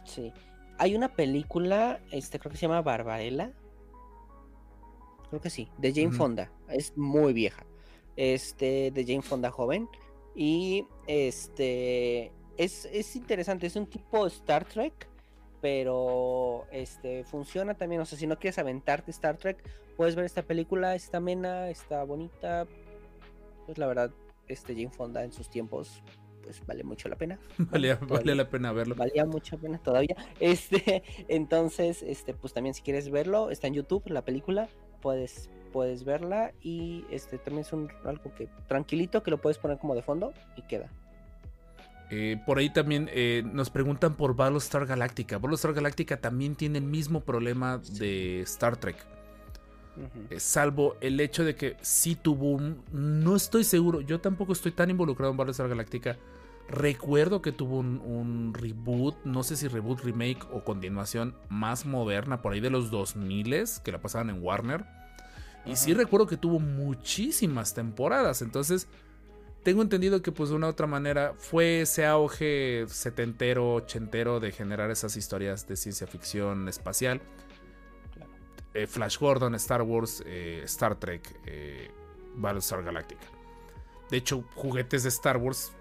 Sí. 0.05 0.33
Hay 0.79 0.95
una 0.95 1.15
película, 1.15 2.01
este 2.13 2.39
creo 2.39 2.53
que 2.53 2.57
se 2.57 2.63
llama 2.63 2.83
Barbarella. 2.83 3.53
Creo 5.29 5.41
que 5.41 5.51
sí, 5.51 5.69
de 5.77 5.93
Jane. 5.93 6.13
Fonda. 6.13 6.51
Es 6.69 6.97
muy 6.97 7.33
vieja. 7.33 7.67
Este, 8.17 8.91
de 8.93 9.05
Jane 9.05 9.23
Fonda 9.23 9.51
joven. 9.51 9.89
Y 10.35 10.87
este 11.07 12.33
es, 12.57 12.85
es 12.87 13.17
interesante, 13.17 13.67
es 13.67 13.77
un 13.77 13.87
tipo 13.87 14.27
Star 14.27 14.65
Trek, 14.65 15.09
pero 15.61 16.67
este 16.71 17.25
funciona 17.25 17.75
también. 17.75 18.01
O 18.01 18.07
sea, 18.07 18.19
si 18.19 18.27
no 18.27 18.39
quieres 18.39 18.59
aventarte 18.59 19.11
Star 19.11 19.37
Trek, 19.37 19.63
puedes 19.97 20.15
ver 20.15 20.25
esta 20.25 20.43
película, 20.43 20.95
está 20.95 21.19
amena, 21.19 21.69
está 21.71 22.05
bonita. 22.05 22.67
Pues 23.67 23.79
la 23.79 23.87
verdad, 23.87 24.11
este 24.47 24.75
Jane 24.75 24.91
Fonda 24.91 25.25
en 25.25 25.33
sus 25.33 25.51
tiempos, 25.51 26.03
pues 26.43 26.65
vale 26.67 26.85
mucho 26.85 27.09
la 27.09 27.17
pena. 27.17 27.39
Valía, 27.59 27.99
todavía. 27.99 28.19
valía 28.19 28.35
la 28.35 28.49
pena 28.49 28.73
verlo. 28.73 28.95
Valía 28.95 29.25
mucha 29.25 29.57
pena 29.57 29.79
todavía. 29.79 30.17
Este, 30.41 31.03
entonces, 31.29 32.03
este, 32.03 32.35
pues 32.35 32.53
también 32.53 32.75
si 32.75 32.83
quieres 32.83 33.11
verlo, 33.11 33.51
está 33.51 33.67
en 33.67 33.75
YouTube 33.75 34.03
la 34.07 34.25
película, 34.25 34.69
puedes, 35.01 35.51
puedes 35.73 36.05
verla 36.05 36.53
y 36.63 37.05
este 37.11 37.39
también 37.39 37.67
es 37.67 37.73
un 37.73 37.91
algo 38.05 38.35
que 38.35 38.49
tranquilito 38.67 39.23
que 39.23 39.31
lo 39.31 39.39
puedes 39.39 39.59
poner 39.59 39.79
como 39.79 39.95
de 39.95 40.03
fondo 40.03 40.33
y 40.57 40.63
queda. 40.63 40.91
Eh, 42.11 42.41
por 42.47 42.59
ahí 42.59 42.71
también 42.71 43.11
eh, 43.13 43.43
nos 43.53 43.69
preguntan 43.71 44.15
por 44.15 44.35
Battlestar 44.35 44.87
Galactica. 44.87 45.39
Battlestar 45.39 45.75
Galactica 45.75 46.21
también 46.21 46.55
tiene 46.55 46.79
el 46.79 46.85
mismo 46.85 47.21
problema 47.21 47.79
de 47.99 48.41
Star 48.43 48.77
Trek. 48.77 48.97
Eh, 50.31 50.41
salvo 50.41 50.97
el 51.01 51.21
hecho 51.21 51.45
de 51.45 51.55
que 51.55 51.77
sí 51.81 52.15
tuvo 52.15 52.53
un... 52.53 52.83
No 52.93 53.37
estoy 53.37 53.65
seguro, 53.65 54.01
yo 54.01 54.21
tampoco 54.21 54.53
estoy 54.53 54.73
tan 54.73 54.91
involucrado 54.91 55.33
en 55.33 55.37
Battlestar 55.37 55.69
Galactica. 55.69 56.17
Recuerdo 56.69 57.41
que 57.41 57.51
tuvo 57.51 57.79
un, 57.79 58.01
un 58.05 58.53
reboot, 58.55 59.17
no 59.25 59.43
sé 59.43 59.57
si 59.57 59.69
reboot, 59.69 60.01
remake 60.01 60.47
o 60.53 60.65
continuación 60.65 61.35
más 61.49 61.87
moderna, 61.87 62.43
por 62.43 62.53
ahí 62.53 62.61
de 62.61 62.71
los 62.71 62.91
2000 62.91 63.65
que 63.83 63.93
la 63.93 64.01
pasaban 64.01 64.31
en 64.31 64.43
Warner. 64.43 64.85
Y 65.65 65.77
sí 65.77 65.95
recuerdo 65.95 66.27
que 66.27 66.37
tuvo 66.37 66.61
muchísimas 66.61 67.75
temporadas, 67.75 68.43
entonces 68.43 68.89
tengo 69.63 69.83
entendido 69.83 70.23
que 70.23 70.33
pues 70.33 70.51
de 70.51 70.57
una 70.57 70.69
u 70.69 70.71
otra 70.71 70.87
manera 70.87 71.35
fue 71.37 71.83
ese 71.83 72.07
auge 72.07 72.87
setentero, 72.89 73.75
ochentero 73.75 74.41
de 74.41 74.53
generar 74.53 74.91
esas 74.91 75.17
historias 75.17 75.69
de 75.69 75.77
ciencia 75.77 76.07
ficción 76.07 76.69
espacial. 76.69 77.21
Eh, 78.79 78.87
Flash 78.87 79.19
Gordon, 79.19 79.55
Star 79.57 79.83
Wars, 79.83 80.23
eh, 80.25 80.63
Star 80.65 80.95
Trek, 80.95 81.41
eh, 81.47 81.91
Battlestar 82.37 82.85
Galactica. 82.85 83.27
De 84.09 84.17
hecho, 84.17 84.45
juguetes 84.55 85.03
de 85.03 85.09
Star 85.09 85.37
Wars 85.37 85.73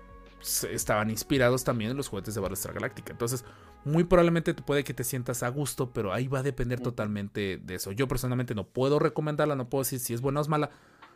estaban 0.71 1.11
inspirados 1.11 1.63
también 1.63 1.91
en 1.91 1.97
los 1.97 2.07
juguetes 2.07 2.33
de 2.33 2.41
Battlestar 2.41 2.73
Galactica. 2.73 3.11
Entonces, 3.11 3.45
muy 3.85 4.03
probablemente 4.03 4.55
te 4.55 4.63
puede 4.63 4.83
que 4.83 4.95
te 4.95 5.03
sientas 5.03 5.43
a 5.43 5.49
gusto, 5.49 5.91
pero 5.93 6.11
ahí 6.11 6.27
va 6.27 6.39
a 6.39 6.43
depender 6.43 6.79
totalmente 6.79 7.57
de 7.57 7.75
eso. 7.75 7.91
Yo 7.91 8.07
personalmente 8.07 8.55
no 8.55 8.65
puedo 8.65 8.97
recomendarla, 8.97 9.55
no 9.55 9.69
puedo 9.69 9.83
decir 9.83 9.99
si 9.99 10.15
es 10.15 10.21
buena 10.21 10.39
o 10.39 10.41
es 10.41 10.49
mala, 10.49 10.71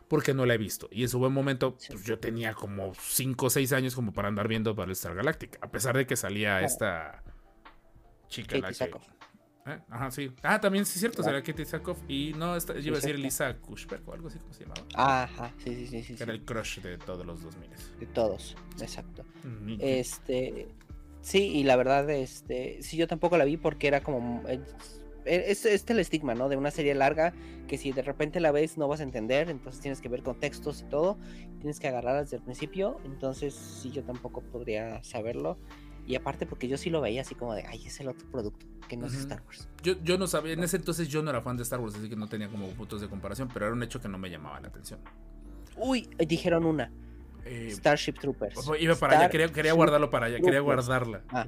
porque 0.07 0.35
no 0.35 0.45
la 0.45 0.53
he 0.53 0.59
visto. 0.59 0.87
Y 0.91 1.01
en 1.01 1.09
su 1.09 1.17
buen 1.17 1.33
momento, 1.33 1.77
pues 1.89 2.03
yo 2.03 2.19
tenía 2.19 2.53
como 2.53 2.93
5 2.93 3.45
o 3.47 3.49
6 3.49 3.73
años 3.73 3.95
como 3.95 4.13
para 4.13 4.27
andar 4.27 4.47
viendo 4.47 4.75
Battlestar 4.75 5.15
Galactica, 5.15 5.57
a 5.63 5.71
pesar 5.71 5.97
de 5.97 6.05
que 6.05 6.15
salía 6.15 6.61
esta 6.61 7.23
chica 8.27 8.59
la 8.59 8.71
que... 8.71 8.91
¿Eh? 9.67 9.79
Ajá, 9.89 10.09
sí. 10.11 10.31
Ah, 10.41 10.59
también 10.59 10.85
sí 10.85 10.93
es 10.95 10.99
cierto, 11.01 11.17
Claro. 11.21 11.37
salía 11.37 11.43
Katie 11.43 11.65
Sackhoff 11.65 11.99
y 12.07 12.33
no, 12.35 12.57
yo 12.57 12.79
iba 12.79 12.97
a 12.97 12.99
decir. 13.01 13.19
Lisa 13.19 13.55
Kushberg 13.57 14.01
o 14.09 14.13
algo 14.13 14.27
así 14.27 14.39
como 14.39 14.53
se 14.53 14.63
llamaba. 14.63 14.81
Ajá, 14.95 15.51
sí, 15.63 15.75
sí, 15.75 15.87
sí, 15.87 16.03
sí, 16.03 16.13
era 16.13 16.25
sí, 16.25 16.31
el 16.31 16.45
crush 16.45 16.79
de 16.81 16.97
todos 16.97 17.25
los 17.25 17.41
2000. 17.43 17.69
de 17.99 18.05
todos, 18.07 18.55
exacto. 18.79 19.23
Mm, 19.43 19.75
Este, 19.79 20.67
sí, 21.21 21.43
y 21.43 21.63
la 21.63 21.75
verdad, 21.75 22.09
este, 22.09 22.81
sí, 22.81 22.97
yo 22.97 23.07
tampoco 23.07 23.37
la 23.37 23.45
vi 23.45 23.57
porque 23.57 23.87
era 23.87 24.01
como, 24.01 24.41
es, 24.47 24.59
es, 25.25 25.65
es 25.65 25.85
el 25.91 25.99
estigma, 25.99 26.33
¿no? 26.33 26.49
De 26.49 26.57
una 26.57 26.71
serie 26.71 26.95
larga 26.95 27.31
que 27.67 27.77
si 27.77 27.91
de 27.91 28.01
repente 28.01 28.39
la 28.39 28.51
ves 28.51 28.79
no 28.79 28.87
vas 28.87 28.99
a 28.99 29.03
entender, 29.03 29.49
entonces 29.51 29.79
tienes 29.79 30.01
que 30.01 30.09
ver 30.09 30.23
contextos 30.23 30.81
y 30.81 30.85
todo, 30.85 31.19
tienes 31.59 31.79
que 31.79 31.87
agarrar 31.87 32.19
desde 32.23 32.37
el 32.37 32.41
principio, 32.43 32.99
entonces 33.05 33.53
sí, 33.53 33.91
yo 33.91 34.03
tampoco 34.03 34.41
podría 34.41 35.03
saberlo. 35.03 35.59
Y 36.07 36.15
aparte 36.15 36.45
porque 36.45 36.67
yo 36.67 36.77
sí 36.77 36.89
lo 36.89 36.99
veía 37.01 37.21
así 37.21 37.35
como 37.35 37.53
de, 37.53 37.63
ay, 37.67 37.85
es 37.85 37.99
el 37.99 38.07
otro 38.09 38.27
producto, 38.29 38.65
que 38.89 38.97
no 38.97 39.05
es 39.05 39.13
Ujú. 39.13 39.21
Star 39.21 39.43
Wars. 39.45 39.67
Yo, 39.83 39.93
yo 40.03 40.17
no 40.17 40.27
sabía, 40.27 40.53
en 40.53 40.63
ese 40.63 40.77
entonces 40.77 41.07
yo 41.07 41.21
no 41.21 41.29
era 41.29 41.41
fan 41.41 41.57
de 41.57 41.63
Star 41.63 41.79
Wars, 41.79 41.95
así 41.95 42.09
que 42.09 42.15
no 42.15 42.27
tenía 42.27 42.49
como 42.49 42.67
puntos 42.69 42.99
de 43.01 43.07
comparación, 43.07 43.49
pero 43.53 43.65
era 43.67 43.75
un 43.75 43.83
hecho 43.83 44.01
que 44.01 44.07
no 44.09 44.17
me 44.17 44.29
llamaba 44.29 44.59
la 44.59 44.67
atención. 44.69 44.99
Uy, 45.77 46.09
dijeron 46.27 46.65
una, 46.65 46.91
Eh, 47.45 47.69
Starship 47.71 48.13
Troopers. 48.19 48.59
iba 48.79 48.95
para 48.95 49.17
allá, 49.19 49.29
quería, 49.29 49.51
quería 49.51 49.73
guardarlo 49.73 50.09
para 50.09 50.25
allá, 50.27 50.37
quería 50.37 50.59
Troopers. 50.59 50.87
guardarla. 50.87 51.21
Ah. 51.29 51.47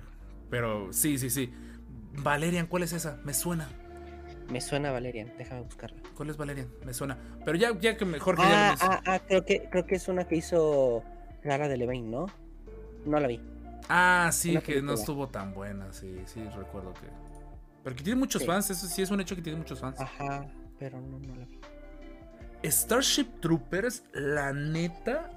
Pero 0.50 0.92
sí, 0.94 1.18
sí, 1.18 1.30
sí. 1.30 1.52
Valerian, 2.14 2.68
¿cuál 2.68 2.84
es 2.84 2.94
esa? 2.94 3.20
Me 3.24 3.34
suena. 3.34 3.68
Me 4.50 4.60
suena 4.62 4.92
Valerian, 4.92 5.32
déjame 5.38 5.62
buscarla. 5.62 5.98
¿Cuál 6.16 6.30
es 6.30 6.38
Valerian? 6.38 6.68
Me 6.86 6.94
suena. 6.94 7.18
Pero 7.46 7.58
ya, 7.58 7.78
ya 7.80 7.96
que 7.98 8.06
mejor 8.06 8.36
que 8.36 8.42
ya 8.44 8.68
Ah, 8.68 8.70
mencioné. 8.70 8.96
ah, 8.96 9.02
ah, 9.06 9.20
creo 9.28 9.46
que, 9.46 9.68
creo 9.70 9.86
que 9.86 9.96
es 9.96 10.08
una 10.08 10.26
que 10.28 10.36
hizo 10.36 11.04
Lara 11.44 11.68
de 11.68 11.78
Levine, 11.78 12.08
¿no? 12.10 12.26
No 13.06 13.20
la 13.20 13.28
vi. 13.28 13.40
Ah, 13.90 14.30
sí, 14.32 14.58
que 14.60 14.82
no 14.82 14.94
estuvo 14.94 15.28
tan 15.28 15.54
buena, 15.54 15.92
sí, 15.94 16.22
sí, 16.26 16.44
recuerdo 16.56 16.94
que. 16.94 17.08
Pero 17.84 17.96
que 17.96 18.04
tiene 18.04 18.20
muchos 18.20 18.42
Sí. 18.42 18.48
fans, 18.48 18.70
eso 18.70 18.88
sí 18.88 19.02
es 19.02 19.12
un 19.12 19.20
hecho 19.20 19.36
que 19.36 19.42
tiene 19.42 19.58
muchos 19.60 19.80
fans. 19.80 20.00
Ajá, 20.00 20.48
pero 20.80 21.02
no, 21.02 21.20
no 21.20 21.36
la 21.36 21.46
vi. 21.46 21.60
Starship 22.70 23.26
Troopers, 23.42 24.04
la 24.14 24.54
neta, 24.54 25.30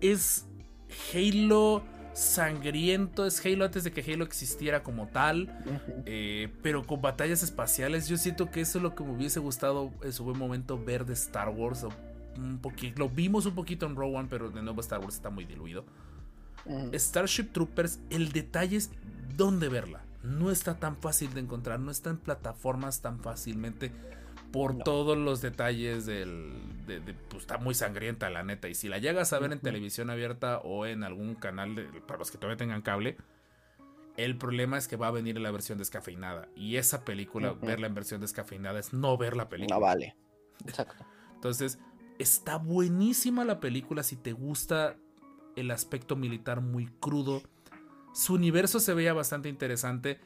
es 0.00 0.46
Halo 1.12 1.82
sangriento, 2.14 3.26
es 3.26 3.44
Halo 3.44 3.66
antes 3.66 3.84
de 3.84 3.92
que 3.92 4.00
Halo 4.10 4.24
existiera 4.24 4.82
como 4.82 5.08
tal, 5.08 5.54
eh, 6.06 6.48
pero 6.62 6.86
con 6.86 7.02
batallas 7.02 7.42
espaciales. 7.42 8.08
Yo 8.08 8.16
siento 8.16 8.50
que 8.50 8.62
eso 8.62 8.78
es 8.78 8.82
lo 8.82 8.94
que 8.94 9.04
me 9.04 9.10
hubiese 9.12 9.38
gustado 9.38 9.92
en 10.02 10.12
su 10.14 10.24
buen 10.24 10.38
momento 10.38 10.82
ver 10.82 11.04
de 11.04 11.12
Star 11.12 11.50
Wars. 11.50 11.84
Un 12.38 12.58
poquito, 12.58 13.00
lo 13.00 13.10
vimos 13.10 13.44
un 13.44 13.54
poquito 13.54 13.84
en 13.86 13.96
Rogue 13.96 14.16
One, 14.16 14.28
pero 14.30 14.50
de 14.50 14.62
nuevo 14.62 14.80
Star 14.80 15.00
Wars 15.00 15.14
está 15.16 15.28
muy 15.28 15.44
diluido. 15.44 15.84
Starship 16.94 17.52
Troopers, 17.52 18.00
el 18.10 18.32
detalle 18.32 18.76
es 18.76 18.90
dónde 19.36 19.68
verla. 19.68 20.02
No 20.22 20.50
está 20.50 20.78
tan 20.78 20.96
fácil 20.96 21.32
de 21.34 21.40
encontrar, 21.40 21.78
no 21.80 21.90
está 21.90 22.10
en 22.10 22.18
plataformas 22.18 23.00
tan 23.00 23.20
fácilmente 23.20 23.92
por 24.52 24.74
No. 24.76 24.84
todos 24.84 25.16
los 25.18 25.40
detalles 25.40 26.06
del... 26.06 26.52
de- 26.86 27.00
de- 27.00 27.14
pues 27.14 27.42
está 27.42 27.58
muy 27.58 27.74
sangrienta 27.74 28.30
la 28.30 28.42
neta. 28.42 28.68
Y 28.68 28.74
si 28.74 28.88
la 28.88 28.98
llegas 28.98 29.32
a 29.32 29.38
ver 29.38 29.52
en 29.52 29.60
televisión 29.60 30.08
abierta 30.10 30.58
o 30.58 30.86
en 30.86 31.04
algún 31.04 31.34
canal, 31.34 31.74
de- 31.74 31.84
para 32.06 32.18
los 32.18 32.30
que 32.30 32.38
todavía 32.38 32.56
tengan 32.56 32.82
cable, 32.82 33.16
el 34.16 34.38
problema 34.38 34.78
es 34.78 34.88
que 34.88 34.96
va 34.96 35.08
a 35.08 35.10
venir 35.10 35.36
en 35.36 35.42
la 35.42 35.50
versión 35.50 35.78
descafeinada. 35.78 36.48
Y 36.56 36.76
esa 36.76 37.04
película, 37.04 37.52
verla 37.52 37.86
en 37.86 37.94
versión 37.94 38.20
descafeinada 38.20 38.78
es 38.80 38.92
no 38.92 39.16
ver 39.18 39.36
la 39.36 39.48
película. 39.48 39.76
No 39.76 39.80
vale. 39.82 40.16
Exacto. 40.66 41.04
Entonces, 41.34 41.78
está 42.18 42.56
buenísima 42.56 43.44
la 43.44 43.60
película 43.60 44.02
si 44.02 44.16
te 44.16 44.32
gusta 44.32 44.96
el 45.56 45.70
aspecto 45.70 46.16
militar 46.16 46.60
muy 46.60 46.86
crudo. 47.00 47.42
Su 48.12 48.34
universo 48.34 48.80
se 48.80 48.94
veía 48.94 49.12
bastante 49.12 49.48
interesante. 49.48 50.18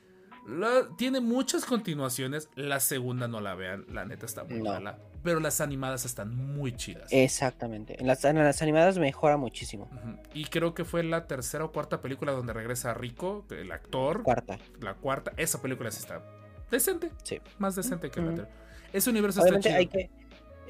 La- 0.46 0.88
tiene 0.96 1.20
muchas 1.20 1.64
continuaciones. 1.64 2.48
La 2.54 2.80
segunda 2.80 3.28
no 3.28 3.40
la 3.40 3.54
vean, 3.54 3.84
la 3.92 4.04
neta 4.04 4.26
está 4.26 4.44
muy 4.44 4.58
No. 4.62 4.72
mala. 4.72 4.98
Pero 5.22 5.38
las 5.38 5.60
animadas 5.60 6.06
están 6.06 6.34
muy 6.34 6.72
chidas. 6.72 7.12
Exactamente. 7.12 8.00
En 8.00 8.06
las, 8.06 8.24
en 8.24 8.36
las 8.42 8.62
animadas 8.62 8.96
mejora 8.98 9.36
muchísimo. 9.36 9.88
Y 10.32 10.44
creo 10.46 10.72
que 10.74 10.84
fue 10.86 11.02
la 11.02 11.26
tercera 11.26 11.64
o 11.64 11.72
cuarta 11.72 12.00
película 12.00 12.32
donde 12.32 12.54
regresa 12.54 12.94
Rico, 12.94 13.44
el 13.50 13.70
actor. 13.70 14.22
Cuarta. 14.22 14.58
La 14.80 14.94
cuarta. 14.94 15.32
Esa 15.36 15.60
película 15.60 15.90
sí 15.90 15.98
está 16.00 16.22
decente. 16.70 17.10
Sí. 17.22 17.38
Más 17.58 17.76
decente 17.76 18.10
que 18.10 18.20
la 18.20 18.26
Ujú. 18.28 18.30
anterior. 18.40 18.54
Ese 18.94 19.10
universo 19.10 19.42
Obviamente 19.42 19.68
está 19.68 19.78
hay 19.78 19.86
chido. 19.88 20.08
que, 20.08 20.10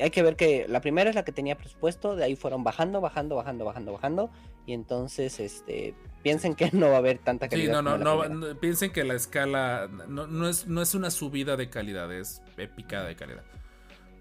hay 0.01 0.11
que 0.11 0.23
ver 0.23 0.37
que 0.37 0.67
la 0.69 0.81
primera 0.81 1.11
es 1.11 1.17
la 1.17 1.25
que 1.25 1.33
tenía 1.33 1.57
presupuesto, 1.57 2.17
de 2.17 2.25
ahí 2.25 2.37
fueron 2.37 2.65
bajando, 2.65 3.01
bajando, 3.01 3.37
bajando, 3.37 3.65
bajando, 3.65 3.93
bajando. 3.93 4.31
Y 4.67 4.73
entonces, 4.75 5.41
este, 5.41 5.95
piensen 6.23 6.55
que 6.55 6.71
no 6.73 6.89
va 6.89 6.95
a 6.95 6.99
haber 6.99 7.19
tanta 7.19 7.47
Sí, 7.47 7.51
calidad. 7.51 7.73
no, 7.73 7.83
no, 7.83 7.99
no, 7.99 8.21
primera. 8.21 8.49
no, 8.55 8.61
piensen 8.61 8.93
que 8.93 9.05
la 9.05 9.15
escala 9.15 9.89
no, 10.09 10.27
no 10.27 10.49
es, 10.49 10.67
no 10.67 10.83
es 10.83 10.95
una 10.95 11.11
subida 11.11 11.57
de 11.57 11.71
calidad, 11.71 12.13
es 12.13 12.43
picada 12.77 13.07
de 13.07 13.17
calidad. 13.17 13.45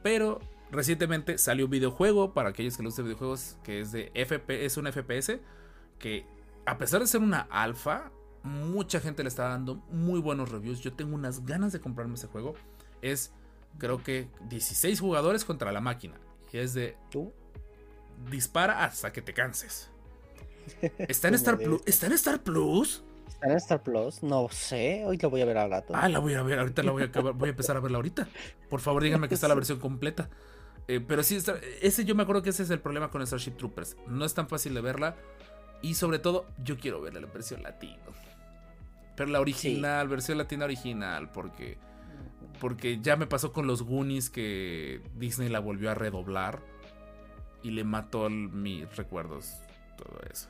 Pero 0.01 0.39
recientemente 0.71 1.37
salió 1.37 1.65
un 1.65 1.71
videojuego 1.71 2.33
para 2.33 2.49
aquellos 2.49 2.77
que 2.77 2.83
les 2.83 2.89
gusten 2.91 3.05
videojuegos 3.05 3.57
que 3.63 3.79
es 3.81 3.91
de 3.91 4.11
FP, 4.13 4.65
es 4.65 4.77
un 4.77 4.85
FPS 4.91 5.39
que 5.97 6.25
a 6.65 6.77
pesar 6.77 7.01
de 7.01 7.07
ser 7.07 7.21
una 7.21 7.41
alfa, 7.51 8.11
mucha 8.43 8.99
gente 8.99 9.23
le 9.23 9.29
está 9.29 9.49
dando 9.49 9.75
muy 9.91 10.19
buenos 10.19 10.49
reviews. 10.49 10.79
Yo 10.81 10.93
tengo 10.93 11.15
unas 11.15 11.45
ganas 11.45 11.73
de 11.73 11.79
comprarme 11.81 12.13
ese 12.15 12.27
juego. 12.27 12.53
Es 13.01 13.33
creo 13.77 14.03
que 14.03 14.27
16 14.49 14.99
jugadores 14.99 15.45
contra 15.45 15.71
la 15.71 15.81
máquina 15.81 16.15
y 16.51 16.57
es 16.57 16.73
de 16.73 16.97
¿Tú? 17.11 17.31
dispara 18.29 18.83
hasta 18.83 19.13
que 19.13 19.21
te 19.21 19.33
canses. 19.33 19.89
¿Está 20.97 21.29
en 21.29 21.35
Star 21.35 21.57
Plus? 21.57 21.81
¿Está 21.85 22.07
en 22.07 22.13
Star 22.13 22.41
Plus? 22.41 23.03
¿Está 23.27 23.47
en 23.47 23.57
Star 23.57 23.81
Plus? 23.83 24.21
No 24.23 24.49
sé, 24.49 25.03
hoy 25.05 25.17
lo 25.17 25.29
voy 25.29 25.41
a 25.41 25.45
ver 25.45 25.57
al 25.57 25.69
rato. 25.69 25.93
Ah, 25.95 26.09
la 26.09 26.19
voy 26.19 26.33
a 26.33 26.41
ver, 26.43 26.59
ahorita 26.59 26.83
la 26.83 26.91
voy 26.91 27.03
a 27.03 27.05
acabar, 27.05 27.33
voy 27.33 27.47
a 27.47 27.51
empezar 27.51 27.77
a 27.77 27.79
verla 27.79 27.97
ahorita. 27.97 28.27
Por 28.69 28.81
favor, 28.81 29.01
díganme 29.03 29.27
que 29.29 29.35
está 29.35 29.47
la 29.47 29.55
versión 29.55 29.79
completa. 29.79 30.29
Eh, 30.87 30.99
pero 31.07 31.21
sí, 31.23 31.35
está- 31.35 31.59
ese 31.81 32.03
yo 32.03 32.15
me 32.15 32.23
acuerdo 32.23 32.41
que 32.41 32.49
ese 32.49 32.63
es 32.63 32.69
el 32.71 32.79
problema 32.79 33.09
con 33.11 33.25
Starship 33.25 33.51
Troopers. 33.57 33.95
No 34.07 34.25
es 34.25 34.33
tan 34.33 34.47
fácil 34.49 34.73
de 34.73 34.81
verla. 34.81 35.15
Y 35.81 35.93
sobre 35.93 36.19
todo, 36.19 36.45
yo 36.63 36.77
quiero 36.77 36.99
verla 36.99 37.19
en 37.19 37.25
la 37.27 37.31
versión 37.31 37.63
latino. 37.63 38.01
Pero 39.15 39.29
la 39.31 39.39
original, 39.39 40.07
versión 40.09 40.37
latina 40.37 40.65
original, 40.65 41.31
porque, 41.31 41.77
porque 42.59 42.99
ya 43.01 43.15
me 43.15 43.27
pasó 43.27 43.51
con 43.53 43.67
los 43.67 43.83
Goonies 43.83 44.29
que 44.29 45.01
Disney 45.15 45.49
la 45.49 45.59
volvió 45.59 45.91
a 45.91 45.95
redoblar 45.95 46.59
y 47.63 47.71
le 47.71 47.83
mató 47.83 48.27
el- 48.27 48.49
mis 48.49 48.95
recuerdos, 48.95 49.53
todo 49.97 50.19
eso. 50.31 50.49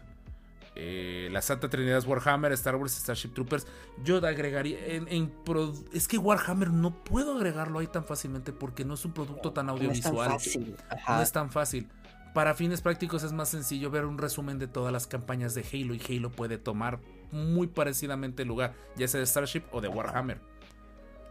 Eh, 0.76 1.28
la 1.32 1.42
Santa 1.42 1.68
Trinidad 1.70 1.98
es 1.98 2.06
Warhammer, 2.06 2.52
Star 2.54 2.76
Wars, 2.76 2.94
Starship 2.96 3.30
Troopers. 3.34 3.68
Yo 4.04 4.18
agregaría. 4.26 4.78
En, 4.86 5.08
en 5.10 5.30
pro- 5.44 5.74
es 5.92 6.08
que 6.08 6.18
Warhammer 6.18 6.70
no 6.72 7.04
puedo 7.04 7.36
agregarlo 7.36 7.80
ahí 7.80 7.88
tan 7.88 8.06
fácilmente 8.06 8.54
porque 8.54 8.86
no 8.86 8.94
es 8.94 9.04
un 9.04 9.12
producto 9.12 9.52
tan 9.52 9.66
No 9.66 9.74
es 9.76 9.80
tan 9.80 9.88
audiovisual. 10.14 10.30
fácil. 10.32 10.76
No 11.08 11.22
es 11.22 11.32
tan 11.32 11.50
fácil. 11.50 11.88
Para 12.34 12.54
fines 12.54 12.82
prácticos 12.82 13.24
es 13.24 13.34
más 13.34 13.50
sencillo 13.50 13.90
ver 13.90 14.06
un 14.06 14.18
resumen 14.20 14.60
de 14.60 14.68
todas 14.68 14.94
las 14.94 15.08
campañas 15.08 15.54
de 15.56 15.64
Halo 15.64 15.96
y 15.96 16.02
Halo 16.08 16.32
puede 16.32 16.58
tomar 16.60 17.00
muy 17.32 17.68
parecidamente 17.68 18.44
el 18.44 18.48
lugar, 18.48 18.74
ya 18.96 19.08
sea 19.08 19.20
de 19.20 19.26
Starship 19.26 19.64
o 19.72 19.82
de 19.82 19.88
Warhammer. 19.90 20.40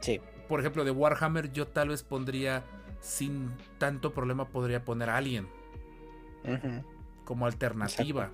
Sí. 0.01 0.21
Por 0.49 0.61
ejemplo, 0.61 0.85
de 0.85 0.91
Warhammer 0.91 1.53
yo 1.53 1.67
tal 1.69 1.89
vez 1.89 2.03
pondría, 2.03 2.65
sin 3.01 3.51
tanto 3.79 4.13
problema, 4.13 4.49
podría 4.49 4.85
poner 4.85 5.11
Alien 5.11 5.49
como 7.25 7.47
alternativa. 7.47 8.31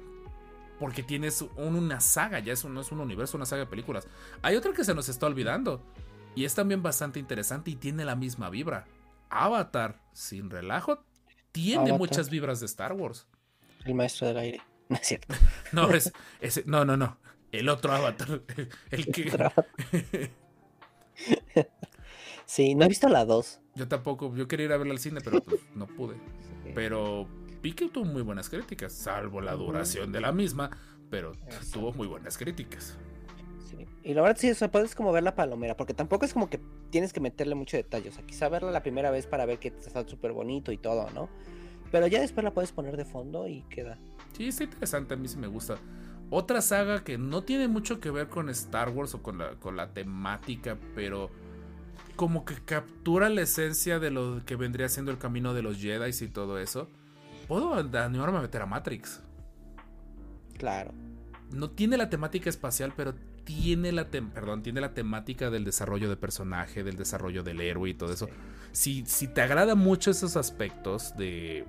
Porque 0.79 1.03
tienes 1.03 1.41
un- 1.43 1.77
una 1.77 2.01
saga, 2.01 2.39
ya 2.41 2.53
es 2.53 2.65
un- 2.65 2.75
no 2.75 2.81
es 2.81 2.91
un 2.93 3.01
universo, 3.01 3.37
una 3.37 3.47
saga 3.47 3.65
de 3.65 3.71
películas. 3.71 4.07
Hay 4.43 4.57
otra 4.57 4.73
que 4.73 4.85
se 4.85 4.95
nos 4.95 5.09
está 5.09 5.27
olvidando. 5.27 5.83
Y 6.37 6.45
es 6.45 6.55
también 6.55 6.83
bastante 6.83 7.21
interesante 7.21 7.71
y 7.71 7.77
tiene 7.77 8.05
la 8.05 8.17
misma 8.17 8.51
vibra. 8.51 8.87
Avatar, 9.31 10.01
sin 10.13 10.51
relajo, 10.51 11.05
tiene 11.53 11.79
Avatar. 11.83 11.99
muchas 11.99 12.29
vibras 12.31 12.59
de 12.61 12.67
Star 12.67 12.93
Wars. 12.93 13.27
El 13.85 13.95
maestro 13.95 14.29
del 14.29 14.39
aire. 14.39 14.61
No 14.89 14.97
es 14.97 15.07
cierto. 15.07 15.35
No, 15.73 15.91
es, 15.91 16.13
no, 16.67 16.85
no, 16.85 16.97
no. 16.97 17.17
El 17.53 17.69
otro 17.69 17.93
Avatar. 17.93 18.43
El 18.91 19.07
que. 19.07 19.51
Sí, 22.47 22.75
no 22.75 22.85
he 22.85 22.89
visto 22.89 23.09
la 23.09 23.25
2. 23.25 23.61
Yo 23.75 23.89
tampoco, 23.89 24.35
yo 24.35 24.47
quería 24.47 24.67
ir 24.67 24.73
a 24.73 24.77
verla 24.77 24.93
al 24.93 24.99
cine, 24.99 25.21
pero 25.23 25.41
pues 25.43 25.61
no 25.75 25.87
pude. 25.87 26.17
Pero 26.75 27.29
vi 27.63 27.73
que 27.73 27.89
tuvo 27.89 28.05
muy 28.05 28.23
buenas 28.23 28.49
críticas, 28.49 28.93
salvo 28.93 29.41
la 29.41 29.53
duración 29.53 30.11
de 30.11 30.21
la 30.21 30.33
misma, 30.33 30.71
pero 31.09 31.33
tuvo 31.73 31.93
muy 31.93 32.09
buenas 32.09 32.37
críticas. 32.37 32.99
Sí. 33.71 33.87
Y 34.03 34.15
la 34.15 34.23
verdad 34.23 34.37
sí, 34.41 34.51
o 34.51 34.55
sea, 34.55 34.71
puedes 34.73 34.95
como 34.95 35.13
ver 35.13 35.23
la 35.23 35.37
palomera, 35.37 35.77
porque 35.77 35.95
tampoco 35.95 36.25
es 36.25 36.33
como 36.33 36.51
que 36.51 36.59
tienes 36.91 37.13
que 37.13 37.21
meterle 37.21 37.55
mucho 37.55 37.77
detalle. 37.77 38.09
O 38.09 38.13
sea, 38.13 38.27
quizá 38.27 38.49
verla 38.49 38.71
la 38.71 38.83
primera 38.83 39.11
vez 39.11 39.27
para 39.27 39.47
ver 39.47 39.59
que 39.59 39.69
está 39.69 40.07
súper 40.09 40.33
bonito 40.33 40.73
y 40.73 40.79
todo, 40.79 41.09
¿no? 41.11 41.29
Pero 41.93 42.07
ya 42.09 42.21
después 42.21 42.43
la 42.43 42.53
puedes 42.53 42.73
poner 42.73 42.97
de 42.97 43.05
fondo 43.05 43.47
y 43.47 43.63
queda. 43.71 43.99
Sí, 44.37 44.49
está 44.49 44.65
interesante, 44.65 45.15
a 45.15 45.17
mí 45.17 45.29
sí 45.29 45.39
me 45.39 45.47
gusta. 45.47 45.77
Otra 46.31 46.61
saga 46.61 47.05
que 47.05 47.19
no 47.19 47.45
tiene 47.45 47.69
mucho 47.69 48.01
que 48.01 48.11
ver 48.11 48.29
con 48.29 48.49
Star 48.49 48.89
Wars 48.89 49.15
o 49.15 49.23
con 49.23 49.39
la, 49.39 49.53
con 49.61 49.77
la 49.77 49.95
temática, 49.95 50.77
pero 50.95 51.31
como 52.17 52.45
que 52.45 52.55
captura 52.65 53.29
la 53.29 53.43
esencia 53.43 53.99
de 53.99 54.11
lo 54.11 54.43
que 54.47 54.57
vendría 54.57 54.89
siendo 54.89 55.11
el 55.11 55.19
camino 55.19 55.55
de 55.55 55.63
los 55.63 55.79
Jedi 55.79 56.11
y 56.25 56.29
todo 56.29 56.59
eso. 56.59 56.89
Puedo 57.49 57.75
animarme 57.75 58.39
a 58.39 58.43
meter 58.43 58.63
a 58.63 58.67
Matrix. 58.67 59.21
Claro. 60.59 60.93
No 61.51 61.71
tiene 61.71 61.97
la 61.97 62.09
temática 62.11 62.49
espacial, 62.51 62.93
pero 62.97 63.15
tiene 63.45 63.93
la, 63.93 64.07
perdón, 64.09 64.63
tiene 64.63 64.81
la 64.81 64.95
temática 64.95 65.51
del 65.51 65.65
desarrollo 65.65 66.09
de 66.09 66.17
personaje, 66.17 66.83
del 66.83 66.97
desarrollo 66.97 67.43
del 67.43 67.61
héroe 67.61 67.91
y 67.91 67.95
todo 67.95 68.13
eso. 68.13 68.29
Si, 68.73 69.05
si 69.07 69.29
te 69.29 69.43
agrada 69.43 69.75
mucho 69.75 70.11
esos 70.11 70.37
aspectos 70.37 71.15
de, 71.17 71.65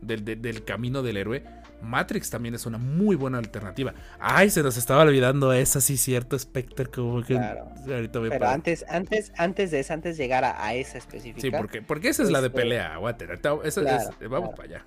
del- 0.00 0.24
de- 0.24 0.36
del 0.36 0.64
camino 0.64 1.02
del 1.02 1.18
héroe, 1.18 1.44
Matrix 1.82 2.30
también 2.30 2.54
es 2.54 2.66
una 2.66 2.78
muy 2.78 3.16
buena 3.16 3.38
alternativa. 3.38 3.94
Ay, 4.18 4.50
se 4.50 4.62
nos 4.62 4.76
estaba 4.76 5.02
olvidando 5.02 5.52
esa, 5.52 5.80
sí, 5.80 5.96
cierto, 5.96 6.38
Spectre, 6.38 6.86
como 6.86 7.22
que 7.22 7.34
Claro. 7.34 7.68
ahorita 7.86 8.18
voy 8.18 8.28
Pero 8.30 8.40
para- 8.40 8.52
antes, 8.52 8.84
antes, 8.88 9.32
antes 9.36 9.70
de 9.70 9.80
esa, 9.80 9.94
antes 9.94 10.16
de 10.16 10.24
llegar 10.24 10.44
a, 10.44 10.64
a 10.64 10.74
esa 10.74 10.98
específica. 10.98 11.40
Sí, 11.40 11.50
porque, 11.50 11.82
porque 11.82 12.08
esa 12.08 12.22
es 12.22 12.30
la 12.30 12.40
de 12.40 12.48
este, 12.48 12.58
pelea, 12.60 12.98
esa 12.98 13.36
claro, 13.36 13.62
es- 13.64 13.80
vamos 14.28 14.50
claro. 14.50 14.50
para 14.50 14.62
allá. 14.64 14.86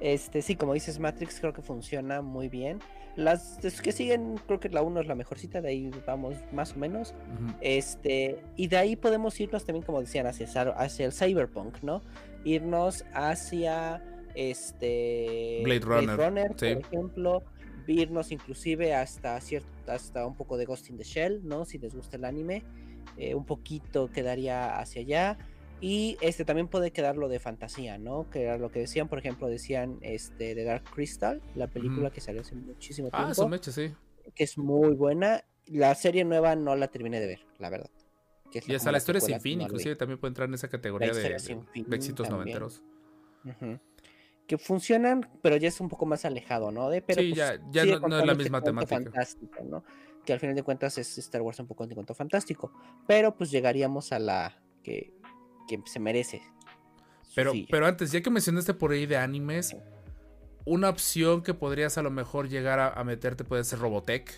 Este, 0.00 0.40
sí, 0.42 0.56
como 0.56 0.72
dices, 0.74 0.98
Matrix 0.98 1.40
creo 1.40 1.52
que 1.52 1.62
funciona 1.62 2.22
muy 2.22 2.48
bien. 2.48 2.78
Las 3.16 3.58
que 3.82 3.92
siguen, 3.92 4.36
creo 4.46 4.60
que 4.60 4.68
la 4.70 4.82
1 4.82 5.00
es 5.00 5.06
la 5.08 5.14
mejorcita, 5.14 5.60
de 5.60 5.68
ahí 5.68 5.90
vamos 6.06 6.36
más 6.52 6.74
o 6.74 6.78
menos. 6.78 7.12
Este, 7.60 8.42
y 8.56 8.68
de 8.68 8.76
ahí 8.78 8.96
podemos 8.96 9.38
irnos 9.40 9.64
también, 9.64 9.84
como 9.84 10.00
decían, 10.00 10.26
hacia, 10.26 10.46
hacia 10.46 11.06
el 11.06 11.12
cyberpunk, 11.12 11.82
¿no? 11.82 12.02
Irnos 12.44 13.04
hacia 13.12 14.02
este 14.34 15.60
Blade 15.64 15.80
Runner, 15.80 16.48
sí. 16.56 16.74
por 16.74 16.84
ejemplo, 16.84 17.42
irnos 17.86 18.30
inclusive 18.32 18.94
hasta 18.94 19.40
cierto, 19.40 19.68
hasta 19.88 20.26
un 20.26 20.36
poco 20.36 20.56
de 20.56 20.64
Ghost 20.64 20.90
in 20.90 20.96
the 20.96 21.04
Shell, 21.04 21.40
¿no? 21.44 21.64
Si 21.64 21.78
les 21.78 21.94
gusta 21.94 22.16
el 22.16 22.24
anime, 22.24 22.62
eh, 23.16 23.34
un 23.34 23.44
poquito 23.44 24.10
quedaría 24.10 24.78
hacia 24.78 25.02
allá. 25.02 25.38
Y 25.82 26.18
este 26.20 26.44
también 26.44 26.68
puede 26.68 26.90
quedar 26.92 27.16
lo 27.16 27.28
de 27.28 27.40
fantasía, 27.40 27.96
¿no? 27.96 28.28
Que 28.28 28.42
era 28.42 28.58
lo 28.58 28.70
que 28.70 28.80
decían, 28.80 29.08
por 29.08 29.18
ejemplo, 29.18 29.48
decían 29.48 29.98
este 30.02 30.54
de 30.54 30.64
Dark 30.64 30.84
Crystal, 30.84 31.40
la 31.54 31.68
película 31.68 32.10
que 32.10 32.20
salió 32.20 32.42
hace 32.42 32.54
muchísimo 32.54 33.08
tiempo, 33.10 33.28
Ah, 33.30 33.34
su 33.34 33.48
mecha, 33.48 33.72
sí. 33.72 33.90
que 34.34 34.44
es 34.44 34.58
muy 34.58 34.94
buena. 34.94 35.42
La 35.66 35.94
serie 35.94 36.24
nueva 36.24 36.54
no 36.54 36.76
la 36.76 36.88
terminé 36.88 37.18
de 37.18 37.26
ver, 37.28 37.40
la 37.58 37.70
verdad. 37.70 37.90
que 38.52 38.58
es 38.58 38.68
Y 38.68 38.74
hasta 38.74 38.86
como 38.86 38.92
la 38.92 38.98
historia 38.98 39.20
sin 39.22 39.40
fin, 39.40 39.58
la 39.60 39.64
inclusive 39.64 39.96
también 39.96 40.18
puede 40.18 40.30
entrar 40.30 40.48
en 40.48 40.54
esa 40.54 40.68
categoría 40.68 41.12
de, 41.12 41.34
éxitos 41.36 42.28
también. 42.28 42.30
noventeros. 42.30 42.82
Ujú. 43.44 43.78
Que 44.50 44.58
funcionan, 44.58 45.30
pero 45.42 45.56
ya 45.56 45.68
es 45.68 45.80
un 45.80 45.88
poco 45.88 46.06
más 46.06 46.24
alejado, 46.24 46.72
¿no? 46.72 46.90
De, 46.90 47.02
pero, 47.02 47.22
Sí, 47.22 47.28
pues, 47.36 47.38
ya- 47.70 47.84
no- 47.84 48.08
no 48.08 48.18
es 48.18 48.26
la 48.26 48.34
misma 48.34 48.60
temática. 48.60 48.96
Fantástico, 48.96 49.62
¿no? 49.62 49.84
Que 50.24 50.32
al 50.32 50.40
final 50.40 50.56
de 50.56 50.64
cuentas 50.64 50.98
es 50.98 51.16
Star 51.18 51.40
Wars 51.40 51.60
un 51.60 51.68
poco 51.68 51.86
de 51.86 51.94
cuento 51.94 52.14
fantástico. 52.16 52.72
Pero 53.06 53.36
pues 53.36 53.52
llegaríamos 53.52 54.10
a 54.10 54.18
la 54.18 54.60
que, 54.82 55.14
que 55.68 55.80
se 55.86 56.00
merece. 56.00 56.42
Pero, 57.36 57.52
pero 57.70 57.86
antes, 57.86 58.10
ya 58.10 58.20
que 58.22 58.28
mencionaste 58.28 58.74
por 58.74 58.90
ahí 58.90 59.06
de 59.06 59.18
animes, 59.18 59.76
una 60.64 60.88
opción 60.88 61.44
que 61.44 61.54
podrías 61.54 61.96
a 61.96 62.02
lo 62.02 62.10
mejor 62.10 62.48
llegar 62.48 62.80
a, 62.80 62.88
a 62.88 63.04
meterte 63.04 63.44
puede 63.44 63.62
ser 63.62 63.78
Robotech. 63.78 64.34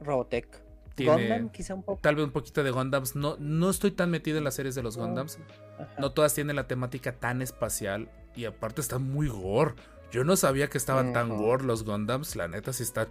Robotech. 0.00 0.62
Tiene 0.94 1.12
Gundam, 1.12 1.48
quizá 1.50 1.74
un 1.74 1.82
poco. 1.82 2.00
tal 2.00 2.14
vez 2.16 2.24
un 2.24 2.30
poquito 2.30 2.62
de 2.62 2.70
Gundams. 2.70 3.16
No, 3.16 3.36
no 3.38 3.68
estoy 3.68 3.90
tan 3.90 4.10
metido 4.10 4.38
en 4.38 4.44
las 4.44 4.54
series 4.54 4.74
de 4.74 4.82
los 4.82 4.96
No. 4.96 5.04
Gundams. 5.04 5.38
Ajá. 5.78 5.94
No 5.98 6.12
todas 6.12 6.32
tienen 6.34 6.56
la 6.56 6.66
temática 6.68 7.12
tan 7.12 7.42
espacial. 7.42 8.08
Y 8.36 8.44
aparte 8.46 8.80
están 8.80 9.02
muy 9.10 9.28
gore. 9.28 9.74
Yo 10.10 10.24
no 10.24 10.36
sabía 10.36 10.68
que 10.68 10.78
estaban 10.78 11.12
tan 11.12 11.28
gore 11.36 11.64
los 11.64 11.84
Gundams. 11.84 12.36
La 12.36 12.48
neta, 12.48 12.72
sí 12.72 12.82
están. 12.82 13.08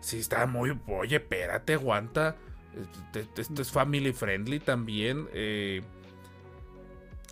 Sí 0.00 0.18
está 0.18 0.46
muy. 0.46 0.78
Oye, 0.88 1.16
espérate, 1.16 1.74
aguanta. 1.74 2.36
Este- 3.14 3.40
Esto 3.42 3.62
es 3.62 3.70
family 3.70 4.12
friendly 4.12 4.60
también. 4.60 5.28
Eh, 5.32 5.82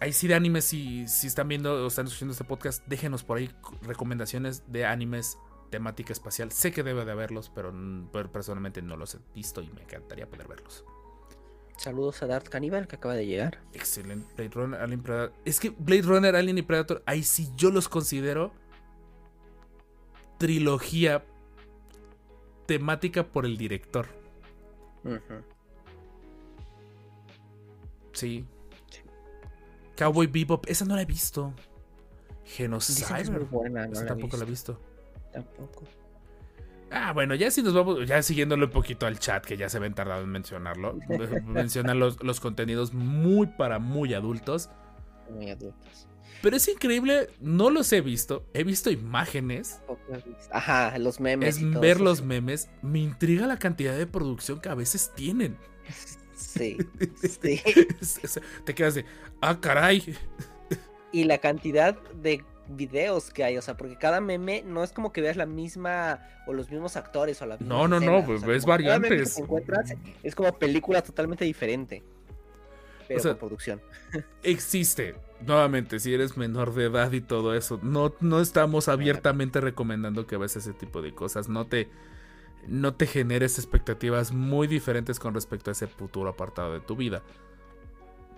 ahí 0.01 0.13
sí 0.13 0.29
de 0.29 0.35
animes, 0.35 0.65
si, 0.65 1.07
si 1.09 1.27
están 1.27 1.49
viendo 1.49 1.85
o 1.85 1.89
están 1.89 2.07
escuchando 2.07 2.33
este 2.33 2.45
podcast, 2.45 2.87
déjenos 2.87 3.25
por 3.25 3.39
ahí 3.39 3.51
recomendaciones 3.83 4.63
de 4.71 4.85
animes 4.87 5.39
temática 5.71 6.13
espacial. 6.13 6.51
Sé 6.53 6.73
que 6.73 6.83
debe 6.83 7.05
de 7.05 7.13
haberlos, 7.13 7.51
pero, 7.55 7.73
pero 8.13 8.31
personalmente 8.33 8.81
no 8.83 8.97
los 8.97 9.15
he 9.15 9.19
visto 9.35 9.61
y 9.61 9.69
me 9.71 9.83
encantaría 9.83 10.27
poder 10.29 10.49
verlos. 10.49 10.85
Saludos 11.79 12.21
a 12.25 12.27
Darth 12.27 12.49
Cannibal 12.49 12.89
que 12.89 12.97
acaba 12.97 13.15
de 13.15 13.25
llegar. 13.25 13.63
Excelente. 13.73 14.27
Blade 14.35 14.51
Runner, 14.51 14.81
Alien 14.81 15.01
Predator. 15.01 15.33
Es 15.45 15.61
que 15.61 15.71
Blade 15.71 16.03
Runner, 16.03 16.35
Alien 16.35 16.59
y 16.59 16.63
Predator, 16.63 17.05
ahí 17.07 17.23
sí 17.23 17.51
yo 17.57 17.71
los 17.71 17.89
considero 17.89 18.53
trilogía 20.39 21.25
temática 22.67 23.29
por 23.29 23.47
el 23.47 23.57
director. 23.57 24.09
Ujú. 25.05 25.45
Sí. 28.13 28.45
Sí. 28.91 29.01
Cowboy 29.97 30.27
Bebop, 30.27 30.69
esa 30.69 30.85
no 30.85 30.97
la 30.97 31.03
he 31.03 31.07
visto. 31.07 31.55
Buena, 33.51 33.87
no 33.87 34.05
tampoco 34.05 34.37
la 34.37 34.43
he 34.43 34.47
visto. 34.47 34.81
Tampoco. 35.33 35.85
Ah, 36.91 37.13
bueno, 37.13 37.35
ya 37.35 37.51
si 37.51 37.63
nos 37.63 37.75
vamos, 37.75 38.07
ya 38.07 38.23
siguiéndole 38.23 38.65
un 38.65 38.71
poquito 38.71 39.07
al 39.07 39.19
chat, 39.19 39.45
que 39.45 39.57
ya 39.57 39.69
se 39.69 39.79
ven 39.79 39.95
tardado 39.95 40.23
en 40.23 40.31
mencionarlo. 40.31 40.99
Mencionan 41.47 41.99
los, 41.99 42.23
los 42.23 42.41
contenidos 42.41 42.95
muy 42.95 43.47
para 43.47 43.79
muy 43.79 44.15
adultos. 44.15 44.71
Muy 45.31 45.51
adultos. 45.51 46.09
Pero 46.41 46.57
es 46.57 46.69
increíble, 46.69 47.31
no 47.41 47.71
los 47.71 47.93
he 47.93 48.01
visto. 48.01 48.47
He 48.55 48.63
visto 48.65 48.91
imágenes. 48.91 49.81
Ajá, 50.51 50.97
los 50.99 51.21
memes. 51.21 51.57
Es 51.57 51.63
y 51.63 51.71
todo 51.71 51.81
ver 51.81 51.97
eso, 51.97 52.05
los 52.05 52.23
memes. 52.23 52.71
Me 52.83 53.01
intriga 53.01 53.47
la 53.47 53.59
cantidad 53.59 53.97
de 53.97 54.07
producción 54.07 54.61
que 54.61 54.69
a 54.69 54.75
veces 54.75 55.13
tienen. 55.15 55.57
Sí, 56.37 56.79
sí. 57.23 57.61
Te 58.65 58.75
quedas 58.75 58.95
de, 58.95 59.05
ah, 59.41 59.61
caray. 59.61 60.17
Y 61.11 61.25
la 61.25 61.39
cantidad 61.39 62.01
de 62.13 62.45
videos 62.69 63.31
que 63.31 63.45
hay, 63.45 63.57
o 63.59 63.63
sea, 63.63 63.77
porque 63.77 63.97
cada 63.97 64.21
meme 64.21 64.63
no 64.65 64.85
es 64.85 64.93
como 64.93 65.13
que 65.13 65.21
veas 65.21 65.37
la 65.37 65.47
misma 65.47 66.21
o 66.47 66.53
los 66.53 66.71
mismos 66.71 66.97
actores 66.97 67.41
o 67.43 67.47
la 67.47 67.57
misma 67.57 67.75
No, 67.75 67.89
no, 67.89 68.01
no, 68.01 68.25
pues, 68.25 68.43
que 68.43 68.67
variantes. 68.67 69.35
te 69.35 69.43
encuentras 69.43 69.95
es 70.23 70.35
como 70.35 70.59
película 70.59 71.03
totalmente 71.03 71.45
diferente. 71.45 72.03
Pero 73.07 73.21
O 73.21 73.23
sea, 73.23 73.33
con 73.33 73.39
producción. 73.39 73.81
Existe. 74.43 75.17
Nuevamente, 75.41 76.01
si 76.01 76.13
eres 76.13 76.37
menor 76.37 76.75
de 76.75 76.85
edad 76.87 77.13
y 77.13 77.21
todo 77.21 77.55
eso, 77.55 77.79
no, 77.83 78.15
no 78.21 78.41
estamos 78.41 78.89
abiertamente 78.89 79.61
recomendando 79.61 80.27
que 80.27 80.37
veas 80.37 80.57
ese 80.57 80.75
tipo 80.75 81.01
de 81.01 81.15
cosas. 81.15 81.49
No 81.49 81.67
te, 81.67 81.89
no 82.67 82.95
te 82.95 83.07
generes 83.07 83.59
expectativas 83.59 84.33
muy 84.33 84.67
diferentes 84.67 85.19
con 85.19 85.35
respecto 85.35 85.71
a 85.71 85.73
ese 85.73 85.87
futuro 85.87 86.29
apartado 86.29 86.73
de 86.73 86.81
tu 86.81 86.97
vida. 86.97 87.23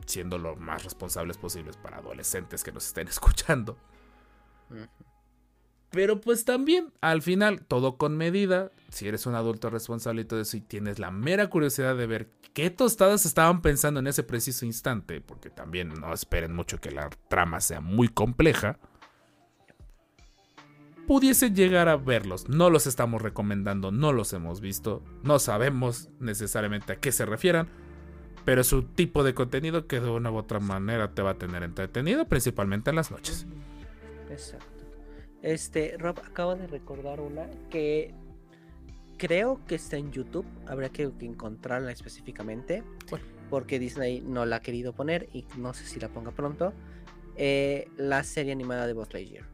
Siendo 0.07 0.39
lo 0.39 0.57
más 0.57 0.85
responsables 0.85 1.39
posibles 1.39 1.77
para 1.77 1.99
adolescentes 1.99 2.63
que 2.63 2.73
nos 2.73 2.87
estén 2.87 3.09
escuchando. 3.09 3.77
Pero 5.91 6.21
pues 6.21 6.45
también, 6.45 6.93
al 7.01 7.21
final, 7.21 7.65
todo 7.67 7.97
con 7.97 8.17
medida. 8.17 8.71
Si 8.91 9.09
eres 9.09 9.27
un 9.27 9.35
adulto 9.35 9.71
responsable 9.71 10.23
y 10.23 10.25
todo 10.25 10.41
eso 10.41 10.57
y 10.57 10.61
tienes 10.61 10.99
la 10.99 11.11
mera 11.11 11.51
curiosidad 11.51 11.97
de 11.97 12.07
ver 12.07 12.31
qué 12.55 12.71
tostadas 12.71 13.27
estaban 13.27 13.61
pensando 13.61 14.01
en 14.01 14.07
ese 14.07 14.23
preciso 14.23 14.65
instante, 14.65 15.21
porque 15.21 15.51
también 15.51 15.89
no 15.89 16.13
esperen 16.13 16.55
mucho 16.55 16.81
que 16.81 16.93
la 16.93 17.11
trama 17.29 17.61
sea 17.61 17.81
muy 17.81 18.09
compleja, 18.09 18.79
pudiesen 21.09 21.57
llegar 21.57 21.89
a 21.89 21.97
verlos. 21.97 22.49
No 22.49 22.71
los 22.71 22.87
estamos 22.87 23.21
recomendando, 23.21 23.91
no 23.91 24.13
los 24.13 24.33
hemos 24.33 24.61
visto, 24.61 25.03
no 25.25 25.41
sabemos 25.41 26.09
necesariamente 26.21 26.93
a 26.93 26.97
qué 27.01 27.11
se 27.11 27.27
refieran, 27.27 27.69
pero 28.45 28.61
es 28.61 28.73
tipo 28.95 29.25
de 29.25 29.35
contenido 29.35 29.89
que 29.89 30.01
de 30.01 30.09
una 30.09 30.31
u 30.31 30.37
otra 30.37 30.61
manera 30.61 31.13
te 31.13 31.23
va 31.23 31.31
a 31.31 31.39
tener 31.39 31.65
entretenido, 31.65 32.29
principalmente 32.29 32.91
en 32.91 32.97
las 32.97 33.11
noches. 33.11 33.47
Exacto. 34.31 34.85
Este, 35.43 35.97
Rob, 35.99 36.19
acabo 36.21 36.55
de 36.55 36.67
recordar 36.67 37.21
una 37.21 37.49
que 37.71 38.15
creo 39.17 39.61
que 39.67 39.75
está 39.77 39.97
en 39.97 40.13
YouTube. 40.13 40.47
Habría 40.67 40.91
que 40.91 41.03
encontrarla 41.21 41.93
específicamente. 41.93 42.83
Porque 43.49 43.79
Disney 43.81 44.21
no 44.21 44.47
la 44.47 44.57
ha 44.57 44.61
querido 44.61 44.93
poner 44.93 45.29
y 45.33 45.45
no 45.59 45.75
sé 45.75 45.85
si 45.85 45.99
la 45.99 46.09
ponga 46.09 46.31
pronto. 46.31 46.73
Eh, 47.37 47.89
la 47.97 48.23
serie 48.23 48.53
animada 48.53 48.87
de 48.87 48.93
Buzz 48.93 49.13
Lightyear. 49.13 49.45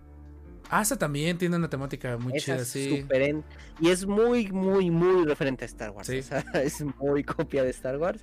Ah, 0.68 0.82
esa 0.82 0.98
también 0.98 1.38
tiene 1.38 1.56
una 1.56 1.70
temática 1.70 2.18
muy 2.18 2.34
Esa 2.36 2.44
chida, 2.54 2.56
es 2.62 2.68
sí. 2.68 3.00
súper 3.00 3.22
en- 3.22 3.44
Y 3.80 3.88
es 3.90 4.04
muy, 4.04 4.50
muy, 4.50 4.90
muy 4.90 5.24
referente 5.24 5.64
a 5.64 5.66
Star 5.66 5.90
Wars. 5.92 6.08
Sí. 6.08 6.18
O 6.18 6.22
sea, 6.22 6.40
es 6.62 6.82
muy 7.00 7.22
copia 7.24 7.62
de 7.62 7.70
Star 7.70 7.96
Wars. 7.96 8.22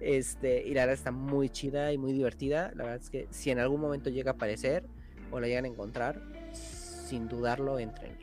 Este, 0.00 0.62
y 0.66 0.74
la 0.74 0.82
verdad 0.82 0.94
está 0.94 1.12
muy 1.12 1.48
chida 1.48 1.92
y 1.92 1.98
muy 1.98 2.12
divertida. 2.12 2.72
La 2.74 2.84
verdad 2.84 3.00
es 3.00 3.08
que 3.10 3.26
si 3.30 3.50
en 3.50 3.60
algún 3.60 3.80
momento 3.80 4.10
llega 4.10 4.32
a 4.32 4.34
aparecer 4.34 4.84
o 5.30 5.40
la 5.40 5.46
llegan 5.46 5.64
a 5.64 5.68
encontrar, 5.68 6.22
sin 6.52 7.28
dudarlo, 7.28 7.78
entren. 7.78 8.16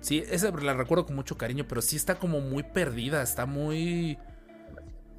Sí, 0.00 0.24
esa 0.30 0.50
la 0.50 0.72
recuerdo 0.74 1.06
con 1.06 1.16
mucho 1.16 1.36
cariño, 1.36 1.66
pero 1.68 1.82
sí 1.82 1.96
está 1.96 2.18
como 2.18 2.40
muy 2.40 2.62
perdida, 2.62 3.22
está 3.22 3.46
muy... 3.46 4.18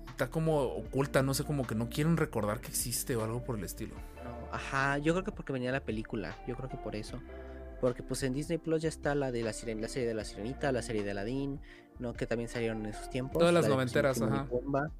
Está 0.10 0.30
como 0.30 0.60
oculta, 0.61 1.23
no 1.23 1.34
sé, 1.34 1.44
como 1.44 1.65
que 1.65 1.73
no 1.76 1.90
quieren 1.90 2.18
recordar 2.18 2.61
que 2.61 2.68
existe 2.68 3.15
o 3.15 3.23
algo 3.23 3.44
por 3.44 3.57
el 3.57 3.64
estilo. 3.64 3.95
No, 4.23 4.53
ajá, 4.53 4.98
yo 4.99 5.14
creo 5.14 5.23
que 5.23 5.32
porque 5.32 5.53
venía 5.53 5.72
la 5.72 5.84
película, 5.84 6.36
yo 6.48 6.56
creo 6.56 6.69
que 6.69 6.78
por 6.78 6.95
eso. 6.95 7.19
Porque 7.80 8.03
pues 8.03 8.22
en 8.23 8.34
Disney 8.34 8.60
Plus 8.60 8.82
ya 8.84 8.90
está 8.90 9.15
la 9.15 9.32
de 9.32 9.41
la, 9.41 9.52
siren- 9.52 9.80
la 9.80 9.88
serie 9.88 10.07
de 10.07 10.14
la 10.14 10.23
Sirenita, 10.23 10.72
la 10.72 10.84
serie 10.84 11.03
de 11.03 11.11
Aladdin, 11.11 11.60
¿no? 11.98 12.14
Que 12.14 12.28
también 12.28 12.49
salieron 12.49 12.82
en 12.86 12.88
esos 12.88 13.10
tiempos. 13.10 13.40
Todas 13.40 13.53
las 13.53 13.64
la 13.64 13.69
noventeras, 13.69 14.22
ajá. 14.22 14.45
Pumba. 14.45 14.91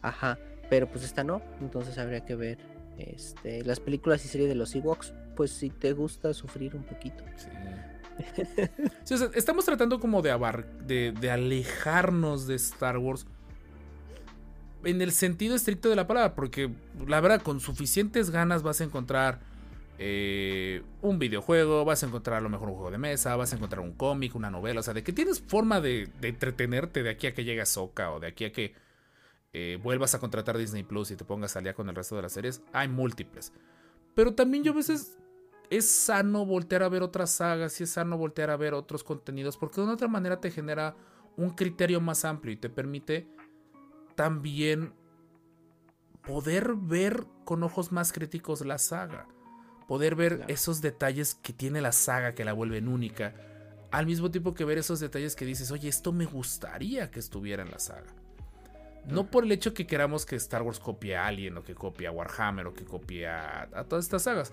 Ajá, 0.00 0.38
pero 0.70 0.88
pues 0.88 1.04
esta 1.04 1.24
no, 1.24 1.42
entonces 1.60 1.98
habría 1.98 2.24
que 2.24 2.34
ver 2.36 2.58
este, 3.00 3.64
las 3.64 3.80
películas 3.80 4.24
y 4.24 4.28
series 4.28 4.48
de 4.48 4.54
los 4.54 4.74
Ewoks, 4.74 5.12
pues 5.36 5.50
si 5.50 5.70
te 5.70 5.92
gusta 5.92 6.34
sufrir 6.34 6.74
un 6.76 6.84
poquito. 6.84 7.24
Sí. 7.36 7.48
Sí, 9.04 9.14
o 9.14 9.16
sea, 9.16 9.30
estamos 9.34 9.64
tratando 9.64 9.98
como 9.98 10.20
de, 10.20 10.30
abar 10.30 10.66
de, 10.80 11.12
de 11.12 11.30
alejarnos 11.30 12.46
de 12.46 12.56
Star 12.56 12.98
Wars 12.98 13.26
en 14.84 15.02
el 15.02 15.12
sentido 15.12 15.54
estricto 15.54 15.88
de 15.88 15.96
la 15.96 16.06
palabra, 16.06 16.34
porque 16.34 16.70
la 17.06 17.20
verdad, 17.20 17.42
con 17.42 17.60
suficientes 17.60 18.30
ganas 18.30 18.62
vas 18.62 18.80
a 18.80 18.84
encontrar 18.84 19.40
eh, 19.98 20.82
un 21.02 21.18
videojuego, 21.18 21.84
vas 21.84 22.02
a 22.02 22.06
encontrar 22.06 22.38
a 22.38 22.40
lo 22.40 22.48
mejor 22.48 22.68
un 22.68 22.74
juego 22.74 22.90
de 22.90 22.98
mesa, 22.98 23.36
vas 23.36 23.52
a 23.52 23.56
encontrar 23.56 23.80
un 23.80 23.92
cómic, 23.92 24.34
una 24.34 24.50
novela, 24.50 24.80
o 24.80 24.82
sea, 24.82 24.94
de 24.94 25.02
que 25.02 25.12
tienes 25.12 25.40
forma 25.40 25.80
de, 25.80 26.08
de 26.20 26.28
entretenerte 26.28 27.02
de 27.02 27.10
aquí 27.10 27.26
a 27.26 27.34
que 27.34 27.44
llegue 27.44 27.64
Soca 27.66 28.10
o 28.12 28.20
de 28.20 28.28
aquí 28.28 28.46
a 28.46 28.52
que 28.52 28.74
eh, 29.52 29.78
vuelvas 29.82 30.14
a 30.14 30.18
contratar 30.20 30.56
Disney 30.58 30.82
Plus 30.82 31.10
y 31.10 31.16
te 31.16 31.24
pongas 31.24 31.56
al 31.56 31.64
día 31.64 31.74
con 31.74 31.88
el 31.88 31.94
resto 31.94 32.16
de 32.16 32.22
las 32.22 32.32
series, 32.32 32.62
hay 32.72 32.88
múltiples. 32.88 33.52
Pero 34.14 34.34
también 34.34 34.62
yo 34.64 34.72
a 34.72 34.76
veces 34.76 35.18
es 35.70 35.88
sano 35.88 36.44
voltear 36.46 36.82
a 36.82 36.88
ver 36.88 37.02
otras 37.02 37.30
sagas 37.30 37.80
y 37.80 37.84
es 37.84 37.90
sano 37.90 38.18
voltear 38.18 38.50
a 38.50 38.56
ver 38.56 38.74
otros 38.74 39.04
contenidos 39.04 39.56
porque 39.56 39.76
de 39.76 39.82
una 39.82 39.94
otra 39.94 40.08
manera 40.08 40.40
te 40.40 40.50
genera 40.50 40.96
un 41.36 41.50
criterio 41.50 42.00
más 42.00 42.24
amplio 42.24 42.52
y 42.52 42.56
te 42.56 42.68
permite 42.68 43.28
también 44.16 44.92
poder 46.26 46.74
ver 46.74 47.24
con 47.44 47.62
ojos 47.62 47.92
más 47.92 48.12
críticos 48.12 48.64
la 48.66 48.78
saga, 48.78 49.26
poder 49.88 50.14
ver 50.14 50.36
Claro. 50.36 50.52
esos 50.52 50.80
detalles 50.80 51.34
que 51.36 51.52
tiene 51.52 51.80
la 51.80 51.92
saga 51.92 52.34
que 52.34 52.44
la 52.44 52.52
vuelven 52.52 52.88
única, 52.88 53.34
al 53.90 54.06
mismo 54.06 54.30
tiempo 54.30 54.54
que 54.54 54.64
ver 54.64 54.78
esos 54.78 55.00
detalles 55.00 55.34
que 55.34 55.44
dices, 55.46 55.70
oye, 55.70 55.88
esto 55.88 56.12
me 56.12 56.26
gustaría 56.26 57.10
que 57.10 57.18
estuviera 57.20 57.62
en 57.62 57.70
la 57.70 57.78
saga. 57.78 58.12
No 59.06 59.30
por 59.30 59.44
el 59.44 59.52
hecho 59.52 59.72
que 59.74 59.86
queramos 59.86 60.26
que 60.26 60.36
Star 60.36 60.62
Wars 60.62 60.78
copie 60.78 61.16
a 61.16 61.26
Alien 61.26 61.56
o 61.58 61.62
que 61.62 61.74
copie 61.74 62.06
a 62.06 62.12
Warhammer 62.12 62.66
o 62.66 62.74
que 62.74 62.84
copie 62.84 63.26
a, 63.26 63.62
a 63.72 63.84
todas 63.84 64.04
estas 64.04 64.22
sagas. 64.22 64.52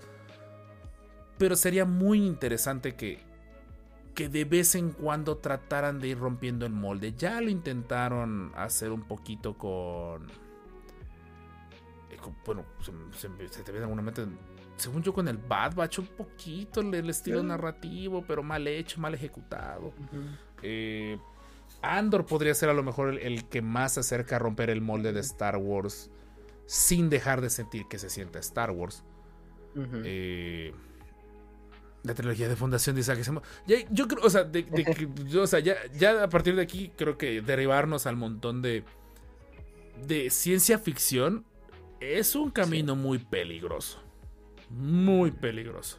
Pero 1.38 1.54
sería 1.54 1.84
muy 1.84 2.24
interesante 2.26 2.94
que, 2.96 3.20
que 4.14 4.28
de 4.28 4.44
vez 4.44 4.74
en 4.74 4.90
cuando 4.90 5.36
trataran 5.36 6.00
de 6.00 6.08
ir 6.08 6.18
rompiendo 6.18 6.66
el 6.66 6.72
molde. 6.72 7.12
Ya 7.16 7.40
lo 7.40 7.50
intentaron 7.50 8.52
hacer 8.56 8.90
un 8.90 9.02
poquito 9.02 9.56
con... 9.56 10.26
eh, 12.10 12.16
con- 12.20 12.36
bueno, 12.44 12.64
se, 12.80 12.90
se- 13.18 13.48
se 13.48 13.62
te 13.62 13.70
viene 13.70 13.84
alguna 13.84 14.02
mente. 14.02 14.26
Según 14.76 15.02
yo, 15.02 15.12
con 15.12 15.28
el 15.28 15.36
Bad 15.36 15.74
Batch, 15.74 15.98
un 15.98 16.06
poquito 16.06 16.80
el, 16.80 16.94
el 16.94 17.10
estilo 17.10 17.42
narrativo, 17.42 18.24
pero 18.26 18.42
mal 18.42 18.66
hecho, 18.66 19.00
mal 19.00 19.12
ejecutado. 19.14 19.92
Eh, 20.62 21.18
Andor 21.82 22.26
podría 22.26 22.54
ser 22.54 22.68
a 22.68 22.74
lo 22.74 22.82
mejor 22.82 23.08
el, 23.10 23.18
el 23.18 23.44
que 23.48 23.62
más 23.62 23.94
se 23.94 24.00
acerca 24.00 24.36
a 24.36 24.38
romper 24.38 24.70
el 24.70 24.80
molde 24.80 25.12
de 25.12 25.20
Star 25.20 25.56
Wars 25.56 26.10
sin 26.66 27.08
dejar 27.08 27.40
de 27.40 27.50
sentir 27.50 27.86
que 27.88 27.98
se 27.98 28.10
sienta 28.10 28.38
Star 28.40 28.70
Wars. 28.70 29.04
Eh, 30.04 30.72
la 32.02 32.14
trilogía 32.14 32.48
de 32.48 32.56
Fundación 32.56 32.94
de 32.96 33.00
Isaac. 33.02 33.20
Ya- 33.66 33.76
yo 33.90 34.08
creo, 34.08 34.24
o 34.24 34.30
sea, 34.30 34.44
de- 34.44 34.62
de 34.64 34.84
que- 34.84 35.08
yo, 35.26 35.42
o 35.42 35.46
sea, 35.46 35.60
ya, 35.60 35.76
ya 35.96 36.24
a 36.24 36.28
partir 36.28 36.56
de 36.56 36.62
aquí 36.62 36.90
creo 36.96 37.16
que 37.18 37.42
derivarnos 37.42 38.06
al 38.06 38.16
montón 38.16 38.60
de, 38.62 38.84
de 40.06 40.30
ciencia 40.30 40.78
ficción 40.78 41.44
es 42.00 42.34
un 42.34 42.50
camino 42.50 42.96
muy 42.96 43.18
peligroso. 43.18 44.00
Muy 44.70 45.30
peligroso. 45.30 45.98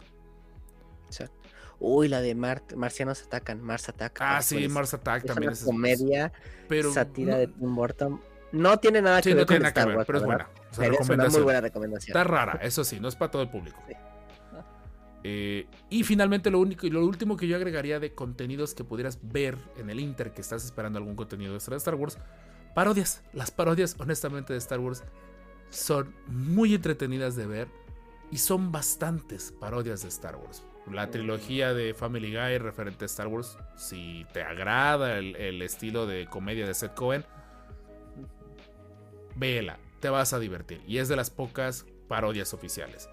Exacto. 1.08 1.39
Uy, 1.80 2.08
la 2.10 2.22
de 2.22 2.36
Mar- 2.36 2.64
Marcianos 2.76 3.24
Atacan, 3.24 3.62
Mars 3.62 3.88
Ataca. 3.90 4.38
Ah, 4.38 4.42
sí, 4.42 4.68
Mars 4.68 4.94
Attack 4.94 5.24
Es 5.24 5.28
también 5.28 5.50
una 5.50 5.54
es 5.58 5.64
comedia, 5.64 6.34
pero 6.68 6.92
sátira 6.94 7.34
no- 7.34 7.38
de 7.40 7.48
Tim 7.48 7.76
Burton. 7.76 8.22
No 8.52 8.78
tiene 8.80 9.02
nada 9.02 9.22
Sí, 9.22 9.30
que 9.30 9.36
no 9.36 9.38
ver 9.38 9.48
tiene 9.48 9.60
con 9.60 9.64
nada 9.64 9.74
que 9.74 9.80
Star 9.80 9.88
ver, 9.88 9.98
Wars, 9.98 10.08
pero 10.08 10.18
es 10.20 10.26
buena. 10.26 10.38
verdad. 10.46 10.54
O 10.72 10.74
sea, 10.76 10.84
Pero 10.90 11.02
es 11.02 11.10
una 11.10 11.30
muy 11.30 11.42
buena 11.42 11.62
recomendación. 11.62 12.18
Está 12.18 12.24
rara, 12.24 12.60
eso 12.62 12.84
sí, 12.84 13.00
no 13.00 13.08
es 13.08 13.16
para 13.16 13.32
todo 13.32 13.42
el 13.44 13.50
público. 13.50 13.80
Sí. 13.88 13.94
Eh, 15.24 15.68
y 15.90 16.04
finalmente 16.04 16.50
lo 16.50 16.60
único 16.60 16.88
y 16.88 16.90
lo 16.90 17.06
último 17.06 17.36
que 17.36 17.46
yo 17.48 17.58
agregaría 17.58 18.00
de 18.00 18.14
contenidos 18.14 18.74
que 18.74 18.86
pudieras 18.86 19.20
ver 19.22 19.58
en 19.78 19.90
el 19.90 20.00
Inter 20.00 20.32
que 20.34 20.40
estás 20.42 20.64
esperando 20.64 20.98
algún 20.98 21.16
contenido 21.16 21.56
extra 21.56 21.74
de 21.74 21.78
Star 21.80 21.96
Wars, 21.96 22.18
parodias. 22.74 23.22
Las 23.34 23.52
parodias, 23.52 23.96
honestamente, 24.00 24.54
de 24.54 24.60
Star 24.60 24.80
Wars 24.80 25.04
son 25.70 26.16
muy 26.28 26.74
entretenidas 26.74 27.36
de 27.36 27.46
ver 27.48 27.68
y 28.32 28.38
son 28.38 28.72
bastantes 28.72 29.52
parodias 29.60 30.04
de 30.04 30.08
Star 30.08 30.38
Wars. 30.38 30.64
La 30.92 31.10
trilogía 31.12 31.74
de 31.74 31.94
Family 31.94 32.34
Guy 32.36 32.58
referente 32.58 33.06
a 33.06 33.08
Star 33.08 33.28
Wars, 33.28 33.58
si 33.76 34.26
te 34.34 34.42
agrada 34.42 35.18
el, 35.18 35.36
el 35.36 35.62
estilo 35.62 36.08
de 36.08 36.26
comedia 36.28 36.66
de 36.66 36.74
Seth 36.74 36.94
Cohen, 36.96 37.26
véela, 39.36 39.78
te 40.00 40.10
vas 40.10 40.34
a 40.34 40.40
divertir. 40.40 40.82
Y 40.88 40.98
es 40.98 41.08
de 41.08 41.16
las 41.16 41.30
pocas 41.30 41.86
parodias 42.08 42.54
oficiales. 42.54 43.10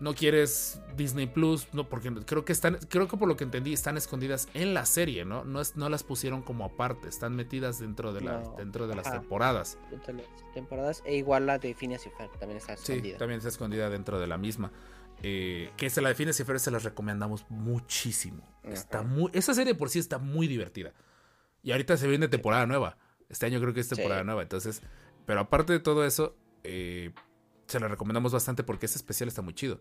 No 0.00 0.14
quieres 0.14 0.80
Disney 0.96 1.26
Plus, 1.26 1.66
no, 1.74 1.88
porque 1.88 2.12
creo 2.24 2.44
que 2.44 2.52
están, 2.52 2.78
creo 2.88 3.08
que 3.08 3.16
por 3.16 3.26
lo 3.26 3.36
que 3.36 3.42
entendí, 3.42 3.72
están 3.72 3.96
escondidas 3.96 4.48
en 4.54 4.72
la 4.72 4.86
serie, 4.86 5.24
¿no? 5.24 5.42
No, 5.44 5.60
es, 5.60 5.74
no 5.74 5.88
las 5.88 6.04
pusieron 6.04 6.42
como 6.42 6.64
aparte, 6.64 7.08
están 7.08 7.34
metidas 7.34 7.80
dentro 7.80 8.12
de, 8.12 8.20
la, 8.20 8.38
No, 8.38 8.54
dentro 8.56 8.86
de 8.86 8.94
las 8.94 9.10
temporadas. 9.10 9.76
Entre 9.90 10.14
las 10.14 10.26
temporadas. 10.54 11.02
E 11.04 11.16
igual 11.16 11.46
la 11.46 11.58
de 11.58 11.74
Phineas 11.74 12.06
y 12.06 12.10
Ferb 12.10 12.30
también 12.38 12.58
está 12.58 12.76
Sí, 12.76 12.92
escondida. 12.92 13.18
también 13.18 13.38
está 13.38 13.48
escondida 13.48 13.90
dentro 13.90 14.20
de 14.20 14.28
la 14.28 14.38
misma. 14.38 14.70
Eh, 15.22 15.72
que 15.76 15.90
se 15.90 16.00
la 16.00 16.10
define 16.10 16.32
si 16.32 16.44
se 16.44 16.70
las 16.70 16.84
recomendamos 16.84 17.44
muchísimo. 17.48 18.42
Está 18.62 19.02
muy, 19.02 19.30
esa 19.34 19.52
serie 19.54 19.74
por 19.74 19.90
sí 19.90 19.98
está 19.98 20.18
muy 20.18 20.46
divertida. 20.46 20.92
Y 21.62 21.72
ahorita 21.72 21.96
se 21.96 22.06
viene 22.06 22.28
temporada 22.28 22.66
nueva. 22.66 22.96
Este 23.28 23.46
año 23.46 23.60
creo 23.60 23.74
que 23.74 23.80
es 23.80 23.88
temporada 23.88 24.20
Sí. 24.20 24.26
nueva. 24.26 24.42
Entonces, 24.42 24.82
pero 25.26 25.40
aparte 25.40 25.72
de 25.72 25.80
todo 25.80 26.04
eso, 26.04 26.36
eh, 26.64 27.12
se 27.66 27.80
la 27.80 27.88
recomendamos 27.88 28.32
bastante 28.32 28.62
porque 28.62 28.86
ese 28.86 28.96
especial 28.96 29.28
está 29.28 29.42
muy 29.42 29.54
chido. 29.54 29.80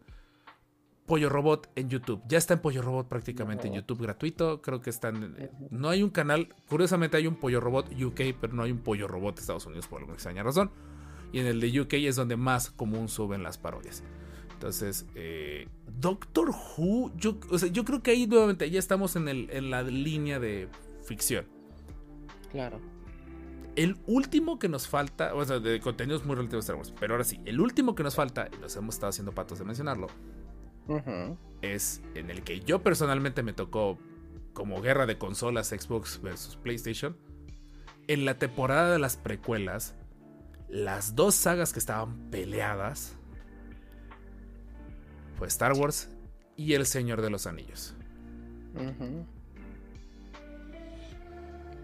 Pollo 1.06 1.30
Robot 1.30 1.72
en 1.76 1.90
YouTube. 1.90 2.22
Ya 2.28 2.38
está 2.38 2.56
en 2.56 2.60
Pollo 2.60 2.82
Robot 2.82 3.08
prácticamente 3.08 3.68
en. 3.70 3.74
YouTube 3.76 4.02
gratuito. 4.02 4.62
Creo 4.62 4.82
que 4.82 4.90
están. 4.90 5.38
No 5.70 5.88
hay 5.90 6.04
un 6.04 6.10
canal. 6.10 6.54
Curiosamente 6.68 7.16
hay 7.16 7.28
un 7.28 7.36
Pollo 7.36 7.62
Robot 7.62 7.92
UK, 7.94 8.36
pero 8.42 8.54
no 8.54 8.64
hay 8.64 8.72
un 8.72 8.80
Pollo 8.80 9.08
Robot 9.08 9.40
Estados 9.40 9.66
Unidos 9.66 9.88
por 9.88 10.00
alguna 10.00 10.16
extraña 10.16 10.44
razón. 10.44 10.70
Y 11.32 11.40
en 11.40 11.46
el 11.46 11.62
de 11.62 11.80
UK 11.80 11.94
es 11.94 12.18
donde 12.18 12.36
más 12.36 12.72
común 12.72 13.08
suben 13.08 13.42
las 13.42 13.58
parodias. 13.58 14.04
Entonces, 14.58 15.06
eh, 15.14 15.68
Doctor 16.00 16.50
Who, 16.50 17.12
yo, 17.16 17.38
o 17.52 17.60
sea, 17.60 17.70
yo 17.70 17.86
creo 17.86 18.02
que 18.02 18.10
ahí 18.10 18.26
nuevamente 18.26 18.68
ya 18.72 18.80
estamos 18.80 19.16
en, 19.16 19.28
el, 19.28 19.52
en 19.52 19.70
la 19.70 19.84
línea 19.84 20.40
de 20.40 20.68
ficción. 21.04 21.46
Claro. 22.52 22.82
El 23.76 23.98
último 24.08 24.58
que 24.58 24.68
nos 24.68 24.88
falta, 24.88 25.36
o 25.36 25.46
sea, 25.46 25.60
de 25.60 25.80
contenidos 25.80 26.26
muy 26.26 26.36
relativos 26.36 26.64
a 26.64 26.74
Star 26.74 26.76
Wars, 26.78 26.92
pero 27.00 27.14
ahora 27.14 27.24
sí, 27.24 27.40
el 27.46 27.60
último 27.60 27.94
que 27.94 28.02
nos 28.02 28.16
falta, 28.16 28.50
y 28.52 28.60
nos 28.60 28.76
hemos 28.76 28.96
estado 28.96 29.12
haciendo 29.12 29.32
patos 29.32 29.60
de 29.60 29.66
mencionarlo, 29.66 30.08
es 31.62 32.02
en 32.16 32.32
el 32.32 32.42
que 32.42 32.62
yo 32.62 32.82
personalmente 32.82 33.44
me 33.44 33.54
tocó 33.54 34.00
como 34.54 34.82
guerra 34.82 35.06
de 35.06 35.20
consolas 35.20 35.68
Xbox 35.68 36.20
versus 36.24 36.56
PlayStation. 36.56 37.16
En 38.08 38.26
la 38.26 38.40
temporada 38.40 38.92
de 38.94 38.98
las 38.98 39.18
precuelas, 39.18 39.94
las 40.68 41.16
dos 41.16 41.36
sagas 41.36 41.74
que 41.74 41.80
estaban 41.80 42.32
peleadas 42.32 43.17
fue 45.38 45.48
Star 45.48 45.74
Wars 45.74 46.10
y 46.56 46.74
El 46.74 46.86
Señor 46.86 47.22
de 47.22 47.30
los 47.30 47.48
Anillos. 47.48 47.94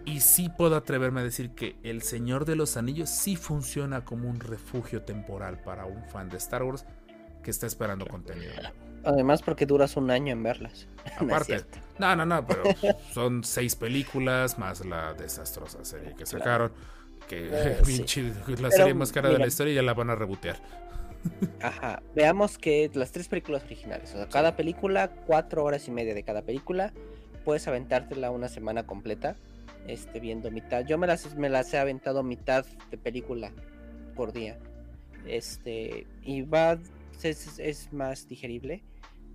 Y 0.04 0.20
sí 0.20 0.50
puedo 0.50 0.76
atreverme 0.76 1.20
a 1.20 1.24
decir 1.24 1.50
que 1.50 1.76
El 1.82 2.02
Señor 2.02 2.44
de 2.44 2.56
los 2.56 2.76
Anillos 2.76 3.08
sí 3.08 3.36
funciona 3.36 4.04
como 4.04 4.28
un 4.28 4.40
refugio 4.40 5.02
temporal 5.02 5.60
para 5.62 5.86
un 5.86 6.04
fan 6.04 6.28
de 6.28 6.36
Star 6.36 6.62
Wars 6.62 6.84
que 7.42 7.50
está 7.50 7.66
esperando 7.66 8.06
contenido. 8.06 8.52
Además, 9.04 9.42
porque 9.42 9.66
duras 9.66 9.96
un 9.96 10.10
año 10.10 10.32
en 10.32 10.42
verlas. 10.42 10.86
Aparte, 11.18 11.64
no, 11.98 12.16
no, 12.16 12.26
no, 12.26 12.46
pero 12.46 12.64
son 13.12 13.44
seis 13.44 13.76
películas 13.76 14.58
más 14.58 14.84
la 14.84 15.14
desastrosa 15.14 15.84
serie 15.84 16.14
que 16.14 16.26
sacaron. 16.26 16.72
Que 17.28 17.48
Eh, 17.50 17.80
sí. 17.84 18.32
la 18.48 18.54
Pero, 18.54 18.70
serie 18.70 18.94
más 18.94 19.12
cara 19.12 19.30
de 19.30 19.38
la 19.38 19.46
historia 19.46 19.72
y 19.72 19.76
ya 19.76 19.82
la 19.82 19.94
van 19.94 20.10
a 20.10 20.14
rebotear. 20.14 20.60
Ajá. 21.60 22.02
Veamos 22.14 22.58
que 22.58 22.90
las 22.94 23.12
tres 23.12 23.28
películas 23.28 23.64
originales. 23.64 24.14
O 24.14 24.18
sea, 24.18 24.28
cada 24.28 24.56
película, 24.56 25.10
cuatro 25.26 25.64
horas 25.64 25.88
y 25.88 25.90
media 25.90 26.14
de 26.14 26.22
cada 26.22 26.42
película. 26.42 26.92
Puedes 27.44 27.66
aventártela 27.68 28.30
una 28.30 28.48
semana 28.48 28.86
completa. 28.86 29.36
Este, 29.86 30.18
viendo 30.20 30.50
mitad. 30.50 30.84
Yo 30.86 30.96
me 30.96 31.06
las, 31.06 31.34
me 31.36 31.48
las 31.50 31.72
he 31.74 31.78
aventado 31.78 32.22
mitad 32.22 32.64
de 32.90 32.98
película 32.98 33.52
por 34.16 34.32
día. 34.32 34.58
Este. 35.26 36.06
Y 36.22 36.42
va. 36.42 36.78
Es, 37.22 37.58
es 37.58 37.92
más 37.92 38.28
digerible. 38.28 38.82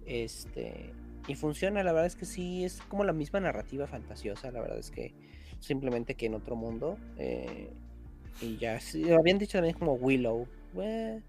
Este. 0.06 0.92
Y 1.28 1.36
funciona, 1.36 1.84
la 1.84 1.92
verdad 1.92 2.08
es 2.08 2.16
que 2.16 2.26
sí, 2.26 2.64
es 2.66 2.82
como 2.88 3.04
la 3.04 3.14
misma 3.14 3.40
narrativa 3.40 3.86
fantasiosa, 3.86 4.52
la 4.52 4.62
verdad 4.62 4.80
es 4.80 4.90
que 4.90 5.14
simplemente 5.60 6.16
que 6.16 6.26
en 6.26 6.34
otro 6.34 6.56
mundo. 6.56 6.98
eh, 7.18 7.72
y 8.42 8.58
ya, 8.58 8.80
sí, 8.80 9.12
habían 9.12 9.38
dicho 9.38 9.58
también 9.60 9.78
como 9.78 9.94
Willow. 9.94 10.48
eh, 10.82 11.22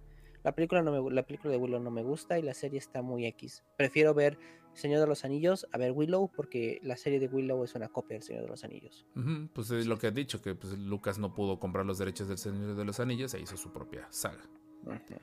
la 0.43 0.55
película, 0.55 0.83
no 0.83 0.93
me, 0.93 1.15
la 1.15 1.23
película 1.25 1.53
de 1.53 1.59
Willow 1.59 1.81
no 1.81 1.91
me 1.91 2.03
gusta 2.03 2.39
y 2.39 2.43
la 2.43 2.55
serie 2.55 2.79
está 2.79 3.03
muy 3.03 3.27
X. 3.27 3.65
Prefiero 3.77 4.15
ver 4.15 4.39
Señor 4.73 5.01
de 5.01 5.07
los 5.07 5.25
Anillos 5.25 5.67
a 5.73 5.79
ver 5.79 5.93
Willow 5.93 6.31
porque 6.35 6.79
la 6.83 6.97
serie 6.97 7.19
de 7.19 7.27
Willow 7.27 7.65
es 7.65 7.75
una 7.75 7.89
copia 7.89 8.15
del 8.15 8.23
Señor 8.23 8.43
de 8.43 8.49
los 8.49 8.65
Anillos. 8.65 9.07
Pues 9.53 9.71
es 9.71 9.87
lo 9.87 9.99
que 9.99 10.07
ha 10.07 10.11
dicho, 10.11 10.41
que 10.41 10.55
pues, 10.55 10.79
Lucas 10.79 11.19
no 11.19 11.35
pudo 11.35 11.59
comprar 11.59 11.85
los 11.85 11.99
derechos 11.99 12.29
del 12.29 12.39
Señor 12.39 12.75
de 12.77 12.85
los 12.85 13.01
Anillos 13.01 13.35
e 13.35 13.41
hizo 13.41 13.57
su 13.57 13.73
propia 13.73 14.07
saga. 14.11 14.43
Ujú. 14.85 15.21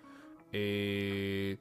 Eh, 0.51 1.57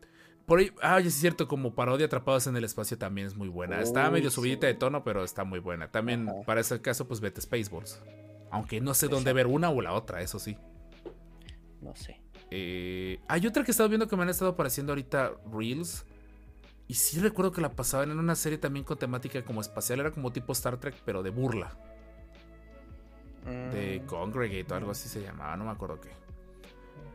por 0.46 0.60
ahí, 0.60 0.72
ah, 0.80 1.00
es 1.00 1.14
cierto, 1.14 1.48
como 1.48 1.74
parodia 1.74 2.06
Atrapados 2.06 2.46
en 2.46 2.56
el 2.56 2.64
Espacio 2.64 2.96
también 2.98 3.26
es 3.26 3.36
muy 3.36 3.48
buena. 3.48 3.80
Está 3.80 4.06
Uy, 4.06 4.14
medio 4.14 4.30
sí. 4.30 4.36
subidita 4.36 4.66
de 4.66 4.74
tono, 4.74 5.02
pero 5.02 5.24
está 5.24 5.44
muy 5.44 5.58
buena. 5.58 5.90
También, 5.90 6.28
Ajá. 6.28 6.42
para 6.44 6.60
ese 6.60 6.80
caso, 6.80 7.08
pues 7.08 7.20
vete 7.20 7.40
Spaceballs. 7.40 8.00
Aunque 8.50 8.80
no 8.80 8.94
sé 8.94 9.08
dónde 9.08 9.32
ver 9.32 9.48
una 9.48 9.70
o 9.70 9.80
la 9.80 9.92
otra, 9.92 10.22
eso 10.22 10.38
sí. 10.38 10.56
No 11.80 11.94
sé. 11.96 12.20
Eh, 12.50 13.20
hay 13.28 13.46
otra 13.46 13.64
que 13.64 13.70
he 13.70 13.72
estado 13.72 13.88
viendo 13.88 14.08
que 14.08 14.16
me 14.16 14.22
han 14.22 14.28
estado 14.28 14.52
apareciendo 14.52 14.92
ahorita, 14.92 15.32
Reels. 15.52 16.06
Y 16.88 16.94
sí 16.94 17.20
recuerdo 17.20 17.52
que 17.52 17.60
la 17.60 17.74
pasaban 17.76 18.10
en 18.12 18.18
una 18.18 18.36
serie 18.36 18.58
también 18.58 18.84
con 18.84 18.98
temática 18.98 19.44
como 19.44 19.60
espacial. 19.60 20.00
Era 20.00 20.12
como 20.12 20.32
tipo 20.32 20.52
Star 20.52 20.78
Trek, 20.78 21.02
pero 21.04 21.22
de 21.22 21.30
burla. 21.30 21.78
De 23.70 24.02
Mm, 24.02 24.06
Congregate 24.06 24.72
o 24.72 24.76
algo 24.76 24.90
así 24.90 25.08
se 25.08 25.22
llamaba, 25.22 25.56
no 25.56 25.64
me 25.64 25.70
acuerdo 25.70 26.00
qué. 26.00 26.10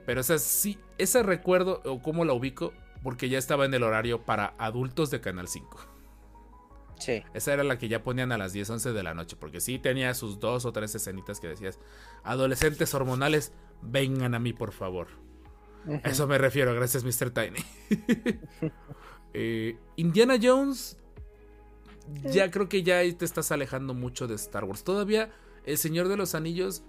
Pero 0.06 0.20
esa 0.22 0.38
sí, 0.38 0.78
ese 0.98 1.22
recuerdo 1.22 1.82
o 1.84 2.02
cómo 2.02 2.24
la 2.24 2.32
ubico, 2.32 2.74
porque 3.02 3.28
ya 3.28 3.38
estaba 3.38 3.64
en 3.66 3.74
el 3.74 3.82
horario 3.82 4.24
para 4.24 4.54
adultos 4.58 5.10
de 5.10 5.20
Canal 5.20 5.48
5. 5.48 5.89
Sí. 7.00 7.22
Esa 7.34 7.52
era 7.54 7.64
la 7.64 7.78
que 7.78 7.88
ya 7.88 8.02
ponían 8.04 8.30
a 8.32 8.38
las 8.38 8.52
10, 8.52 8.70
11 8.70 8.92
de 8.92 9.02
la 9.02 9.14
noche, 9.14 9.36
porque 9.38 9.60
sí 9.60 9.78
tenía 9.78 10.14
sus 10.14 10.38
dos 10.38 10.64
o 10.64 10.72
tres 10.72 10.94
escenitas 10.94 11.40
que 11.40 11.48
decías, 11.48 11.78
adolescentes 12.22 12.94
hormonales, 12.94 13.52
vengan 13.82 14.34
a 14.34 14.38
mí 14.38 14.52
por 14.52 14.72
favor. 14.72 15.08
Ujú. 15.86 16.00
A 16.04 16.08
Eso 16.10 16.26
me 16.26 16.38
refiero, 16.38 16.74
gracias 16.74 17.04
Mr. 17.04 17.30
Tiny. 17.30 17.60
Eh, 19.32 19.76
Indiana 19.94 20.36
Jones. 20.42 20.96
Ya 22.24 22.50
creo 22.50 22.68
que 22.68 22.82
ya 22.82 23.00
te 23.16 23.24
estás 23.24 23.52
alejando 23.52 23.94
mucho 23.94 24.26
de 24.26 24.34
Star 24.34 24.64
Wars. 24.64 24.82
Todavía 24.82 25.30
El 25.64 25.78
Señor 25.78 26.08
de 26.08 26.16
los 26.16 26.34
Anillos. 26.34 26.82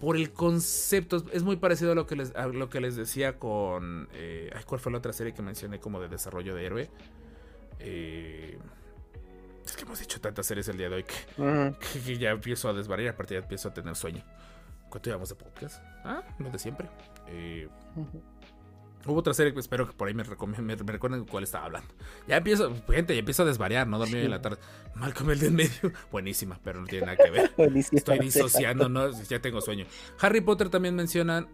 Por 0.00 0.16
el 0.18 0.30
concepto. 0.34 1.24
Es 1.32 1.42
muy 1.42 1.56
parecido 1.56 1.92
a 1.92 1.94
lo 1.94 2.06
que 2.06 2.16
les, 2.16 2.36
a 2.36 2.46
lo 2.48 2.68
que 2.68 2.82
les 2.82 2.96
decía 2.96 3.38
con. 3.38 4.08
eh, 4.12 4.50
ay, 4.54 4.64
¿Cuál 4.66 4.80
fue 4.82 4.92
la 4.92 4.98
otra 4.98 5.14
serie 5.14 5.32
que 5.32 5.40
mencioné 5.40 5.80
como 5.80 5.98
de 5.98 6.08
desarrollo 6.08 6.54
de 6.54 6.66
héroe? 6.66 6.90
Eh, 7.78 8.58
es 9.66 9.76
que 9.76 9.82
hemos 9.84 9.98
dicho 10.00 10.20
tantas 10.20 10.46
series 10.46 10.68
el 10.68 10.78
día 10.78 10.88
de 10.88 10.96
hoy 10.96 11.04
que, 11.04 11.42
Ujú. 11.42 11.76
que- 11.92 12.00
que 12.00 12.18
ya 12.18 12.30
empiezo 12.30 12.68
a 12.68 12.72
desvariar. 12.72 13.14
Aparte, 13.14 13.34
ya 13.34 13.40
empiezo 13.40 13.68
a 13.68 13.74
tener 13.74 13.94
sueño. 13.96 14.22
¿Cuánto 14.88 15.10
llevamos 15.10 15.28
de 15.28 15.34
podcast? 15.34 15.82
Ah, 16.04 16.22
lo 16.38 16.50
de 16.50 16.58
siempre. 16.58 16.88
Eh. 17.26 17.68
Hubo 19.04 19.18
otra 19.20 19.34
serie 19.34 19.52
que 19.54 19.60
espero 19.60 19.86
que 19.86 19.92
por 19.92 20.08
ahí 20.08 20.14
me, 20.14 20.24
me, 20.24 20.76
me 20.76 20.92
recuerden 20.92 21.24
cuál 21.26 21.44
estaba 21.44 21.66
hablando. 21.66 21.88
Ya 22.26 22.38
empiezo, 22.38 22.72
gente, 22.88 23.14
ya 23.14 23.20
empiezo 23.20 23.44
a 23.44 23.46
desvariar, 23.46 23.86
no 23.86 23.98
dormir 23.98 24.18
en 24.18 24.30
la 24.30 24.40
tarde. 24.42 24.58
Malcolm 24.96 25.30
el 25.30 25.38
de 25.38 25.46
en 25.46 25.54
medio, 25.54 25.70
buenísima, 26.10 26.58
pero 26.64 26.80
no 26.80 26.86
tiene 26.88 27.06
nada 27.06 27.16
que 27.16 27.30
ver. 27.30 27.52
Estoy 27.92 28.18
disociando, 28.18 28.88
¿no? 28.88 29.10
Ya 29.22 29.40
tengo 29.40 29.60
sueño. 29.60 29.86
Harry 30.20 30.40
Potter 30.40 30.70
también 30.70 30.94
mencionan. 30.96 31.48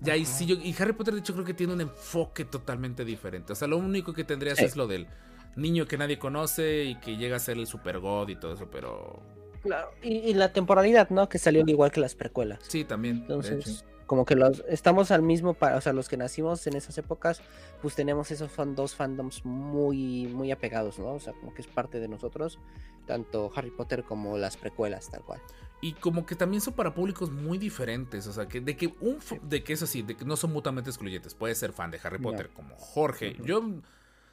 Ya, 0.00 0.16
y, 0.16 0.24
sí, 0.26 0.44
yo- 0.46 0.56
y 0.56 0.74
Harry 0.78 0.92
Potter, 0.92 1.14
de 1.14 1.20
hecho, 1.20 1.32
creo 1.32 1.44
que 1.46 1.54
tiene 1.54 1.72
un 1.72 1.80
enfoque 1.82 2.44
totalmente 2.44 3.04
diferente. 3.06 3.52
O 3.52 3.56
sea, 3.56 3.68
lo 3.68 3.76
único 3.78 4.12
que 4.12 4.24
tendrías 4.24 4.58
Sí. 4.58 4.64
es 4.64 4.76
lo 4.76 4.86
del 4.86 5.06
niño 5.56 5.86
que 5.86 5.98
nadie 5.98 6.18
conoce 6.18 6.84
y 6.84 6.94
que 6.96 7.16
llega 7.16 7.36
a 7.36 7.40
ser 7.40 7.58
el 7.58 7.66
super 7.66 7.98
god 7.98 8.28
y 8.28 8.36
todo 8.36 8.54
eso, 8.54 8.68
pero. 8.70 9.20
Claro, 9.62 9.90
y, 10.02 10.18
y 10.18 10.34
la 10.34 10.52
temporalidad, 10.52 11.10
¿no? 11.10 11.28
Que 11.28 11.38
salió 11.38 11.62
igual 11.66 11.90
que 11.92 12.00
las 12.00 12.14
precuelas. 12.14 12.60
Sí, 12.66 12.84
también. 12.84 13.16
Entonces, 13.18 13.84
como 14.06 14.24
que 14.24 14.34
los 14.34 14.64
estamos 14.68 15.10
al 15.10 15.22
mismo, 15.22 15.54
pa- 15.54 15.76
o 15.76 15.80
sea, 15.80 15.92
los 15.92 16.08
que 16.08 16.16
nacimos 16.16 16.66
en 16.66 16.76
esas 16.76 16.96
épocas, 16.98 17.42
pues 17.82 17.94
tenemos 17.94 18.30
esos 18.30 18.50
fan, 18.50 18.74
dos 18.74 18.94
fandoms 18.94 19.44
muy, 19.44 20.26
muy 20.28 20.50
apegados, 20.50 20.98
¿no? 20.98 21.12
O 21.12 21.20
sea, 21.20 21.34
como 21.34 21.52
que 21.52 21.60
es 21.62 21.68
parte 21.68 22.00
de 22.00 22.08
nosotros, 22.08 22.58
tanto 23.06 23.52
Harry 23.54 23.70
Potter 23.70 24.02
como 24.02 24.38
las 24.38 24.56
precuelas, 24.56 25.10
tal 25.10 25.22
cual. 25.22 25.40
Y 25.82 25.92
como 25.92 26.26
que 26.26 26.34
también 26.34 26.60
son 26.60 26.74
para 26.74 26.94
públicos 26.94 27.30
muy 27.30 27.56
diferentes. 27.58 28.26
O 28.26 28.32
sea, 28.32 28.48
que 28.48 28.60
de 28.60 28.76
que 28.76 28.94
un 29.00 29.18
de 29.42 29.62
que 29.62 29.74
eso 29.74 29.86
sí, 29.86 30.02
de 30.02 30.16
que 30.16 30.24
no 30.24 30.36
son 30.36 30.52
mutuamente 30.52 30.90
excluyentes. 30.90 31.34
Puede 31.34 31.54
ser 31.54 31.72
fan 31.72 31.90
de 31.90 32.00
Harry 32.02 32.18
No. 32.18 32.30
Potter, 32.30 32.50
como 32.50 32.76
Jorge. 32.76 33.36
Yo 33.44 33.62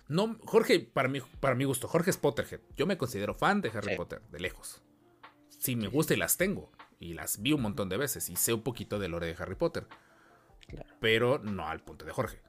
no, 0.10 0.38
Jorge, 0.46 0.80
para 0.80 1.08
mí, 1.10 1.20
para 1.40 1.56
mi 1.56 1.66
gusto, 1.66 1.88
Jorge 1.88 2.10
es 2.10 2.18
Potterhead. 2.18 2.62
Yo 2.76 2.86
me 2.86 2.98
considero 2.98 3.34
fan 3.34 3.62
de 3.62 3.70
Harry 3.70 3.92
Sí. 3.92 3.96
Potter, 3.96 4.22
de 4.32 4.40
lejos. 4.40 4.82
Sí, 5.50 5.76
me 5.76 5.88
gusta 5.88 6.14
y 6.14 6.18
las 6.18 6.38
tengo. 6.38 6.72
Y 7.00 7.14
las 7.14 7.42
vi 7.42 7.54
un 7.54 7.62
montón 7.62 7.90
de 7.90 7.98
veces. 7.98 8.30
Y 8.30 8.36
sé 8.36 8.54
un 8.54 8.62
poquito 8.62 9.00
de 9.00 9.08
lore 9.10 9.28
de 9.28 9.36
Harry 9.38 9.56
Potter. 9.56 9.88
Claro. 10.68 10.90
Pero 11.00 11.40
no 11.40 11.68
al 11.68 11.80
punto 11.82 12.06
de 12.06 12.12
Jorge. 12.12 12.42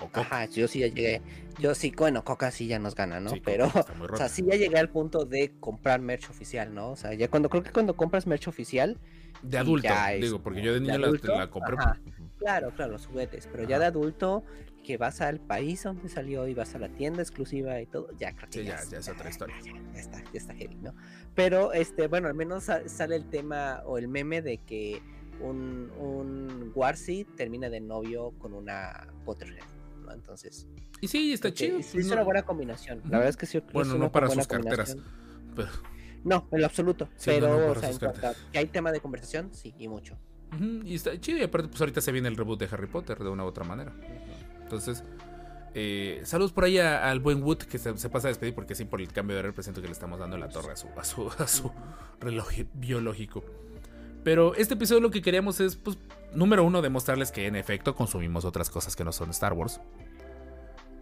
O. 0.00 0.10
Ajá, 0.12 0.46
yo 0.46 0.66
sí 0.68 0.80
ya 0.80 0.88
llegué. 0.88 1.22
Yo 1.58 1.74
sí, 1.74 1.92
bueno, 1.96 2.24
Coca 2.24 2.50
sí 2.50 2.66
ya 2.66 2.78
nos 2.78 2.94
gana, 2.94 3.20
¿no? 3.20 3.30
Sí, 3.30 3.40
Pero, 3.44 3.68
o 3.68 4.16
sea, 4.16 4.28
sí 4.28 4.44
ya 4.44 4.56
llegué 4.56 4.78
al 4.78 4.88
punto 4.90 5.24
de 5.24 5.52
comprar 5.60 6.00
merch 6.00 6.28
oficial, 6.30 6.74
¿no? 6.74 6.90
O 6.90 6.96
sea, 6.96 7.14
ya 7.14 7.28
cuando 7.28 7.48
creo 7.48 7.62
que 7.62 7.70
cuando 7.70 7.96
compras 7.96 8.26
merch 8.26 8.48
oficial, 8.48 8.98
De 9.42 9.56
adulto, 9.58 9.88
es 10.10 10.20
digo, 10.20 10.42
porque 10.42 10.62
yo 10.62 10.72
de 10.72 10.80
de 10.80 10.86
niño 10.86 10.98
la, 10.98 11.06
adulto, 11.06 11.38
la 11.38 11.50
compré. 11.50 11.76
ajá. 11.78 12.00
Claro, 12.38 12.72
claro, 12.74 12.92
los 12.92 13.06
juguetes, 13.06 13.48
pero 13.50 13.64
ya 13.64 13.78
de 13.78 13.86
adulto, 13.86 14.44
que 14.84 14.96
vas 14.98 15.20
al 15.20 15.40
país 15.40 15.82
donde 15.82 16.08
salió 16.08 16.46
y 16.46 16.54
vas 16.54 16.74
a 16.76 16.78
la 16.78 16.88
tienda 16.90 17.22
exclusiva 17.22 17.80
y 17.80 17.86
todo, 17.86 18.08
ya 18.18 18.36
creo 18.36 18.48
que 18.50 18.60
Sí, 18.60 18.64
ya, 18.64 18.76
ya- 18.84 18.90
ya 18.90 18.98
es 18.98 19.08
otra 19.08 19.28
historia. 19.30 19.56
Ya, 19.64 19.72
ya 19.92 19.98
está, 20.00 20.18
ya 20.22 20.30
está 20.38 20.54
heavy, 20.54 20.76
¿no? 20.76 20.94
Pero, 21.34 21.72
este, 21.72 22.06
bueno, 22.06 22.28
al 22.28 22.34
menos 22.34 22.64
sa- 22.64 22.88
sale 22.88 23.16
el 23.16 23.28
tema 23.28 23.82
o 23.86 23.98
el 23.98 24.06
meme 24.06 24.42
de 24.42 24.58
que 24.58 25.02
un, 25.40 25.90
un 25.98 26.70
Warsi 26.74 27.24
termina 27.36 27.68
de 27.68 27.80
novio 27.80 28.32
con 28.38 28.54
una 28.54 29.08
Potterhead, 29.24 29.64
¿no? 30.04 30.12
Entonces, 30.12 30.68
Y 31.00 31.08
sí, 31.08 31.32
está 31.32 31.52
chido. 31.52 31.78
es, 31.78 31.86
pues, 31.88 32.04
es 32.04 32.06
no- 32.08 32.14
una 32.14 32.22
buena 32.22 32.42
combinación. 32.42 33.00
La 33.04 33.18
verdad 33.18 33.30
es 33.30 33.36
que 33.36 33.46
sí. 33.46 33.58
Bueno, 33.72 33.80
es 33.80 33.88
no 33.88 34.04
una 34.04 34.12
para 34.12 34.26
buena 34.28 34.42
sus 34.42 34.48
carteras. 34.48 34.96
pero- 35.56 35.68
No, 36.24 36.48
en 36.52 36.60
lo 36.60 36.66
absoluto. 36.66 37.08
Sí, 37.16 37.30
no, 37.30 37.36
pero, 37.36 37.48
no 37.48 37.56
para 37.66 37.70
o 37.72 37.80
sea, 37.80 37.90
en 37.90 37.98
cuanto 37.98 38.26
a 38.28 38.34
que 38.52 38.58
hay 38.58 38.66
tema 38.66 38.92
de 38.92 39.00
conversación, 39.00 39.50
sí, 39.52 39.74
y 39.78 39.88
mucho. 39.88 40.16
Ujú, 40.54 40.82
Y 40.84 40.94
está 40.94 41.18
chido. 41.20 41.38
Y 41.38 41.42
aparte, 41.42 41.68
pues 41.68 41.80
ahorita 41.80 42.00
se 42.00 42.12
viene 42.12 42.28
el 42.28 42.36
reboot 42.36 42.60
de 42.60 42.68
Harry 42.70 42.86
Potter 42.86 43.18
de 43.18 43.28
una 43.28 43.44
u 43.44 43.46
otra 43.48 43.64
manera. 43.64 43.92
Entonces, 44.64 45.04
eh, 45.74 46.20
saludos 46.24 46.52
por 46.52 46.64
ahí 46.64 46.78
al 46.78 47.20
buen 47.20 47.42
Wood 47.42 47.58
que 47.58 47.78
se, 47.78 47.92
pasa 48.08 48.28
a 48.28 48.30
despedir 48.30 48.54
porque 48.54 48.74
sí, 48.74 48.84
por 48.84 49.00
el 49.00 49.12
cambio 49.12 49.36
de 49.36 49.42
represento 49.42 49.80
que 49.80 49.86
le 49.86 49.92
estamos 49.92 50.18
dando 50.18 50.36
la 50.36 50.48
torre 50.48 50.72
a 50.72 50.76
su, 50.76 50.88
a 50.96 51.46
su 51.46 51.70
reloj 52.20 52.50
biológico. 52.74 53.44
Pero 54.24 54.54
este 54.54 54.74
episodio 54.74 55.00
lo 55.00 55.10
que 55.10 55.20
queríamos 55.20 55.60
es, 55.60 55.76
pues, 55.76 55.98
número 56.32 56.64
uno, 56.64 56.80
demostrarles 56.80 57.30
que 57.30 57.46
en 57.46 57.56
efecto 57.56 57.94
consumimos 57.94 58.44
otras 58.44 58.70
cosas 58.70 58.96
que 58.96 59.04
no 59.04 59.12
son 59.12 59.30
Star 59.30 59.52
Wars. 59.52 59.80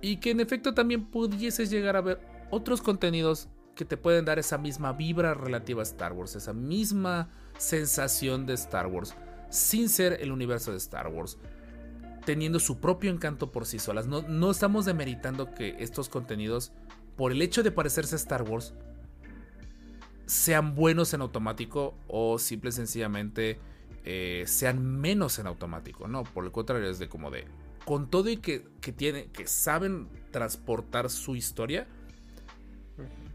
Y 0.01 0.16
que 0.16 0.30
en 0.30 0.40
efecto 0.40 0.74
también 0.74 1.06
pudieses 1.06 1.70
llegar 1.70 1.97
a 1.97 2.01
ver 2.01 2.20
otros 2.51 2.82
contenidos 2.82 3.48
que 3.76 3.84
te 3.84 3.97
pueden 3.97 4.24
dar 4.24 4.39
esa 4.39 4.59
misma 4.59 4.93
vibra 4.93 5.34
relativa 5.34 5.80
a 5.80 5.84
Star 5.84 6.12
Wars, 6.12 6.34
esa 6.34 6.52
misma 6.52 7.30
sensación 7.56 8.44
de 8.44 8.55
Star 8.55 8.89
Wars, 8.89 9.14
sin 9.51 9.89
ser 9.89 10.18
el 10.20 10.32
universo 10.32 10.72
de 10.72 10.78
Star 10.78 11.09
Wars, 11.09 11.39
teniendo 12.24 12.61
su 12.61 12.78
propio 12.78 13.11
encanto 13.11 13.51
por 13.53 13.66
sí 13.66 13.78
solas. 13.78 14.07
No, 14.07 14.23
no 14.23 14.51
estamos 14.51 14.85
demeritando 14.85 15.55
que 15.55 15.77
estos 15.78 16.09
contenidos, 16.09 16.73
por 17.16 17.32
el 17.32 17.43
hecho 17.43 17.62
de 17.62 17.73
parecerse 17.73 18.15
a 18.15 18.19
Star 18.19 18.43
Wars, 18.43 18.74
sean 20.27 20.74
buenos 20.74 21.12
en 21.15 21.20
automático 21.20 21.94
o 22.09 22.39
simple 22.39 22.70
y 22.70 22.73
sencillamente 22.73 23.59
eh, 24.05 24.44
sean 24.47 25.01
menos 25.01 25.39
en 25.39 25.47
automático. 25.47 26.09
No, 26.09 26.24
por 26.24 26.44
el 26.44 26.53
contrario, 26.53 26.89
es 26.89 26.99
de 26.99 27.09
como 27.09 27.31
de. 27.31 27.47
Con 27.85 28.09
todo 28.09 28.31
y 28.31 28.36
que, 28.36 28.65
que, 28.81 28.93
tiene, 28.93 29.27
que 29.27 29.47
saben 29.47 30.09
transportar 30.31 31.11
su 31.11 31.35
historia, 31.35 31.89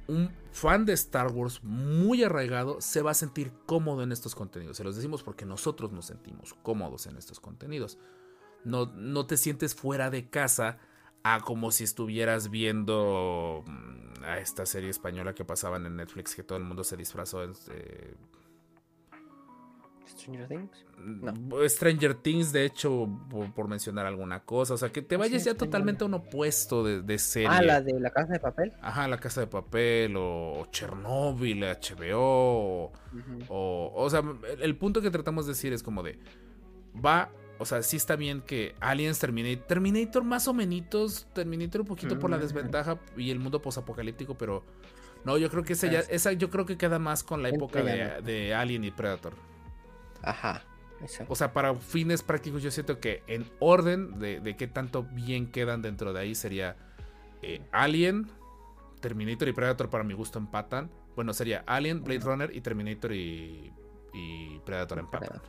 un 0.07 0.31
fan 0.51 0.85
de 0.85 0.93
Star 0.93 1.31
Wars 1.31 1.63
muy 1.63 2.23
arraigado 2.23 2.79
se 2.81 3.01
va 3.01 3.11
a 3.11 3.13
sentir 3.13 3.51
cómodo 3.65 4.03
en 4.03 4.11
estos 4.11 4.35
contenidos. 4.35 4.77
Se 4.77 4.83
los 4.83 4.95
decimos 4.95 5.21
porque 5.21 5.45
nosotros 5.45 5.91
nos 5.91 6.05
sentimos 6.05 6.53
cómodos 6.63 7.07
en 7.07 7.17
estos 7.17 7.39
contenidos. 7.39 7.97
No, 8.63 8.85
no 8.87 9.25
te 9.27 9.37
sientes 9.37 9.75
fuera 9.75 10.09
de 10.09 10.29
casa 10.29 10.77
a 11.23 11.39
como 11.41 11.71
si 11.71 11.83
estuvieras 11.83 12.49
viendo 12.49 13.63
mm, 13.65 14.23
a 14.23 14.37
esta 14.39 14.65
serie 14.65 14.89
española 14.89 15.33
que 15.33 15.45
pasaban 15.45 15.85
en 15.85 15.95
Netflix 15.97 16.35
que 16.35 16.43
todo 16.43 16.57
el 16.57 16.63
mundo 16.63 16.83
se 16.83 16.95
disfrazó 16.97 17.43
en, 17.43 17.53
eh, 17.71 18.15
Stranger 20.07 20.47
Things. 20.47 20.85
mm, 20.97 21.53
Stranger 21.67 22.13
Things, 22.15 22.51
de 22.53 22.65
hecho, 22.65 23.09
por, 23.29 23.53
por 23.53 23.67
mencionar 23.67 24.05
alguna 24.05 24.39
cosa. 24.45 24.73
O 24.73 24.77
sea, 24.77 24.89
que 24.89 25.01
te 25.01 25.15
Ah, 25.15 25.17
sí, 25.17 25.19
vayas 25.19 25.43
ya 25.43 25.51
Stranger. 25.51 25.57
totalmente 25.67 26.03
a 26.03 26.07
un 26.07 26.13
opuesto 26.13 26.83
de, 26.83 27.01
de 27.01 27.17
serie. 27.19 27.49
Ah, 27.51 27.61
la 27.61 27.81
de 27.81 27.99
la 27.99 28.09
casa 28.09 28.33
de 28.33 28.39
papel. 28.39 28.73
Ajá, 28.81 29.07
La 29.09 29.17
Casa 29.19 29.41
de 29.41 29.47
Papel 29.47 30.15
o 30.17 30.65
Chernobyl, 30.71 31.61
HBO. 31.63 32.19
O, 32.19 32.91
o, 33.49 33.93
o 33.95 34.09
sea, 34.09 34.21
el, 34.21 34.61
el 34.61 34.77
punto 34.77 35.01
que 35.01 35.11
tratamos 35.11 35.45
de 35.45 35.51
decir 35.53 35.73
es 35.73 35.83
como 35.83 36.03
de. 36.03 36.19
Va. 36.95 37.29
O 37.59 37.65
sea, 37.65 37.81
sí 37.83 37.97
está 37.97 38.15
bien 38.15 38.41
que 38.41 38.75
Aliens 38.79 39.19
Terminator. 39.19 39.65
Terminator 39.67 40.23
más 40.23 40.47
o 40.47 40.53
menos. 40.53 41.27
Terminator 41.33 41.81
un 41.81 41.87
poquito 41.87 42.17
por 42.19 42.29
la 42.29 42.37
Mm. 42.37 42.41
desventaja 42.41 42.99
y 43.15 43.31
el 43.31 43.39
mundo 43.39 43.61
posapocalíptico, 43.61 44.35
pero. 44.37 44.63
No, 45.25 45.37
yo 45.37 45.49
creo 45.49 45.63
que 45.63 45.73
esa, 45.73 45.87
ya, 45.91 45.99
Es- 45.99 46.09
esa 46.09 46.31
yo 46.33 46.49
creo 46.49 46.65
que 46.65 46.77
queda 46.77 46.99
más 46.99 47.23
con 47.23 47.41
la 47.43 47.49
época 47.49 47.81
de, 47.83 48.53
Alien 48.55 48.83
y 48.83 48.91
Predator. 48.91 49.33
Ajá. 50.21 50.63
Exacto. 51.01 51.31
O 51.31 51.35
sea, 51.35 51.53
para 51.53 51.75
fines 51.75 52.23
prácticos, 52.23 52.63
yo 52.63 52.71
siento 52.71 52.99
que 52.99 53.21
en 53.27 53.45
orden 53.59 54.19
de, 54.19 54.39
de 54.39 54.55
qué 54.55 54.67
tanto 54.67 55.03
bien 55.03 55.51
quedan 55.51 55.81
dentro 55.81 56.11
de 56.13 56.19
ahí 56.21 56.33
sería 56.35 56.75
eh, 57.43 57.61
Alien, 57.71 58.27
Terminator 58.99 59.47
y 59.47 59.53
Predator 59.53 59.89
para 59.91 60.03
mi 60.03 60.13
gusto 60.15 60.39
empatan. 60.39 60.89
Bueno, 61.15 61.33
sería 61.33 61.63
Alien, 61.67 62.03
Blade 62.03 62.19
Runner 62.21 62.55
y 62.55 62.61
Terminator 62.61 63.11
y, 63.13 63.71
y 64.13 64.59
Predator 64.65 64.97
empatan. 64.99 65.39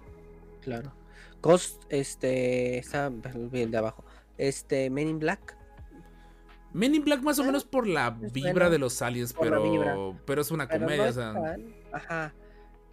Claro. 0.61 0.93
Ghost, 1.43 1.83
este, 1.89 2.79
está 2.79 3.11
bien 3.11 3.71
de 3.71 3.79
abajo. 3.79 4.05
Este, 4.37 4.91
Men 4.91 5.09
in 5.09 5.19
Black. 5.19 5.57
Men 6.73 6.95
in 6.95 7.05
Black 7.05 7.23
más 7.23 7.39
o 7.39 7.43
Ah, 7.43 7.47
menos 7.47 7.65
por 7.65 7.87
la 7.87 8.11
vibra 8.11 8.53
bueno, 8.53 8.71
de 8.71 8.79
los 8.79 9.01
aliens, 9.03 9.35
pero, 9.39 10.17
pero 10.27 10.43
es 10.43 10.51
una 10.51 10.69
pero 10.69 10.81
no 10.81 10.87
comedia. 10.87 11.09
o 11.09 11.13
sea, 11.13 11.57
Ajá. 11.93 12.35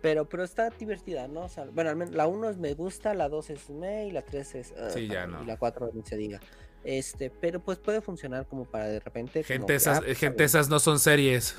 Pero, 0.01 0.29
pero 0.29 0.43
está 0.43 0.69
divertida, 0.69 1.27
¿no? 1.27 1.41
O 1.45 1.49
sea, 1.49 1.65
bueno, 1.65 1.89
al 1.89 1.95
menos 1.95 2.13
la 2.13 2.27
1 2.27 2.49
es 2.51 2.57
me 2.57 2.73
gusta, 2.75 3.13
la 3.15 3.27
2 3.27 3.49
es 3.49 3.69
me 3.71 4.07
y 4.07 4.11
la 4.11 4.21
3 4.21 4.55
es. 4.55 4.73
ah, 4.79 4.89
Sí, 4.91 5.07
ya 5.07 5.25
no. 5.25 5.41
Y 5.43 5.45
la 5.45 5.57
4 5.57 5.89
ni 5.93 6.03
se 6.03 6.15
diga. 6.15 6.39
Este, 6.83 7.31
pero 7.31 7.59
pues 7.59 7.79
puede 7.79 8.01
funcionar 8.01 8.45
como 8.45 8.65
para 8.65 8.85
de 8.85 8.99
repente. 8.99 9.43
gente, 9.43 9.73
esas, 9.75 9.97
ah, 9.97 10.01
pues, 10.05 10.17
gente, 10.19 10.43
esas 10.43 10.69
no 10.69 10.79
son 10.79 10.99
series. 10.99 11.55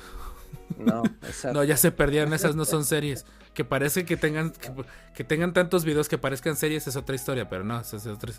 No. 0.77 1.03
No, 1.53 1.63
ya 1.63 1.77
se 1.77 1.91
perdieron, 1.91 2.33
esas 2.33 2.55
no 2.55 2.65
son 2.65 2.85
series. 2.85 3.25
Que 3.53 3.65
parece 3.65 4.05
que 4.05 4.17
tengan, 4.17 4.51
que, 4.51 4.71
que 5.15 5.23
tengan 5.23 5.51
tantos 5.51 5.83
videos 5.83 6.07
que 6.07 6.17
parezcan 6.19 6.55
series 6.55 6.85
es 6.87 6.95
otra 6.95 7.15
historia, 7.15 7.49
pero 7.49 7.63
no, 7.63 7.79
esa 7.79 7.97
es 7.97 8.05
otra. 8.05 8.31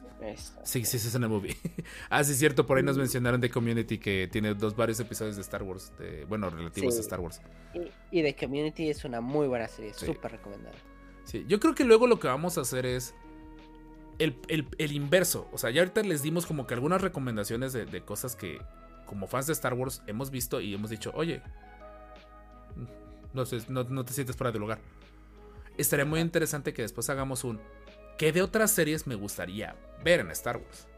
Sí, 0.62 0.84
sí, 0.84 0.96
es 0.96 1.14
una 1.16 1.26
movie. 1.26 1.56
ah, 2.10 2.22
sí, 2.22 2.32
es 2.32 2.38
cierto, 2.38 2.66
por 2.66 2.76
ahí 2.76 2.82
Mm. 2.84 2.86
nos 2.86 2.98
mencionaron 2.98 3.40
de 3.40 3.50
Community 3.50 3.98
que 3.98 4.28
tiene 4.30 4.54
dos 4.54 4.76
varios 4.76 5.00
episodios 5.00 5.34
de 5.34 5.42
Star 5.42 5.62
Wars, 5.64 5.92
de, 5.98 6.24
bueno, 6.26 6.48
relativos 6.50 6.94
Sí. 6.94 6.98
a 7.00 7.02
Star 7.02 7.18
Wars. 7.20 7.40
Y, 8.12 8.22
The 8.22 8.36
Community 8.36 8.90
es 8.90 9.04
una 9.04 9.20
muy 9.20 9.48
buena 9.48 9.66
serie, 9.66 9.92
Sí. 9.94 10.06
súper 10.06 10.30
recomendada. 10.32 10.76
Sí, 11.24 11.44
yo 11.48 11.58
creo 11.58 11.74
que 11.74 11.84
luego 11.84 12.06
lo 12.06 12.20
que 12.20 12.28
vamos 12.28 12.56
a 12.56 12.60
hacer 12.60 12.86
es 12.86 13.12
el, 14.20 14.36
el- 14.48 14.68
el 14.78 14.92
inverso. 14.92 15.48
O 15.52 15.58
sea, 15.58 15.70
ya 15.70 15.80
ahorita 15.82 16.02
les 16.02 16.22
dimos 16.22 16.46
como 16.46 16.66
que 16.66 16.74
algunas 16.74 17.00
recomendaciones 17.02 17.72
de, 17.72 17.86
de 17.86 18.02
cosas 18.02 18.36
que 18.36 18.60
como 19.06 19.26
fans 19.26 19.46
de 19.48 19.52
Star 19.54 19.74
Wars 19.74 20.02
hemos 20.06 20.30
visto 20.30 20.60
y 20.60 20.74
hemos 20.74 20.90
dicho, 20.90 21.10
oye, 21.14 21.42
no, 23.32 23.46
sé, 23.46 23.58
no, 23.68 23.84
no 23.84 24.04
te 24.04 24.12
sientes 24.12 24.36
fuera 24.36 24.52
de 24.52 24.58
lugar. 24.58 24.80
Estaría 25.76 26.04
muy 26.04 26.20
interesante 26.20 26.72
que 26.74 26.82
después 26.82 27.08
hagamos 27.10 27.44
un... 27.44 27.60
¿Qué 28.16 28.32
de 28.32 28.42
otras 28.42 28.70
series 28.72 29.06
me 29.06 29.14
gustaría 29.14 29.76
ver 30.02 30.20
en 30.20 30.30
Star 30.32 30.56
Wars? 30.56 30.88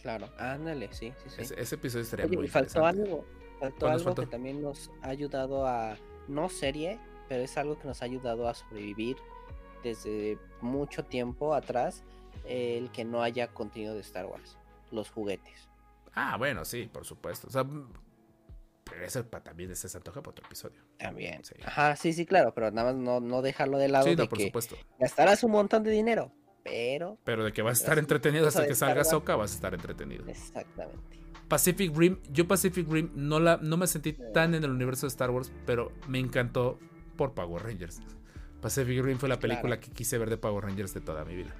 Claro, 0.00 0.30
ándale, 0.38 0.92
sí, 0.92 1.12
sí, 1.22 1.30
sí. 1.30 1.42
Ese, 1.42 1.60
ese 1.60 1.74
episodio 1.76 2.02
estaría 2.04 2.26
Oye, 2.26 2.36
muy 2.36 2.46
y 2.46 2.48
faltó 2.48 2.80
interesante. 2.80 3.02
algo, 3.02 3.26
faltó 3.58 3.86
¿Cuál 3.86 3.92
nos 3.92 4.02
algo 4.02 4.04
faltó? 4.04 4.22
que 4.22 4.26
también 4.26 4.62
nos 4.62 4.90
ha 5.02 5.08
ayudado 5.08 5.66
a, 5.66 5.96
no 6.28 6.48
serie, 6.48 7.00
pero 7.28 7.42
es 7.42 7.56
algo 7.56 7.78
que 7.78 7.86
nos 7.88 8.02
ha 8.02 8.04
ayudado 8.06 8.48
a 8.48 8.54
sobrevivir 8.54 9.16
desde 9.82 10.38
mucho 10.60 11.04
tiempo 11.04 11.54
atrás, 11.54 12.04
el 12.44 12.90
que 12.92 13.04
no 13.04 13.22
haya 13.22 13.48
contenido 13.48 13.94
de 13.94 14.00
Star 14.00 14.26
Wars, 14.26 14.58
los 14.90 15.10
juguetes. 15.10 15.68
Ah, 16.14 16.36
bueno, 16.36 16.64
sí, 16.64 16.88
por 16.92 17.04
supuesto. 17.04 17.48
O 17.48 17.50
sea, 17.50 17.64
pero 18.92 19.30
pa- 19.30 19.42
también 19.42 19.70
ese 19.70 19.88
se 19.88 19.96
antoja 19.96 20.20
para 20.22 20.30
otro 20.32 20.46
episodio. 20.46 20.80
También. 20.98 21.44
Sí. 21.44 21.54
Ajá, 21.64 21.96
sí, 21.96 22.12
sí, 22.12 22.26
claro, 22.26 22.52
pero 22.54 22.70
nada 22.70 22.92
más 22.92 23.02
no, 23.02 23.20
no 23.20 23.42
dejarlo 23.42 23.78
de 23.78 23.88
lado 23.88 24.04
Sí, 24.04 24.10
de 24.14 24.22
no, 24.24 24.28
por 24.28 24.38
que 24.38 24.46
supuesto. 24.46 24.76
gastarás 24.98 25.42
un 25.44 25.52
montón 25.52 25.82
de 25.82 25.90
dinero, 25.90 26.32
pero... 26.62 27.18
Pero 27.24 27.44
de 27.44 27.52
que 27.52 27.62
vas 27.62 27.78
a 27.80 27.82
estar 27.84 27.98
entretenido 27.98 28.46
hasta 28.48 28.62
de 28.62 28.68
que 28.68 28.74
salga. 28.74 29.04
Soca, 29.04 29.36
vas 29.36 29.52
a 29.52 29.54
estar 29.54 29.74
entretenido. 29.74 30.26
Exactamente. 30.28 31.18
Pacific 31.48 31.92
Rim, 31.94 32.18
yo 32.30 32.48
Pacific 32.48 32.88
Rim 32.90 33.10
no, 33.14 33.38
la, 33.38 33.58
no 33.58 33.76
me 33.76 33.86
sentí 33.86 34.14
tan 34.32 34.54
en 34.54 34.64
el 34.64 34.70
universo 34.70 35.06
de 35.06 35.08
Star 35.08 35.30
Wars, 35.30 35.52
pero 35.66 35.92
me 36.08 36.18
encantó 36.18 36.78
por 37.16 37.34
Power 37.34 37.62
Rangers. 37.62 38.00
Pacific 38.62 39.02
Rim 39.02 39.18
fue 39.18 39.28
la 39.28 39.38
película 39.38 39.78
que 39.80 39.90
quise 39.90 40.16
ver 40.18 40.30
de 40.30 40.38
Power 40.38 40.64
Rangers 40.64 40.94
de 40.94 41.00
toda 41.00 41.24
mi 41.24 41.34
vida. 41.36 41.54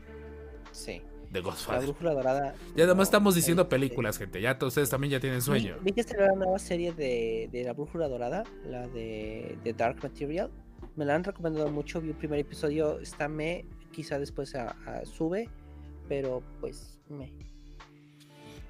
Sí. 0.71 1.03
De 1.33 1.41
La 1.41 1.79
brújula 1.81 2.13
dorada. 2.13 2.55
Y 2.77 2.81
además 2.83 2.97
no, 2.99 3.03
estamos 3.05 3.35
diciendo 3.35 3.67
películas, 3.69 4.19
gente. 4.19 4.41
Ya 4.43 4.59
ustedes 4.61 4.91
también 4.91 5.13
ya 5.13 5.21
tienen 5.21 5.41
sueño. 5.41 5.77
vi 5.81 5.93
que 5.93 6.03
salió 6.03 6.27
la 6.27 6.35
nueva 6.35 6.59
serie 6.59 6.93
de, 6.93 7.49
de 7.51 7.65
la 7.65 7.73
brújula 7.73 8.07
dorada, 8.09 8.45
la 8.67 8.87
de, 8.89 9.57
de 9.65 9.73
Dark 9.73 9.99
Material. 10.03 10.51
Me 10.95 11.07
la 11.07 11.15
han 11.15 11.25
recomendado 11.25 11.71
mucho. 11.71 12.03
Vi 12.03 12.11
el 12.11 12.17
primer 12.17 12.39
episodio, 12.39 12.99
está 13.01 13.29
me, 13.29 13.65
quizá 13.93 14.19
después 14.19 14.55
a- 14.55 14.77
a- 14.87 15.07
sube, 15.07 15.49
pero 16.07 16.43
pues 16.61 17.01
me. 17.09 17.33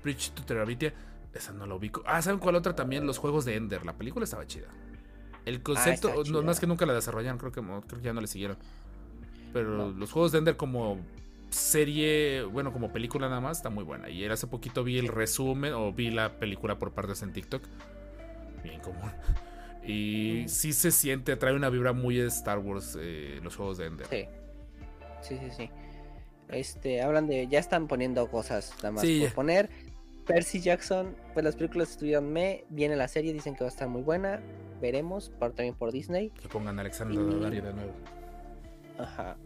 Bridge 0.05 0.31
to 0.31 0.45
Terabithia, 0.45 0.95
esa 1.35 1.53
no 1.53 1.67
la 1.67 1.75
ubico. 1.75 2.03
Ah, 2.07 2.23
¿saben 2.23 2.39
cuál 2.39 2.55
otra 2.55 2.77
también? 2.77 3.07
Los 3.07 3.19
juegos 3.19 3.45
de 3.45 3.57
Ender. 3.57 3.85
La 3.85 3.95
película 3.97 4.25
estaba 4.25 4.47
chida. 4.47 4.69
El 5.45 5.63
concepto, 5.65 6.09
está 6.23 6.31
no, 6.33 6.43
más 6.43 6.61
que 6.61 6.69
nunca 6.69 6.87
la 6.87 6.93
desarrollaron, 6.95 7.39
creo 7.39 7.51
que, 7.51 7.61
creo 7.61 8.01
que 8.01 8.05
ya 8.07 8.13
no 8.13 8.21
le 8.21 8.29
siguieron. 8.29 8.57
Pero 9.53 9.71
No. 9.77 9.91
los 9.91 10.13
juegos 10.13 10.31
de 10.31 10.39
Ender 10.39 10.57
como 10.57 11.01
serie, 11.53 12.43
bueno, 12.45 12.73
como 12.73 12.93
película 12.93 13.29
nada 13.29 13.41
más, 13.41 13.59
está 13.59 13.71
muy 13.71 13.85
buena. 13.85 14.09
Y 14.09 14.25
hace 14.27 14.47
poquito 14.47 14.83
vi 14.85 14.99
el 14.99 15.09
resumen 15.09 15.73
o 15.73 15.93
vi 15.93 16.11
la 16.11 16.39
película 16.39 16.79
por 16.79 16.93
partes 16.93 17.23
en 17.23 17.33
TikTok. 17.33 17.63
Bien 18.63 18.81
común. 18.81 19.11
Y 19.85 20.43
Mm. 20.45 20.49
sí 20.49 20.73
se 20.73 20.93
siente, 20.93 21.35
trae 21.35 21.55
una 21.57 21.69
vibra 21.69 21.93
muy 21.93 22.17
de 22.17 22.29
Star 22.29 22.61
Wars 22.61 22.97
eh, 23.01 23.41
los 23.43 23.57
juegos 23.57 23.79
de 23.79 23.87
Ender. 23.87 24.07
Sí. 24.07 24.27
Sí, 25.23 25.39
sí, 25.41 25.51
sí. 25.57 25.71
Este, 26.49 27.03
hablan 27.03 27.27
de. 27.27 27.49
Ya 27.49 27.59
están 27.59 27.89
poniendo 27.89 28.29
cosas 28.31 28.73
nada 28.77 28.93
más 28.93 29.01
Sí, 29.03 29.23
por 29.25 29.33
poner. 29.35 29.71
Percy 30.25 30.61
Jackson, 30.61 31.17
pues 31.35 31.45
las 31.45 31.57
películas 31.57 31.91
estuvieron 31.91 32.33
me. 32.33 32.63
Viene 32.69 32.95
la 32.95 33.09
serie, 33.09 33.33
dicen 33.33 33.55
que 33.57 33.65
va 33.65 33.71
a 33.71 33.73
estar 33.73 33.89
muy 33.89 34.03
buena. 34.03 34.41
Veremos, 34.81 35.31
por, 35.31 35.51
también 35.53 35.75
por 35.75 35.91
Disney. 35.91 36.31
Que 36.31 36.47
pongan 36.49 36.79
a 36.79 36.83
Alexander 36.83 37.53
Y- 37.53 37.61
de 37.61 37.73
nuevo. 37.73 37.93
Ajá. 39.01 39.37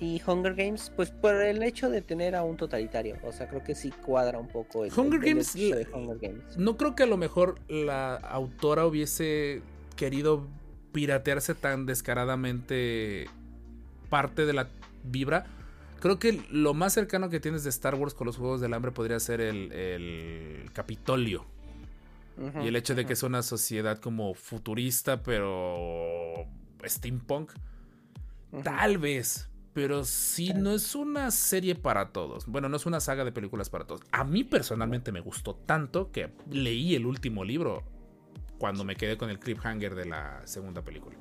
Y 0.00 0.20
Hunger 0.26 0.54
Games, 0.54 0.92
pues 0.96 1.10
por 1.10 1.34
el 1.36 1.62
hecho 1.62 1.88
de 1.88 2.02
tener 2.02 2.34
a 2.34 2.42
un 2.42 2.56
totalitario. 2.56 3.16
O 3.22 3.32
sea, 3.32 3.48
creo 3.48 3.62
que 3.62 3.74
sí 3.74 3.90
cuadra 3.90 4.38
un 4.38 4.48
poco 4.48 4.84
el, 4.84 4.92
Hunger 4.92 5.20
el- 5.22 5.28
el 5.28 5.34
Games, 5.34 5.54
hecho 5.54 5.70
la- 5.70 5.76
de 5.76 5.86
Hunger 5.92 6.18
Games. 6.18 6.56
No 6.58 6.76
creo 6.76 6.94
que 6.96 7.04
a 7.04 7.06
lo 7.06 7.16
mejor 7.16 7.60
la 7.68 8.16
autora 8.16 8.86
hubiese 8.86 9.62
querido 9.96 10.46
piratearse 10.92 11.54
tan 11.54 11.86
descaradamente 11.86 13.26
parte 14.10 14.46
de 14.46 14.52
la 14.52 14.68
vibra. 15.04 15.46
Creo 16.00 16.18
que 16.18 16.42
lo 16.50 16.74
más 16.74 16.92
cercano 16.92 17.30
que 17.30 17.40
tienes 17.40 17.64
de 17.64 17.70
Star 17.70 17.94
Wars 17.94 18.14
con 18.14 18.26
los 18.26 18.36
Juegos 18.36 18.60
del 18.60 18.74
Hambre 18.74 18.90
podría 18.92 19.18
ser 19.20 19.40
el, 19.40 19.72
el 19.72 20.70
Capitolio. 20.72 21.46
Y 22.62 22.66
el 22.66 22.74
hecho 22.74 22.96
de 22.96 23.06
que 23.06 23.12
es 23.12 23.22
una 23.22 23.42
sociedad 23.42 23.98
como 23.98 24.34
futurista, 24.34 25.22
pero 25.22 26.46
steampunk. 26.84 27.52
Tal 28.64 28.98
vez. 28.98 29.48
Pero 29.74 30.04
sí, 30.04 30.54
no 30.54 30.70
es 30.70 30.94
una 30.94 31.32
serie 31.32 31.74
para 31.74 32.12
todos. 32.12 32.46
Bueno, 32.46 32.68
no 32.68 32.76
es 32.76 32.86
una 32.86 33.00
saga 33.00 33.24
de 33.24 33.32
películas 33.32 33.68
para 33.70 33.84
todos. 33.86 34.02
A 34.12 34.22
mí 34.22 34.44
personalmente 34.44 35.10
me 35.10 35.20
gustó 35.20 35.56
tanto 35.56 36.12
que 36.12 36.32
leí 36.48 36.94
el 36.94 37.06
último 37.06 37.44
libro 37.44 37.82
cuando 38.58 38.84
me 38.84 38.94
quedé 38.94 39.18
con 39.18 39.30
el 39.30 39.40
cliffhanger 39.40 39.96
de 39.96 40.04
la 40.06 40.42
segunda 40.46 40.82
película. 40.82 41.16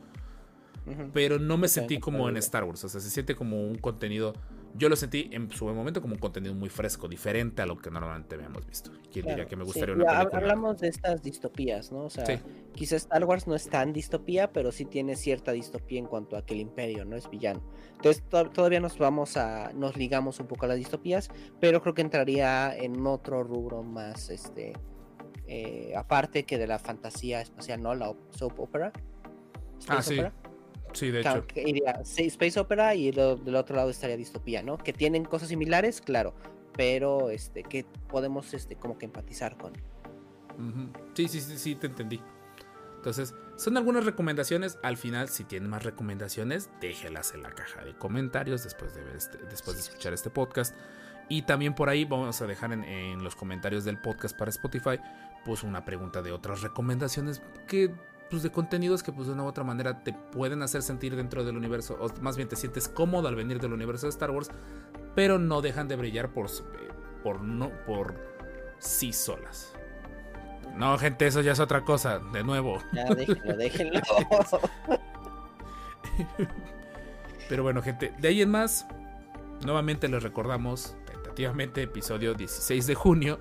Pero 1.13 1.39
no 1.39 1.57
me 1.57 1.67
sentí 1.67 1.99
como 1.99 2.30
en. 2.30 2.38
Star 2.38 2.63
Wars. 2.63 2.84
O 2.84 2.89
sea, 2.89 3.01
se 3.01 3.09
siente 3.09 3.35
como 3.35 3.65
un 3.65 3.75
contenido. 3.77 4.34
Yo 4.76 4.90
lo 4.90 4.95
sentí 4.95 5.30
en 5.32 5.52
su 5.52 5.66
momento 5.66 6.02
como 6.02 6.16
un 6.16 6.20
contenido 6.20 6.56
muy 6.56 6.68
fresco, 6.70 7.08
diferente 7.08 7.62
a 7.62 7.66
lo 7.68 7.78
que 7.78 7.91
normalmente 7.91 8.34
habíamos 8.34 8.66
visto. 8.66 8.91
¿Quién 9.12 9.28
diría 9.28 9.45
que 9.45 9.56
me 9.56 9.64
sí, 9.64 9.68
gustaría 9.68 9.94
y 9.94 9.98
una 10.00 10.06
película? 10.18 10.40
Hablamos 10.40 10.80
de 10.80 10.88
estas 10.88 11.22
distopías, 11.22 11.91
¿no? 11.91 12.06
O 12.06 12.10
sea, 12.10 12.26
Sí. 12.26 12.40
quizás 12.74 13.04
Star 13.04 13.24
Wars 13.26 13.45
no 13.45 13.54
es 13.54 13.70
tan 13.70 13.94
distopía, 13.94 14.52
pero 14.52 14.72
sí 14.72 14.86
tiene 14.86 15.16
cierta 15.16 15.52
distopía 15.52 16.00
en 16.00 16.08
cuanto 16.08 16.36
a 16.38 16.44
que 16.45 16.56
el 16.56 16.62
imperio 16.62 17.06
no 17.06 17.16
es 17.16 17.30
villano. 17.30 17.62
Entonces 17.98 18.24
to- 18.30 18.50
todavía 18.50 18.80
nos 18.80 18.98
vamos 18.98 19.38
a, 19.38 19.72
nos 19.74 19.95
ligamos 19.95 20.40
un 20.40 20.48
poco 20.48 20.66
a 20.66 20.70
las 20.70 20.78
distopías, 20.78 21.30
pero 21.60 21.80
creo 21.82 21.94
que 21.94 22.02
entraría 22.02 22.76
en 22.76 23.06
otro 23.06 23.44
rubro 23.44 23.84
más, 23.84 24.32
este, 24.32 24.74
eh, 25.45 25.94
aparte 25.95 26.45
que 26.45 26.58
de 26.58 26.66
la 26.66 26.80
fantasía 26.80 27.41
espacial, 27.41 27.80
¿no? 27.82 27.94
La 27.94 28.12
soap 28.32 28.60
opera. 28.60 28.91
Ah, 29.88 30.02
sí. 30.02 30.16
opera. 30.16 30.34
Sí, 30.94 31.11
de 31.11 31.22
Claro, 31.22 31.40
hecho. 31.40 31.48
que 31.48 31.61
iría 31.68 31.91
Space 32.03 32.60
Opera 32.60 32.95
y 32.95 33.11
lo- 33.11 33.36
del 33.36 33.56
otro 33.56 33.76
lado 33.76 33.90
estaría 33.90 34.18
distopía, 34.18 34.61
¿no? 34.64 34.78
Que 34.78 34.94
tienen 34.94 35.26
cosas 35.26 35.49
similares, 35.49 36.02
claro, 36.02 36.34
pero 36.76 37.30
este 37.30 37.64
que 37.64 37.86
podemos 38.10 38.53
este 38.53 38.76
como 38.76 38.98
que 38.98 39.06
empatizar 39.06 39.57
con. 39.57 39.74
Sí, 41.15 41.28
sí, 41.28 41.41
sí, 41.41 41.57
sí, 41.57 41.76
te 41.76 41.88
entendí. 41.88 42.22
Entonces, 42.95 43.34
son 43.57 43.76
algunas 43.76 44.06
recomendaciones. 44.06 44.78
Al 44.84 44.95
final, 44.98 45.28
si 45.30 45.44
tienen 45.44 45.70
más 45.70 45.84
recomendaciones, 45.84 46.70
déjelas 46.80 47.34
en 47.34 47.44
la 47.44 47.52
caja 47.52 47.84
de 47.84 47.98
comentarios 47.98 48.64
después 48.64 48.94
de, 48.95 49.03
ver 49.03 49.15
este- 49.15 49.40
después 49.49 49.76
de 49.76 49.82
escuchar 49.82 50.14
este 50.14 50.30
podcast. 50.30 50.76
Y 51.30 51.41
también 51.44 51.74
por 51.74 51.90
ahí 51.90 52.06
vamos 52.06 52.41
a 52.41 52.48
dejar 52.48 52.72
en, 52.74 52.84
en 52.84 53.24
los 53.24 53.36
comentarios 53.36 53.84
del 53.86 53.98
podcast 53.99 54.38
para 54.38 54.49
Spotify, 54.52 54.99
pues 55.45 55.64
una 55.64 55.84
pregunta 55.86 56.22
de 56.22 56.32
otras 56.32 56.61
recomendaciones 56.61 57.41
que, 57.68 57.91
pues 58.34 58.41
de 58.41 58.49
contenidos 58.49 59.03
que 59.03 59.11
pues 59.11 59.27
de 59.27 59.34
una 59.34 59.43
u 59.43 59.45
otra 59.45 59.64
manera 59.64 60.03
te 60.03 60.11
pueden 60.11 60.64
hacer 60.64 60.81
sentir 60.81 61.15
dentro 61.15 61.43
del 61.43 61.55
universo, 61.55 61.95
o 62.01 62.10
más 62.19 62.35
bien 62.35 62.49
te 62.49 62.55
sientes 62.55 62.88
cómodo 62.88 63.27
al 63.27 63.35
venir 63.35 63.60
del 63.60 63.73
universo 63.73 64.07
de 64.07 64.10
Star 64.10 64.31
Wars, 64.31 64.49
pero 65.14 65.38
no 65.38 65.61
dejan 65.61 65.88
de 65.88 65.95
brillar 65.95 66.31
por, 66.31 66.47
eh, 66.47 66.49
por, 67.22 67.41
no, 67.41 67.69
por 67.85 68.15
sí 68.80 69.14
solas. 69.14 69.72
No, 70.76 70.97
gente, 70.97 71.27
eso 71.27 71.41
ya 71.41 71.51
es 71.51 71.60
otra 71.60 71.84
cosa, 71.84 72.18
de 72.18 72.43
nuevo. 72.43 72.80
Ya 72.91 73.05
déjenlo, 73.14 73.55
déjenlo. 73.55 74.01
Pero 77.47 77.61
bueno, 77.61 77.84
gente, 77.84 78.15
de 78.18 78.30
ahí 78.30 78.41
en 78.41 78.49
más, 78.49 78.88
nuevamente 79.64 80.07
les 80.07 80.23
recordamos, 80.23 80.95
tentativamente, 81.05 81.84
episodio 81.84 82.34
16 82.34 82.88
de 82.88 82.95
junio, 82.95 83.39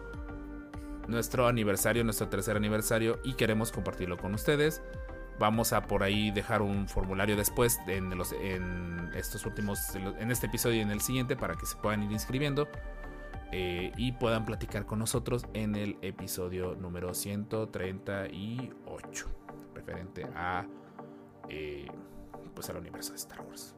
nuestro 1.08 1.46
aniversario, 1.46 2.04
nuestro 2.04 2.28
tercer 2.28 2.56
aniversario, 2.56 3.18
y 3.24 3.34
queremos 3.34 3.72
compartirlo 3.72 4.16
con 4.16 4.34
ustedes. 4.34 4.82
Vamos 5.38 5.72
a 5.72 5.86
por 5.86 6.02
ahí 6.02 6.30
dejar 6.30 6.62
un 6.62 6.88
formulario 6.88 7.36
después 7.36 7.78
en, 7.88 8.12
estos 9.14 9.46
últimos, 9.46 9.94
en 9.94 10.30
este 10.30 10.46
episodio 10.46 10.78
y 10.78 10.80
en 10.80 10.90
el 10.90 11.00
siguiente 11.00 11.36
para 11.36 11.54
que 11.54 11.66
se 11.66 11.76
puedan 11.76 12.02
ir 12.02 12.12
inscribiendo 12.12 12.68
eh, 13.50 13.92
y 13.96 14.12
puedan 14.12 14.46
platicar 14.46 14.86
con 14.86 14.98
nosotros 14.98 15.44
en 15.52 15.74
el 15.74 15.98
episodio 16.00 16.74
número 16.74 17.12
138, 17.12 19.26
referente 19.74 20.24
a, 20.34 20.64
eh, 21.50 21.86
pues 22.54 22.70
al 22.70 22.78
universo 22.78 23.10
de 23.10 23.16
Star 23.16 23.42
Wars. 23.42 23.74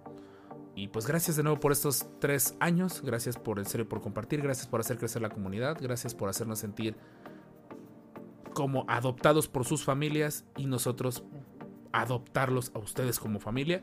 Y 0.77 0.89
pues 0.89 1.07
gracias 1.07 1.37
de 1.37 1.45
nuevo 1.45 1.61
por 1.61 1.71
estos 1.73 2.07
tres 2.21 2.57
años, 2.59 3.01
gracias 3.05 3.37
por 3.37 3.59
en 3.61 3.65
serio 3.65 3.89
por 3.89 4.01
compartir, 4.01 4.43
gracias 4.43 4.67
por 4.67 4.81
hacer 4.81 4.99
crecer 4.99 5.23
la 5.23 5.29
comunidad, 5.29 5.77
gracias 5.81 6.15
por 6.15 6.29
hacernos 6.29 6.59
sentir 6.59 6.97
como 8.55 8.85
adoptados 8.89 9.49
por 9.49 9.65
sus 9.65 9.85
familias 9.85 10.45
y 10.57 10.67
nosotros 10.67 11.25
adoptarlos 11.93 12.73
a 12.75 12.79
ustedes 12.81 13.19
como 13.21 13.39
familia. 13.41 13.83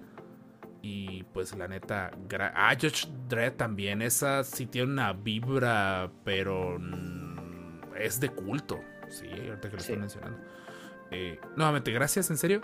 Y 0.81 1.23
pues 1.33 1.55
la 1.55 1.67
neta, 1.67 2.11
ah, 2.55 2.73
Judge 2.73 3.07
Dredd 3.29 3.53
también, 3.55 4.01
esa 4.01 4.43
sí 4.43 4.65
tiene 4.65 4.91
una 4.91 5.13
vibra, 5.13 6.11
pero 6.25 6.77
es 7.97 8.19
de 8.19 8.29
culto. 8.29 8.79
Sí, 9.07 9.27
ahorita 9.27 9.69
que 9.69 9.75
lo 9.75 9.79
Sí. 9.79 9.91
estoy 9.93 9.97
mencionando. 9.97 10.37
Eh, 11.11 11.39
nuevamente, 11.55 11.91
gracias, 11.91 12.29
en 12.31 12.37
serio. 12.37 12.61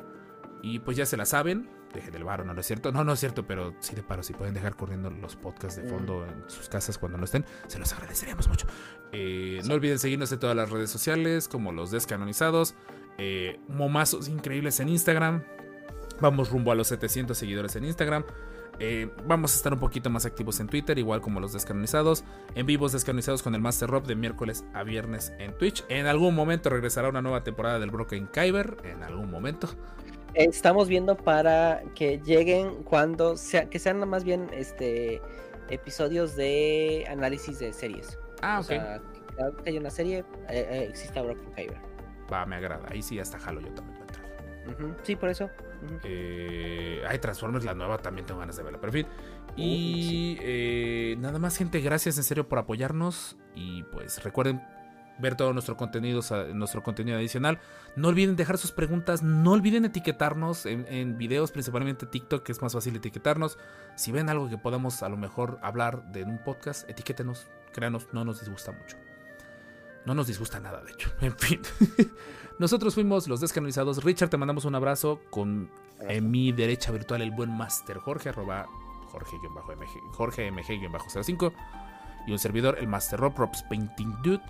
Y 0.64 0.80
pues 0.80 0.98
ya 0.98 1.06
se 1.06 1.16
la 1.18 1.26
saben. 1.26 1.70
Dejen 1.94 2.16
el 2.16 2.24
varo, 2.24 2.44
no, 2.44 2.54
no 2.54 2.62
es 2.62 2.68
cierto. 2.68 2.92
No, 2.92 3.04
no 3.04 3.14
es 3.14 3.20
cierto, 3.20 3.46
pero 3.46 3.74
sí 3.80 3.96
de 3.96 4.04
paro. 4.04 4.24
Si 4.24 4.34
pueden 4.34 4.54
dejar 4.54 4.76
corriendo 4.76 5.10
los 5.10 5.36
podcasts 5.36 5.82
de 5.82 5.90
fondo 5.90 6.26
en 6.26 6.50
sus 6.50 6.70
casas 6.70 6.98
cuando 6.98 7.18
no 7.18 7.26
estén, 7.26 7.46
se 7.68 7.80
los 7.80 7.92
agradeceríamos 7.94 8.48
mucho. 8.48 8.68
Eh, 9.12 9.62
no 9.66 9.74
olviden 9.74 10.00
seguirnos 10.00 10.32
en 10.32 10.40
todas 10.40 10.56
las 10.56 10.70
redes 10.70 10.90
sociales, 10.90 11.48
como 11.48 11.72
los 11.72 11.92
descanonizados. 11.92 12.76
Eh, 13.18 13.60
momazos 13.68 14.28
increíbles 14.28 14.80
en 14.80 14.90
Instagram. 14.90 15.44
Vamos 16.20 16.50
rumbo 16.50 16.72
a 16.72 16.76
los 16.76 16.88
700 16.88 17.38
seguidores 17.38 17.76
en 17.76 17.86
Instagram. 17.86 18.24
Eh, 18.80 19.10
vamos 19.26 19.54
a 19.54 19.56
estar 19.56 19.74
un 19.74 19.80
poquito 19.80 20.10
más 20.10 20.26
activos 20.26 20.60
en 20.60 20.68
Twitter, 20.68 20.98
igual 21.00 21.22
como 21.22 21.40
los 21.40 21.54
descanonizados. 21.54 22.24
En 22.56 22.66
vivos 22.66 22.92
descanonizados 22.92 23.42
con 23.42 23.56
el 23.56 23.62
Master 23.62 23.90
Rob 23.90 24.06
de 24.06 24.16
miércoles 24.16 24.66
a 24.74 24.84
viernes 24.84 25.34
en 25.40 25.58
Twitch. 25.58 25.84
En 25.90 26.06
algún 26.06 26.36
momento 26.36 26.70
regresará 26.70 27.10
una 27.10 27.22
nueva 27.22 27.44
temporada 27.44 27.80
del 27.80 27.92
Broken 27.92 28.28
Kyber. 28.28 28.78
En 28.84 29.04
algún 29.04 29.32
momento. 29.32 29.70
Estamos 30.38 30.88
viendo 30.88 31.18
para 31.18 31.82
que 31.96 32.20
lleguen 32.20 32.84
cuando 32.84 33.36
sea, 33.38 33.68
que 33.72 33.80
sean 33.80 34.08
más 34.08 34.24
bien 34.24 34.48
este 34.54 35.20
episodios 35.70 36.36
de 36.36 37.06
análisis 37.10 37.58
de 37.58 37.74
series. 37.74 38.20
Ah, 38.44 38.58
O 38.60 38.62
ok. 38.62 38.68
sea, 38.68 39.02
que 39.14 39.36
cada 39.36 39.50
vez 39.50 39.62
que 39.64 39.70
haya 39.72 39.80
una 39.80 39.90
serie, 39.90 40.20
eh, 40.50 40.68
eh, 40.70 40.86
exista 40.90 41.24
Broken 41.24 41.52
Kyber. 41.56 41.78
Va, 42.32 42.46
me 42.46 42.56
agrada. 42.58 42.86
Ahí 42.92 43.02
sí, 43.02 43.20
hasta 43.20 43.40
jalo 43.40 43.62
yo 43.62 43.70
también. 43.74 44.00
entrar. 44.00 44.26
Ujú, 44.70 44.94
Sí, 45.02 45.16
por 45.16 45.30
eso. 45.30 45.46
ujú. 45.46 46.00
Eh, 46.04 47.02
hay 47.08 47.18
Transformers, 47.18 47.66
la 47.66 47.74
nueva, 47.74 47.98
también 47.98 48.28
tengo 48.28 48.40
ganas 48.40 48.58
de 48.58 48.64
verla. 48.64 48.80
Pero 48.80 48.94
en 48.96 49.06
fin. 49.06 49.08
Uy, 49.58 49.64
Y 49.64 50.38
eh, 50.42 51.16
nada 51.18 51.40
más, 51.40 51.58
gente, 51.58 51.80
gracias 51.82 52.16
en 52.18 52.24
serio 52.24 52.48
por 52.48 52.60
apoyarnos. 52.60 53.38
Y 53.56 53.82
pues 53.86 54.24
recuerden 54.24 54.62
ver 55.20 55.36
todo 55.36 55.54
nuestro 55.54 55.78
contenido, 55.78 56.22
nuestro 56.54 56.84
contenido 56.84 57.18
adicional. 57.18 57.60
No 57.96 58.10
olviden 58.10 58.36
dejar 58.36 58.58
sus 58.58 58.72
preguntas. 58.72 59.24
No 59.24 59.52
olviden 59.52 59.86
etiquetarnos 59.86 60.66
en, 60.66 60.86
en 60.90 61.18
videos, 61.18 61.52
principalmente 61.52 62.06
TikTok, 62.06 62.44
que 62.44 62.52
es 62.52 62.62
más 62.62 62.74
fácil 62.74 62.96
etiquetarnos. 62.96 63.58
Si 63.96 64.12
ven 64.12 64.30
algo 64.30 64.50
que 64.50 64.58
podamos 64.58 65.04
a 65.04 65.10
lo 65.10 65.18
mejor 65.18 65.60
hablar 65.62 66.12
de 66.12 66.22
en 66.22 66.30
un 66.30 66.44
podcast, 66.44 66.90
etiquétenos. 66.90 67.48
Créanos, 67.74 68.08
no 68.12 68.26
nos 68.26 68.40
disgusta 68.40 68.72
mucho. 68.72 68.98
No 70.06 70.14
nos 70.16 70.28
disgusta 70.28 70.60
nada, 70.60 70.82
de 70.84 70.92
hecho. 70.92 71.12
En 71.22 71.38
fin. 71.38 71.62
Nosotros 72.60 72.96
fuimos 72.96 73.28
los 73.28 73.42
descanonizados. 73.42 74.04
Richard, 74.04 74.30
te 74.30 74.38
mandamos 74.38 74.66
un 74.66 74.74
abrazo 74.74 75.22
con 75.30 75.70
en 76.00 76.32
mi 76.32 76.52
derecha 76.52 76.92
virtual 76.92 77.22
el 77.22 77.32
buen 77.32 77.52
Master 77.52 77.98
Jorge, 77.98 78.30
arroba 78.30 78.68
Jorge-MG, 79.12 80.14
Jorge 80.14 80.52
MG-05. 80.52 81.54
Y 82.26 82.32
un 82.32 82.40
servidor, 82.40 82.78
el 82.80 82.88
Master 82.88 83.20
Rob, 83.20 83.38
Rob's 83.38 83.64
Painting 83.64 84.16
Dude. 84.24 84.42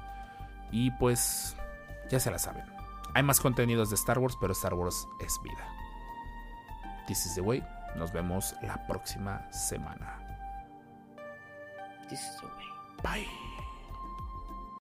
Y 0.72 0.92
pues, 0.92 1.56
ya 2.10 2.20
se 2.20 2.32
la 2.32 2.40
saben. 2.40 2.66
Hay 3.14 3.24
más 3.24 3.40
contenidos 3.40 3.90
de 3.90 3.96
Star 3.96 4.20
Wars, 4.20 4.38
pero 4.40 4.54
Star 4.54 4.74
Wars 4.74 5.08
es 5.20 5.40
vida. 5.44 5.68
This 7.08 7.26
is 7.26 7.36
the 7.36 7.42
way. 7.42 7.64
Nos 7.96 8.12
vemos 8.12 8.56
la 8.62 8.86
próxima 8.86 9.50
semana. 9.52 10.20
This 12.10 12.22
is 12.22 12.38
the 12.38 12.46
way. 12.46 12.66
Bye. 13.02 13.47